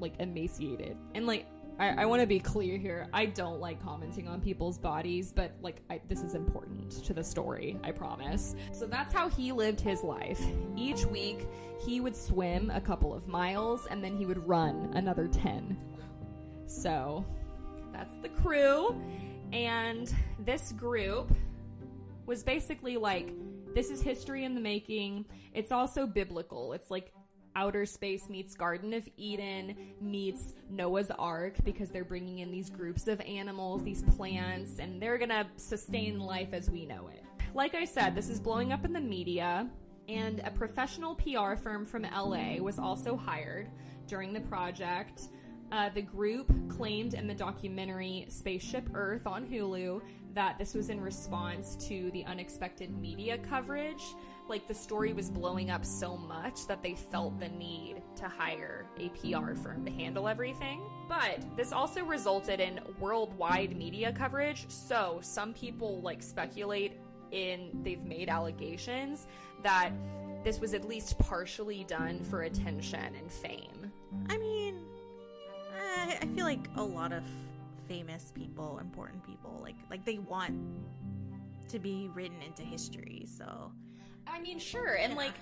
like 0.00 0.14
emaciated. 0.20 0.96
And 1.14 1.26
like, 1.26 1.46
I, 1.78 2.02
I 2.02 2.06
want 2.06 2.22
to 2.22 2.26
be 2.26 2.38
clear 2.38 2.78
here. 2.78 3.06
I 3.12 3.26
don't 3.26 3.60
like 3.60 3.82
commenting 3.82 4.28
on 4.28 4.40
people's 4.40 4.78
bodies, 4.78 5.32
but 5.34 5.52
like, 5.60 5.82
I, 5.90 6.00
this 6.08 6.22
is 6.22 6.34
important 6.34 7.04
to 7.04 7.12
the 7.12 7.22
story. 7.22 7.78
I 7.84 7.92
promise. 7.92 8.54
So 8.72 8.86
that's 8.86 9.12
how 9.12 9.28
he 9.28 9.52
lived 9.52 9.80
his 9.80 10.02
life. 10.02 10.40
Each 10.74 11.04
week, 11.04 11.46
he 11.84 12.00
would 12.00 12.16
swim 12.16 12.70
a 12.70 12.80
couple 12.80 13.12
of 13.12 13.28
miles 13.28 13.86
and 13.90 14.02
then 14.02 14.16
he 14.16 14.24
would 14.24 14.46
run 14.46 14.90
another 14.94 15.28
10. 15.28 15.76
So 16.66 17.24
that's 17.92 18.14
the 18.22 18.28
crew. 18.30 19.00
And 19.52 20.12
this 20.38 20.72
group 20.72 21.30
was 22.24 22.42
basically 22.42 22.96
like 22.96 23.32
this 23.74 23.90
is 23.90 24.00
history 24.00 24.44
in 24.44 24.54
the 24.54 24.60
making. 24.60 25.26
It's 25.52 25.70
also 25.70 26.06
biblical. 26.06 26.72
It's 26.72 26.90
like 26.90 27.12
outer 27.56 27.86
space 27.86 28.28
meets 28.28 28.54
Garden 28.54 28.92
of 28.92 29.08
Eden 29.16 29.74
meets 30.00 30.54
Noah's 30.70 31.10
Ark 31.18 31.56
because 31.64 31.90
they're 31.90 32.04
bringing 32.04 32.38
in 32.38 32.52
these 32.52 32.70
groups 32.70 33.08
of 33.08 33.20
animals, 33.22 33.82
these 33.82 34.02
plants, 34.02 34.78
and 34.78 35.02
they're 35.02 35.18
gonna 35.18 35.48
sustain 35.56 36.20
life 36.20 36.50
as 36.52 36.70
we 36.70 36.86
know 36.86 37.08
it. 37.08 37.24
like 37.54 37.74
I 37.74 37.86
said, 37.86 38.14
this 38.14 38.28
is 38.28 38.38
blowing 38.38 38.70
up 38.72 38.84
in 38.84 38.92
the 38.92 39.00
media, 39.00 39.66
and 40.08 40.40
a 40.44 40.50
professional 40.50 41.14
PR 41.14 41.56
firm 41.56 41.86
from 41.86 42.02
LA 42.02 42.58
was 42.60 42.78
also 42.78 43.16
hired 43.16 43.70
during 44.06 44.32
the 44.32 44.40
project. 44.42 45.28
Uh, 45.72 45.88
the 45.88 46.02
group 46.02 46.52
claimed 46.68 47.14
in 47.14 47.26
the 47.26 47.34
documentary 47.34 48.26
Spaceship 48.28 48.88
Earth 48.94 49.26
on 49.26 49.46
Hulu 49.46 50.00
that 50.34 50.58
this 50.58 50.74
was 50.74 50.90
in 50.90 51.00
response 51.00 51.76
to 51.88 52.10
the 52.12 52.24
unexpected 52.26 52.96
media 52.96 53.38
coverage. 53.38 54.02
Like 54.48 54.68
the 54.68 54.74
story 54.74 55.12
was 55.12 55.28
blowing 55.28 55.70
up 55.70 55.84
so 55.84 56.16
much 56.16 56.66
that 56.68 56.82
they 56.82 56.94
felt 56.94 57.38
the 57.40 57.48
need 57.48 58.02
to 58.16 58.28
hire 58.28 58.86
a 58.98 59.08
PR 59.08 59.54
firm 59.54 59.84
to 59.84 59.90
handle 59.90 60.28
everything. 60.28 60.82
But 61.08 61.44
this 61.56 61.72
also 61.72 62.04
resulted 62.04 62.60
in 62.60 62.80
worldwide 63.00 63.76
media 63.76 64.12
coverage. 64.12 64.66
So 64.68 65.18
some 65.22 65.52
people 65.52 66.00
like 66.00 66.22
speculate 66.22 66.92
in 67.32 67.70
they've 67.82 68.04
made 68.04 68.28
allegations 68.28 69.26
that 69.62 69.90
this 70.44 70.60
was 70.60 70.74
at 70.74 70.86
least 70.86 71.18
partially 71.18 71.84
done 71.84 72.22
for 72.22 72.42
attention 72.42 73.16
and 73.16 73.32
fame. 73.32 73.90
I 74.28 74.38
mean, 74.38 74.80
I, 75.76 76.18
I 76.22 76.26
feel 76.26 76.44
like 76.44 76.68
a 76.76 76.82
lot 76.82 77.12
of 77.12 77.24
famous 77.88 78.32
people, 78.32 78.78
important 78.78 79.26
people, 79.26 79.58
like 79.60 79.74
like 79.90 80.04
they 80.04 80.18
want 80.18 80.54
to 81.68 81.78
be 81.78 82.08
written 82.14 82.40
into 82.42 82.62
history. 82.62 83.26
So, 83.26 83.72
I 84.26 84.40
mean, 84.40 84.58
sure. 84.58 84.94
And 84.94 85.14
like, 85.14 85.34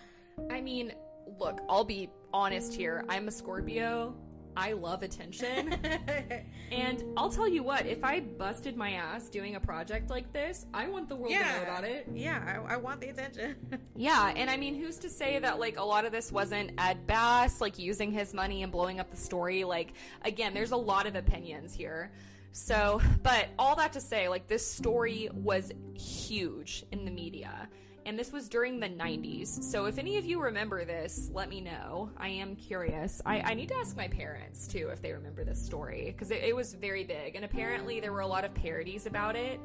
I 0.51 0.61
mean, 0.61 0.93
look, 1.39 1.61
I'll 1.69 1.85
be 1.85 2.11
honest 2.33 2.75
here. 2.75 3.05
I'm 3.09 3.29
a 3.29 3.31
Scorpio. 3.31 4.15
I 4.57 4.73
love 4.73 5.03
attention. 5.03 5.73
and 6.71 7.03
I'll 7.17 7.31
tell 7.31 7.49
you 7.49 7.63
what, 7.63 7.87
if 7.87 8.05
I 8.05 8.21
busted 8.21 8.77
my 8.77 8.93
ass 8.93 9.29
doing 9.29 9.57
a 9.57 9.61
project 9.61 10.11
like 10.11 10.33
this, 10.33 10.67
I 10.73 10.87
want 10.89 11.09
the 11.09 11.17
world 11.17 11.33
to 11.33 11.39
know 11.41 11.63
about 11.63 11.85
it. 11.85 12.07
Yeah, 12.15 12.63
I, 12.69 12.75
I 12.75 12.77
want 12.77 13.01
the 13.01 13.09
attention. 13.09 13.57
Yeah, 13.97 14.33
and 14.35 14.51
I 14.51 14.57
mean, 14.57 14.75
who's 14.75 14.99
to 14.99 15.09
say 15.09 15.39
that 15.39 15.61
like 15.61 15.79
a 15.79 15.83
lot 15.83 16.05
of 16.05 16.11
this 16.11 16.33
wasn't 16.33 16.73
Ed 16.79 17.07
Bass 17.07 17.61
like 17.61 17.79
using 17.79 18.11
his 18.11 18.35
money 18.35 18.65
and 18.65 18.73
blowing 18.73 18.99
up 18.99 19.11
the 19.11 19.17
story? 19.17 19.63
Like, 19.63 19.93
again, 20.23 20.53
there's 20.53 20.73
a 20.73 20.77
lot 20.77 21.07
of 21.07 21.15
opinions 21.15 21.75
here. 21.75 22.11
So, 22.51 23.01
but 23.23 23.49
all 23.59 23.77
that 23.77 23.93
to 23.95 24.01
say, 24.01 24.29
like, 24.29 24.47
this 24.49 24.67
story 24.67 25.29
was 25.33 25.73
huge 25.95 26.85
in 26.93 27.05
the 27.05 27.11
media. 27.11 27.69
And 28.07 28.19
this 28.19 28.33
was 28.33 28.49
during 28.51 28.81
the 28.81 28.89
90s. 28.89 29.63
So, 29.63 29.87
if 29.87 29.99
any 29.99 30.19
of 30.19 30.27
you 30.27 30.39
remember 30.41 30.85
this, 30.85 31.31
let 31.33 31.49
me 31.49 31.61
know. 31.63 32.11
I 32.19 32.29
am 32.29 32.55
curious. 32.55 33.23
I, 33.25 33.41
I 33.41 33.55
need 33.55 33.69
to 33.71 33.77
ask 33.77 33.97
my 33.97 34.09
parents, 34.09 34.67
too, 34.69 34.91
if 34.93 35.01
they 35.01 35.13
remember 35.13 35.43
this 35.43 35.61
story, 35.65 36.07
because 36.13 36.31
it, 36.31 36.43
it 36.45 36.55
was 36.55 36.75
very 36.75 37.05
big. 37.05 37.35
And 37.35 37.45
apparently, 37.47 38.01
there 38.01 38.13
were 38.13 38.21
a 38.21 38.27
lot 38.27 38.45
of 38.45 38.53
parodies 38.55 39.07
about 39.07 39.37
it, 39.37 39.59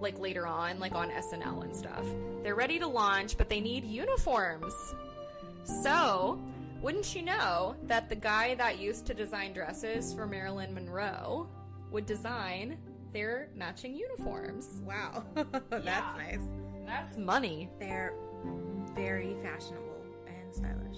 like 0.00 0.18
later 0.18 0.48
on, 0.48 0.80
like 0.80 0.96
on 0.96 1.10
SNL 1.10 1.62
and 1.62 1.76
stuff. 1.76 2.04
They're 2.42 2.56
ready 2.56 2.80
to 2.80 2.88
launch, 2.88 3.36
but 3.38 3.48
they 3.48 3.60
need 3.60 3.84
uniforms. 3.84 4.74
So, 5.64 6.40
wouldn't 6.82 7.14
you 7.14 7.22
know 7.22 7.76
that 7.84 8.08
the 8.08 8.16
guy 8.16 8.54
that 8.56 8.80
used 8.80 9.06
to 9.06 9.14
design 9.14 9.52
dresses 9.52 10.12
for 10.12 10.26
Marilyn 10.26 10.74
Monroe 10.74 11.48
would 11.92 12.06
design 12.06 12.78
their 13.12 13.48
matching 13.54 13.94
uniforms? 13.94 14.80
wow, 14.84 15.22
that's 15.70 15.84
Yeah. 15.84 16.14
nice. 16.16 16.40
That's 16.90 17.16
money. 17.16 17.70
They're 17.78 18.14
very 18.96 19.36
fashionable 19.42 20.02
and 20.26 20.52
stylish. 20.52 20.96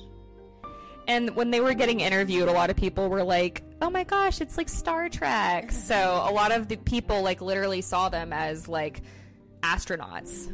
And 1.07 1.37
when 1.37 1.51
they 1.51 1.61
were 1.61 1.75
getting 1.75 2.01
interviewed, 2.01 2.49
a 2.49 2.53
lot 2.53 2.71
of 2.71 2.77
people 2.77 3.11
were 3.11 3.23
like, 3.23 3.63
"Oh 3.83 3.91
my 3.91 4.05
gosh, 4.05 4.41
it's 4.41 4.57
like 4.57 4.71
Star 4.71 5.11
Trek." 5.11 5.71
so 5.91 6.25
a 6.27 6.33
lot 6.33 6.51
of 6.51 6.69
the 6.69 6.77
people 6.77 7.21
like 7.23 7.43
literally 7.43 7.83
saw 7.83 8.09
them 8.09 8.33
as 8.33 8.69
like 8.69 9.03
astronauts. 9.61 10.51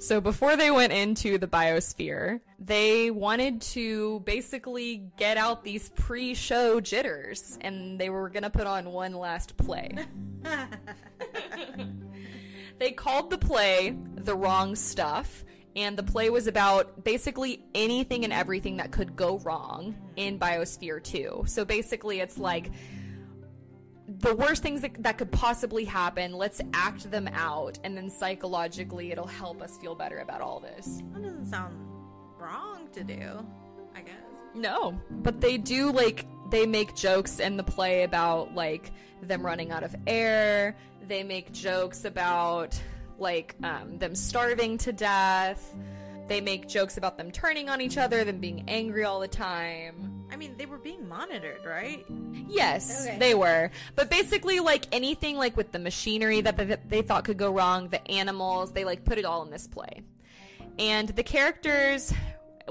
So 0.00 0.20
before 0.20 0.56
they 0.56 0.70
went 0.70 0.92
into 0.92 1.38
the 1.38 1.46
biosphere, 1.46 2.40
they 2.58 3.10
wanted 3.10 3.60
to 3.72 4.20
basically 4.20 5.10
get 5.16 5.36
out 5.36 5.64
these 5.64 5.90
pre-show 5.90 6.80
jitters 6.80 7.58
and 7.62 7.98
they 7.98 8.10
were 8.10 8.28
going 8.28 8.42
to 8.42 8.50
put 8.50 8.66
on 8.66 8.92
one 8.92 9.14
last 9.14 9.56
play. 9.56 9.96
they 12.82 12.90
called 12.90 13.30
the 13.30 13.38
play 13.38 13.96
The 14.16 14.34
Wrong 14.34 14.74
Stuff, 14.74 15.44
and 15.76 15.96
the 15.96 16.02
play 16.02 16.30
was 16.30 16.48
about 16.48 17.04
basically 17.04 17.64
anything 17.76 18.24
and 18.24 18.32
everything 18.32 18.78
that 18.78 18.90
could 18.90 19.14
go 19.14 19.38
wrong 19.38 19.94
in 20.16 20.36
Biosphere 20.36 21.02
2. 21.02 21.44
So 21.46 21.64
basically, 21.64 22.18
it's 22.18 22.38
like 22.38 22.72
the 24.08 24.34
worst 24.34 24.64
things 24.64 24.80
that, 24.80 25.00
that 25.02 25.16
could 25.16 25.30
possibly 25.30 25.84
happen, 25.84 26.32
let's 26.32 26.60
act 26.74 27.08
them 27.08 27.28
out, 27.28 27.78
and 27.84 27.96
then 27.96 28.10
psychologically, 28.10 29.12
it'll 29.12 29.28
help 29.28 29.62
us 29.62 29.78
feel 29.78 29.94
better 29.94 30.18
about 30.18 30.40
all 30.40 30.58
this. 30.58 31.02
That 31.12 31.22
doesn't 31.22 31.46
sound 31.46 31.76
wrong 32.36 32.88
to 32.94 33.04
do, 33.04 33.46
I 33.94 34.00
guess. 34.00 34.14
No, 34.54 35.00
but 35.22 35.40
they 35.40 35.56
do 35.56 35.92
like 35.92 36.26
they 36.50 36.66
make 36.66 36.96
jokes 36.96 37.38
in 37.38 37.56
the 37.56 37.62
play 37.62 38.02
about 38.02 38.54
like 38.56 38.90
them 39.22 39.46
running 39.46 39.70
out 39.70 39.84
of 39.84 39.94
air. 40.06 40.76
They 41.08 41.22
make 41.22 41.52
jokes 41.52 42.04
about 42.04 42.80
like 43.18 43.54
um, 43.62 43.98
them 43.98 44.14
starving 44.14 44.78
to 44.78 44.92
death. 44.92 45.74
They 46.28 46.40
make 46.40 46.68
jokes 46.68 46.96
about 46.96 47.18
them 47.18 47.30
turning 47.30 47.68
on 47.68 47.80
each 47.80 47.98
other, 47.98 48.24
them 48.24 48.38
being 48.38 48.64
angry 48.68 49.04
all 49.04 49.20
the 49.20 49.28
time. 49.28 50.24
I 50.32 50.36
mean, 50.36 50.54
they 50.56 50.64
were 50.66 50.78
being 50.78 51.06
monitored, 51.08 51.64
right? 51.66 52.06
Yes, 52.48 53.04
Okay. 53.06 53.18
they 53.18 53.34
were. 53.34 53.70
But 53.96 54.08
basically, 54.08 54.60
like 54.60 54.86
anything 54.92 55.36
like 55.36 55.56
with 55.56 55.72
the 55.72 55.78
machinery 55.78 56.40
that 56.40 56.56
they, 56.56 56.64
that 56.66 56.88
they 56.88 57.02
thought 57.02 57.24
could 57.24 57.36
go 57.36 57.52
wrong, 57.52 57.88
the 57.88 58.06
animals, 58.10 58.72
they 58.72 58.84
like 58.84 59.04
put 59.04 59.18
it 59.18 59.24
all 59.26 59.42
in 59.42 59.50
this 59.50 59.66
play. 59.66 60.02
And 60.78 61.08
the 61.10 61.22
characters, 61.22 62.14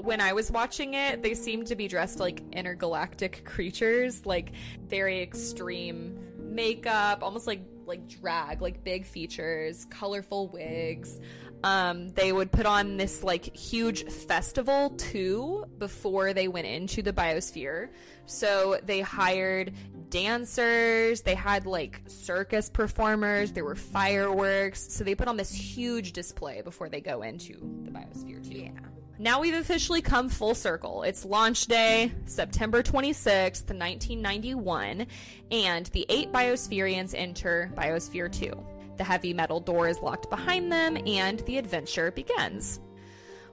when 0.00 0.20
I 0.20 0.32
was 0.32 0.50
watching 0.50 0.94
it, 0.94 1.22
they 1.22 1.34
seemed 1.34 1.68
to 1.68 1.76
be 1.76 1.86
dressed 1.86 2.18
like 2.18 2.42
intergalactic 2.52 3.44
creatures, 3.44 4.26
like 4.26 4.52
very 4.88 5.22
extreme 5.22 6.18
makeup, 6.38 7.22
almost 7.22 7.46
like 7.46 7.60
like 7.92 8.08
drag, 8.08 8.62
like 8.62 8.82
big 8.82 9.04
features, 9.04 9.86
colorful 9.90 10.48
wigs. 10.48 11.20
Um, 11.62 12.08
they 12.08 12.32
would 12.32 12.50
put 12.50 12.64
on 12.64 12.96
this 12.96 13.22
like 13.22 13.54
huge 13.54 14.04
festival 14.10 14.90
too 14.90 15.66
before 15.76 16.32
they 16.32 16.48
went 16.48 16.66
into 16.66 17.02
the 17.02 17.12
biosphere. 17.12 17.90
So 18.24 18.80
they 18.82 19.00
hired 19.00 19.74
dancers, 20.08 21.20
they 21.20 21.34
had 21.34 21.66
like 21.66 22.00
circus 22.06 22.70
performers, 22.70 23.52
there 23.52 23.64
were 23.64 23.74
fireworks. 23.74 24.90
So 24.90 25.04
they 25.04 25.14
put 25.14 25.28
on 25.28 25.36
this 25.36 25.52
huge 25.52 26.12
display 26.12 26.62
before 26.62 26.88
they 26.88 27.02
go 27.02 27.20
into 27.20 27.52
the 27.84 27.90
biosphere 27.90 28.42
too. 28.42 28.58
Yeah. 28.58 29.01
Now 29.22 29.40
we've 29.40 29.54
officially 29.54 30.02
come 30.02 30.28
full 30.28 30.56
circle. 30.56 31.04
It's 31.04 31.24
launch 31.24 31.66
day, 31.66 32.10
September 32.26 32.82
26th, 32.82 33.70
1991, 33.70 35.06
and 35.52 35.86
the 35.86 36.04
eight 36.08 36.32
Biospherians 36.32 37.14
enter 37.16 37.70
Biosphere 37.76 38.32
2. 38.32 38.50
The 38.96 39.04
heavy 39.04 39.32
metal 39.32 39.60
door 39.60 39.86
is 39.86 40.00
locked 40.00 40.28
behind 40.28 40.72
them, 40.72 40.98
and 41.06 41.38
the 41.46 41.58
adventure 41.58 42.10
begins. 42.10 42.80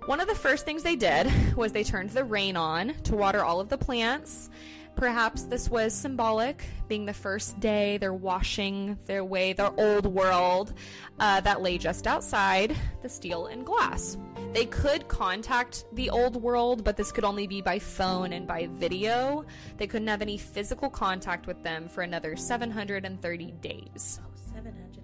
One 0.08 0.20
of 0.20 0.28
the 0.28 0.34
first 0.34 0.66
things 0.66 0.82
they 0.82 0.96
did 0.96 1.32
was 1.56 1.72
they 1.72 1.84
turned 1.84 2.10
the 2.10 2.24
rain 2.24 2.58
on 2.58 2.96
to 3.04 3.16
water 3.16 3.46
all 3.46 3.60
of 3.60 3.70
the 3.70 3.78
plants. 3.78 4.50
Perhaps 4.96 5.44
this 5.44 5.70
was 5.70 5.94
symbolic, 5.94 6.64
being 6.88 7.06
the 7.06 7.14
first 7.14 7.60
day 7.60 8.00
they're 8.00 8.12
washing 8.12 8.98
their 9.06 9.24
way, 9.24 9.54
their 9.54 9.72
old 9.80 10.08
world 10.08 10.74
uh, 11.20 11.42
that 11.42 11.62
lay 11.62 11.78
just 11.78 12.08
outside 12.08 12.76
the 13.04 13.08
steel 13.08 13.46
and 13.46 13.68
glass. 13.68 14.18
They 14.54 14.66
could 14.66 15.08
contact 15.08 15.86
the 15.94 16.10
old 16.10 16.36
world, 16.36 16.84
but 16.84 16.98
this 16.98 17.12
could 17.12 17.24
only 17.24 17.46
be 17.46 17.62
by 17.62 17.78
phone 17.78 18.34
and 18.34 18.48
by 18.48 18.68
video. 18.74 19.46
They 19.78 19.86
couldn't 19.86 20.08
have 20.08 20.24
any 20.24 20.38
physical 20.38 20.90
contact 20.90 21.46
with 21.46 21.62
them 21.62 21.88
for 21.88 22.02
another 22.02 22.36
730 22.36 23.52
days. 23.62 24.20
Oh, 24.24 24.32
730. 24.54 25.00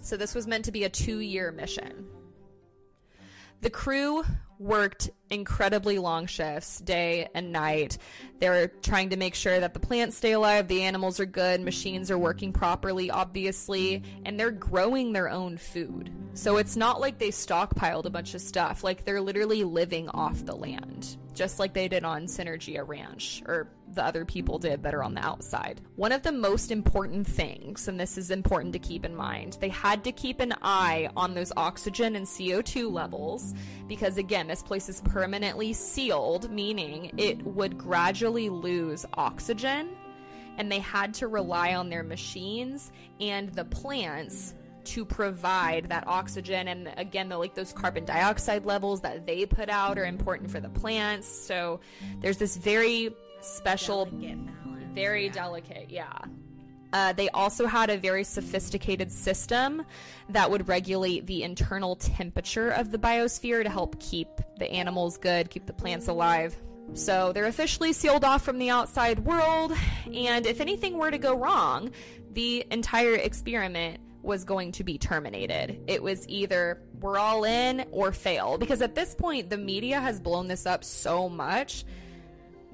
So 0.00 0.16
this 0.16 0.34
was 0.34 0.46
meant 0.46 0.64
to 0.66 0.72
be 0.72 0.84
a 0.84 0.88
two 0.88 1.18
year 1.18 1.50
mission. 1.50 2.06
The 3.62 3.70
crew 3.70 4.24
worked 4.58 5.10
incredibly 5.30 5.98
long 5.98 6.26
shifts, 6.26 6.80
day 6.80 7.28
and 7.34 7.52
night. 7.52 7.98
They're 8.40 8.68
trying 8.68 9.10
to 9.10 9.16
make 9.16 9.34
sure 9.34 9.58
that 9.58 9.74
the 9.74 9.80
plants 9.80 10.16
stay 10.16 10.32
alive, 10.32 10.68
the 10.68 10.82
animals 10.82 11.18
are 11.20 11.26
good, 11.26 11.60
machines 11.60 12.10
are 12.10 12.18
working 12.18 12.52
properly, 12.52 13.10
obviously, 13.10 14.02
and 14.24 14.38
they're 14.38 14.50
growing 14.50 15.12
their 15.12 15.28
own 15.28 15.56
food. 15.56 16.12
So 16.34 16.56
it's 16.56 16.76
not 16.76 17.00
like 17.00 17.18
they 17.18 17.30
stockpiled 17.30 18.04
a 18.04 18.10
bunch 18.10 18.34
of 18.34 18.40
stuff. 18.40 18.84
Like 18.84 19.04
they're 19.04 19.20
literally 19.20 19.64
living 19.64 20.08
off 20.08 20.44
the 20.44 20.56
land, 20.56 21.16
just 21.32 21.58
like 21.58 21.72
they 21.72 21.88
did 21.88 22.04
on 22.04 22.26
Synergia 22.26 22.86
Ranch, 22.86 23.42
or 23.46 23.68
the 23.94 24.04
other 24.04 24.24
people 24.24 24.58
did 24.58 24.82
that 24.82 24.94
are 24.94 25.02
on 25.02 25.14
the 25.14 25.24
outside. 25.24 25.80
One 25.96 26.12
of 26.12 26.22
the 26.22 26.32
most 26.32 26.70
important 26.70 27.26
things, 27.26 27.88
and 27.88 27.98
this 27.98 28.18
is 28.18 28.30
important 28.30 28.72
to 28.74 28.78
keep 28.78 29.04
in 29.04 29.14
mind, 29.14 29.58
they 29.60 29.68
had 29.68 30.04
to 30.04 30.12
keep 30.12 30.40
an 30.40 30.54
eye 30.62 31.08
on 31.16 31.34
those 31.34 31.52
oxygen 31.56 32.16
and 32.16 32.26
CO2 32.26 32.90
levels 32.92 33.54
because, 33.88 34.18
again, 34.18 34.48
this 34.48 34.62
place 34.62 34.88
is 34.88 35.00
permanently 35.02 35.72
sealed, 35.72 36.50
meaning 36.50 37.12
it 37.16 37.42
would 37.44 37.78
gradually 37.78 38.48
lose 38.48 39.06
oxygen, 39.14 39.90
and 40.58 40.70
they 40.70 40.80
had 40.80 41.14
to 41.14 41.28
rely 41.28 41.74
on 41.74 41.88
their 41.88 42.02
machines 42.02 42.92
and 43.20 43.52
the 43.54 43.64
plants 43.64 44.54
to 44.84 45.04
provide 45.04 45.88
that 45.88 46.06
oxygen 46.06 46.68
and 46.68 46.92
again 46.96 47.28
the 47.28 47.38
like 47.38 47.54
those 47.54 47.72
carbon 47.72 48.04
dioxide 48.04 48.64
levels 48.64 49.00
that 49.00 49.26
they 49.26 49.46
put 49.46 49.68
out 49.68 49.98
are 49.98 50.04
important 50.04 50.50
for 50.50 50.60
the 50.60 50.68
plants 50.68 51.26
so 51.26 51.80
there's 52.20 52.36
this 52.36 52.56
very 52.56 53.14
special 53.44 54.06
Delicate 54.06 54.38
very 54.94 55.26
yeah. 55.26 55.32
delicate 55.32 55.90
yeah 55.90 56.18
uh, 56.94 57.12
they 57.12 57.28
also 57.30 57.66
had 57.66 57.90
a 57.90 57.98
very 57.98 58.22
sophisticated 58.22 59.10
system 59.10 59.84
that 60.28 60.48
would 60.48 60.68
regulate 60.68 61.26
the 61.26 61.42
internal 61.42 61.96
temperature 61.96 62.70
of 62.70 62.92
the 62.92 62.98
biosphere 62.98 63.64
to 63.64 63.68
help 63.68 63.98
keep 63.98 64.28
the 64.58 64.70
animals 64.70 65.18
good, 65.18 65.50
keep 65.50 65.66
the 65.66 65.72
plants 65.72 66.06
alive. 66.06 66.54
So 66.92 67.32
they're 67.32 67.46
officially 67.46 67.92
sealed 67.92 68.22
off 68.22 68.44
from 68.44 68.60
the 68.60 68.70
outside 68.70 69.18
world, 69.18 69.72
and 70.12 70.46
if 70.46 70.60
anything 70.60 70.96
were 70.96 71.10
to 71.10 71.18
go 71.18 71.34
wrong, 71.34 71.90
the 72.32 72.64
entire 72.70 73.14
experiment 73.14 73.98
was 74.22 74.44
going 74.44 74.70
to 74.72 74.84
be 74.84 74.96
terminated. 74.96 75.80
It 75.88 76.00
was 76.00 76.28
either 76.28 76.80
we're 77.00 77.18
all 77.18 77.42
in 77.42 77.86
or 77.90 78.12
fail, 78.12 78.56
because 78.56 78.82
at 78.82 78.94
this 78.94 79.16
point, 79.16 79.50
the 79.50 79.58
media 79.58 79.98
has 79.98 80.20
blown 80.20 80.46
this 80.46 80.64
up 80.64 80.84
so 80.84 81.28
much 81.28 81.84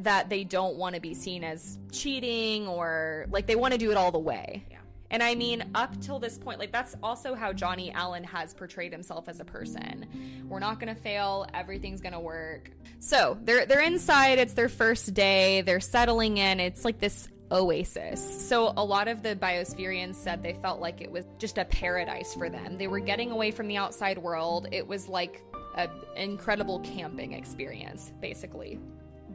that 0.01 0.29
they 0.29 0.45
don't 0.45 0.77
want 0.77 0.95
to 0.95 1.01
be 1.01 1.15
seen 1.15 1.45
as 1.45 1.79
cheating 1.93 2.67
or 2.67 3.27
like 3.31 3.47
they 3.47 3.57
want 3.57 3.73
to 3.73 3.79
do 3.79 3.91
it 3.91 3.97
all 3.97 4.11
the 4.11 4.19
way. 4.19 4.65
Yeah. 4.71 4.79
And 5.13 5.23
I 5.23 5.35
mean, 5.35 5.65
up 5.75 6.01
till 6.01 6.21
this 6.21 6.39
point, 6.39 6.61
like 6.61 6.73
that's 6.73 6.97
also 7.03 7.35
how 7.35 7.53
Johnny 7.53 7.91
Allen 7.91 8.23
has 8.25 8.55
portrayed 8.55 8.93
himself 8.93 9.29
as 9.29 9.41
a 9.41 9.45
person. 9.45 10.07
We're 10.49 10.61
not 10.61 10.79
gonna 10.79 10.95
fail, 10.95 11.47
everything's 11.53 12.01
gonna 12.01 12.21
work. 12.21 12.71
So 13.01 13.37
they're 13.43 13.67
they're 13.67 13.83
inside, 13.83 14.39
it's 14.39 14.53
their 14.53 14.69
first 14.69 15.13
day, 15.13 15.63
they're 15.63 15.81
settling 15.81 16.39
in, 16.39 16.61
it's 16.61 16.85
like 16.85 17.01
this 17.01 17.29
oasis. 17.51 18.49
So 18.49 18.73
a 18.77 18.85
lot 18.85 19.09
of 19.09 19.25
the 19.25 19.35
biospherians 19.35 20.15
said 20.15 20.43
they 20.43 20.55
felt 20.55 20.81
like 20.81 21.01
it 21.01 21.11
was 21.11 21.25
just 21.39 21.59
a 21.59 21.65
paradise 21.65 22.35
for 22.35 22.49
them. 22.49 22.79
They 22.79 22.87
were 22.87 23.01
getting 23.01 23.33
away 23.33 23.51
from 23.51 23.67
the 23.67 23.77
outside 23.77 24.19
world. 24.19 24.69
It 24.71 24.87
was 24.87 25.09
like 25.09 25.43
an 25.75 25.91
incredible 26.17 26.79
camping 26.81 27.33
experience, 27.33 28.13
basically. 28.21 28.79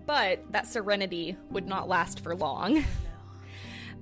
But 0.06 0.52
that 0.52 0.68
serenity 0.68 1.36
would 1.50 1.68
not 1.68 1.88
last 1.88 2.20
for 2.20 2.36
long 2.36 2.84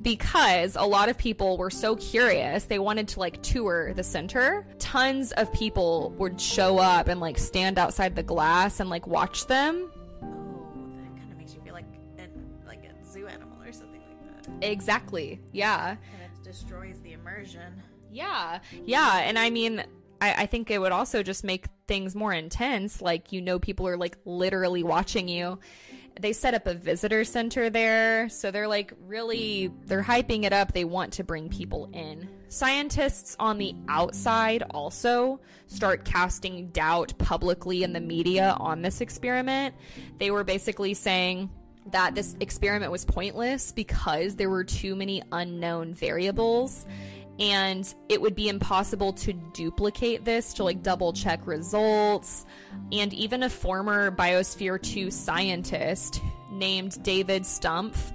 because 0.01 0.75
a 0.75 0.83
lot 0.85 1.07
of 1.07 1.17
people 1.17 1.57
were 1.57 1.69
so 1.69 1.95
curious 1.95 2.65
they 2.65 2.79
wanted 2.79 3.07
to 3.07 3.19
like 3.19 3.41
tour 3.41 3.93
the 3.93 4.03
center 4.03 4.65
tons 4.79 5.31
of 5.33 5.51
people 5.53 6.13
would 6.17 6.41
show 6.41 6.77
up 6.77 7.07
and 7.07 7.21
like 7.21 7.37
stand 7.37 7.77
outside 7.79 8.13
the 8.15 8.23
glass 8.23 8.81
and 8.81 8.89
like 8.89 9.07
watch 9.07 9.45
them 9.47 9.89
Oh, 10.21 10.91
that 10.97 11.17
kind 11.19 11.31
of 11.31 11.37
makes 11.37 11.53
you 11.55 11.61
feel 11.61 11.73
like 11.73 11.85
an, 12.17 12.29
like 12.67 12.83
a 12.83 13.05
zoo 13.09 13.27
animal 13.27 13.57
or 13.63 13.71
something 13.71 14.01
like 14.01 14.59
that. 14.59 14.67
exactly 14.67 15.39
yeah 15.53 15.91
And 15.91 15.97
it 16.23 16.43
destroys 16.43 16.99
the 16.99 17.13
immersion. 17.13 17.81
yeah 18.11 18.59
yeah 18.83 19.19
and 19.19 19.39
i 19.39 19.49
mean 19.49 19.85
I, 20.23 20.43
I 20.43 20.45
think 20.45 20.71
it 20.71 20.79
would 20.79 20.93
also 20.93 21.21
just 21.21 21.43
make 21.43 21.65
things 21.85 22.15
more 22.15 22.31
intense. 22.31 23.01
Like 23.01 23.33
you 23.33 23.41
know 23.41 23.59
people 23.59 23.87
are 23.87 23.97
like 23.97 24.17
literally 24.23 24.81
watching 24.81 25.27
you. 25.27 25.59
They 26.19 26.31
set 26.31 26.53
up 26.53 26.65
a 26.67 26.75
visitor 26.75 27.25
center 27.25 27.69
there 27.69 28.29
so 28.29 28.51
they're 28.51 28.67
like 28.67 28.93
really 29.01 29.71
they're 29.85 30.03
hyping 30.03 30.45
it 30.45 30.53
up. 30.53 30.71
They 30.71 30.85
want 30.85 31.11
to 31.13 31.25
bring 31.25 31.49
people 31.49 31.89
in. 31.91 32.29
Scientists 32.47 33.35
on 33.37 33.57
the 33.57 33.75
outside 33.89 34.63
also 34.71 35.41
start 35.67 36.05
casting 36.05 36.69
doubt 36.69 37.17
publicly 37.17 37.83
in 37.83 37.91
the 37.91 37.99
media 37.99 38.55
on 38.59 38.81
this 38.81 39.01
experiment. 39.01 39.75
They 40.19 40.31
were 40.31 40.45
basically 40.45 40.93
saying 40.93 41.49
that 41.87 42.15
this 42.15 42.37
experiment 42.39 42.93
was 42.93 43.03
pointless 43.03 43.73
because 43.73 44.35
there 44.35 44.49
were 44.49 44.63
too 44.63 44.95
many 44.95 45.21
unknown 45.33 45.93
variables 45.93 46.85
and 47.39 47.93
it 48.09 48.21
would 48.21 48.35
be 48.35 48.47
impossible 48.47 49.13
to 49.13 49.33
duplicate 49.33 50.23
this 50.23 50.53
to 50.53 50.63
like 50.63 50.83
double 50.83 51.13
check 51.13 51.45
results. 51.47 52.45
And 52.91 53.13
even 53.13 53.43
a 53.43 53.49
former 53.49 54.11
biosphere 54.11 54.81
2 54.81 55.09
scientist 55.11 56.21
named 56.51 57.01
david 57.03 57.43
stumpf 57.43 58.13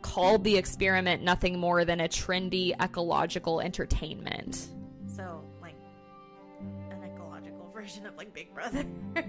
called 0.00 0.44
the 0.44 0.56
experiment 0.56 1.22
nothing 1.22 1.58
more 1.58 1.84
than 1.84 2.00
a 2.00 2.08
trendy 2.08 2.72
ecological 2.80 3.60
entertainment. 3.60 4.68
So, 5.06 5.44
version 7.88 8.06
of 8.06 8.16
like 8.16 8.34
Big 8.34 8.52
Brother. 8.54 8.84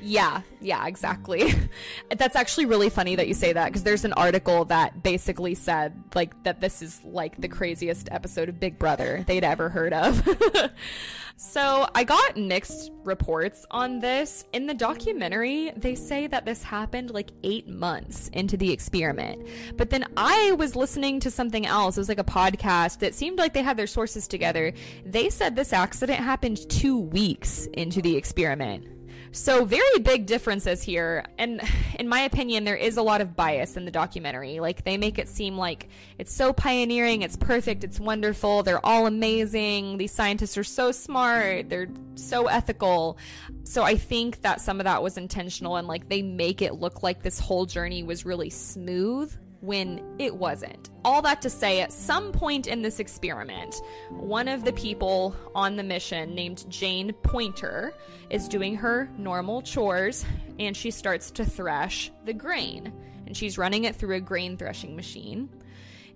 Yeah, 0.00 0.42
yeah, 0.60 0.86
exactly. 0.86 1.52
That's 2.16 2.36
actually 2.36 2.66
really 2.66 2.90
funny 2.90 3.16
that 3.16 3.26
you 3.26 3.34
say 3.34 3.52
that 3.54 3.66
because 3.66 3.82
there's 3.82 4.04
an 4.04 4.12
article 4.12 4.66
that 4.66 5.02
basically 5.02 5.54
said 5.54 5.94
like 6.14 6.40
that 6.44 6.60
this 6.60 6.82
is 6.82 7.00
like 7.02 7.40
the 7.40 7.48
craziest 7.48 8.08
episode 8.12 8.48
of 8.48 8.60
Big 8.60 8.78
Brother 8.78 9.24
they'd 9.26 9.42
ever 9.42 9.70
heard 9.70 9.92
of. 9.92 10.22
so, 11.36 11.88
I 11.94 12.04
got 12.04 12.36
mixed 12.36 12.92
reports 13.04 13.66
on 13.70 14.00
this. 14.00 14.44
In 14.52 14.66
the 14.66 14.74
documentary, 14.74 15.72
they 15.76 15.94
say 15.94 16.26
that 16.28 16.44
this 16.44 16.62
happened 16.62 17.10
like 17.10 17.30
8 17.42 17.68
months 17.68 18.28
into 18.28 18.56
the 18.56 18.72
experiment. 18.72 19.46
But 19.76 19.90
then 19.90 20.06
I 20.16 20.52
was 20.52 20.76
listening 20.76 21.20
to 21.20 21.30
something 21.30 21.66
else. 21.66 21.96
It 21.96 22.00
was 22.00 22.08
like 22.08 22.18
a 22.18 22.24
podcast 22.24 23.00
that 23.00 23.14
seemed 23.14 23.38
like 23.38 23.52
they 23.52 23.62
had 23.62 23.76
their 23.76 23.86
sources 23.86 24.28
together. 24.28 24.72
They 25.04 25.28
said 25.28 25.56
this 25.56 25.72
accident 25.72 26.20
happened 26.20 26.70
2 26.70 26.98
weeks 26.98 27.66
into 27.74 28.00
the 28.00 28.16
experiment. 28.16 28.86
So, 29.34 29.64
very 29.64 29.98
big 30.00 30.26
differences 30.26 30.80
here. 30.80 31.24
And 31.38 31.60
in 31.98 32.08
my 32.08 32.20
opinion, 32.20 32.62
there 32.62 32.76
is 32.76 32.96
a 32.96 33.02
lot 33.02 33.20
of 33.20 33.34
bias 33.34 33.76
in 33.76 33.84
the 33.84 33.90
documentary. 33.90 34.60
Like, 34.60 34.84
they 34.84 34.96
make 34.96 35.18
it 35.18 35.28
seem 35.28 35.58
like 35.58 35.88
it's 36.18 36.32
so 36.32 36.52
pioneering, 36.52 37.22
it's 37.22 37.36
perfect, 37.36 37.82
it's 37.82 37.98
wonderful, 37.98 38.62
they're 38.62 38.84
all 38.86 39.08
amazing, 39.08 39.98
these 39.98 40.12
scientists 40.12 40.56
are 40.56 40.64
so 40.64 40.92
smart, 40.92 41.68
they're 41.68 41.88
so 42.14 42.46
ethical. 42.46 43.18
So, 43.64 43.82
I 43.82 43.96
think 43.96 44.42
that 44.42 44.60
some 44.60 44.78
of 44.78 44.84
that 44.84 45.02
was 45.02 45.16
intentional 45.18 45.76
and 45.76 45.88
like 45.88 46.08
they 46.08 46.22
make 46.22 46.62
it 46.62 46.74
look 46.74 47.02
like 47.02 47.22
this 47.22 47.40
whole 47.40 47.66
journey 47.66 48.04
was 48.04 48.24
really 48.24 48.50
smooth 48.50 49.34
when 49.64 50.02
it 50.18 50.34
wasn't. 50.34 50.90
All 51.04 51.22
that 51.22 51.40
to 51.42 51.50
say, 51.50 51.80
at 51.80 51.92
some 51.92 52.32
point 52.32 52.66
in 52.66 52.82
this 52.82 53.00
experiment, 53.00 53.80
one 54.10 54.46
of 54.46 54.64
the 54.64 54.72
people 54.72 55.34
on 55.54 55.76
the 55.76 55.82
mission, 55.82 56.34
named 56.34 56.66
Jane 56.68 57.12
Poynter, 57.22 57.94
is 58.30 58.46
doing 58.46 58.76
her 58.76 59.10
normal 59.16 59.62
chores 59.62 60.24
and 60.58 60.76
she 60.76 60.90
starts 60.90 61.30
to 61.32 61.44
thresh 61.44 62.10
the 62.24 62.32
grain. 62.32 62.92
And 63.26 63.36
she's 63.36 63.56
running 63.56 63.84
it 63.84 63.96
through 63.96 64.16
a 64.16 64.20
grain 64.20 64.56
threshing 64.56 64.94
machine. 64.94 65.48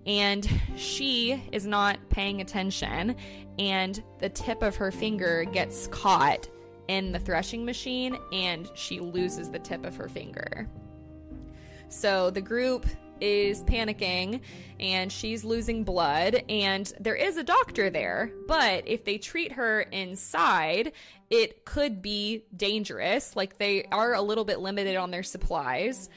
And 0.06 0.48
she 0.76 1.42
is 1.52 1.66
not 1.66 1.98
paying 2.08 2.40
attention, 2.40 3.16
and 3.58 4.02
the 4.20 4.28
tip 4.28 4.62
of 4.62 4.76
her 4.76 4.90
finger 4.90 5.44
gets 5.44 5.86
caught 5.88 6.48
in 6.86 7.12
the 7.12 7.18
threshing 7.18 7.64
machine, 7.64 8.16
and 8.32 8.70
she 8.74 9.00
loses 9.00 9.50
the 9.50 9.58
tip 9.58 9.84
of 9.84 9.96
her 9.96 10.08
finger. 10.08 10.68
So 11.90 12.30
the 12.30 12.40
group 12.40 12.86
is 13.20 13.62
panicking 13.64 14.40
and 14.80 15.10
she's 15.10 15.44
losing 15.44 15.84
blood 15.84 16.42
and 16.48 16.92
there 17.00 17.14
is 17.14 17.36
a 17.36 17.42
doctor 17.42 17.90
there 17.90 18.32
but 18.46 18.82
if 18.86 19.04
they 19.04 19.18
treat 19.18 19.52
her 19.52 19.80
inside 19.80 20.92
it 21.30 21.64
could 21.64 22.00
be 22.00 22.44
dangerous 22.56 23.36
like 23.36 23.58
they 23.58 23.84
are 23.92 24.14
a 24.14 24.22
little 24.22 24.44
bit 24.44 24.60
limited 24.60 24.96
on 24.96 25.10
their 25.10 25.22
supplies 25.22 26.08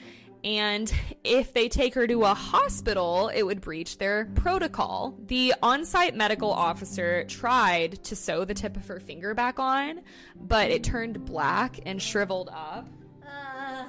and 0.43 0.91
if 1.23 1.53
they 1.53 1.69
take 1.69 1.93
her 1.93 2.07
to 2.07 2.23
a 2.23 2.33
hospital, 2.33 3.29
it 3.29 3.43
would 3.43 3.61
breach 3.61 3.99
their 3.99 4.25
protocol. 4.33 5.15
The 5.27 5.53
on 5.61 5.85
site 5.85 6.15
medical 6.15 6.51
officer 6.51 7.23
tried 7.25 8.03
to 8.05 8.15
sew 8.15 8.43
the 8.43 8.55
tip 8.55 8.75
of 8.75 8.87
her 8.87 8.99
finger 8.99 9.35
back 9.35 9.59
on, 9.59 10.01
but 10.35 10.71
it 10.71 10.83
turned 10.83 11.25
black 11.25 11.79
and 11.85 12.01
shriveled 12.01 12.49
up. 12.51 12.87
Uh, 13.23 13.85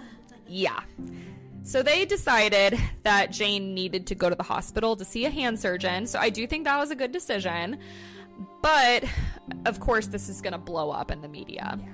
Yeah. 0.46 0.80
So 1.64 1.82
they 1.82 2.04
decided 2.04 2.78
that 3.04 3.30
Jane 3.30 3.72
needed 3.74 4.06
to 4.08 4.14
go 4.14 4.28
to 4.28 4.34
the 4.34 4.42
hospital 4.42 4.96
to 4.96 5.04
see 5.04 5.24
a 5.26 5.30
hand 5.30 5.58
surgeon. 5.60 6.06
So 6.06 6.18
I 6.18 6.28
do 6.28 6.46
think 6.46 6.64
that 6.64 6.76
was 6.76 6.90
a 6.90 6.96
good 6.96 7.12
decision. 7.12 7.78
But 8.62 9.04
of 9.64 9.78
course, 9.78 10.06
this 10.06 10.28
is 10.28 10.40
going 10.40 10.52
to 10.52 10.58
blow 10.58 10.90
up 10.90 11.10
in 11.10 11.20
the 11.20 11.28
media. 11.28 11.78
Yeah, 11.78 11.86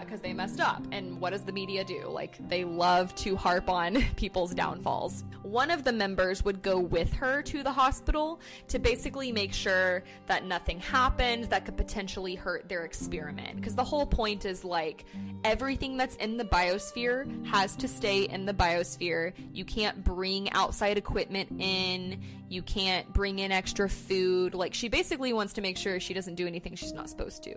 because 0.00 0.20
they 0.20 0.32
messed 0.32 0.60
up. 0.60 0.82
And 0.92 1.20
what 1.20 1.30
does 1.30 1.42
the 1.42 1.52
media 1.52 1.84
do? 1.84 2.08
Like, 2.08 2.36
they 2.48 2.64
love 2.64 3.14
to 3.16 3.36
harp 3.36 3.68
on 3.68 4.02
people's 4.16 4.54
downfalls. 4.54 5.24
One 5.42 5.70
of 5.70 5.84
the 5.84 5.92
members 5.92 6.44
would 6.44 6.62
go 6.62 6.78
with 6.78 7.12
her 7.14 7.42
to 7.42 7.62
the 7.62 7.72
hospital 7.72 8.40
to 8.68 8.78
basically 8.78 9.32
make 9.32 9.52
sure 9.52 10.02
that 10.26 10.44
nothing 10.44 10.80
happened 10.80 11.44
that 11.44 11.64
could 11.64 11.76
potentially 11.76 12.34
hurt 12.34 12.68
their 12.68 12.84
experiment. 12.84 13.56
Because 13.56 13.74
the 13.74 13.84
whole 13.84 14.06
point 14.06 14.44
is 14.44 14.64
like, 14.64 15.04
everything 15.44 15.96
that's 15.96 16.16
in 16.16 16.36
the 16.36 16.44
biosphere 16.44 17.46
has 17.46 17.76
to 17.76 17.88
stay 17.88 18.24
in 18.24 18.46
the 18.46 18.54
biosphere. 18.54 19.32
You 19.52 19.64
can't 19.64 20.02
bring 20.02 20.50
outside 20.52 20.98
equipment 20.98 21.48
in, 21.60 22.20
you 22.48 22.62
can't 22.62 23.12
bring 23.12 23.38
in 23.38 23.52
extra 23.52 23.88
food. 23.88 24.54
Like, 24.54 24.74
she 24.74 24.88
basically 24.88 25.32
wants 25.32 25.52
to 25.54 25.60
make 25.60 25.76
sure 25.76 26.00
she 26.00 26.14
doesn't 26.14 26.34
do 26.34 26.46
anything 26.46 26.74
she's 26.74 26.92
not 26.92 27.08
supposed 27.08 27.42
to. 27.44 27.50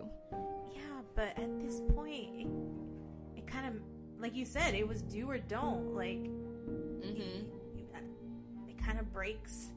yeah, 0.74 0.82
but 1.16 1.38
point, 2.10 2.30
it, 3.36 3.40
it 3.40 3.48
kind 3.48 3.68
of, 3.68 3.74
like 4.20 4.36
you 4.36 4.46
said, 4.46 4.74
it 4.74 4.88
was 4.88 5.02
do 5.02 5.30
or 5.30 5.38
don't. 5.38 5.96
Like, 5.96 6.20
Mm-hmm. 6.20 7.18
you- 7.20 7.46
it 8.68 8.78
kind 8.78 9.00
of 9.00 9.12
breaks 9.14 9.70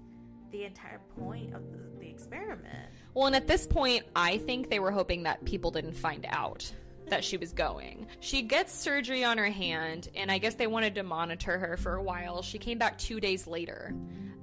the 0.51 0.64
entire 0.64 1.01
point 1.18 1.55
of 1.55 1.62
the, 1.72 1.78
the 2.01 2.09
experiment. 2.09 2.89
Well, 3.14 3.26
and 3.26 3.37
at 3.37 3.47
this 3.47 3.66
point, 3.66 4.05
I 4.14 4.39
think 4.39 4.68
they 4.70 4.80
were 4.80 4.91
hoping 4.91 5.22
that 5.22 5.45
people 5.45 5.70
didn't 5.70 5.95
find 5.95 6.26
out 6.28 6.70
that 7.09 7.24
she 7.24 7.37
was 7.37 7.53
going. 7.53 8.07
She 8.20 8.43
gets 8.43 8.72
surgery 8.72 9.24
on 9.24 9.39
her 9.39 9.51
hand, 9.51 10.09
and 10.14 10.30
I 10.30 10.39
guess 10.39 10.55
they 10.55 10.66
wanted 10.66 10.95
to 10.97 11.03
monitor 11.03 11.59
her 11.59 11.76
for 11.76 11.95
a 11.97 12.03
while. 12.03 12.43
She 12.43 12.59
came 12.59 12.78
back 12.78 12.99
two 12.99 13.18
days 13.20 13.47
later. 13.47 13.95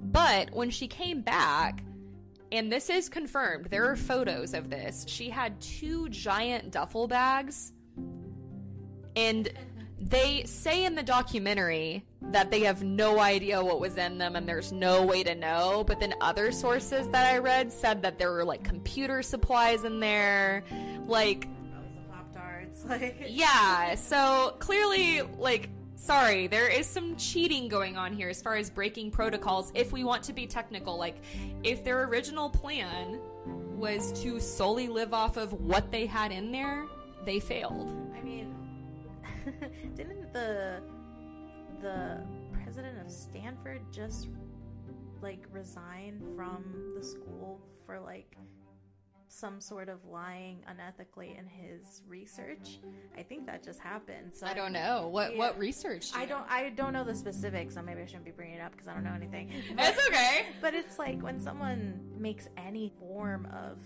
But 0.02 0.50
when 0.52 0.70
she 0.70 0.86
came 0.88 1.22
back, 1.22 1.82
and 2.52 2.70
this 2.72 2.90
is 2.90 3.08
confirmed, 3.08 3.66
there 3.70 3.88
are 3.90 3.96
photos 3.96 4.52
of 4.54 4.68
this, 4.70 5.04
she 5.08 5.30
had 5.30 5.60
two 5.60 6.08
giant 6.08 6.72
duffel 6.72 7.06
bags. 7.08 7.72
And 9.16 9.50
they 10.00 10.44
say 10.44 10.84
in 10.84 10.94
the 10.94 11.02
documentary 11.02 12.04
that 12.22 12.50
they 12.50 12.60
have 12.60 12.82
no 12.82 13.20
idea 13.20 13.62
what 13.62 13.80
was 13.80 13.98
in 13.98 14.16
them 14.16 14.34
and 14.34 14.48
there's 14.48 14.72
no 14.72 15.04
way 15.04 15.22
to 15.22 15.34
know. 15.34 15.84
But 15.86 16.00
then 16.00 16.14
other 16.20 16.52
sources 16.52 17.06
that 17.08 17.32
I 17.32 17.38
read 17.38 17.70
said 17.70 18.02
that 18.02 18.18
there 18.18 18.32
were 18.32 18.44
like 18.44 18.64
computer 18.64 19.22
supplies 19.22 19.84
in 19.84 20.00
there. 20.00 20.64
Like, 21.06 21.48
oh, 21.74 22.12
Pop 22.12 22.32
Tarts. 22.32 22.84
Like, 22.88 23.26
yeah, 23.28 23.94
so 23.94 24.56
clearly, 24.58 25.20
like, 25.38 25.68
sorry, 25.96 26.46
there 26.46 26.68
is 26.68 26.86
some 26.86 27.14
cheating 27.16 27.68
going 27.68 27.98
on 27.98 28.14
here 28.14 28.30
as 28.30 28.40
far 28.40 28.56
as 28.56 28.70
breaking 28.70 29.10
protocols 29.10 29.70
if 29.74 29.92
we 29.92 30.02
want 30.02 30.22
to 30.24 30.32
be 30.32 30.46
technical. 30.46 30.96
Like, 30.96 31.16
if 31.62 31.84
their 31.84 32.04
original 32.04 32.48
plan 32.48 33.20
was 33.76 34.12
to 34.22 34.40
solely 34.40 34.88
live 34.88 35.12
off 35.12 35.36
of 35.36 35.52
what 35.52 35.90
they 35.90 36.06
had 36.06 36.32
in 36.32 36.52
there, 36.52 36.86
they 37.24 37.38
failed. 37.38 37.94
I 38.16 38.22
mean, 38.22 38.54
didn't 39.94 40.32
the 40.32 40.80
the 41.80 42.20
president 42.52 42.98
of 43.04 43.10
Stanford 43.10 43.80
just 43.90 44.28
like 45.22 45.44
resign 45.50 46.22
from 46.36 46.92
the 46.96 47.02
school 47.02 47.60
for 47.86 47.98
like 48.00 48.36
some 49.28 49.60
sort 49.60 49.88
of 49.88 50.04
lying 50.06 50.58
unethically 50.68 51.38
in 51.38 51.46
his 51.46 52.02
research? 52.08 52.80
I 53.16 53.22
think 53.22 53.46
that 53.46 53.62
just 53.62 53.80
happened. 53.80 54.32
So 54.34 54.46
I 54.46 54.54
don't 54.54 54.72
know 54.72 55.08
what 55.08 55.36
what 55.36 55.58
research. 55.58 56.12
do 56.12 56.18
I 56.18 56.26
don't. 56.26 56.44
I 56.48 56.70
don't 56.70 56.92
know 56.92 57.04
the 57.04 57.14
specifics, 57.14 57.74
so 57.74 57.82
maybe 57.82 58.02
I 58.02 58.06
shouldn't 58.06 58.24
be 58.24 58.30
bringing 58.30 58.56
it 58.56 58.60
up 58.60 58.72
because 58.72 58.88
I 58.88 58.94
don't 58.94 59.04
know 59.04 59.14
anything. 59.14 59.48
know? 59.74 59.82
It's 59.82 60.08
okay. 60.08 60.46
But 60.60 60.74
it's 60.74 60.98
like 60.98 61.22
when 61.22 61.40
someone 61.40 62.00
makes 62.18 62.48
any 62.56 62.92
form 62.98 63.46
of 63.52 63.78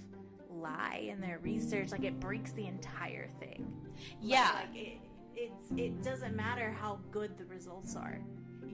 lie 0.50 1.06
in 1.08 1.20
their 1.20 1.38
research, 1.40 1.92
like 1.92 2.04
it 2.04 2.18
breaks 2.20 2.52
the 2.52 2.66
entire 2.66 3.28
thing. 3.40 3.72
Yeah. 4.20 4.50
Like 4.54 4.76
it, 4.76 4.98
it's 5.36 5.70
it 5.76 6.02
doesn't 6.02 6.34
matter 6.34 6.70
how 6.70 7.00
good 7.10 7.36
the 7.38 7.44
results 7.46 7.96
are. 7.96 8.20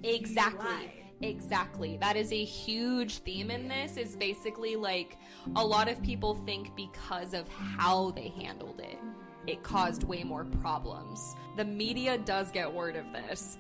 Exactly. 0.02 1.04
Exactly. 1.22 1.98
That 2.00 2.16
is 2.16 2.32
a 2.32 2.44
huge 2.44 3.18
theme 3.18 3.50
in 3.50 3.68
this 3.68 3.98
is 3.98 4.16
basically 4.16 4.76
like 4.76 5.18
a 5.56 5.64
lot 5.64 5.88
of 5.88 6.02
people 6.02 6.34
think 6.46 6.74
because 6.76 7.34
of 7.34 7.46
how 7.48 8.12
they 8.12 8.28
handled 8.28 8.80
it 8.80 8.98
it 9.46 9.62
caused 9.62 10.04
way 10.04 10.22
more 10.22 10.44
problems. 10.44 11.36
The 11.56 11.64
media 11.64 12.18
does 12.18 12.50
get 12.50 12.72
word 12.72 12.96
of 12.96 13.12
this 13.12 13.58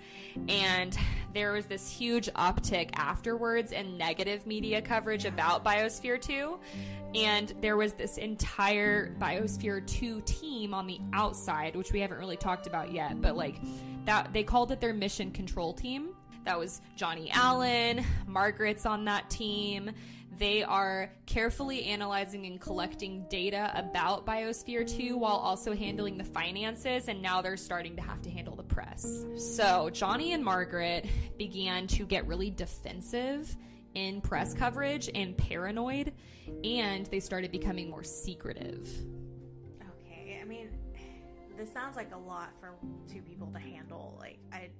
and 0.48 0.96
there 1.34 1.52
was 1.52 1.66
this 1.66 1.90
huge 1.90 2.28
uptick 2.34 2.90
afterwards 2.94 3.72
in 3.72 3.96
negative 3.98 4.46
media 4.46 4.80
coverage 4.80 5.24
about 5.24 5.64
Biosphere 5.64 6.20
2 6.20 6.58
and 7.14 7.52
there 7.60 7.76
was 7.76 7.94
this 7.94 8.16
entire 8.18 9.14
Biosphere 9.16 9.84
2 9.86 10.20
team 10.22 10.72
on 10.72 10.86
the 10.86 11.00
outside 11.12 11.74
which 11.74 11.92
we 11.92 12.00
haven't 12.00 12.18
really 12.18 12.36
talked 12.36 12.66
about 12.66 12.92
yet 12.92 13.20
but 13.20 13.36
like 13.36 13.56
that 14.04 14.32
they 14.32 14.44
called 14.44 14.70
it 14.72 14.80
their 14.80 14.94
mission 14.94 15.30
control 15.30 15.72
team 15.72 16.10
that 16.44 16.58
was 16.58 16.80
Johnny 16.96 17.30
Allen, 17.32 18.04
Margaret's 18.26 18.86
on 18.86 19.04
that 19.04 19.28
team. 19.28 19.90
They 20.40 20.62
are 20.62 21.12
carefully 21.26 21.84
analyzing 21.84 22.46
and 22.46 22.58
collecting 22.58 23.26
data 23.28 23.70
about 23.74 24.24
Biosphere 24.24 24.90
2 24.90 25.18
while 25.18 25.36
also 25.36 25.74
handling 25.74 26.16
the 26.16 26.24
finances, 26.24 27.08
and 27.08 27.20
now 27.20 27.42
they're 27.42 27.58
starting 27.58 27.94
to 27.96 28.00
have 28.00 28.22
to 28.22 28.30
handle 28.30 28.56
the 28.56 28.62
press. 28.62 29.26
So, 29.36 29.90
Johnny 29.90 30.32
and 30.32 30.42
Margaret 30.42 31.04
began 31.36 31.86
to 31.88 32.06
get 32.06 32.26
really 32.26 32.48
defensive 32.48 33.54
in 33.92 34.22
press 34.22 34.54
coverage 34.54 35.10
and 35.14 35.36
paranoid, 35.36 36.14
and 36.64 37.04
they 37.04 37.20
started 37.20 37.52
becoming 37.52 37.90
more 37.90 38.02
secretive. 38.02 38.88
Okay. 40.06 40.40
I 40.40 40.46
mean, 40.46 40.70
this 41.58 41.70
sounds 41.70 41.96
like 41.96 42.14
a 42.14 42.18
lot 42.18 42.58
for 42.58 42.76
two 43.12 43.20
people 43.20 43.48
to 43.48 43.58
handle. 43.58 44.16
Like 44.18 44.38
I, 44.50 44.70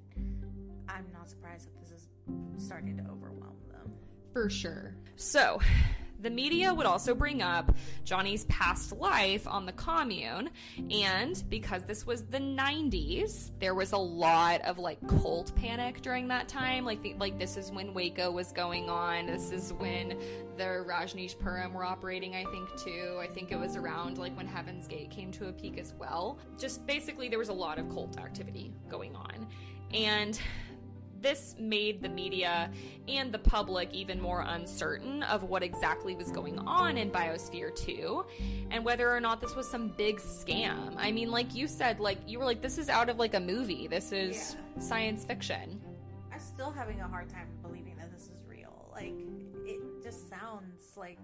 I'm 0.88 1.04
not 1.12 1.28
surprised 1.28 1.66
that 1.66 1.78
this 1.82 1.90
is 1.90 2.08
starting 2.56 2.96
to 2.96 3.02
overwhelm. 3.12 3.56
For 4.32 4.48
sure. 4.48 4.94
So, 5.16 5.60
the 6.20 6.30
media 6.30 6.72
would 6.72 6.86
also 6.86 7.14
bring 7.14 7.40
up 7.40 7.74
Johnny's 8.04 8.44
past 8.44 8.92
life 8.92 9.46
on 9.46 9.64
the 9.64 9.72
commune, 9.72 10.50
and 10.90 11.42
because 11.48 11.84
this 11.84 12.06
was 12.06 12.24
the 12.24 12.38
90s, 12.38 13.52
there 13.58 13.74
was 13.74 13.92
a 13.92 13.98
lot 13.98 14.60
of 14.62 14.78
like 14.78 14.98
cult 15.08 15.54
panic 15.56 16.02
during 16.02 16.28
that 16.28 16.46
time. 16.46 16.84
Like, 16.84 17.02
the, 17.02 17.14
like 17.14 17.38
this 17.38 17.56
is 17.56 17.70
when 17.70 17.94
Waco 17.94 18.30
was 18.30 18.52
going 18.52 18.90
on. 18.90 19.26
This 19.26 19.50
is 19.50 19.72
when 19.72 20.18
the 20.58 20.84
Rajneeshpuram 20.86 21.72
were 21.72 21.84
operating, 21.84 22.36
I 22.36 22.44
think, 22.44 22.68
too. 22.76 23.18
I 23.20 23.26
think 23.26 23.50
it 23.50 23.58
was 23.58 23.76
around 23.76 24.18
like 24.18 24.36
when 24.36 24.46
Heaven's 24.46 24.86
Gate 24.86 25.10
came 25.10 25.32
to 25.32 25.48
a 25.48 25.52
peak 25.52 25.78
as 25.78 25.94
well. 25.98 26.38
Just 26.58 26.86
basically, 26.86 27.28
there 27.28 27.38
was 27.38 27.48
a 27.48 27.54
lot 27.54 27.78
of 27.78 27.88
cult 27.88 28.18
activity 28.18 28.72
going 28.90 29.16
on, 29.16 29.46
and 29.94 30.38
this 31.20 31.54
made 31.58 32.02
the 32.02 32.08
media 32.08 32.70
and 33.08 33.32
the 33.32 33.38
public 33.38 33.92
even 33.92 34.20
more 34.20 34.42
uncertain 34.46 35.22
of 35.24 35.42
what 35.42 35.62
exactly 35.62 36.14
was 36.14 36.30
going 36.30 36.58
on 36.60 36.96
in 36.96 37.10
Biosphere 37.10 37.74
2 37.74 38.24
and 38.70 38.84
whether 38.84 39.14
or 39.14 39.20
not 39.20 39.40
this 39.40 39.54
was 39.54 39.68
some 39.68 39.88
big 39.88 40.18
scam. 40.18 40.94
I 40.96 41.12
mean, 41.12 41.30
like 41.30 41.54
you 41.54 41.66
said, 41.66 42.00
like 42.00 42.18
you 42.26 42.38
were 42.38 42.44
like, 42.44 42.62
this 42.62 42.78
is 42.78 42.88
out 42.88 43.08
of 43.08 43.18
like 43.18 43.34
a 43.34 43.40
movie. 43.40 43.86
This 43.86 44.12
is 44.12 44.56
science 44.78 45.24
fiction. 45.24 45.80
I'm 46.32 46.40
still 46.40 46.70
having 46.70 47.00
a 47.00 47.08
hard 47.08 47.28
time 47.28 47.48
believing 47.62 47.96
that 47.96 48.12
this 48.12 48.24
is 48.24 48.42
real. 48.48 48.90
Like, 48.92 49.14
it 49.66 49.80
just 50.02 50.28
sounds 50.28 50.96
like 50.96 51.18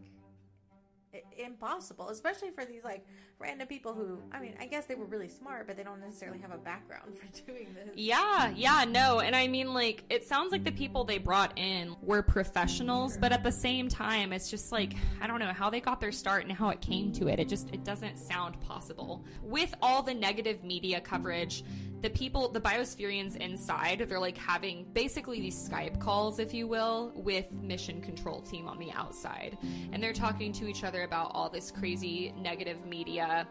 impossible, 1.36 2.08
especially 2.08 2.50
for 2.50 2.64
these 2.64 2.84
like 2.84 3.04
random 3.38 3.68
people 3.68 3.92
who, 3.92 4.18
I 4.32 4.40
mean, 4.40 4.54
I 4.58 4.66
guess 4.66 4.86
they 4.86 4.94
were 4.94 5.04
really 5.04 5.28
smart, 5.28 5.66
but 5.66 5.76
they 5.76 5.82
don't 5.82 6.00
necessarily 6.00 6.38
have 6.38 6.52
a 6.52 6.58
background 6.58 7.16
for 7.18 7.26
doing 7.46 7.74
this. 7.74 7.94
Yeah, 7.94 8.52
yeah, 8.54 8.84
no. 8.88 9.20
And 9.20 9.36
I 9.36 9.46
mean, 9.46 9.74
like, 9.74 10.04
it 10.08 10.24
sounds 10.24 10.52
like 10.52 10.64
the 10.64 10.72
people 10.72 11.04
they 11.04 11.18
brought 11.18 11.56
in 11.58 11.94
were 12.02 12.22
professionals, 12.22 13.18
but 13.18 13.32
at 13.32 13.42
the 13.42 13.52
same 13.52 13.88
time, 13.88 14.32
it's 14.32 14.50
just 14.50 14.72
like, 14.72 14.94
I 15.20 15.26
don't 15.26 15.40
know 15.40 15.52
how 15.52 15.68
they 15.68 15.80
got 15.80 16.00
their 16.00 16.12
start 16.12 16.44
and 16.44 16.52
how 16.52 16.70
it 16.70 16.80
came 16.80 17.12
to 17.12 17.28
it. 17.28 17.38
It 17.38 17.48
just, 17.48 17.68
it 17.72 17.84
doesn't 17.84 18.18
sound 18.18 18.60
possible. 18.60 19.24
With 19.42 19.74
all 19.82 20.02
the 20.02 20.14
negative 20.14 20.64
media 20.64 21.00
coverage, 21.00 21.62
the 22.02 22.10
people, 22.10 22.48
the 22.48 22.60
biospherians 22.60 23.36
inside, 23.36 24.04
they're 24.08 24.20
like 24.20 24.36
having 24.36 24.86
basically 24.92 25.40
these 25.40 25.68
Skype 25.68 25.98
calls, 25.98 26.38
if 26.38 26.52
you 26.52 26.68
will, 26.68 27.12
with 27.14 27.50
mission 27.52 28.00
control 28.00 28.42
team 28.42 28.68
on 28.68 28.78
the 28.78 28.92
outside. 28.92 29.56
And 29.92 30.02
they're 30.02 30.12
talking 30.12 30.52
to 30.54 30.68
each 30.68 30.84
other 30.84 31.04
about 31.04 31.30
all 31.34 31.48
this 31.48 31.70
crazy 31.70 32.34
negative 32.38 32.84
media. 32.86 33.48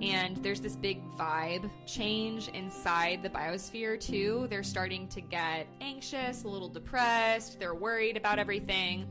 And 0.00 0.36
there's 0.38 0.60
this 0.60 0.76
big 0.76 1.02
vibe 1.16 1.70
change 1.86 2.48
inside 2.48 3.22
the 3.22 3.30
biosphere, 3.30 4.00
too. 4.00 4.46
They're 4.48 4.62
starting 4.62 5.06
to 5.08 5.20
get 5.20 5.66
anxious, 5.80 6.44
a 6.44 6.48
little 6.48 6.68
depressed, 6.68 7.58
they're 7.58 7.74
worried 7.74 8.16
about 8.16 8.38
everything. 8.38 9.06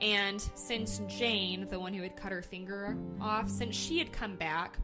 And 0.00 0.40
since 0.54 1.00
Jane, 1.06 1.68
the 1.68 1.78
one 1.78 1.94
who 1.94 2.02
had 2.02 2.16
cut 2.16 2.32
her 2.32 2.42
finger 2.42 2.96
off, 3.20 3.48
since 3.48 3.76
she 3.76 3.98
had 3.98 4.12
come 4.12 4.34
back, 4.36 4.78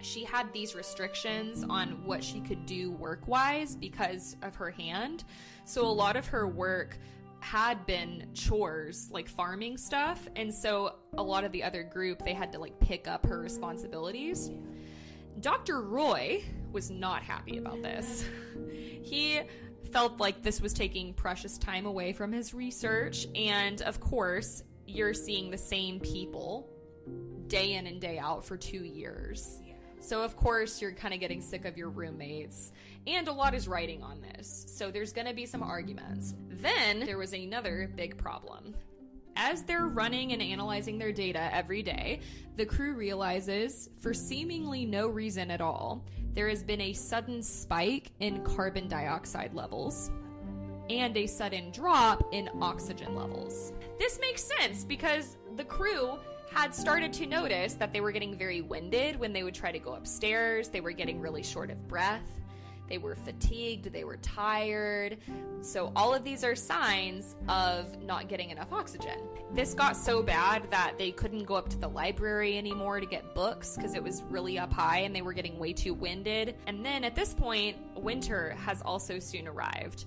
she 0.00 0.24
had 0.24 0.52
these 0.52 0.74
restrictions 0.74 1.64
on 1.68 2.04
what 2.04 2.22
she 2.22 2.40
could 2.40 2.66
do 2.66 2.90
work 2.92 3.26
wise 3.26 3.76
because 3.76 4.36
of 4.42 4.54
her 4.56 4.70
hand. 4.70 5.24
So 5.64 5.84
a 5.84 5.88
lot 5.88 6.16
of 6.16 6.26
her 6.26 6.46
work 6.46 6.98
had 7.40 7.86
been 7.86 8.28
chores, 8.34 9.08
like 9.10 9.28
farming 9.28 9.78
stuff. 9.78 10.26
And 10.36 10.52
so 10.52 10.96
a 11.16 11.22
lot 11.22 11.44
of 11.44 11.52
the 11.52 11.62
other 11.62 11.82
group, 11.82 12.24
they 12.24 12.34
had 12.34 12.52
to 12.52 12.58
like 12.58 12.78
pick 12.80 13.06
up 13.06 13.26
her 13.26 13.38
responsibilities. 13.38 14.50
Dr. 15.40 15.82
Roy 15.82 16.42
was 16.72 16.90
not 16.90 17.22
happy 17.22 17.58
about 17.58 17.82
this. 17.82 18.24
He 19.02 19.40
felt 19.92 20.18
like 20.18 20.42
this 20.42 20.60
was 20.60 20.72
taking 20.72 21.14
precious 21.14 21.58
time 21.58 21.86
away 21.86 22.12
from 22.12 22.32
his 22.32 22.52
research. 22.52 23.28
And 23.36 23.80
of 23.82 24.00
course, 24.00 24.64
you're 24.84 25.14
seeing 25.14 25.48
the 25.48 25.58
same 25.58 26.00
people 26.00 26.68
day 27.46 27.74
in 27.74 27.86
and 27.86 28.00
day 28.00 28.18
out 28.18 28.44
for 28.44 28.56
two 28.56 28.84
years. 28.84 29.60
So, 30.06 30.22
of 30.22 30.36
course, 30.36 30.80
you're 30.80 30.92
kind 30.92 31.12
of 31.12 31.18
getting 31.18 31.40
sick 31.40 31.64
of 31.64 31.76
your 31.76 31.88
roommates. 31.88 32.70
And 33.08 33.26
a 33.26 33.32
lot 33.32 33.54
is 33.54 33.66
writing 33.66 34.04
on 34.04 34.20
this. 34.20 34.64
So, 34.68 34.92
there's 34.92 35.12
going 35.12 35.26
to 35.26 35.34
be 35.34 35.46
some 35.46 35.64
arguments. 35.64 36.32
Then, 36.48 37.00
there 37.00 37.18
was 37.18 37.32
another 37.32 37.90
big 37.96 38.16
problem. 38.16 38.76
As 39.34 39.64
they're 39.64 39.86
running 39.86 40.32
and 40.32 40.40
analyzing 40.40 40.96
their 40.96 41.10
data 41.10 41.52
every 41.52 41.82
day, 41.82 42.20
the 42.54 42.64
crew 42.64 42.94
realizes, 42.94 43.90
for 43.98 44.14
seemingly 44.14 44.86
no 44.86 45.08
reason 45.08 45.50
at 45.50 45.60
all, 45.60 46.04
there 46.34 46.48
has 46.48 46.62
been 46.62 46.82
a 46.82 46.92
sudden 46.92 47.42
spike 47.42 48.12
in 48.20 48.44
carbon 48.44 48.86
dioxide 48.86 49.54
levels. 49.54 50.12
and 50.88 51.16
a 51.16 51.26
sudden 51.26 51.72
drop 51.72 52.22
in 52.32 52.48
oxygen 52.60 53.16
levels. 53.16 53.72
This 53.98 54.20
makes 54.20 54.44
sense 54.44 54.84
because 54.84 55.36
the 55.56 55.64
crew 55.64 56.16
had 56.56 56.74
started 56.74 57.12
to 57.12 57.26
notice 57.26 57.74
that 57.74 57.92
they 57.92 58.00
were 58.00 58.10
getting 58.10 58.34
very 58.34 58.62
winded 58.62 59.20
when 59.20 59.32
they 59.32 59.42
would 59.42 59.54
try 59.54 59.70
to 59.70 59.78
go 59.78 59.92
upstairs, 59.92 60.68
they 60.68 60.80
were 60.80 60.92
getting 60.92 61.20
really 61.20 61.42
short 61.42 61.70
of 61.70 61.86
breath. 61.86 62.40
They 62.88 62.96
were 62.96 63.14
fatigued, 63.14 63.92
they 63.92 64.04
were 64.04 64.16
tired. 64.16 65.18
So, 65.60 65.92
all 65.94 66.14
of 66.14 66.24
these 66.24 66.44
are 66.44 66.54
signs 66.54 67.36
of 67.48 68.00
not 68.02 68.28
getting 68.28 68.50
enough 68.50 68.72
oxygen. 68.72 69.18
This 69.52 69.74
got 69.74 69.96
so 69.96 70.22
bad 70.22 70.70
that 70.70 70.96
they 70.96 71.10
couldn't 71.10 71.44
go 71.44 71.56
up 71.56 71.68
to 71.70 71.76
the 71.76 71.88
library 71.88 72.56
anymore 72.56 73.00
to 73.00 73.06
get 73.06 73.34
books 73.34 73.76
because 73.76 73.94
it 73.94 74.02
was 74.02 74.22
really 74.30 74.58
up 74.58 74.72
high 74.72 75.00
and 75.00 75.14
they 75.14 75.22
were 75.22 75.34
getting 75.34 75.58
way 75.58 75.74
too 75.74 75.92
winded. 75.92 76.56
And 76.66 76.86
then 76.86 77.04
at 77.04 77.14
this 77.14 77.34
point, 77.34 77.76
winter 77.96 78.56
has 78.64 78.80
also 78.82 79.18
soon 79.18 79.46
arrived. 79.46 80.06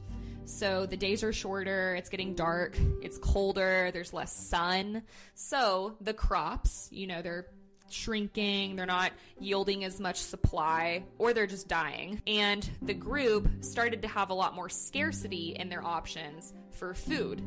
So 0.49 0.87
the 0.87 0.97
days 0.97 1.23
are 1.23 1.31
shorter, 1.31 1.95
it's 1.95 2.09
getting 2.09 2.33
dark, 2.33 2.75
it's 3.01 3.19
colder, 3.19 3.91
there's 3.93 4.13
less 4.13 4.35
sun. 4.35 5.03
So 5.35 5.95
the 6.01 6.13
crops, 6.13 6.89
you 6.91 7.05
know, 7.05 7.21
they're 7.21 7.45
shrinking, 7.89 8.75
they're 8.75 8.87
not 8.87 9.11
yielding 9.39 9.83
as 9.85 9.99
much 9.99 10.17
supply, 10.17 11.05
or 11.19 11.33
they're 11.33 11.47
just 11.47 11.67
dying. 11.67 12.21
And 12.25 12.67
the 12.81 12.95
group 12.95 13.47
started 13.63 14.01
to 14.01 14.07
have 14.07 14.31
a 14.31 14.33
lot 14.33 14.55
more 14.55 14.69
scarcity 14.69 15.55
in 15.57 15.69
their 15.69 15.85
options 15.85 16.51
for 16.71 16.95
food. 16.95 17.43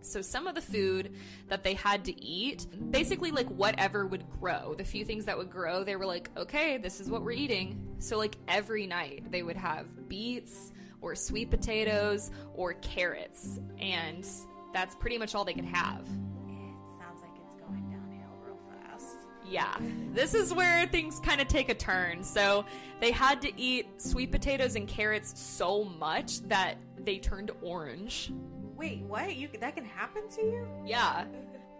So 0.00 0.22
some 0.22 0.46
of 0.46 0.54
the 0.54 0.62
food 0.62 1.16
that 1.48 1.64
they 1.64 1.74
had 1.74 2.04
to 2.04 2.24
eat, 2.24 2.64
basically 2.90 3.32
like 3.32 3.48
whatever 3.48 4.06
would 4.06 4.24
grow, 4.40 4.74
the 4.78 4.84
few 4.84 5.04
things 5.04 5.24
that 5.24 5.36
would 5.36 5.50
grow, 5.50 5.82
they 5.82 5.96
were 5.96 6.06
like, 6.06 6.30
okay, 6.36 6.78
this 6.78 7.00
is 7.00 7.10
what 7.10 7.22
we're 7.22 7.32
eating. 7.32 7.96
So 7.98 8.16
like 8.16 8.36
every 8.46 8.86
night 8.86 9.32
they 9.32 9.42
would 9.42 9.56
have 9.56 10.08
beets 10.08 10.72
or 11.00 11.14
sweet 11.14 11.50
potatoes 11.50 12.30
or 12.54 12.74
carrots, 12.74 13.60
and 13.78 14.26
that's 14.72 14.94
pretty 14.96 15.18
much 15.18 15.34
all 15.34 15.44
they 15.44 15.54
could 15.54 15.64
have. 15.64 16.00
It 16.00 17.00
sounds 17.00 17.20
like 17.22 17.30
it's 17.36 17.54
going 17.60 17.88
downhill 17.90 18.36
real 18.44 18.58
fast. 18.68 19.16
Yeah, 19.48 19.76
this 20.12 20.34
is 20.34 20.52
where 20.52 20.86
things 20.86 21.20
kind 21.20 21.40
of 21.40 21.48
take 21.48 21.68
a 21.68 21.74
turn. 21.74 22.22
So 22.22 22.64
they 23.00 23.10
had 23.10 23.40
to 23.42 23.60
eat 23.60 24.00
sweet 24.00 24.32
potatoes 24.32 24.76
and 24.76 24.86
carrots 24.86 25.38
so 25.40 25.84
much 25.84 26.40
that 26.48 26.76
they 26.98 27.18
turned 27.18 27.50
orange. 27.62 28.32
Wait, 28.76 29.02
what? 29.02 29.34
You 29.34 29.48
that 29.60 29.74
can 29.74 29.84
happen 29.84 30.28
to 30.30 30.42
you? 30.42 30.66
Yeah. 30.84 31.24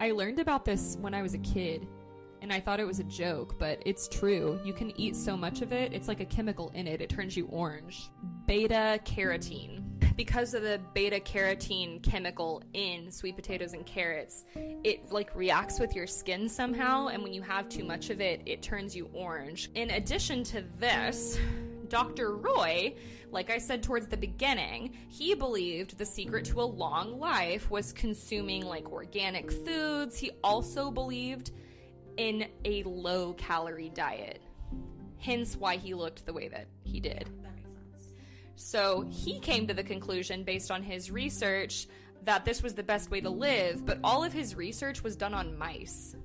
I 0.00 0.12
learned 0.12 0.38
about 0.38 0.64
this 0.64 0.96
when 1.00 1.12
I 1.12 1.22
was 1.22 1.34
a 1.34 1.38
kid, 1.38 1.86
and 2.40 2.52
I 2.52 2.60
thought 2.60 2.78
it 2.80 2.86
was 2.86 3.00
a 3.00 3.04
joke, 3.04 3.58
but 3.58 3.82
it's 3.84 4.08
true. 4.08 4.60
You 4.64 4.72
can 4.72 4.98
eat 4.98 5.16
so 5.16 5.36
much 5.36 5.60
of 5.60 5.72
it, 5.72 5.92
it's 5.92 6.08
like 6.08 6.20
a 6.20 6.24
chemical 6.24 6.70
in 6.70 6.86
it, 6.86 7.00
it 7.00 7.08
turns 7.10 7.36
you 7.36 7.46
orange. 7.46 8.10
Beta 8.48 8.98
carotene. 9.04 9.82
Because 10.16 10.54
of 10.54 10.62
the 10.62 10.80
beta 10.94 11.20
carotene 11.20 12.02
chemical 12.02 12.62
in 12.72 13.12
sweet 13.12 13.36
potatoes 13.36 13.74
and 13.74 13.84
carrots, 13.84 14.46
it 14.56 15.12
like 15.12 15.36
reacts 15.36 15.78
with 15.78 15.94
your 15.94 16.06
skin 16.06 16.48
somehow, 16.48 17.08
and 17.08 17.22
when 17.22 17.34
you 17.34 17.42
have 17.42 17.68
too 17.68 17.84
much 17.84 18.08
of 18.08 18.22
it, 18.22 18.40
it 18.46 18.62
turns 18.62 18.96
you 18.96 19.10
orange. 19.12 19.68
In 19.74 19.90
addition 19.90 20.44
to 20.44 20.64
this, 20.78 21.38
Dr. 21.90 22.36
Roy, 22.36 22.94
like 23.30 23.50
I 23.50 23.58
said 23.58 23.82
towards 23.82 24.06
the 24.06 24.16
beginning, 24.16 24.96
he 25.10 25.34
believed 25.34 25.98
the 25.98 26.06
secret 26.06 26.46
to 26.46 26.62
a 26.62 26.64
long 26.64 27.20
life 27.20 27.70
was 27.70 27.92
consuming 27.92 28.64
like 28.64 28.90
organic 28.90 29.52
foods. 29.52 30.18
He 30.18 30.30
also 30.42 30.90
believed 30.90 31.50
in 32.16 32.48
a 32.64 32.82
low 32.84 33.34
calorie 33.34 33.90
diet. 33.90 34.40
Hence 35.18 35.54
why 35.54 35.76
he 35.76 35.92
looked 35.92 36.24
the 36.24 36.32
way 36.32 36.48
that 36.48 36.66
he 36.82 36.98
did. 36.98 37.28
That 38.58 38.64
makes 38.64 38.70
sense. 38.70 38.70
So 38.70 39.06
he 39.10 39.40
came 39.40 39.66
to 39.66 39.74
the 39.74 39.82
conclusion 39.82 40.44
based 40.44 40.70
on 40.70 40.82
his 40.82 41.10
research 41.10 41.86
that 42.24 42.44
this 42.44 42.62
was 42.62 42.74
the 42.74 42.82
best 42.82 43.10
way 43.10 43.20
to 43.20 43.30
live, 43.30 43.86
but 43.86 43.98
all 44.04 44.24
of 44.24 44.32
his 44.32 44.54
research 44.54 45.02
was 45.02 45.16
done 45.16 45.34
on 45.34 45.56
mice. 45.56 46.16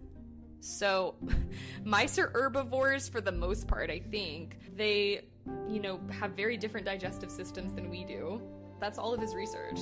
So 0.60 1.16
mice 1.84 2.18
are 2.20 2.30
herbivores 2.30 3.08
for 3.10 3.22
the 3.22 3.32
most 3.32 3.68
part, 3.68 3.90
I 3.90 4.00
think. 4.00 4.58
They, 4.76 5.26
you 5.70 5.80
know, 5.80 6.00
have 6.12 6.32
very 6.32 6.58
different 6.58 6.86
digestive 6.86 7.32
systems 7.32 7.74
than 7.74 7.90
we 7.90 8.04
do. 8.04 8.42
That's 8.80 8.98
all 8.98 9.14
of 9.14 9.22
his 9.22 9.34
research. 9.34 9.80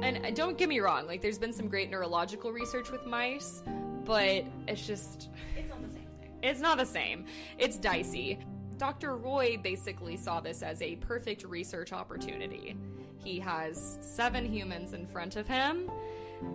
And 0.00 0.24
uh, 0.24 0.30
don't 0.30 0.56
get 0.56 0.68
me 0.68 0.78
wrong, 0.80 1.06
like 1.06 1.22
there's 1.22 1.38
been 1.38 1.52
some 1.52 1.68
great 1.68 1.90
neurological 1.90 2.52
research 2.52 2.90
with 2.90 3.04
mice, 3.06 3.62
but 4.04 4.44
it's 4.68 4.86
just 4.86 5.30
It's 5.56 5.70
not 5.70 5.82
the 5.82 5.88
same 5.88 6.06
thing. 6.20 6.30
it's 6.42 6.60
not 6.60 6.78
the 6.78 6.86
same. 6.86 7.24
It's 7.58 7.76
dicey. 7.78 8.38
Dr. 8.76 9.16
Roy 9.16 9.56
basically 9.56 10.16
saw 10.16 10.40
this 10.40 10.62
as 10.62 10.82
a 10.82 10.96
perfect 10.96 11.44
research 11.44 11.92
opportunity. 11.92 12.76
He 13.22 13.38
has 13.40 13.98
seven 14.00 14.44
humans 14.44 14.92
in 14.92 15.06
front 15.06 15.36
of 15.36 15.46
him 15.46 15.90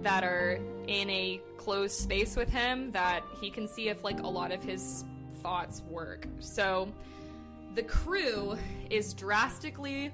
that 0.02 0.24
are 0.24 0.60
in 0.88 1.10
a 1.10 1.42
closed 1.58 1.96
space 1.96 2.36
with 2.36 2.50
him 2.50 2.92
that 2.92 3.24
he 3.42 3.50
can 3.50 3.68
see 3.68 3.90
if 3.90 4.04
like 4.04 4.20
a 4.20 4.28
lot 4.28 4.52
of 4.52 4.62
his 4.62 5.04
thoughts 5.42 5.82
work. 5.90 6.28
So 6.40 6.94
the 7.76 7.84
crew 7.84 8.58
is 8.90 9.14
drastically 9.14 10.12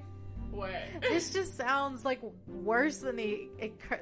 what? 0.50 0.72
This 1.02 1.30
just 1.30 1.56
sounds 1.56 2.04
like 2.04 2.20
worse 2.46 2.98
than 2.98 3.16
the 3.16 3.48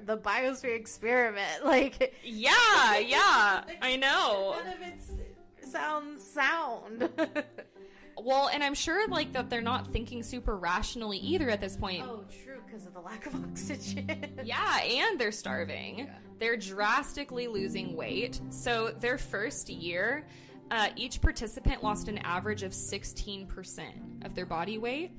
the 0.06 0.16
biosphere 0.16 0.76
experiment. 0.76 1.44
Like 1.64 2.14
Yeah, 2.22 2.98
yeah. 2.98 3.64
I 3.82 3.96
know. 3.96 4.56
none 4.62 4.74
of 4.74 4.80
it 4.82 5.68
sounds 5.68 6.22
sound. 6.22 7.08
Well, 8.16 8.48
and 8.48 8.62
I'm 8.62 8.74
sure 8.74 9.06
like 9.08 9.32
that 9.32 9.50
they're 9.50 9.60
not 9.60 9.92
thinking 9.92 10.22
super 10.22 10.56
rationally 10.56 11.18
either 11.18 11.50
at 11.50 11.60
this 11.60 11.76
point. 11.76 12.02
oh, 12.04 12.24
true, 12.44 12.60
because 12.64 12.86
of 12.86 12.94
the 12.94 13.00
lack 13.00 13.26
of 13.26 13.34
oxygen. 13.50 14.38
Yeah, 14.44 14.80
and 14.82 15.18
they're 15.18 15.32
starving. 15.32 16.08
They're 16.38 16.56
drastically 16.56 17.46
losing 17.48 17.96
weight. 17.96 18.40
So, 18.50 18.90
their 19.00 19.18
first 19.18 19.68
year, 19.68 20.26
uh, 20.70 20.88
each 20.96 21.20
participant 21.20 21.82
lost 21.82 22.08
an 22.08 22.18
average 22.18 22.62
of 22.62 22.72
16% 22.72 24.24
of 24.24 24.34
their 24.34 24.46
body 24.46 24.78
weight. 24.78 25.12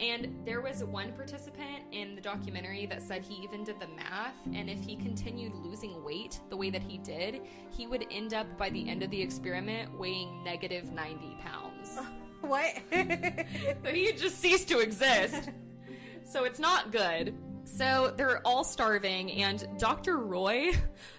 And 0.00 0.32
there 0.44 0.60
was 0.60 0.84
one 0.84 1.12
participant 1.12 1.82
in 1.90 2.14
the 2.14 2.20
documentary 2.20 2.86
that 2.86 3.02
said 3.02 3.22
he 3.22 3.42
even 3.42 3.64
did 3.64 3.80
the 3.80 3.88
math, 3.88 4.36
and 4.54 4.70
if 4.70 4.78
he 4.84 4.94
continued 4.94 5.52
losing 5.56 6.04
weight 6.04 6.38
the 6.50 6.56
way 6.56 6.70
that 6.70 6.82
he 6.82 6.98
did, 6.98 7.40
he 7.76 7.88
would 7.88 8.06
end 8.10 8.32
up 8.32 8.46
by 8.56 8.70
the 8.70 8.88
end 8.88 9.02
of 9.02 9.10
the 9.10 9.20
experiment 9.20 9.98
weighing 9.98 10.44
negative 10.44 10.92
90 10.92 11.36
pounds. 11.40 11.67
what? 12.40 12.74
So 12.90 13.90
he 13.92 14.12
just 14.12 14.40
ceased 14.40 14.68
to 14.68 14.78
exist. 14.78 15.50
so 16.24 16.44
it's 16.44 16.58
not 16.58 16.92
good. 16.92 17.34
So 17.64 18.14
they're 18.16 18.40
all 18.46 18.64
starving, 18.64 19.30
and 19.32 19.68
Dr. 19.78 20.16
Roy, 20.18 20.72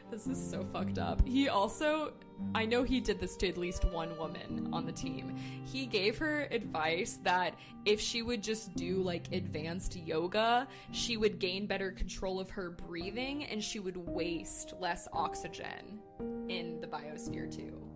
this 0.09 0.25
is 0.25 0.49
so 0.49 0.65
fucked 0.73 0.97
up. 0.97 1.25
He 1.25 1.47
also, 1.47 2.13
I 2.55 2.65
know 2.65 2.81
he 2.81 2.99
did 2.99 3.19
this 3.19 3.37
to 3.37 3.47
at 3.47 3.57
least 3.57 3.85
one 3.85 4.17
woman 4.17 4.67
on 4.73 4.87
the 4.87 4.91
team. 4.91 5.35
He 5.63 5.85
gave 5.85 6.17
her 6.17 6.47
advice 6.49 7.19
that 7.23 7.53
if 7.85 8.01
she 8.01 8.23
would 8.23 8.41
just 8.41 8.75
do 8.75 8.95
like 9.03 9.31
advanced 9.31 9.95
yoga, 9.95 10.67
she 10.91 11.17
would 11.17 11.37
gain 11.37 11.67
better 11.67 11.91
control 11.91 12.39
of 12.39 12.49
her 12.49 12.71
breathing 12.71 13.45
and 13.45 13.63
she 13.63 13.79
would 13.79 13.97
waste 13.97 14.73
less 14.79 15.07
oxygen 15.13 15.99
in 16.49 16.81
the 16.81 16.87
biosphere 16.87 17.55
too. 17.55 17.88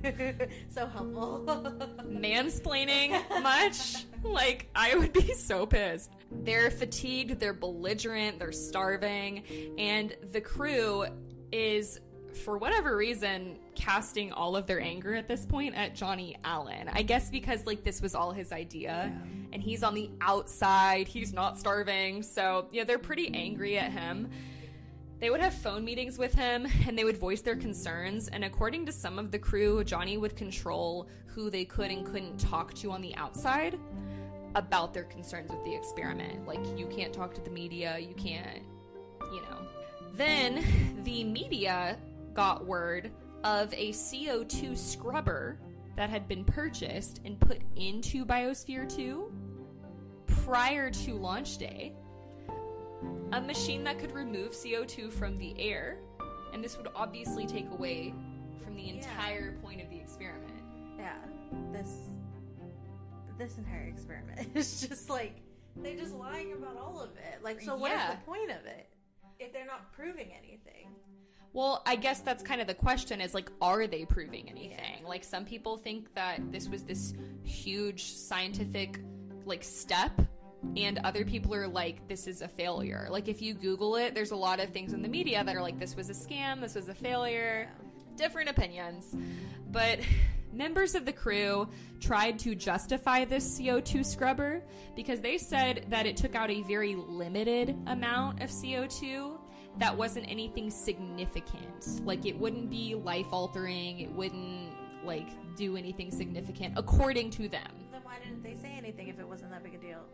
Thanks, 0.00 0.18
Dr. 0.18 0.36
Roy. 0.40 0.48
so 0.68 0.86
helpful. 0.86 1.44
mansplaining 2.06 3.12
much, 3.42 4.06
like 4.22 4.68
I 4.74 4.94
would 4.96 5.12
be 5.12 5.32
so 5.32 5.66
pissed. 5.66 6.10
They're 6.30 6.70
fatigued, 6.70 7.38
they're 7.40 7.52
belligerent, 7.52 8.38
they're 8.38 8.52
starving, 8.52 9.44
and 9.78 10.16
the 10.32 10.40
crew 10.40 11.06
is 11.52 12.00
for 12.44 12.58
whatever 12.58 12.96
reason 12.96 13.56
casting 13.76 14.32
all 14.32 14.56
of 14.56 14.66
their 14.66 14.80
anger 14.80 15.14
at 15.14 15.28
this 15.28 15.46
point 15.46 15.74
at 15.76 15.94
Johnny 15.94 16.36
Allen. 16.44 16.90
I 16.92 17.02
guess 17.02 17.30
because 17.30 17.64
like 17.64 17.84
this 17.84 18.02
was 18.02 18.14
all 18.14 18.32
his 18.32 18.50
idea 18.50 19.12
and 19.52 19.62
he's 19.62 19.84
on 19.84 19.94
the 19.94 20.10
outside, 20.20 21.06
he's 21.06 21.32
not 21.32 21.58
starving. 21.58 22.24
So, 22.24 22.66
yeah, 22.72 22.82
they're 22.82 22.98
pretty 22.98 23.32
angry 23.32 23.78
at 23.78 23.92
him. 23.92 24.28
They 25.24 25.30
would 25.30 25.40
have 25.40 25.54
phone 25.54 25.86
meetings 25.86 26.18
with 26.18 26.34
him 26.34 26.66
and 26.86 26.98
they 26.98 27.04
would 27.04 27.16
voice 27.16 27.40
their 27.40 27.56
concerns. 27.56 28.28
And 28.28 28.44
according 28.44 28.84
to 28.84 28.92
some 28.92 29.18
of 29.18 29.30
the 29.30 29.38
crew, 29.38 29.82
Johnny 29.82 30.18
would 30.18 30.36
control 30.36 31.08
who 31.28 31.48
they 31.48 31.64
could 31.64 31.90
and 31.90 32.04
couldn't 32.04 32.36
talk 32.36 32.74
to 32.74 32.90
on 32.90 33.00
the 33.00 33.14
outside 33.16 33.78
about 34.54 34.92
their 34.92 35.04
concerns 35.04 35.50
with 35.50 35.64
the 35.64 35.74
experiment. 35.74 36.46
Like, 36.46 36.60
you 36.76 36.86
can't 36.88 37.10
talk 37.10 37.32
to 37.36 37.40
the 37.40 37.48
media, 37.48 37.98
you 37.98 38.12
can't, 38.16 38.64
you 39.32 39.40
know. 39.40 39.66
Then 40.12 40.62
the 41.04 41.24
media 41.24 41.96
got 42.34 42.66
word 42.66 43.10
of 43.44 43.72
a 43.72 43.92
CO2 43.92 44.76
scrubber 44.76 45.58
that 45.96 46.10
had 46.10 46.28
been 46.28 46.44
purchased 46.44 47.22
and 47.24 47.40
put 47.40 47.62
into 47.76 48.26
Biosphere 48.26 48.94
2 48.94 49.32
prior 50.26 50.90
to 50.90 51.14
launch 51.14 51.56
day 51.56 51.94
a 53.32 53.40
machine 53.40 53.84
that 53.84 53.98
could 53.98 54.12
remove 54.12 54.52
CO2 54.52 55.12
from 55.12 55.36
the 55.38 55.54
air, 55.58 55.98
and 56.52 56.62
this 56.62 56.76
would 56.76 56.88
obviously 56.94 57.46
take 57.46 57.70
away 57.72 58.14
from 58.62 58.76
the 58.76 58.88
entire 58.88 59.52
point 59.62 59.80
of 59.82 59.90
the 59.90 59.96
experiment. 59.98 60.62
yeah, 60.98 61.16
this 61.72 61.90
this 63.38 63.58
entire 63.58 63.82
experiment 63.88 64.48
is 64.54 64.86
just 64.88 65.10
like 65.10 65.40
they're 65.76 65.96
just 65.96 66.14
lying 66.14 66.52
about 66.52 66.76
all 66.78 67.00
of 67.00 67.10
it. 67.16 67.42
Like, 67.42 67.60
so 67.60 67.76
what 67.76 67.90
Yeah. 67.90 68.10
is 68.12 68.18
the 68.18 68.24
point 68.24 68.50
of 68.50 68.64
it 68.64 68.88
if 69.40 69.52
they're 69.52 69.66
not 69.66 69.92
proving 69.92 70.30
anything? 70.38 70.88
Well, 71.52 71.82
I 71.86 71.96
guess 71.96 72.20
that's 72.20 72.42
kind 72.44 72.60
of 72.60 72.66
the 72.68 72.74
question 72.74 73.20
is 73.20 73.34
like, 73.34 73.50
are 73.60 73.86
they 73.88 74.04
proving 74.04 74.48
anything? 74.48 75.04
Like, 75.04 75.24
some 75.24 75.44
people 75.44 75.76
think 75.76 76.14
that 76.14 76.52
this 76.52 76.68
was 76.68 76.84
this 76.84 77.14
huge 77.42 78.04
scientific, 78.14 79.00
like, 79.44 79.62
step, 79.64 80.12
and 80.76 80.98
other 81.04 81.24
people 81.24 81.54
are 81.54 81.68
like, 81.68 82.06
this 82.08 82.26
is 82.26 82.42
a 82.42 82.48
failure. 82.48 83.06
Like, 83.10 83.28
if 83.28 83.40
you 83.40 83.54
Google 83.54 83.96
it, 83.96 84.14
there's 84.14 84.32
a 84.32 84.36
lot 84.36 84.60
of 84.60 84.70
things 84.70 84.92
in 84.92 85.02
the 85.02 85.08
media 85.08 85.42
that 85.44 85.54
are 85.54 85.62
like, 85.62 85.78
this 85.78 85.96
was 85.96 86.10
a 86.10 86.14
scam, 86.14 86.60
this 86.60 86.74
was 86.74 86.88
a 86.88 86.94
failure. 86.94 87.70
Different 88.16 88.48
opinions. 88.48 89.16
But 89.70 90.00
members 90.52 90.94
of 90.94 91.04
the 91.04 91.12
crew 91.12 91.68
tried 92.00 92.38
to 92.40 92.54
justify 92.54 93.24
this 93.24 93.58
CO2 93.58 94.04
scrubber 94.04 94.62
because 94.94 95.20
they 95.20 95.38
said 95.38 95.86
that 95.88 96.06
it 96.06 96.16
took 96.16 96.34
out 96.34 96.50
a 96.50 96.62
very 96.62 96.94
limited 96.94 97.76
amount 97.86 98.42
of 98.42 98.50
CO2 98.50 99.38
that 99.78 99.96
wasn't 99.96 100.30
anything 100.30 100.70
significant. 100.70 102.04
Like 102.04 102.26
it 102.26 102.38
wouldn't 102.38 102.70
be 102.70 102.94
life 102.94 103.26
altering, 103.32 104.00
it 104.00 104.10
wouldn't 104.10 104.72
like 105.04 105.28
do 105.56 105.76
anything 105.76 106.10
significant 106.10 106.74
according 106.76 107.30
to 107.30 107.48
them. 107.48 107.68
Then 107.92 108.02
why 108.02 108.18
didn't 108.24 108.42
they 108.42 108.54
say 108.54 108.74
anything 108.76 109.08
if 109.08 109.18
it 109.18 109.28
wasn't 109.28 109.50
that 109.50 109.62
big 109.62 109.74
a 109.74 109.78
deal? 109.78 110.04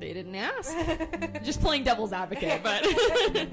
They 0.00 0.14
didn't 0.14 0.34
ask. 0.34 0.74
Just 1.44 1.60
playing 1.60 1.84
devil's 1.84 2.12
advocate, 2.12 2.62
but 2.64 2.86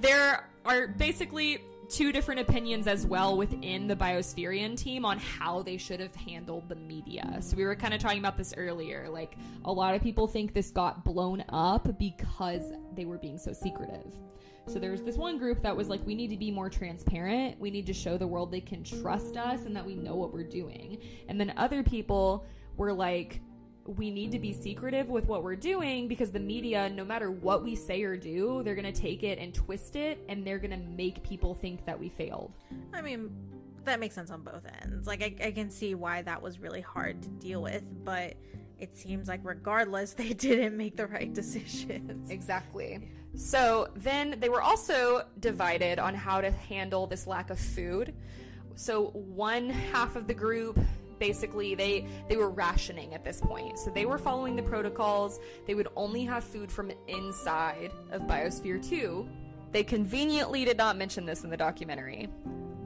there 0.00 0.48
are 0.64 0.88
basically 0.88 1.60
two 1.88 2.10
different 2.10 2.40
opinions 2.40 2.88
as 2.88 3.06
well 3.06 3.36
within 3.36 3.86
the 3.86 3.94
Biospherian 3.94 4.76
team 4.76 5.04
on 5.04 5.18
how 5.18 5.62
they 5.62 5.76
should 5.76 6.00
have 6.00 6.14
handled 6.16 6.68
the 6.68 6.74
media. 6.74 7.38
So 7.40 7.56
we 7.56 7.64
were 7.64 7.76
kind 7.76 7.94
of 7.94 8.00
talking 8.00 8.18
about 8.18 8.36
this 8.36 8.52
earlier. 8.56 9.08
Like 9.08 9.36
a 9.64 9.72
lot 9.72 9.94
of 9.94 10.02
people 10.02 10.26
think 10.26 10.52
this 10.52 10.72
got 10.72 11.04
blown 11.04 11.44
up 11.48 11.96
because 11.96 12.72
they 12.96 13.04
were 13.04 13.18
being 13.18 13.38
so 13.38 13.52
secretive. 13.52 14.12
So 14.66 14.80
there 14.80 14.90
was 14.90 15.04
this 15.04 15.16
one 15.16 15.38
group 15.38 15.62
that 15.62 15.76
was 15.76 15.88
like, 15.88 16.04
we 16.04 16.16
need 16.16 16.30
to 16.30 16.36
be 16.36 16.50
more 16.50 16.68
transparent. 16.68 17.60
We 17.60 17.70
need 17.70 17.86
to 17.86 17.92
show 17.92 18.18
the 18.18 18.26
world 18.26 18.50
they 18.50 18.60
can 18.60 18.82
trust 18.82 19.36
us 19.36 19.64
and 19.64 19.76
that 19.76 19.86
we 19.86 19.94
know 19.94 20.16
what 20.16 20.32
we're 20.32 20.42
doing. 20.42 20.98
And 21.28 21.38
then 21.38 21.54
other 21.56 21.84
people 21.84 22.44
were 22.76 22.92
like, 22.92 23.40
we 23.86 24.10
need 24.10 24.32
to 24.32 24.38
be 24.38 24.52
secretive 24.52 25.08
with 25.08 25.26
what 25.26 25.42
we're 25.42 25.56
doing 25.56 26.08
because 26.08 26.30
the 26.30 26.40
media, 26.40 26.88
no 26.90 27.04
matter 27.04 27.30
what 27.30 27.62
we 27.62 27.74
say 27.74 28.02
or 28.02 28.16
do, 28.16 28.62
they're 28.64 28.74
going 28.74 28.92
to 28.92 29.00
take 29.00 29.22
it 29.22 29.38
and 29.38 29.54
twist 29.54 29.96
it 29.96 30.22
and 30.28 30.46
they're 30.46 30.58
going 30.58 30.70
to 30.70 30.90
make 30.96 31.22
people 31.22 31.54
think 31.54 31.84
that 31.86 31.98
we 31.98 32.08
failed. 32.08 32.52
I 32.92 33.02
mean, 33.02 33.30
that 33.84 34.00
makes 34.00 34.14
sense 34.14 34.30
on 34.30 34.42
both 34.42 34.64
ends. 34.82 35.06
Like, 35.06 35.22
I, 35.22 35.46
I 35.46 35.50
can 35.52 35.70
see 35.70 35.94
why 35.94 36.22
that 36.22 36.42
was 36.42 36.58
really 36.58 36.80
hard 36.80 37.22
to 37.22 37.28
deal 37.28 37.62
with, 37.62 37.84
but 38.04 38.34
it 38.78 38.96
seems 38.96 39.28
like 39.28 39.40
regardless, 39.42 40.12
they 40.14 40.32
didn't 40.32 40.76
make 40.76 40.96
the 40.96 41.06
right 41.06 41.32
decisions. 41.32 42.30
Exactly. 42.30 43.08
So 43.34 43.88
then 43.94 44.36
they 44.40 44.48
were 44.48 44.62
also 44.62 45.26
divided 45.40 45.98
on 45.98 46.14
how 46.14 46.40
to 46.40 46.50
handle 46.50 47.06
this 47.06 47.26
lack 47.26 47.50
of 47.50 47.58
food. 47.58 48.14
So 48.74 49.06
one 49.12 49.70
half 49.70 50.16
of 50.16 50.26
the 50.26 50.34
group 50.34 50.78
basically 51.18 51.74
they 51.74 52.06
they 52.28 52.36
were 52.36 52.50
rationing 52.50 53.14
at 53.14 53.24
this 53.24 53.40
point. 53.40 53.78
So 53.78 53.90
they 53.90 54.06
were 54.06 54.18
following 54.18 54.56
the 54.56 54.62
protocols. 54.62 55.40
They 55.66 55.74
would 55.74 55.88
only 55.96 56.24
have 56.24 56.44
food 56.44 56.70
from 56.70 56.90
inside 57.08 57.90
of 58.10 58.22
Biosphere 58.22 58.86
2. 58.86 59.28
They 59.72 59.84
conveniently 59.84 60.64
did 60.64 60.76
not 60.76 60.96
mention 60.96 61.26
this 61.26 61.44
in 61.44 61.50
the 61.50 61.56
documentary. 61.56 62.28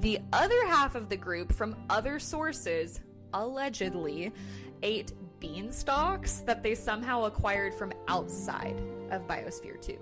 The 0.01 0.19
other 0.33 0.67
half 0.67 0.95
of 0.95 1.09
the 1.09 1.17
group 1.17 1.53
from 1.53 1.77
other 1.91 2.19
sources 2.19 3.01
allegedly 3.35 4.33
ate 4.83 5.13
beanstalks 5.41 6.45
that 6.47 6.63
they 6.63 6.75
somehow 6.75 7.25
acquired 7.25 7.75
from 7.75 7.93
outside 8.09 8.81
of 9.11 9.27
Biosphere 9.27 9.81
2. 9.81 9.99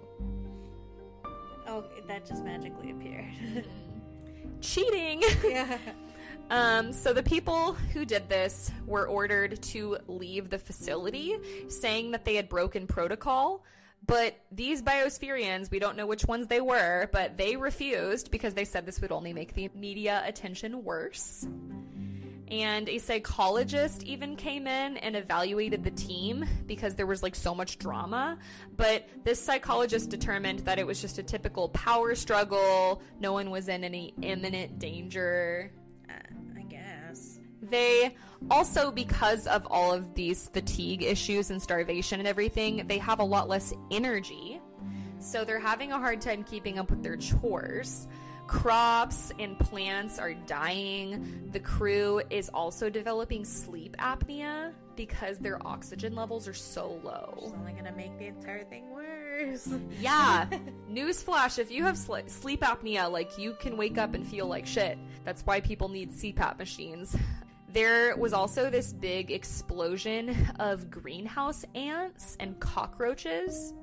Oh, 1.67 1.85
that 2.07 2.27
just 2.27 2.45
magically 2.45 2.91
appeared. 2.91 3.27
Cheating! 4.61 5.23
yeah. 5.45 5.79
Um, 6.51 6.93
so 6.93 7.13
the 7.13 7.23
people 7.23 7.75
who 7.93 8.05
did 8.05 8.29
this 8.29 8.71
were 8.87 9.07
ordered 9.07 9.61
to 9.63 9.99
leave 10.09 10.49
the 10.49 10.59
facility, 10.59 11.37
saying 11.69 12.13
that 12.13 12.25
they 12.25 12.37
had 12.37 12.49
broken 12.49 12.87
protocol. 12.87 13.65
But 14.07 14.39
these 14.51 14.81
biospherians, 14.81 15.71
we 15.71 15.79
don't 15.79 15.97
know 15.97 16.07
which 16.07 16.25
ones 16.25 16.47
they 16.47 16.61
were, 16.61 17.11
but 17.13 17.37
they 17.37 17.57
refused 17.57 18.31
because 18.31 18.55
they 18.55 18.65
said 18.65 18.87
this 18.87 19.01
would 19.01 19.13
only 19.13 19.33
make 19.33 19.55
the 19.55 19.69
media 19.75 20.23
attention 20.25 20.83
worse. 20.85 21.47
And 22.51 22.89
a 22.89 22.97
psychologist 22.97 24.03
even 24.05 24.35
came 24.35 24.67
in 24.67 24.97
and 24.97 25.15
evaluated 25.15 25.85
the 25.85 25.91
team 25.91 26.47
because 26.67 26.95
there 26.95 27.07
was 27.07 27.23
like 27.23 27.35
so 27.35 27.55
much 27.55 27.79
drama. 27.79 28.39
But 28.75 29.07
this 29.23 29.39
psychologist 29.39 30.09
determined 30.09 30.61
that 30.61 30.79
it 30.79 30.87
was 30.87 31.03
just 31.03 31.19
a 31.19 31.23
typical 31.23 31.69
power 31.69 32.15
struggle. 32.15 33.03
No 33.21 33.35
one 33.35 33.51
was 33.51 33.69
in 33.69 33.85
any 33.85 34.15
imminent 34.23 34.79
danger. 34.79 35.71
I 36.11 36.63
guess. 36.63 37.41
They 37.63 38.15
also, 38.51 38.91
because 38.91 39.47
of 39.47 39.67
all 39.71 39.93
of 39.93 40.15
these 40.15 40.49
fatigue 40.49 41.03
issues 41.03 41.51
and 41.51 41.61
starvation 41.61 42.21
and 42.21 42.29
everything, 42.29 42.87
they 42.87 42.99
have 42.99 43.21
a 43.21 43.25
lot 43.25 43.49
less 43.49 43.73
energy. 43.91 44.61
So 45.19 45.45
they're 45.45 45.59
having 45.59 45.93
a 45.93 45.99
hard 45.99 46.21
time 46.21 46.45
keeping 46.45 46.79
up 46.79 46.91
with 46.91 47.03
their 47.03 47.17
chores. 47.17 48.07
Crops 48.47 49.33
and 49.39 49.59
plants 49.59 50.19
are 50.19 50.33
dying. 50.33 51.51
The 51.53 51.61
crew 51.61 52.23
is 52.31 52.49
also 52.49 52.89
developing 52.89 53.45
sleep 53.45 53.97
apnea 53.99 54.73
because 54.99 55.39
their 55.39 55.65
oxygen 55.67 56.15
levels 56.17 56.47
are 56.49 56.53
so 56.55 57.01
low. 57.05 57.33
It's 57.45 57.55
only 57.55 57.73
gonna 57.73 57.93
make 57.97 58.19
the 58.19 58.27
entire 58.27 58.65
thing 58.65 58.91
worse. 58.91 59.69
Yeah. 60.01 60.47
Newsflash 60.91 61.59
if 61.61 61.71
you 61.71 61.85
have 61.85 61.97
sl- 61.97 62.17
sleep 62.27 62.61
apnea, 62.63 63.11
like 63.11 63.39
you 63.39 63.55
can 63.55 63.77
wake 63.77 63.97
up 63.97 64.15
and 64.15 64.27
feel 64.27 64.47
like 64.47 64.67
shit. 64.67 64.99
That's 65.25 65.43
why 65.47 65.61
people 65.61 65.89
need 65.89 66.11
CPAP 66.11 66.59
machines. 66.59 67.17
There 67.73 68.17
was 68.17 68.33
also 68.33 68.69
this 68.71 68.93
big 68.93 69.31
explosion 69.31 70.35
of 70.59 70.91
greenhouse 70.91 71.65
ants 71.77 72.37
and 72.41 72.59
cockroaches. 72.61 73.73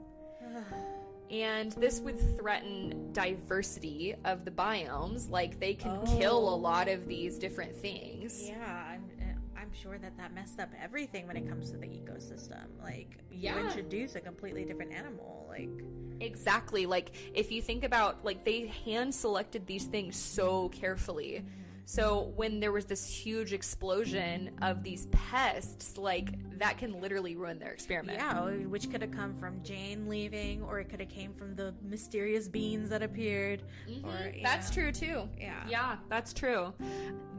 And 1.31 1.71
this 1.73 2.01
would 2.01 2.19
threaten 2.37 3.11
diversity 3.11 4.13
of 4.25 4.45
the 4.45 4.51
biomes. 4.51 5.27
Like, 5.27 5.59
they 5.59 5.73
can 5.73 6.05
kill 6.05 6.47
a 6.49 6.51
Oh. 6.53 6.55
lot 6.55 6.87
of 6.87 7.07
these 7.07 7.39
different 7.39 7.75
things. 7.75 8.47
Yeah, 8.47 8.94
sure 9.75 9.97
that 9.97 10.17
that 10.17 10.33
messed 10.33 10.59
up 10.59 10.69
everything 10.81 11.27
when 11.27 11.37
it 11.37 11.47
comes 11.47 11.71
to 11.71 11.77
the 11.77 11.87
ecosystem. 11.87 12.65
Like, 12.81 13.17
Yeah. 13.31 13.59
you 13.59 13.65
introduce 13.65 14.15
a 14.15 14.21
completely 14.21 14.65
different 14.65 14.93
animal. 14.93 15.45
Like, 15.49 15.69
Exactly. 16.21 16.85
Like 16.85 17.11
if 17.33 17.51
you 17.51 17.61
think 17.61 17.83
about 17.83 18.23
like 18.23 18.45
they 18.45 18.67
hand 18.85 19.13
selected 19.13 19.67
these 19.67 19.85
things 19.85 20.15
so 20.15 20.69
carefully. 20.69 21.43
So 21.85 22.33
when 22.35 22.59
there 22.59 22.71
was 22.71 22.85
this 22.85 23.05
huge 23.07 23.53
explosion 23.53 24.51
of 24.61 24.83
these 24.83 25.05
pests, 25.07 25.97
like 25.97 26.33
that 26.57 26.77
can 26.77 26.99
literally 26.99 27.35
ruin 27.35 27.59
their 27.59 27.71
experiment. 27.71 28.17
yeah, 28.17 28.41
which 28.67 28.89
could 28.89 29.01
have 29.01 29.11
come 29.11 29.35
from 29.35 29.61
Jane 29.63 30.09
leaving, 30.09 30.63
or 30.63 30.79
it 30.79 30.89
could 30.89 30.99
have 30.99 31.09
came 31.09 31.33
from 31.33 31.55
the 31.55 31.73
mysterious 31.83 32.47
beans 32.47 32.89
that 32.89 33.03
appeared. 33.03 33.61
Mm-hmm. 33.89 34.43
That's 34.43 34.69
yeah. 34.69 34.73
true 34.73 34.91
too. 34.91 35.29
Yeah. 35.39 35.63
Yeah, 35.69 35.95
that's 36.09 36.33
true. 36.33 36.73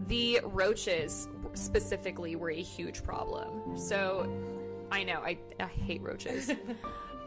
The 0.06 0.40
roaches 0.44 1.28
specifically 1.54 2.36
were 2.36 2.50
a 2.50 2.62
huge 2.62 3.02
problem. 3.02 3.76
So 3.76 4.30
I 4.90 5.02
know, 5.02 5.20
I, 5.24 5.38
I 5.58 5.66
hate 5.66 6.02
roaches. 6.02 6.50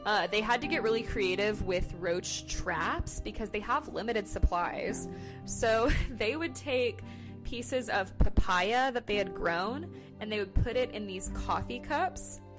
Uh, 0.06 0.28
they 0.28 0.42
had 0.42 0.62
to 0.62 0.68
get 0.68 0.82
really 0.82 1.04
creative 1.04 1.62
with 1.64 1.94
roach 2.00 2.48
traps 2.48 3.20
because 3.20 3.50
they 3.50 3.60
have 3.60 3.88
limited 3.90 4.28
supplies. 4.28 5.08
So 5.46 5.90
they 6.10 6.36
would 6.36 6.56
take 6.56 7.02
pieces 7.44 7.90
of 7.90 8.18
papaya 8.20 8.92
that 8.92 9.08
they 9.08 9.16
had 9.16 9.34
grown 9.34 9.92
and 10.20 10.32
they 10.32 10.40
would 10.40 10.54
put 10.54 10.76
it 10.76 10.92
in 10.92 11.08
these 11.08 11.32
coffee 11.34 11.80
cups. 11.80 12.42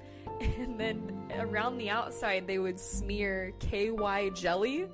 And 0.41 0.79
then 0.79 1.31
around 1.37 1.77
the 1.77 1.91
outside, 1.91 2.47
they 2.47 2.57
would 2.57 2.79
smear 2.79 3.53
KY 3.59 4.31
jelly. 4.33 4.87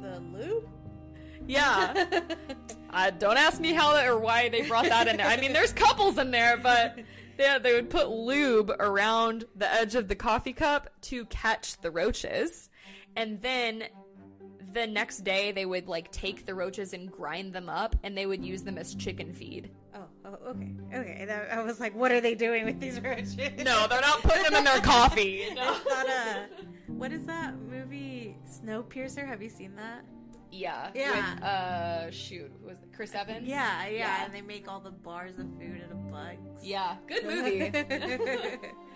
The 0.00 0.20
loop. 0.32 0.66
Yeah. 1.46 2.06
uh, 2.90 3.10
don't 3.10 3.36
ask 3.36 3.60
me 3.60 3.72
how 3.72 3.94
or 4.02 4.18
why 4.18 4.48
they 4.48 4.62
brought 4.62 4.86
that 4.86 5.06
in 5.06 5.18
there. 5.18 5.26
I 5.26 5.36
mean, 5.36 5.52
there's 5.52 5.72
couples 5.72 6.16
in 6.16 6.30
there, 6.30 6.56
but 6.56 6.98
yeah, 7.38 7.58
they 7.58 7.72
would 7.74 7.90
put 7.90 8.08
lube 8.08 8.70
around 8.78 9.44
the 9.56 9.72
edge 9.72 9.94
of 9.94 10.08
the 10.08 10.14
coffee 10.14 10.52
cup 10.52 10.90
to 11.02 11.24
catch 11.26 11.78
the 11.80 11.90
roaches. 11.90 12.68
And 13.16 13.40
then 13.42 13.84
the 14.72 14.86
next 14.86 15.18
day, 15.18 15.52
they 15.52 15.66
would 15.66 15.88
like 15.88 16.10
take 16.10 16.46
the 16.46 16.54
roaches 16.54 16.92
and 16.92 17.10
grind 17.10 17.52
them 17.52 17.68
up 17.68 17.94
and 18.02 18.16
they 18.16 18.26
would 18.26 18.44
use 18.44 18.62
them 18.62 18.76
as 18.76 18.94
chicken 18.94 19.32
feed. 19.32 19.70
Oh, 19.94 20.06
oh, 20.24 20.50
okay, 20.50 20.74
okay. 20.92 21.24
That, 21.26 21.52
I 21.52 21.62
was 21.62 21.78
like, 21.78 21.94
what 21.94 22.10
are 22.10 22.20
they 22.20 22.34
doing 22.34 22.64
with 22.64 22.80
these 22.80 23.00
roaches? 23.00 23.36
No, 23.36 23.86
they're 23.86 24.00
not 24.00 24.22
putting 24.22 24.42
them 24.42 24.54
in 24.54 24.64
their 24.64 24.80
coffee. 24.82 25.46
No. 25.54 25.74
It's 25.74 25.84
not 25.86 26.08
a. 26.08 26.48
What 26.88 27.12
is 27.12 27.24
that 27.26 27.56
movie? 27.58 28.36
Snowpiercer. 28.48 29.26
Have 29.26 29.42
you 29.42 29.48
seen 29.48 29.76
that? 29.76 30.04
Yeah. 30.54 30.90
Yeah. 30.94 31.34
With, 31.34 31.42
uh, 31.42 32.10
shoot, 32.10 32.50
who 32.60 32.68
was 32.68 32.76
it? 32.82 32.88
Chris 32.94 33.14
Evans? 33.14 33.46
Yeah, 33.46 33.86
yeah, 33.86 33.98
Yeah. 33.98 34.24
And 34.24 34.34
they 34.34 34.40
make 34.40 34.68
all 34.68 34.80
the 34.80 34.90
bars 34.90 35.38
of 35.38 35.46
food 35.58 35.82
out 35.84 35.90
of 35.90 36.10
bugs. 36.10 36.64
Yeah. 36.64 36.96
Good 37.06 37.24
movie. 37.24 37.70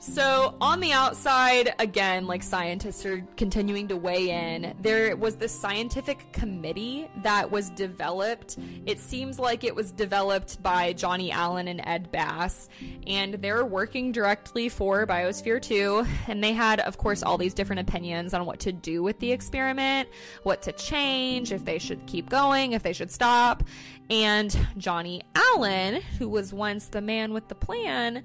So, 0.00 0.54
on 0.60 0.78
the 0.78 0.92
outside, 0.92 1.74
again, 1.80 2.28
like 2.28 2.44
scientists 2.44 3.04
are 3.04 3.26
continuing 3.36 3.88
to 3.88 3.96
weigh 3.96 4.30
in. 4.30 4.76
There 4.80 5.16
was 5.16 5.34
this 5.34 5.50
scientific 5.52 6.32
committee 6.32 7.10
that 7.24 7.50
was 7.50 7.70
developed. 7.70 8.58
It 8.86 9.00
seems 9.00 9.40
like 9.40 9.64
it 9.64 9.74
was 9.74 9.90
developed 9.90 10.62
by 10.62 10.92
Johnny 10.92 11.32
Allen 11.32 11.66
and 11.66 11.80
Ed 11.84 12.12
Bass, 12.12 12.68
and 13.08 13.34
they're 13.34 13.64
working 13.64 14.12
directly 14.12 14.68
for 14.68 15.04
Biosphere 15.04 15.60
2. 15.60 16.06
And 16.28 16.44
they 16.44 16.52
had, 16.52 16.78
of 16.78 16.96
course, 16.96 17.24
all 17.24 17.36
these 17.36 17.52
different 17.52 17.80
opinions 17.80 18.34
on 18.34 18.46
what 18.46 18.60
to 18.60 18.72
do 18.72 19.02
with 19.02 19.18
the 19.18 19.32
experiment, 19.32 20.08
what 20.44 20.62
to 20.62 20.72
change, 20.72 21.50
if 21.50 21.64
they 21.64 21.78
should 21.80 22.06
keep 22.06 22.30
going, 22.30 22.70
if 22.70 22.84
they 22.84 22.92
should 22.92 23.10
stop. 23.10 23.64
And 24.10 24.56
Johnny 24.76 25.22
Allen, 25.34 26.02
who 26.18 26.28
was 26.28 26.52
once 26.52 26.86
the 26.86 27.00
man 27.00 27.32
with 27.32 27.48
the 27.48 27.56
plan, 27.56 28.22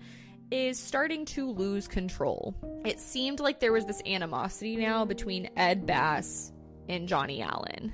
is 0.53 0.77
starting 0.77 1.25
to 1.25 1.49
lose 1.49 1.87
control. 1.87 2.53
It 2.85 2.99
seemed 2.99 3.39
like 3.39 3.59
there 3.59 3.73
was 3.73 3.87
this 3.87 4.03
animosity 4.05 4.75
now 4.75 5.03
between 5.03 5.49
Ed 5.57 5.87
Bass 5.87 6.51
and 6.87 7.07
Johnny 7.07 7.41
Allen. 7.41 7.91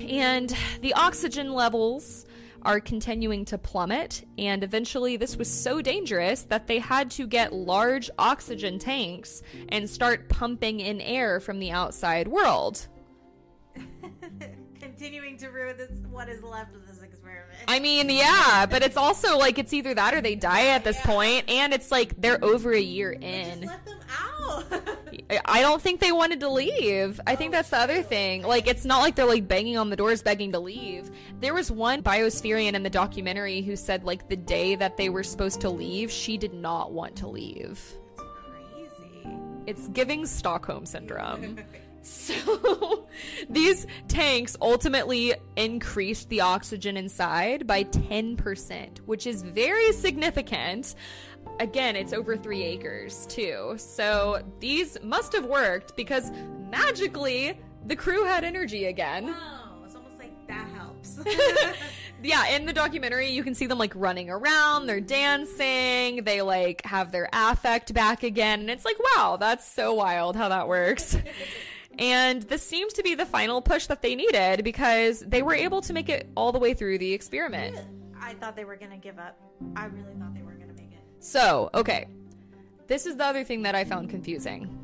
And 0.00 0.54
the 0.80 0.94
oxygen 0.94 1.52
levels 1.52 2.24
are 2.62 2.78
continuing 2.78 3.44
to 3.46 3.58
plummet, 3.58 4.24
and 4.38 4.62
eventually, 4.62 5.16
this 5.16 5.36
was 5.36 5.50
so 5.50 5.82
dangerous 5.82 6.42
that 6.42 6.68
they 6.68 6.78
had 6.78 7.10
to 7.12 7.26
get 7.26 7.52
large 7.52 8.10
oxygen 8.16 8.78
tanks 8.78 9.42
and 9.70 9.90
start 9.90 10.28
pumping 10.28 10.78
in 10.78 11.00
air 11.00 11.40
from 11.40 11.58
the 11.58 11.72
outside 11.72 12.28
world. 12.28 12.86
Continuing 14.80 15.36
to 15.38 15.48
ruin 15.48 15.76
this, 15.76 15.90
what 16.10 16.28
is 16.28 16.44
left 16.44 16.76
of 16.76 16.86
this 16.86 16.99
experiment. 17.30 17.64
I 17.68 17.78
mean, 17.80 18.10
yeah, 18.10 18.66
but 18.66 18.82
it's 18.82 18.96
also 18.96 19.36
like 19.38 19.58
it's 19.58 19.72
either 19.72 19.94
that 19.94 20.14
or 20.14 20.20
they 20.20 20.34
die 20.34 20.68
at 20.68 20.84
this 20.84 20.96
Yeah. 20.96 21.06
point, 21.06 21.48
and 21.50 21.72
it's 21.72 21.90
like 21.90 22.20
they're 22.20 22.42
over 22.44 22.72
a 22.72 22.80
year 22.80 23.12
in. 23.12 23.62
let 23.66 23.84
them 23.84 23.98
out. 24.10 24.64
I 25.44 25.60
don't 25.60 25.80
think 25.80 26.00
they 26.00 26.10
wanted 26.12 26.40
to 26.40 26.48
leave. 26.48 27.20
I 27.26 27.36
think 27.36 27.52
that's 27.52 27.70
the 27.70 27.78
other 27.78 28.02
thing. 28.02 28.42
Like, 28.42 28.66
it's 28.66 28.84
not 28.84 28.98
like 29.00 29.14
they're 29.14 29.26
like 29.26 29.46
banging 29.46 29.76
on 29.76 29.90
the 29.90 29.96
doors 29.96 30.22
begging 30.22 30.50
to 30.52 30.58
leave. 30.58 31.10
There 31.40 31.54
was 31.54 31.70
one 31.70 32.02
biospherian 32.02 32.72
in 32.74 32.82
the 32.82 32.90
documentary 32.90 33.60
who 33.62 33.76
said, 33.76 34.02
like, 34.04 34.28
the 34.28 34.36
day 34.36 34.74
that 34.74 34.96
they 34.96 35.08
were 35.08 35.22
supposed 35.22 35.60
to 35.60 35.70
leave, 35.70 36.10
she 36.10 36.36
did 36.36 36.54
not 36.54 36.92
want 36.92 37.14
to 37.16 37.28
leave. 37.28 37.80
It's 38.18 38.22
Crazy. 39.22 39.28
It's 39.66 39.88
giving 39.88 40.26
Stockholm 40.26 40.84
syndrome. 40.86 41.58
So, 42.02 43.08
these 43.50 43.86
tanks 44.08 44.56
ultimately 44.60 45.34
increased 45.56 46.28
the 46.28 46.40
oxygen 46.40 46.96
inside 46.96 47.66
by 47.66 47.84
10%, 47.84 48.98
which 49.00 49.26
is 49.26 49.42
very 49.42 49.92
significant. 49.92 50.94
Again, 51.58 51.96
it's 51.96 52.12
over 52.12 52.36
three 52.36 52.62
acres, 52.62 53.26
too. 53.26 53.74
So, 53.76 54.42
these 54.60 54.98
must 55.02 55.32
have 55.32 55.44
worked 55.44 55.96
because 55.96 56.30
magically 56.70 57.58
the 57.86 57.96
crew 57.96 58.24
had 58.24 58.44
energy 58.44 58.86
again. 58.86 59.34
Oh, 59.36 59.82
it's 59.84 59.94
almost 59.94 60.18
like 60.18 60.32
that 60.48 60.68
helps. 60.70 61.18
Yeah, 62.22 62.48
in 62.48 62.66
the 62.66 62.72
documentary, 62.72 63.30
you 63.30 63.42
can 63.42 63.54
see 63.54 63.66
them 63.66 63.78
like 63.78 63.94
running 63.94 64.28
around, 64.28 64.86
they're 64.86 65.00
dancing, 65.00 66.22
they 66.24 66.42
like 66.42 66.84
have 66.84 67.12
their 67.12 67.28
affect 67.32 67.94
back 67.94 68.22
again, 68.22 68.60
and 68.60 68.70
it's 68.70 68.84
like, 68.84 68.98
wow, 68.98 69.38
that's 69.40 69.66
so 69.66 69.94
wild 69.94 70.36
how 70.36 70.50
that 70.50 70.68
works. 70.68 71.16
And 71.98 72.42
this 72.42 72.62
seems 72.62 72.92
to 72.94 73.02
be 73.02 73.14
the 73.14 73.26
final 73.26 73.60
push 73.60 73.86
that 73.86 74.00
they 74.02 74.14
needed 74.14 74.64
because 74.64 75.20
they 75.20 75.42
were 75.42 75.54
able 75.54 75.80
to 75.82 75.92
make 75.92 76.08
it 76.08 76.30
all 76.36 76.52
the 76.52 76.58
way 76.58 76.72
through 76.72 76.98
the 76.98 77.12
experiment. 77.12 77.76
I 78.20 78.34
thought 78.34 78.56
they 78.56 78.64
were 78.64 78.76
gonna 78.76 78.96
give 78.96 79.18
up. 79.18 79.38
I 79.76 79.86
really 79.86 80.14
thought 80.14 80.34
they 80.34 80.42
were 80.42 80.52
gonna 80.52 80.72
make 80.74 80.92
it. 80.92 81.00
So, 81.18 81.70
okay. 81.74 82.06
This 82.86 83.06
is 83.06 83.16
the 83.16 83.24
other 83.24 83.44
thing 83.44 83.62
that 83.62 83.74
I 83.74 83.84
found 83.84 84.10
confusing. 84.10 84.78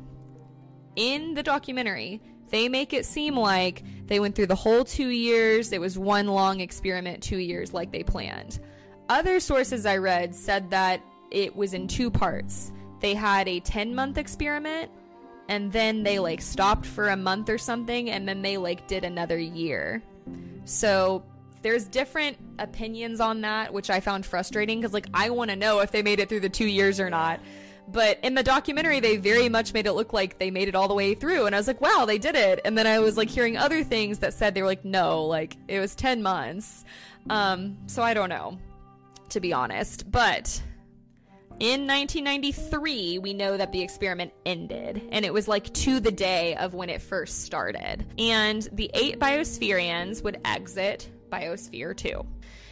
In 0.95 1.33
the 1.33 1.43
documentary, 1.43 2.21
they 2.49 2.69
make 2.69 2.93
it 2.93 3.05
seem 3.05 3.35
like 3.35 3.83
they 4.07 4.19
went 4.19 4.35
through 4.35 4.47
the 4.47 4.55
whole 4.55 4.83
two 4.83 5.09
years, 5.09 5.71
it 5.71 5.81
was 5.81 5.97
one 5.97 6.27
long 6.27 6.59
experiment, 6.61 7.21
two 7.21 7.37
years, 7.37 7.73
like 7.73 7.91
they 7.91 8.03
planned. 8.03 8.59
Other 9.09 9.39
sources 9.39 9.85
I 9.85 9.97
read 9.97 10.33
said 10.33 10.69
that 10.71 11.01
it 11.31 11.55
was 11.55 11.73
in 11.73 11.87
two 11.87 12.09
parts. 12.09 12.71
They 12.99 13.13
had 13.13 13.47
a 13.47 13.59
10 13.59 13.93
month 13.93 14.17
experiment, 14.17 14.91
and 15.47 15.71
then 15.71 16.03
they 16.03 16.19
like 16.19 16.41
stopped 16.41 16.85
for 16.85 17.09
a 17.09 17.17
month 17.17 17.49
or 17.49 17.57
something, 17.57 18.09
and 18.09 18.27
then 18.27 18.41
they 18.41 18.57
like 18.57 18.87
did 18.87 19.03
another 19.03 19.37
year. 19.37 20.03
So 20.65 21.23
there's 21.61 21.85
different 21.85 22.37
opinions 22.59 23.19
on 23.19 23.41
that, 23.41 23.73
which 23.73 23.89
I 23.89 23.99
found 23.99 24.25
frustrating 24.25 24.79
because 24.79 24.93
like 24.93 25.07
I 25.13 25.29
want 25.29 25.49
to 25.51 25.55
know 25.55 25.79
if 25.79 25.91
they 25.91 26.01
made 26.01 26.19
it 26.19 26.29
through 26.29 26.41
the 26.41 26.49
two 26.49 26.67
years 26.67 26.99
or 26.99 27.09
not. 27.09 27.39
But 27.89 28.19
in 28.21 28.35
the 28.35 28.43
documentary, 28.43 28.99
they 28.99 29.15
very 29.15 29.47
much 29.47 29.73
made 29.73 29.85
it 29.85 29.93
look 29.93 30.11
like 30.11 30.39
they 30.39 30.51
made 30.51 30.67
it 30.67 30.75
all 30.75 30.89
the 30.89 30.93
way 30.93 31.13
through, 31.13 31.45
and 31.45 31.55
I 31.55 31.57
was 31.57 31.67
like, 31.67 31.79
"Wow, 31.79 32.03
they 32.05 32.17
did 32.17 32.35
it!" 32.35 32.59
And 32.65 32.77
then 32.77 32.85
I 32.85 32.99
was 32.99 33.15
like 33.15 33.29
hearing 33.29 33.55
other 33.55 33.81
things 33.81 34.19
that 34.19 34.33
said 34.33 34.53
they 34.53 34.61
were 34.61 34.67
like, 34.67 34.83
"No, 34.83 35.23
like 35.23 35.55
it 35.69 35.79
was 35.79 35.95
ten 35.95 36.21
months." 36.21 36.83
Um, 37.29 37.77
so 37.87 38.03
I 38.03 38.13
don't 38.13 38.29
know, 38.29 38.57
to 39.29 39.39
be 39.39 39.53
honest. 39.53 40.11
But 40.11 40.61
in 41.59 41.87
1993, 41.87 43.19
we 43.19 43.33
know 43.33 43.57
that 43.57 43.71
the 43.71 43.81
experiment 43.81 44.31
ended, 44.45 45.09
and 45.11 45.25
it 45.25 45.33
was 45.33 45.47
like 45.47 45.73
to 45.73 45.99
the 45.99 46.11
day 46.11 46.55
of 46.55 46.73
when 46.73 46.89
it 46.89 47.01
first 47.01 47.43
started. 47.43 48.05
And 48.19 48.67
the 48.71 48.91
eight 48.93 49.19
biospherians 49.19 50.23
would 50.23 50.39
exit 50.45 51.09
Biosphere 51.31 51.97
2. 51.97 52.25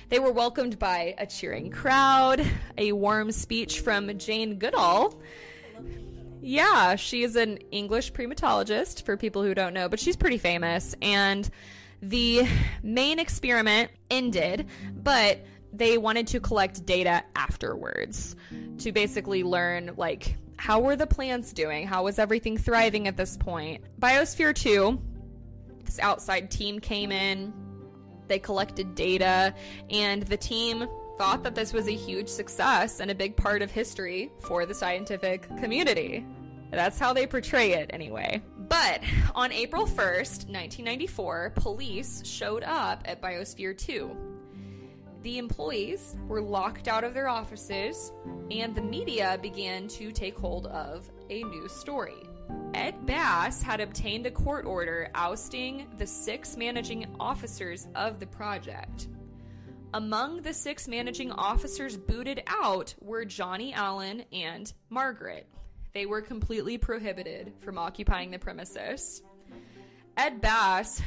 They 0.10 0.20
were 0.20 0.32
welcomed 0.32 0.78
by 0.78 1.16
a 1.18 1.26
cheering 1.26 1.72
crowd, 1.72 2.46
a 2.78 2.92
warm 2.92 3.32
speech 3.32 3.80
from 3.80 4.16
Jane 4.20 4.60
Goodall. 4.60 5.20
Yeah, 6.42 6.96
she 6.96 7.24
is 7.24 7.36
an 7.36 7.58
English 7.72 8.14
primatologist 8.14 9.04
for 9.04 9.18
people 9.18 9.42
who 9.42 9.56
don't 9.56 9.74
know, 9.74 9.90
but 9.90 10.00
she's 10.00 10.16
pretty 10.16 10.38
famous. 10.38 10.96
And 11.02 11.50
the 12.04 12.48
main 12.84 13.18
experiment 13.18 13.90
ended, 14.12 14.68
but 14.94 15.40
they 15.78 15.98
wanted 15.98 16.28
to 16.28 16.40
collect 16.40 16.86
data 16.86 17.24
afterwards 17.36 18.36
to 18.80 18.92
basically 18.92 19.44
learn 19.44 19.92
like 19.98 20.38
how 20.58 20.80
were 20.80 20.96
the 20.96 21.08
plants 21.08 21.54
doing? 21.54 21.86
How 21.86 22.04
was 22.04 22.18
everything 22.18 22.58
thriving 22.58 23.08
at 23.08 23.18
this 23.18 23.38
point? 23.38 23.84
Biosphere 24.00 24.56
2, 24.56 25.00
this 25.84 26.00
outside 26.00 26.50
team 26.50 26.80
came 26.80 27.12
in, 27.12 27.54
they 28.28 28.40
collected 28.40 28.96
data, 28.96 29.54
and 29.90 30.24
the 30.24 30.38
team 30.38 30.88
thought 31.18 31.44
that 31.44 31.56
this 31.56 31.74
was 31.74 31.88
a 31.88 31.94
huge 31.94 32.30
success 32.30 33.00
and 33.00 33.12
a 33.12 33.16
big 33.16 33.36
part 33.36 33.62
of 33.62 33.72
history 33.72 34.32
for 34.42 34.66
the 34.66 34.74
scientific 34.74 35.48
community. 35.58 36.26
That's 36.72 37.00
how 37.00 37.14
they 37.14 37.28
portray 37.28 37.74
it, 37.74 37.90
anyway. 37.94 38.42
But 38.58 39.02
on 39.36 39.52
April 39.52 39.86
1st, 39.86 40.50
1994, 40.50 41.54
police 41.56 42.26
showed 42.26 42.64
up 42.64 43.04
at 43.06 43.22
Biosphere 43.22 43.78
2. 43.78 44.35
The 45.26 45.40
employees 45.40 46.16
were 46.28 46.40
locked 46.40 46.88
out 46.88 47.04
of 47.04 47.16
their 47.16 47.28
offices, 47.28 48.14
and 48.52 48.76
the 48.76 48.82
media 48.84 49.40
began 49.42 49.88
to 49.88 50.12
take 50.12 50.38
hold 50.38 50.68
of 50.68 51.10
a 51.32 51.42
new 51.42 51.68
story. 51.68 52.30
Ed 52.76 53.08
Bass 53.08 53.60
had 53.64 53.80
obtained 53.80 54.28
a 54.28 54.32
court 54.32 54.68
order 54.68 55.10
ousting 55.16 55.88
the 55.98 56.06
six 56.06 56.56
managing 56.56 57.08
officers 57.20 57.88
of 57.96 58.20
the 58.20 58.28
project. 58.28 59.08
Among 59.96 60.44
the 60.44 60.54
six 60.54 60.88
managing 60.88 61.32
officers 61.32 61.98
booted 61.98 62.44
out 62.46 62.94
were 63.02 63.26
Johnny 63.26 63.74
Allen 63.74 64.26
and 64.32 64.72
Margaret. 64.92 65.48
They 65.96 66.06
were 66.06 66.22
completely 66.22 66.78
prohibited 66.78 67.52
from 67.62 67.80
occupying 67.80 68.30
the 68.30 68.38
premises. 68.38 69.24
Ed 70.18 70.40
Bass 70.40 71.02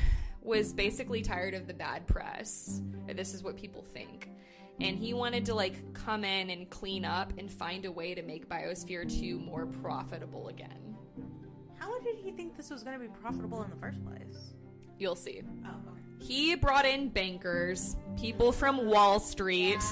was 0.49 0.73
basically 0.73 1.21
tired 1.21 1.53
of 1.53 1.67
the 1.67 1.75
bad 1.75 2.07
press. 2.07 2.81
This 3.07 3.35
is 3.35 3.43
what 3.43 3.57
people 3.57 3.83
think. 3.83 4.31
And 4.81 4.97
he 4.97 5.13
wanted 5.13 5.45
to 5.47 5.55
like 5.55 5.93
come 5.93 6.25
in 6.25 6.51
and 6.51 6.69
clean 6.71 7.05
up 7.05 7.33
and 7.37 7.51
find 7.51 7.85
a 7.85 7.93
way 7.93 8.15
to 8.15 8.23
make 8.23 8.49
Biosphere 8.49 9.21
2 9.21 9.39
more 9.39 9.67
profitable 9.67 10.49
again. 10.49 10.97
How 11.79 12.01
did 12.01 12.17
he 12.17 12.31
think 12.31 12.57
this 12.57 12.71
was 12.71 12.83
gonna 12.83 12.99
be 12.99 13.09
profitable 13.09 13.63
in 13.63 13.71
the 13.71 13.77
first 13.77 14.03
place? 14.05 14.55
You'll 14.99 15.17
see. 15.17 15.43
Oh, 15.67 15.69
okay. 15.69 16.25
He 16.25 16.55
brought 16.55 16.87
in 16.87 17.11
bankers, 17.11 17.97
people 18.19 18.51
from 18.51 18.87
Wall 18.87 19.21
Street, 19.21 19.83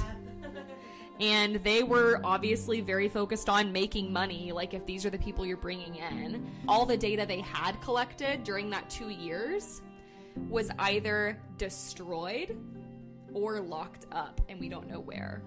and 1.21 1.57
they 1.57 1.83
were 1.83 2.21
obviously 2.25 2.81
very 2.81 3.09
focused 3.09 3.49
on 3.49 3.73
making 3.73 4.13
money. 4.13 4.53
Like, 4.53 4.75
if 4.75 4.85
these 4.87 5.07
are 5.07 5.11
the 5.11 5.19
people 5.19 5.47
you're 5.47 5.57
bringing 5.57 5.97
in, 5.97 6.51
all 6.67 6.87
the 6.87 6.97
data 6.97 7.25
they 7.27 7.41
had 7.41 7.81
collected 7.81 8.43
during 8.43 8.71
that 8.71 8.91
two 8.91 9.11
years 9.11 9.83
was 10.49 10.71
either 10.79 11.39
destroyed 11.59 12.57
or 13.33 13.61
locked 13.61 14.07
up, 14.13 14.41
and 14.49 14.61
we 14.61 14.69
don't 14.69 14.89
know 14.89 15.01
where. 15.01 15.43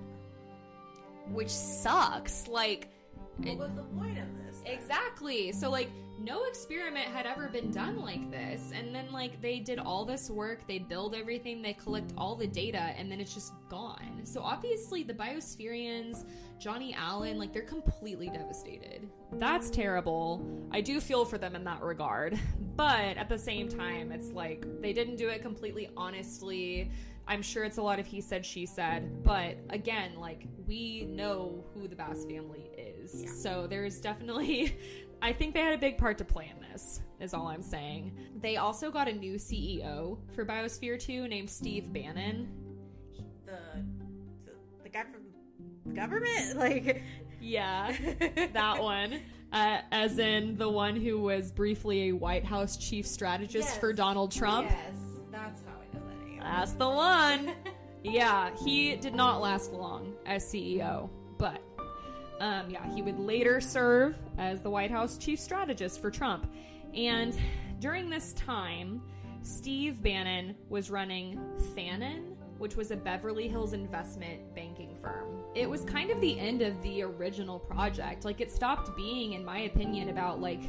Which 1.31 1.49
sucks. 1.49 2.47
Like, 2.47 2.89
What 3.37 3.57
was 3.57 3.73
the 3.73 3.83
point 3.83 4.17
of 4.17 4.25
Exactly. 4.65 5.51
So 5.51 5.69
like 5.69 5.89
no 6.21 6.43
experiment 6.45 7.07
had 7.07 7.25
ever 7.25 7.47
been 7.47 7.71
done 7.71 8.01
like 8.01 8.29
this. 8.29 8.71
And 8.73 8.93
then, 8.93 9.11
like, 9.11 9.41
they 9.41 9.59
did 9.59 9.79
all 9.79 10.05
this 10.05 10.29
work, 10.29 10.67
they 10.67 10.79
build 10.79 11.15
everything, 11.15 11.61
they 11.61 11.73
collect 11.73 12.13
all 12.17 12.35
the 12.35 12.47
data, 12.47 12.93
and 12.97 13.11
then 13.11 13.19
it's 13.19 13.33
just 13.33 13.53
gone. 13.69 14.21
So, 14.23 14.41
obviously, 14.41 15.03
the 15.03 15.13
Biospherians, 15.13 16.25
Johnny 16.59 16.93
Allen, 16.97 17.37
like, 17.37 17.53
they're 17.53 17.61
completely 17.61 18.29
devastated. 18.29 19.07
That's 19.33 19.69
terrible. 19.69 20.45
I 20.71 20.81
do 20.81 20.99
feel 20.99 21.23
for 21.25 21.37
them 21.37 21.55
in 21.55 21.63
that 21.65 21.81
regard. 21.81 22.39
But 22.75 23.17
at 23.17 23.27
the 23.27 23.37
same 23.37 23.67
time, 23.67 24.13
it's 24.13 24.31
like 24.31 24.65
they 24.81 24.93
didn't 24.93 25.17
do 25.17 25.27
it 25.27 25.41
completely 25.41 25.89
honestly. 25.97 26.89
I'm 27.27 27.41
sure 27.41 27.65
it's 27.65 27.77
a 27.77 27.81
lot 27.81 27.99
of 27.99 28.07
he 28.07 28.21
said, 28.21 28.45
she 28.45 28.65
said. 28.65 29.21
But 29.21 29.57
again, 29.69 30.15
like, 30.17 30.47
we 30.65 31.05
know 31.05 31.65
who 31.73 31.89
the 31.89 31.95
Bass 31.97 32.23
family 32.23 32.68
is. 33.13 33.23
Yeah. 33.23 33.29
So 33.31 33.67
there's 33.67 33.99
definitely 34.01 34.77
I 35.21 35.33
think 35.33 35.53
they 35.53 35.61
had 35.61 35.73
a 35.73 35.77
big 35.77 35.97
part 35.97 36.17
to 36.19 36.23
play 36.25 36.49
in 36.55 36.61
this, 36.71 37.01
is 37.19 37.33
all 37.33 37.47
I'm 37.47 37.61
saying. 37.61 38.15
They 38.39 38.55
also 38.55 38.89
got 38.89 39.09
a 39.09 39.13
new 39.13 39.35
CEO 39.35 40.17
for 40.33 40.45
Biosphere 40.45 40.97
2 40.97 41.27
named 41.27 41.49
Steve 41.49 41.91
Bannon. 41.91 42.47
The 43.45 43.57
the, 44.45 44.51
the 44.83 44.89
guy 44.89 45.03
from 45.03 45.93
government, 45.93 46.55
like 46.57 47.03
Yeah, 47.41 47.93
that 48.53 48.81
one. 48.81 49.19
Uh, 49.51 49.79
as 49.91 50.19
in 50.19 50.55
the 50.57 50.69
one 50.69 50.95
who 50.95 51.19
was 51.19 51.51
briefly 51.51 52.09
a 52.09 52.11
White 52.13 52.45
House 52.45 52.77
chief 52.77 53.05
strategist 53.07 53.69
Yes. 53.69 53.77
for 53.79 53.91
Donald 53.91 54.31
Trump. 54.31 54.69
Yes, 54.69 54.99
that's 55.31 55.61
how 55.63 55.71
I 55.81 55.97
know 55.97 56.05
that 56.07 56.25
name. 56.27 56.39
That's 56.39 56.73
the 56.73 56.87
one. 56.87 57.55
yeah, 58.03 58.51
he 58.63 58.95
did 58.95 59.15
not 59.15 59.41
last 59.41 59.73
long 59.73 60.13
as 60.27 60.45
CEO, 60.45 61.09
but 61.39 61.61
um, 62.39 62.69
yeah, 62.69 62.93
he 62.93 63.01
would 63.01 63.19
later 63.19 63.59
serve 63.61 64.17
as 64.37 64.61
the 64.61 64.69
White 64.69 64.91
House 64.91 65.17
chief 65.17 65.39
strategist 65.39 66.01
for 66.01 66.09
Trump. 66.09 66.51
And 66.93 67.37
during 67.79 68.09
this 68.09 68.33
time, 68.33 69.01
Steve 69.41 70.01
Bannon 70.01 70.55
was 70.69 70.89
running 70.89 71.39
Bannon, 71.75 72.35
which 72.57 72.75
was 72.75 72.91
a 72.91 72.97
Beverly 72.97 73.47
Hills 73.47 73.73
investment 73.73 74.53
banking 74.53 74.95
firm. 75.01 75.43
It 75.55 75.69
was 75.69 75.85
kind 75.85 76.11
of 76.11 76.19
the 76.19 76.37
end 76.37 76.61
of 76.61 76.81
the 76.81 77.03
original 77.03 77.59
project. 77.59 78.25
Like, 78.25 78.41
it 78.41 78.51
stopped 78.51 78.95
being, 78.95 79.33
in 79.33 79.45
my 79.45 79.59
opinion, 79.59 80.09
about 80.09 80.41
like 80.41 80.61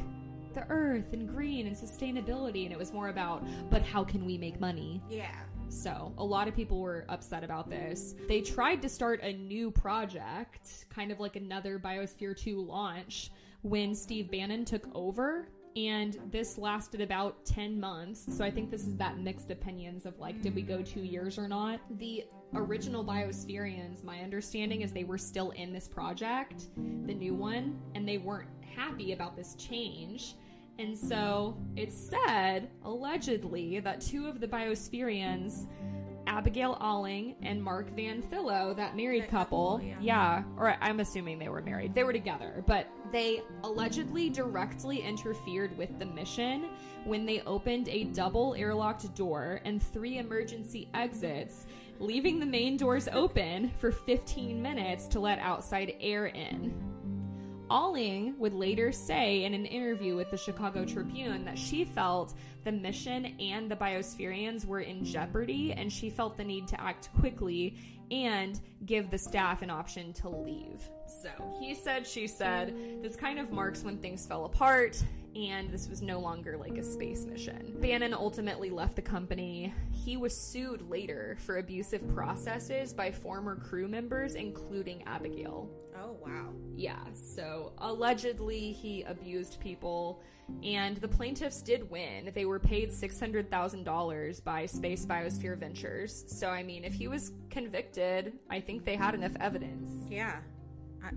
the 0.53 0.65
earth 0.69 1.13
and 1.13 1.27
green 1.27 1.67
and 1.67 1.75
sustainability, 1.75 2.63
and 2.63 2.71
it 2.71 2.77
was 2.77 2.93
more 2.93 3.09
about, 3.09 3.45
but 3.69 3.81
how 3.81 4.03
can 4.03 4.25
we 4.25 4.37
make 4.37 4.59
money? 4.59 5.01
yeah. 5.09 5.35
So, 5.71 6.13
a 6.17 6.23
lot 6.23 6.49
of 6.49 6.55
people 6.55 6.81
were 6.81 7.05
upset 7.07 7.45
about 7.45 7.69
this. 7.69 8.13
They 8.27 8.41
tried 8.41 8.81
to 8.81 8.89
start 8.89 9.21
a 9.23 9.31
new 9.31 9.71
project, 9.71 10.85
kind 10.93 11.13
of 11.13 11.21
like 11.21 11.37
another 11.37 11.79
Biosphere 11.79 12.35
2 12.35 12.61
launch, 12.61 13.31
when 13.61 13.95
Steve 13.95 14.29
Bannon 14.29 14.65
took 14.65 14.85
over. 14.93 15.47
And 15.77 16.19
this 16.29 16.57
lasted 16.57 16.99
about 16.99 17.45
10 17.45 17.79
months. 17.79 18.25
So, 18.35 18.43
I 18.43 18.51
think 18.51 18.69
this 18.69 18.85
is 18.85 18.97
that 18.97 19.17
mixed 19.17 19.49
opinions 19.49 20.05
of 20.05 20.19
like, 20.19 20.41
did 20.41 20.53
we 20.53 20.61
go 20.61 20.81
two 20.81 21.03
years 21.03 21.37
or 21.37 21.47
not? 21.47 21.79
The 21.97 22.25
original 22.53 23.05
Biospherians, 23.05 24.03
my 24.03 24.19
understanding 24.19 24.81
is 24.81 24.91
they 24.91 25.05
were 25.05 25.17
still 25.17 25.51
in 25.51 25.71
this 25.71 25.87
project, 25.87 26.67
the 26.75 27.13
new 27.13 27.33
one, 27.33 27.79
and 27.95 28.05
they 28.05 28.17
weren't 28.17 28.49
happy 28.75 29.13
about 29.13 29.37
this 29.37 29.55
change. 29.55 30.35
And 30.81 30.97
so 30.97 31.55
it's 31.75 31.95
said, 31.95 32.67
allegedly, 32.83 33.79
that 33.81 34.01
two 34.01 34.27
of 34.27 34.39
the 34.39 34.47
Biospherians, 34.47 35.67
Abigail 36.25 36.75
Alling 36.81 37.35
and 37.43 37.61
Mark 37.61 37.95
Van 37.95 38.23
Thillo, 38.23 38.75
that 38.75 38.95
married 38.95 39.27
couple, 39.27 39.79
yeah. 39.83 39.95
yeah, 40.01 40.43
or 40.57 40.75
I'm 40.81 40.99
assuming 40.99 41.37
they 41.37 41.49
were 41.49 41.61
married. 41.61 41.93
They 41.93 42.03
were 42.03 42.13
together, 42.13 42.63
but 42.65 42.87
they 43.11 43.43
allegedly 43.63 44.31
directly 44.31 44.97
interfered 44.97 45.77
with 45.77 45.99
the 45.99 46.05
mission 46.07 46.69
when 47.03 47.27
they 47.27 47.41
opened 47.41 47.87
a 47.87 48.05
double 48.05 48.55
airlocked 48.57 49.13
door 49.13 49.61
and 49.65 49.83
three 49.83 50.17
emergency 50.17 50.89
exits, 50.95 51.67
leaving 51.99 52.39
the 52.39 52.45
main 52.47 52.75
doors 52.75 53.07
open 53.11 53.69
for 53.77 53.91
15 53.91 54.59
minutes 54.59 55.05
to 55.09 55.19
let 55.19 55.37
outside 55.37 55.93
air 56.01 56.25
in. 56.25 56.73
Alling 57.71 58.37
would 58.37 58.53
later 58.53 58.91
say 58.91 59.45
in 59.45 59.53
an 59.53 59.65
interview 59.65 60.17
with 60.17 60.29
the 60.29 60.35
Chicago 60.35 60.83
Tribune 60.83 61.45
that 61.45 61.57
she 61.57 61.85
felt 61.85 62.33
the 62.65 62.71
mission 62.73 63.33
and 63.39 63.71
the 63.71 63.77
Biospherians 63.77 64.65
were 64.65 64.81
in 64.81 65.05
jeopardy 65.05 65.71
and 65.71 65.89
she 65.89 66.09
felt 66.09 66.35
the 66.35 66.43
need 66.43 66.67
to 66.67 66.81
act 66.81 67.07
quickly 67.17 67.77
and 68.11 68.59
give 68.85 69.09
the 69.09 69.17
staff 69.17 69.61
an 69.61 69.69
option 69.69 70.11
to 70.11 70.27
leave. 70.27 70.81
So 71.23 71.29
he 71.61 71.73
said, 71.73 72.05
she 72.05 72.27
said, 72.27 72.75
this 73.01 73.15
kind 73.15 73.39
of 73.39 73.53
marks 73.53 73.83
when 73.83 73.99
things 73.99 74.25
fell 74.25 74.43
apart 74.43 75.01
and 75.33 75.71
this 75.71 75.87
was 75.87 76.01
no 76.01 76.19
longer 76.19 76.57
like 76.57 76.77
a 76.77 76.83
space 76.83 77.23
mission. 77.23 77.77
Bannon 77.79 78.13
ultimately 78.13 78.69
left 78.69 78.97
the 78.97 79.01
company. 79.01 79.73
He 79.93 80.17
was 80.17 80.37
sued 80.37 80.89
later 80.89 81.37
for 81.39 81.57
abusive 81.57 82.05
processes 82.13 82.93
by 82.93 83.11
former 83.11 83.55
crew 83.55 83.87
members, 83.87 84.35
including 84.35 85.03
Abigail. 85.07 85.69
Oh 86.01 86.17
wow. 86.19 86.53
Yeah, 86.75 87.03
so 87.13 87.73
allegedly 87.77 88.71
he 88.71 89.03
abused 89.03 89.59
people, 89.59 90.21
and 90.63 90.97
the 90.97 91.07
plaintiffs 91.07 91.61
did 91.61 91.89
win. 91.91 92.31
They 92.33 92.45
were 92.45 92.59
paid 92.59 92.89
$600,000 92.89 94.43
by 94.43 94.65
Space 94.65 95.05
Biosphere 95.05 95.57
Ventures. 95.57 96.23
So, 96.27 96.49
I 96.49 96.63
mean, 96.63 96.83
if 96.83 96.93
he 96.93 97.07
was 97.07 97.33
convicted, 97.49 98.33
I 98.49 98.59
think 98.59 98.83
they 98.83 98.95
had 98.95 99.13
enough 99.13 99.33
evidence. 99.39 100.07
Yeah. 100.09 100.39
I, 101.03 101.11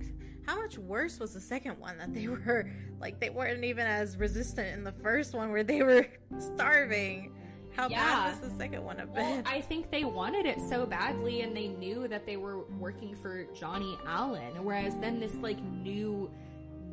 how 0.46 0.60
much 0.60 0.76
worse 0.76 1.18
was 1.18 1.32
the 1.32 1.40
second 1.40 1.78
one 1.78 1.96
that 1.98 2.12
they 2.12 2.28
were 2.28 2.70
like 3.00 3.18
they 3.20 3.30
weren't 3.30 3.64
even 3.64 3.86
as 3.86 4.18
resistant 4.18 4.68
in 4.68 4.84
the 4.84 4.92
first 4.92 5.34
one 5.34 5.50
where 5.50 5.64
they 5.64 5.82
were 5.82 6.06
starving. 6.38 7.33
How 7.76 7.88
Yeah. 7.88 8.04
bad 8.04 8.40
was 8.40 8.50
the 8.50 8.56
second 8.56 8.84
one 8.84 8.98
have 8.98 9.10
Well, 9.10 9.36
been? 9.36 9.46
I 9.46 9.60
think 9.60 9.90
they 9.90 10.04
wanted 10.04 10.46
it 10.46 10.60
so 10.68 10.86
badly, 10.86 11.40
and 11.42 11.56
they 11.56 11.68
knew 11.68 12.06
that 12.08 12.24
they 12.24 12.36
were 12.36 12.60
working 12.78 13.14
for 13.16 13.44
Johnny 13.54 13.98
Allen. 14.06 14.64
Whereas 14.64 14.96
then 14.98 15.18
this 15.20 15.34
like 15.36 15.60
new 15.62 16.30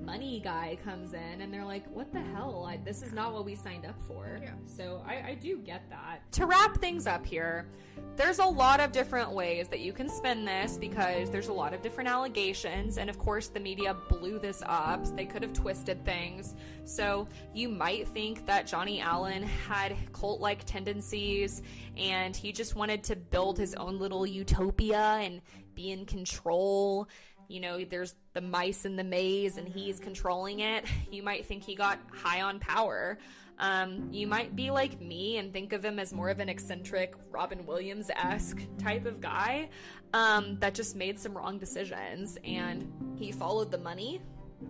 money 0.02 0.40
guy 0.44 0.78
comes 0.84 1.14
in, 1.14 1.42
and 1.42 1.54
they're 1.54 1.66
like, 1.66 1.88
"What 1.88 2.12
the 2.12 2.22
hell? 2.22 2.66
I, 2.68 2.78
this 2.78 3.02
is 3.02 3.14
not 3.14 3.34
what 3.34 3.46
we 3.46 3.56
signed 3.56 3.86
up 3.86 4.02
for." 4.08 4.40
Yeah. 4.42 4.54
So 4.66 5.04
I, 5.08 5.30
I 5.30 5.36
do 5.36 5.58
get 5.58 5.90
that. 5.90 6.20
To 6.34 6.46
wrap 6.46 6.80
things 6.80 7.08
up 7.08 7.26
here, 7.26 7.68
there's 8.16 8.40
a 8.40 8.46
lot 8.46 8.80
of 8.80 8.92
different 8.92 9.32
ways 9.32 9.68
that 9.70 9.80
you 9.80 9.94
can 9.94 10.10
spin 10.10 10.46
this 10.46 10.78
because 10.78 11.30
there's 11.30 11.48
a 11.48 11.54
lot 11.54 11.74
of 11.74 11.82
different 11.82 12.10
allegations, 12.10 12.98
and 12.98 13.10
of 13.10 13.18
course 13.18 13.48
the 13.48 13.60
media 13.60 13.96
blew 14.10 14.40
this 14.40 14.64
up. 14.66 15.06
They 15.16 15.26
could 15.26 15.44
have 15.44 15.54
twisted 15.54 16.04
things. 16.06 16.56
So 16.84 17.28
you 17.54 17.70
might 17.70 18.08
think 18.08 18.46
that 18.48 18.68
Johnny 18.68 19.00
Allen 19.00 19.44
had 19.44 19.96
cult-like 20.14 20.66
tendencies, 20.66 21.62
and 21.96 22.36
he 22.36 22.52
just 22.52 22.76
wanted 22.76 23.04
to 23.06 23.16
build 23.16 23.58
his 23.58 23.76
own 23.76 23.98
little 24.00 24.26
utopia 24.26 25.20
and 25.22 25.42
be 25.74 25.92
in 25.92 26.06
control 26.06 27.08
you 27.52 27.60
know, 27.60 27.84
there's 27.84 28.16
the 28.34 28.42
mice 28.42 28.86
in 28.86 28.96
the 28.96 29.04
maze 29.04 29.58
and 29.58 29.68
he's 29.68 30.00
controlling 30.00 30.60
it. 30.62 30.86
You 31.12 31.24
might 31.24 31.46
think 31.46 31.64
he 31.64 31.76
got 31.76 32.00
high 32.14 32.42
on 32.42 32.60
power. 32.60 33.18
Um, 33.60 34.08
you 34.12 34.28
might 34.28 34.56
be 34.56 34.72
like 34.72 35.02
me 35.02 35.38
and 35.38 35.52
think 35.52 35.74
of 35.74 35.84
him 35.84 36.00
as 36.00 36.14
more 36.14 36.30
of 36.30 36.40
an 36.40 36.48
eccentric, 36.48 37.16
Robin 37.30 37.66
Williams 37.66 38.10
esque 38.16 38.62
type 38.80 39.06
of 39.06 39.20
guy 39.20 39.70
um, 40.14 40.58
that 40.62 40.74
just 40.74 40.96
made 40.96 41.20
some 41.20 41.36
wrong 41.36 41.60
decisions 41.60 42.38
and 42.46 42.90
he 43.18 43.32
followed 43.34 43.72
the 43.72 43.78
money 43.78 44.22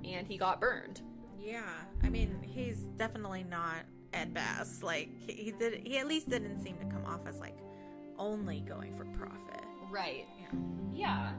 and 0.04 0.28
he 0.28 0.36
got 0.36 0.60
burned. 0.60 1.02
yeah. 1.40 1.62
I 2.04 2.10
mean, 2.10 2.36
he's 2.42 2.80
definitely 2.98 3.44
not 3.48 3.86
Ed 4.14 4.34
Bass. 4.34 4.82
Like 4.82 5.10
he, 5.16 5.34
he 5.34 5.52
did 5.52 5.86
he 5.86 6.00
at 6.00 6.08
least 6.08 6.28
didn't 6.30 6.60
seem 6.64 6.76
to 6.78 6.86
come 6.86 7.06
off 7.06 7.22
as 7.28 7.38
like 7.40 7.58
only 8.18 8.62
going 8.62 8.96
for 8.98 9.06
profit. 9.06 9.64
Right. 9.92 10.26
Yeah. 10.94 11.32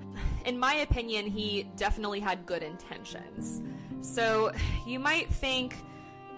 In 0.44 0.58
my 0.58 0.74
opinion, 0.74 1.26
he 1.26 1.68
definitely 1.76 2.20
had 2.20 2.46
good 2.46 2.62
intentions. 2.62 3.62
So 4.00 4.52
you 4.86 4.98
might 4.98 5.32
think 5.32 5.76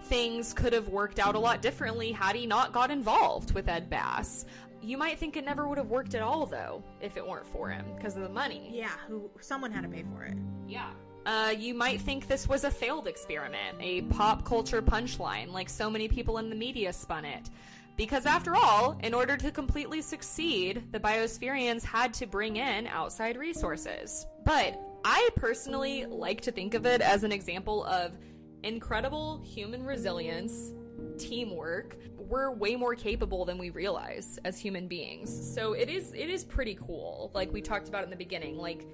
things 0.04 0.52
could 0.52 0.72
have 0.72 0.88
worked 0.88 1.18
out 1.18 1.34
a 1.34 1.38
lot 1.38 1.62
differently 1.62 2.12
had 2.12 2.36
he 2.36 2.46
not 2.46 2.72
got 2.72 2.90
involved 2.90 3.54
with 3.54 3.68
Ed 3.68 3.88
Bass. 3.88 4.44
You 4.82 4.98
might 4.98 5.18
think 5.18 5.36
it 5.38 5.46
never 5.46 5.66
would 5.66 5.78
have 5.78 5.88
worked 5.88 6.14
at 6.14 6.20
all, 6.20 6.44
though, 6.44 6.82
if 7.00 7.16
it 7.16 7.26
weren't 7.26 7.46
for 7.46 7.70
him, 7.70 7.86
because 7.96 8.16
of 8.16 8.22
the 8.22 8.28
money. 8.28 8.70
Yeah, 8.70 8.90
who 9.08 9.30
someone 9.40 9.72
had 9.72 9.82
to 9.84 9.88
pay 9.88 10.04
for 10.14 10.24
it. 10.24 10.36
Yeah. 10.68 10.90
Uh, 11.24 11.54
you 11.56 11.72
might 11.72 12.02
think 12.02 12.28
this 12.28 12.46
was 12.46 12.64
a 12.64 12.70
failed 12.70 13.06
experiment, 13.06 13.78
a 13.80 14.02
pop 14.02 14.44
culture 14.44 14.82
punchline, 14.82 15.50
like 15.50 15.70
so 15.70 15.88
many 15.88 16.06
people 16.06 16.36
in 16.36 16.50
the 16.50 16.56
media 16.56 16.92
spun 16.92 17.24
it. 17.24 17.48
Because 17.96 18.26
after 18.26 18.56
all, 18.56 18.98
in 19.02 19.14
order 19.14 19.36
to 19.36 19.50
completely 19.50 20.02
succeed, 20.02 20.84
the 20.90 20.98
Biospherians 20.98 21.84
had 21.84 22.12
to 22.14 22.26
bring 22.26 22.56
in 22.56 22.86
outside 22.88 23.36
resources. 23.36 24.26
But 24.44 24.80
I 25.04 25.28
personally 25.36 26.06
like 26.06 26.40
to 26.42 26.52
think 26.52 26.74
of 26.74 26.86
it 26.86 27.00
as 27.00 27.22
an 27.22 27.30
example 27.30 27.84
of 27.84 28.18
incredible 28.62 29.40
human 29.44 29.84
resilience, 29.84 30.72
teamwork. 31.18 31.96
We're 32.16 32.50
way 32.52 32.74
more 32.74 32.94
capable 32.94 33.44
than 33.44 33.58
we 33.58 33.70
realize 33.70 34.38
as 34.44 34.58
human 34.58 34.88
beings. 34.88 35.54
So 35.54 35.74
it 35.74 35.88
is 35.88 36.12
it 36.14 36.30
is 36.30 36.42
pretty 36.42 36.74
cool. 36.74 37.30
Like 37.34 37.52
we 37.52 37.60
talked 37.60 37.88
about 37.88 38.04
in 38.04 38.10
the 38.10 38.16
beginning, 38.16 38.56
like 38.56 38.86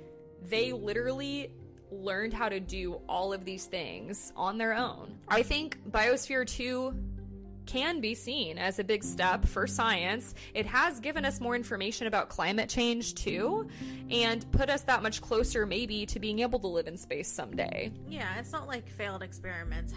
they 0.48 0.72
literally 0.72 1.52
learned 1.93 2.32
how 2.32 2.48
to 2.48 2.60
do 2.60 3.01
all 3.09 3.32
of 3.32 3.44
these 3.44 3.66
things 3.66 4.32
on 4.36 4.59
their 4.59 4.74
own. 4.74 5.18
I 5.28 5.43
think 5.43 5.78
Biosphere 5.90 6.47
2 6.47 6.94
can 7.66 8.01
be 8.01 8.15
seen 8.15 8.59
as 8.59 8.78
a 8.78 8.85
big 8.85 9.05
step 9.05 9.47
for 9.47 9.66
science. 9.66 10.35
It 10.55 10.66
has 10.66 11.01
given 11.01 11.24
us 11.24 11.41
more 11.41 11.55
information 11.55 12.07
about 12.07 12.28
climate 12.28 12.69
change 12.69 13.15
too, 13.15 13.69
and 14.11 14.51
put 14.53 14.70
us 14.70 14.82
that 14.82 15.03
much 15.03 15.20
closer, 15.20 15.66
maybe, 15.66 16.07
to 16.07 16.19
being 16.19 16.41
able 16.41 16.59
to 16.61 16.66
live 16.66 16.87
in 16.87 16.97
space 16.97 17.28
someday. 17.28 17.93
Yeah, 18.09 18.39
it's 18.39 18.53
not 18.53 18.66
like 18.66 18.89
failed 18.89 19.23
experiments 19.23 19.93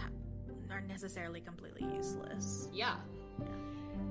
are 0.71 0.81
necessarily 0.81 1.41
completely 1.41 1.87
useless. 1.95 2.67
Yeah. 2.73 2.95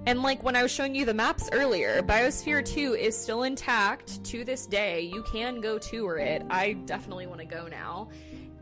And 0.07 0.23
like 0.23 0.43
when 0.43 0.57
I 0.57 0.63
was 0.63 0.73
showing 0.73 0.95
you 0.95 1.05
the 1.05 1.15
maps 1.15 1.49
earlier, 1.53 2.03
Biosphere 2.03 2.65
2 2.65 2.95
is 2.95 3.17
still 3.17 3.45
intact 3.45 4.23
to 4.25 4.45
this 4.45 4.67
day. 4.67 5.03
You 5.03 5.23
can 5.23 5.61
go 5.61 5.79
tour 5.79 6.19
it. 6.19 6.43
I 6.51 6.73
definitely 6.73 7.27
want 7.27 7.41
to 7.41 7.47
go 7.47 7.69
now. 7.69 8.09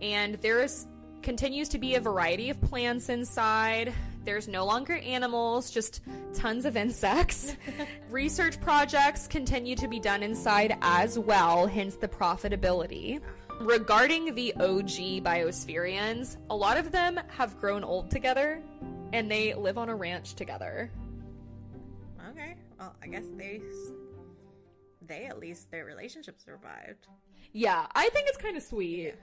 And 0.03 0.35
there 0.37 0.63
is 0.63 0.87
continues 1.23 1.69
to 1.71 1.79
be 1.79 1.95
a 1.95 2.01
variety 2.01 2.51
of 2.51 2.61
plants 2.61 3.09
inside. 3.09 3.93
There's 4.25 4.49
no 4.49 4.67
longer 4.67 4.97
animals, 4.97 5.71
just 5.71 6.03
tons 6.35 6.65
of 6.67 6.77
insects. 6.77 7.57
Research 8.11 8.61
projects 8.61 9.27
continue 9.27 9.75
to 9.77 9.89
be 9.89 9.99
done 9.99 10.23
inside 10.23 10.77
as 10.83 11.19
well, 11.19 11.67
hence 11.67 11.97
the 11.97 12.09
profitability. 12.09 13.21
Regarding 13.61 14.35
the 14.35 14.55
OG 14.55 15.23
Biospherians, 15.25 16.37
a 16.51 16.57
lot 16.57 16.77
of 16.77 16.93
them 16.93 17.21
have 17.29 17.59
grown 17.59 17.85
old 17.85 18.11
together 18.11 18.63
and 19.13 19.31
they 19.31 19.55
live 19.55 19.79
on 19.79 19.89
a 19.89 19.95
ranch 19.95 20.35
together. 20.35 20.91
Okay, 22.31 22.57
well, 22.79 22.95
I 23.03 23.09
guess 23.09 23.25
they 23.37 23.61
they 25.07 25.27
at 25.27 25.39
least 25.39 25.71
their 25.71 25.85
relationship 25.85 26.41
survived. 26.41 27.09
Yeah, 27.53 27.87
I 27.95 28.09
think 28.11 28.29
it's 28.29 28.39
kind 28.39 28.57
of 28.57 28.63
sweet. 28.63 29.15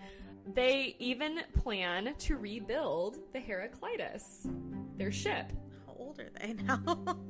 They 0.53 0.95
even 0.99 1.41
plan 1.61 2.15
to 2.19 2.37
rebuild 2.37 3.17
the 3.33 3.39
Heraclitus, 3.39 4.47
their 4.95 5.11
ship. 5.11 5.51
How 5.85 5.93
old 5.97 6.19
are 6.19 6.29
they 6.39 6.53
now? 6.53 7.17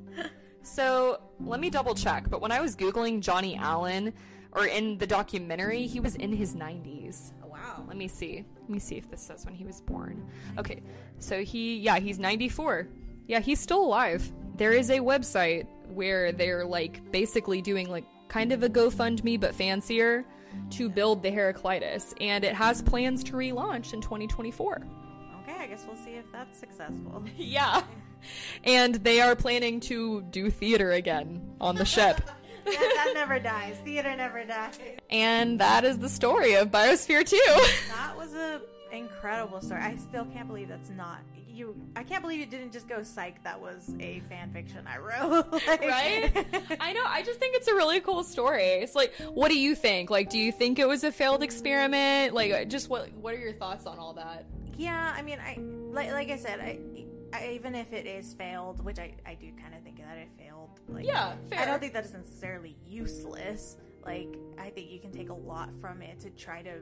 So 0.67 1.21
let 1.39 1.61
me 1.61 1.69
double 1.69 1.95
check. 1.95 2.29
But 2.29 2.41
when 2.41 2.51
I 2.51 2.59
was 2.59 2.75
Googling 2.75 3.21
Johnny 3.21 3.55
Allen, 3.55 4.13
or 4.51 4.65
in 4.65 4.97
the 4.97 5.07
documentary, 5.07 5.87
he 5.87 6.01
was 6.01 6.15
in 6.15 6.33
his 6.33 6.55
90s. 6.55 7.31
Oh, 7.43 7.47
wow. 7.47 7.85
Let 7.87 7.95
me 7.95 8.09
see. 8.09 8.43
Let 8.61 8.69
me 8.69 8.79
see 8.79 8.97
if 8.97 9.09
this 9.09 9.21
says 9.21 9.45
when 9.45 9.55
he 9.55 9.63
was 9.63 9.79
born. 9.79 10.29
Okay, 10.57 10.81
so 11.19 11.43
he, 11.43 11.77
yeah, 11.77 11.99
he's 11.99 12.19
94. 12.19 12.87
Yeah, 13.27 13.39
he's 13.39 13.59
still 13.59 13.83
alive. 13.83 14.29
There 14.57 14.73
is 14.73 14.89
a 14.89 14.99
website 14.99 15.67
where 15.93 16.33
they're 16.33 16.65
like 16.65 17.11
basically 17.11 17.61
doing 17.61 17.89
like 17.89 18.05
kind 18.27 18.51
of 18.51 18.63
a 18.63 18.69
GoFundMe 18.69 19.39
but 19.39 19.55
fancier 19.55 20.25
to 20.71 20.89
build 20.89 21.23
the 21.23 21.29
Heraclitus, 21.31 22.13
and 22.19 22.43
it 22.43 22.53
has 22.53 22.81
plans 22.81 23.23
to 23.25 23.33
relaunch 23.33 23.93
in 23.93 24.01
2024. 24.01 24.81
Okay, 25.43 25.57
I 25.59 25.67
guess 25.67 25.85
we'll 25.87 25.97
see 25.97 26.11
if 26.11 26.31
that's 26.31 26.57
successful. 26.57 27.23
Yeah. 27.37 27.83
And 28.63 28.95
they 28.95 29.21
are 29.21 29.35
planning 29.35 29.79
to 29.81 30.21
do 30.23 30.49
theater 30.49 30.91
again 30.91 31.53
on 31.61 31.75
the 31.75 31.85
ship. 31.85 32.17
that, 32.65 32.73
that 32.95 33.11
never 33.13 33.39
dies. 33.39 33.77
Theater 33.85 34.15
never 34.15 34.43
dies. 34.43 34.79
and 35.09 35.59
that 35.59 35.85
is 35.85 35.99
the 35.99 36.09
story 36.09 36.55
of 36.55 36.69
Biosphere 36.69 37.23
2. 37.27 37.39
That 37.89 38.17
was 38.17 38.33
a 38.33 38.59
incredible 38.91 39.61
story. 39.61 39.81
I 39.81 39.95
still 39.97 40.25
can't 40.25 40.47
believe 40.47 40.67
that's 40.67 40.89
not 40.89 41.19
you. 41.57 41.75
I 41.95 42.03
can't 42.03 42.21
believe 42.21 42.39
you 42.39 42.45
didn't 42.45 42.71
just 42.71 42.87
go 42.87 43.03
psych. 43.03 43.43
That 43.43 43.59
was 43.59 43.93
a 43.99 44.21
fan 44.29 44.51
fiction 44.51 44.87
I 44.87 44.97
wrote. 44.99 45.51
Like- 45.67 45.81
right? 45.81 46.77
I 46.79 46.93
know. 46.93 47.03
I 47.05 47.23
just 47.23 47.39
think 47.39 47.55
it's 47.55 47.67
a 47.67 47.73
really 47.73 47.99
cool 47.99 48.23
story. 48.23 48.63
It's 48.63 48.95
like, 48.95 49.13
what 49.33 49.49
do 49.49 49.57
you 49.59 49.75
think? 49.75 50.09
Like, 50.09 50.29
do 50.29 50.37
you 50.37 50.51
think 50.51 50.79
it 50.79 50.87
was 50.87 51.03
a 51.03 51.11
failed 51.11 51.43
experiment? 51.43 52.33
Like, 52.33 52.69
just 52.69 52.89
what 52.89 53.11
what 53.13 53.33
are 53.33 53.39
your 53.39 53.53
thoughts 53.53 53.85
on 53.85 53.97
all 53.99 54.13
that? 54.13 54.45
Yeah, 54.77 55.13
I 55.15 55.21
mean, 55.21 55.39
I 55.39 55.57
like 55.59 56.11
like 56.11 56.29
I 56.29 56.37
said, 56.37 56.59
I, 56.59 56.79
I 57.33 57.49
even 57.53 57.75
if 57.75 57.91
it 57.93 58.05
is 58.05 58.33
failed, 58.35 58.83
which 58.85 58.99
I 58.99 59.15
I 59.25 59.33
do 59.33 59.51
kind 59.61 59.73
of 59.73 59.81
think 59.83 59.97
that 59.97 60.17
it 60.17 60.29
failed. 60.37 60.79
Like, 60.87 61.05
Yeah, 61.05 61.33
I 61.57 61.65
don't 61.65 61.79
think 61.79 61.93
that 61.93 62.05
is 62.05 62.13
necessarily 62.13 62.77
useless. 62.87 63.77
Like, 64.05 64.37
I 64.57 64.69
think 64.69 64.89
you 64.91 64.99
can 64.99 65.11
take 65.11 65.29
a 65.29 65.33
lot 65.33 65.69
from 65.81 66.01
it 66.01 66.19
to 66.21 66.29
try 66.29 66.61
to 66.61 66.75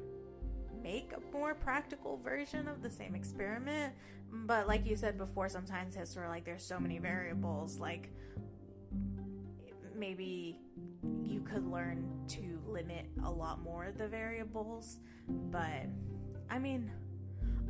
make 0.84 1.12
a 1.14 1.36
more 1.36 1.56
practical 1.56 2.18
version 2.18 2.68
of 2.68 2.84
the 2.84 2.90
same 2.90 3.16
experiment. 3.16 3.94
But 4.32 4.68
like 4.68 4.86
you 4.86 4.96
said 4.96 5.18
before, 5.18 5.50
sometimes 5.50 5.96
it's 5.96 6.14
sort 6.14 6.26
of 6.26 6.32
like 6.32 6.46
there's 6.46 6.64
so 6.64 6.80
many 6.80 7.00
variables. 7.00 7.80
Like 7.80 8.10
maybe 9.96 10.60
you 11.24 11.42
could 11.42 11.66
learn 11.66 12.06
to 12.28 12.62
limit 12.68 13.06
a 13.24 13.32
lot 13.32 13.62
more 13.62 13.86
of 13.86 13.98
the 13.98 14.08
variables. 14.08 15.00
But 15.28 15.88
I 16.50 16.60
mean, 16.60 16.92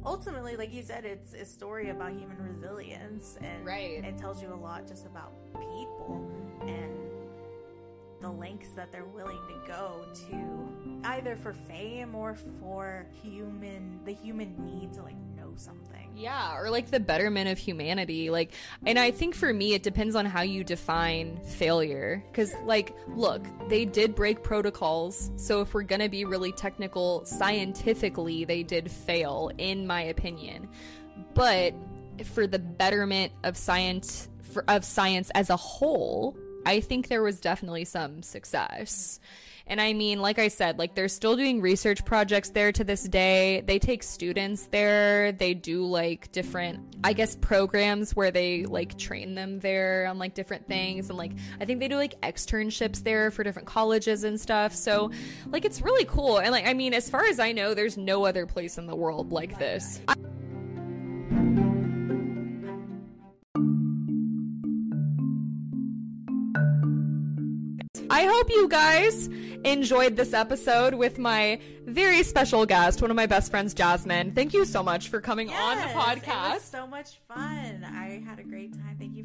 ultimately, 0.06 0.56
like 0.58 0.74
you 0.74 0.82
said, 0.84 1.06
it's 1.06 1.34
a 1.34 1.46
story 1.46 1.90
about 1.90 2.12
human 2.14 2.38
resilience, 2.38 3.38
and 3.42 3.66
Right. 3.66 4.04
it 4.04 4.18
tells 4.18 4.42
you 4.42 4.54
a 4.54 4.56
lot 4.56 4.88
just 4.88 5.06
about 5.06 5.34
people 5.54 6.30
and 6.68 6.94
the 8.22 8.30
lengths 8.32 8.70
that 8.72 8.92
they're 8.92 9.06
willing 9.06 9.40
to 9.48 9.68
go 9.68 10.06
to 10.14 11.02
either 11.06 11.36
for 11.36 11.54
fame 11.54 12.16
or 12.16 12.34
for 12.60 13.06
human 13.22 14.00
the 14.06 14.12
human 14.14 14.56
need 14.66 14.92
to 14.94 15.04
like 15.04 15.18
know 15.36 15.45
something 15.58 15.86
Yeah, 16.16 16.58
or 16.58 16.70
like 16.70 16.92
the 16.92 17.00
betterment 17.00 17.50
of 17.50 17.58
humanity. 17.58 18.30
Like, 18.30 18.54
and 18.86 18.98
I 18.98 19.12
think 19.12 19.36
for 19.36 19.54
me, 19.54 19.74
it 19.74 19.84
depends 19.84 20.16
on 20.16 20.26
how 20.26 20.42
you 20.42 20.64
define 20.64 21.40
failure. 21.44 22.24
Because, 22.32 22.54
like, 22.66 22.96
look, 23.10 23.46
they 23.68 23.86
did 23.86 24.16
break 24.16 24.42
protocols. 24.42 25.32
So, 25.36 25.62
if 25.62 25.74
we're 25.74 25.84
going 25.84 26.02
to 26.02 26.10
be 26.10 26.24
really 26.24 26.54
technical, 26.54 27.26
scientifically, 27.26 28.46
they 28.46 28.64
did 28.64 28.90
fail, 28.90 29.52
in 29.58 29.86
my 29.86 30.04
opinion. 30.04 30.70
But 31.34 31.74
for 32.24 32.48
the 32.48 32.60
betterment 32.60 33.34
of 33.44 33.58
science, 33.58 34.30
of 34.68 34.86
science 34.86 35.32
as 35.36 35.50
a 35.50 35.58
whole, 35.58 36.38
I 36.66 36.80
think 36.80 37.10
there 37.10 37.22
was 37.22 37.42
definitely 37.42 37.86
some 37.86 38.24
success. 38.24 39.20
And 39.68 39.82
I 39.82 39.94
mean, 39.94 40.22
like 40.22 40.38
I 40.38 40.48
said, 40.48 40.78
like 40.78 40.94
they're 40.94 41.08
still 41.08 41.36
doing 41.36 41.60
research 41.60 42.06
projects 42.06 42.50
there 42.52 42.72
to 42.72 42.84
this 42.84 43.04
day. 43.04 43.62
They 43.66 43.80
take 43.80 44.04
students 44.04 44.68
there. 44.68 45.32
They 45.32 45.56
do 45.56 45.86
like 45.86 46.32
different, 46.32 46.98
I 47.04 47.14
guess, 47.14 47.36
programs 47.36 48.16
where 48.16 48.30
they 48.30 48.66
like 48.66 48.98
train 48.98 49.34
them 49.34 49.60
there 49.60 50.06
on 50.08 50.20
like 50.20 50.36
different 50.36 50.68
things. 50.68 51.10
And 51.10 51.18
like, 51.18 51.32
I 51.60 51.66
think 51.66 51.80
they 51.80 51.88
do 51.88 51.96
like 51.96 52.20
externships 52.22 53.04
there 53.04 53.32
for 53.32 53.44
different 53.44 53.68
colleges 53.68 54.24
and 54.24 54.40
stuff. 54.40 54.76
So, 54.76 55.10
like, 55.48 55.66
it's 55.66 55.82
really 55.82 56.06
cool. 56.06 56.38
And 56.38 56.52
like, 56.52 56.68
I 56.68 56.74
mean, 56.74 56.94
as 56.94 57.10
far 57.10 57.26
as 57.26 57.40
I 57.40 57.52
know, 57.52 57.74
there's 57.74 57.98
no 57.98 58.26
other 58.26 58.46
place 58.46 58.78
in 58.78 58.86
the 58.86 58.96
world 58.96 59.32
like 59.32 59.58
this. 59.58 60.00
I 60.08 60.16
hope 68.24 68.50
you 68.50 68.68
guys 68.70 69.28
enjoyed 69.64 70.16
this 70.16 70.34
episode 70.34 70.94
with 70.94 71.18
my 71.20 71.60
very 71.86 72.24
special 72.24 72.66
guest, 72.66 73.02
one 73.02 73.10
of 73.12 73.16
my 73.16 73.26
best 73.26 73.52
friends, 73.52 73.74
Jazmine. 73.74 74.34
Thank 74.34 74.54
you 74.54 74.66
so 74.66 74.82
much 74.84 75.10
for 75.10 75.20
coming 75.22 75.50
on 75.50 75.78
the 75.78 75.84
Yes, 75.84 75.92
It 75.92 75.96
was 75.96 76.06
podcast. 76.24 76.72
so 76.72 76.88
much 76.88 77.18
fun. 77.28 77.84
I 77.84 78.24
had 78.28 78.40
a 78.40 78.44
great 78.44 78.74
time. 78.74 78.96
Thank 79.00 79.16
you 79.16 79.25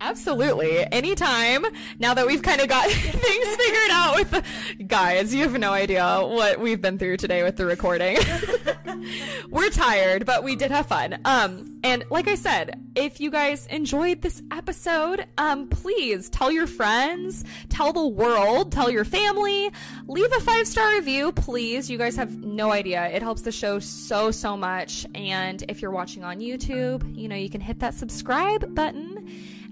Absolutely. 0.00 0.78
Anytime. 0.92 1.64
Now 1.98 2.14
that 2.14 2.26
we've 2.26 2.42
kind 2.42 2.60
of 2.60 2.68
got 2.68 2.90
things 2.90 3.56
figured 3.56 3.90
out 3.90 4.16
with 4.16 4.30
the 4.30 4.84
guys, 4.84 5.34
you 5.34 5.42
have 5.42 5.58
no 5.58 5.72
idea 5.72 6.20
what 6.22 6.58
we've 6.58 6.80
been 6.80 6.98
through 6.98 7.18
today 7.18 7.42
with 7.42 7.56
the 7.56 7.66
recording. 7.66 8.16
We're 9.50 9.70
tired, 9.70 10.26
but 10.26 10.42
we 10.42 10.56
did 10.56 10.70
have 10.70 10.86
fun. 10.86 11.20
Um, 11.24 11.80
and 11.84 12.04
like 12.10 12.28
I 12.28 12.34
said, 12.34 12.80
if 12.94 13.20
you 13.20 13.30
guys 13.30 13.66
enjoyed 13.66 14.20
this 14.22 14.42
episode, 14.50 15.26
um, 15.38 15.68
please 15.68 16.28
tell 16.30 16.50
your 16.50 16.66
friends, 16.66 17.44
tell 17.68 17.92
the 17.92 18.06
world, 18.06 18.72
tell 18.72 18.90
your 18.90 19.04
family, 19.04 19.70
leave 20.06 20.32
a 20.32 20.40
five 20.40 20.66
star 20.66 20.90
review, 20.94 21.32
please. 21.32 21.90
You 21.90 21.98
guys 21.98 22.16
have 22.16 22.44
no 22.44 22.72
idea. 22.72 23.06
It 23.08 23.22
helps 23.22 23.42
the 23.42 23.52
show 23.52 23.78
so, 23.78 24.30
so 24.30 24.56
much. 24.56 25.06
And 25.14 25.62
if 25.68 25.82
you're 25.82 25.90
watching 25.90 26.24
on 26.24 26.40
YouTube, 26.40 27.16
you 27.16 27.28
know, 27.28 27.36
you 27.36 27.50
can 27.50 27.60
hit 27.60 27.80
that 27.80 27.94
subscribe 27.94 28.74
button. 28.74 29.09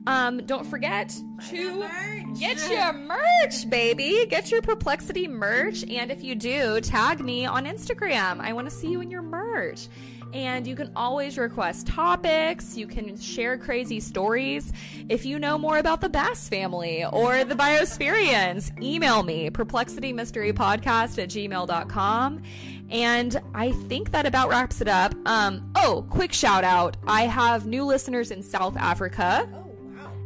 Um, 0.07 0.39
don't 0.47 0.65
forget 0.65 1.11
to 1.51 1.79
merch. 1.79 2.39
get 2.41 2.71
your 2.71 2.93
merch, 2.93 3.69
baby. 3.69 4.27
Get 4.29 4.51
your 4.51 4.63
perplexity 4.63 5.29
merch. 5.29 5.85
And 5.89 6.11
if 6.11 6.23
you 6.25 6.35
do, 6.35 6.81
tag 6.81 7.21
me 7.21 7.45
on 7.47 7.67
Instagram. 7.67 8.41
I 8.41 8.53
want 8.55 8.69
to 8.71 8.75
see 8.75 8.89
you 8.89 9.01
in 9.01 9.11
your 9.11 9.23
merch. 9.23 9.89
And 10.35 10.67
you 10.67 10.77
can 10.77 10.93
always 10.95 11.39
request 11.39 11.87
topics. 11.87 12.77
You 12.77 12.87
can 12.87 13.17
share 13.17 13.57
crazy 13.57 13.99
stories. 13.99 14.73
If 15.09 15.25
you 15.25 15.39
know 15.39 15.57
more 15.57 15.79
about 15.79 16.03
the 16.03 16.11
Bass 16.11 16.49
family 16.51 17.03
or 17.05 17.45
the 17.45 17.55
Biospherians, 17.55 18.79
email 18.83 19.23
me, 19.23 19.49
perplexitymysterypodcast 19.49 21.23
at 21.23 21.29
gmail.com. 21.31 22.43
And 22.91 23.41
I 23.55 23.73
think 23.73 24.11
that 24.13 24.27
about 24.27 24.49
wraps 24.51 24.81
it 24.81 24.89
up. 24.89 25.15
Um, 25.27 25.71
oh, 25.77 26.07
quick 26.11 26.33
shout 26.33 26.65
out. 26.65 26.97
I 27.07 27.23
have 27.23 27.67
new 27.67 27.85
listeners 27.85 28.31
in 28.31 28.43
South 28.43 28.77
Africa. 28.77 29.49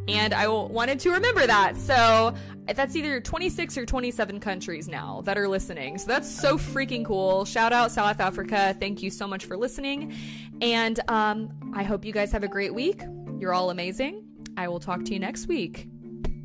And 0.08 0.34
I 0.34 0.48
wanted 0.48 1.00
to 1.00 1.10
remember 1.12 1.46
that. 1.46 1.76
So 1.76 2.34
that's 2.66 2.96
either 2.96 3.20
26 3.20 3.76
or 3.78 3.86
27 3.86 4.40
countries 4.40 4.88
now 4.88 5.22
that 5.24 5.38
are 5.38 5.48
listening. 5.48 5.98
So 5.98 6.06
that's 6.06 6.28
so 6.28 6.58
freaking 6.58 7.04
cool. 7.04 7.44
Shout 7.44 7.72
out 7.72 7.90
South 7.90 8.20
Africa. 8.20 8.76
Thank 8.78 9.02
you 9.02 9.10
so 9.10 9.26
much 9.26 9.44
for 9.44 9.56
listening. 9.56 10.14
And 10.60 10.98
um, 11.08 11.50
I 11.74 11.82
hope 11.82 12.04
you 12.04 12.12
guys 12.12 12.32
have 12.32 12.44
a 12.44 12.48
great 12.48 12.74
week. 12.74 13.02
You're 13.38 13.54
all 13.54 13.70
amazing. 13.70 14.24
I 14.56 14.68
will 14.68 14.80
talk 14.80 15.04
to 15.04 15.12
you 15.12 15.18
next 15.18 15.46
week. 15.48 15.88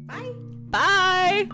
Bye. 0.06 0.34
Bye. 0.70 1.50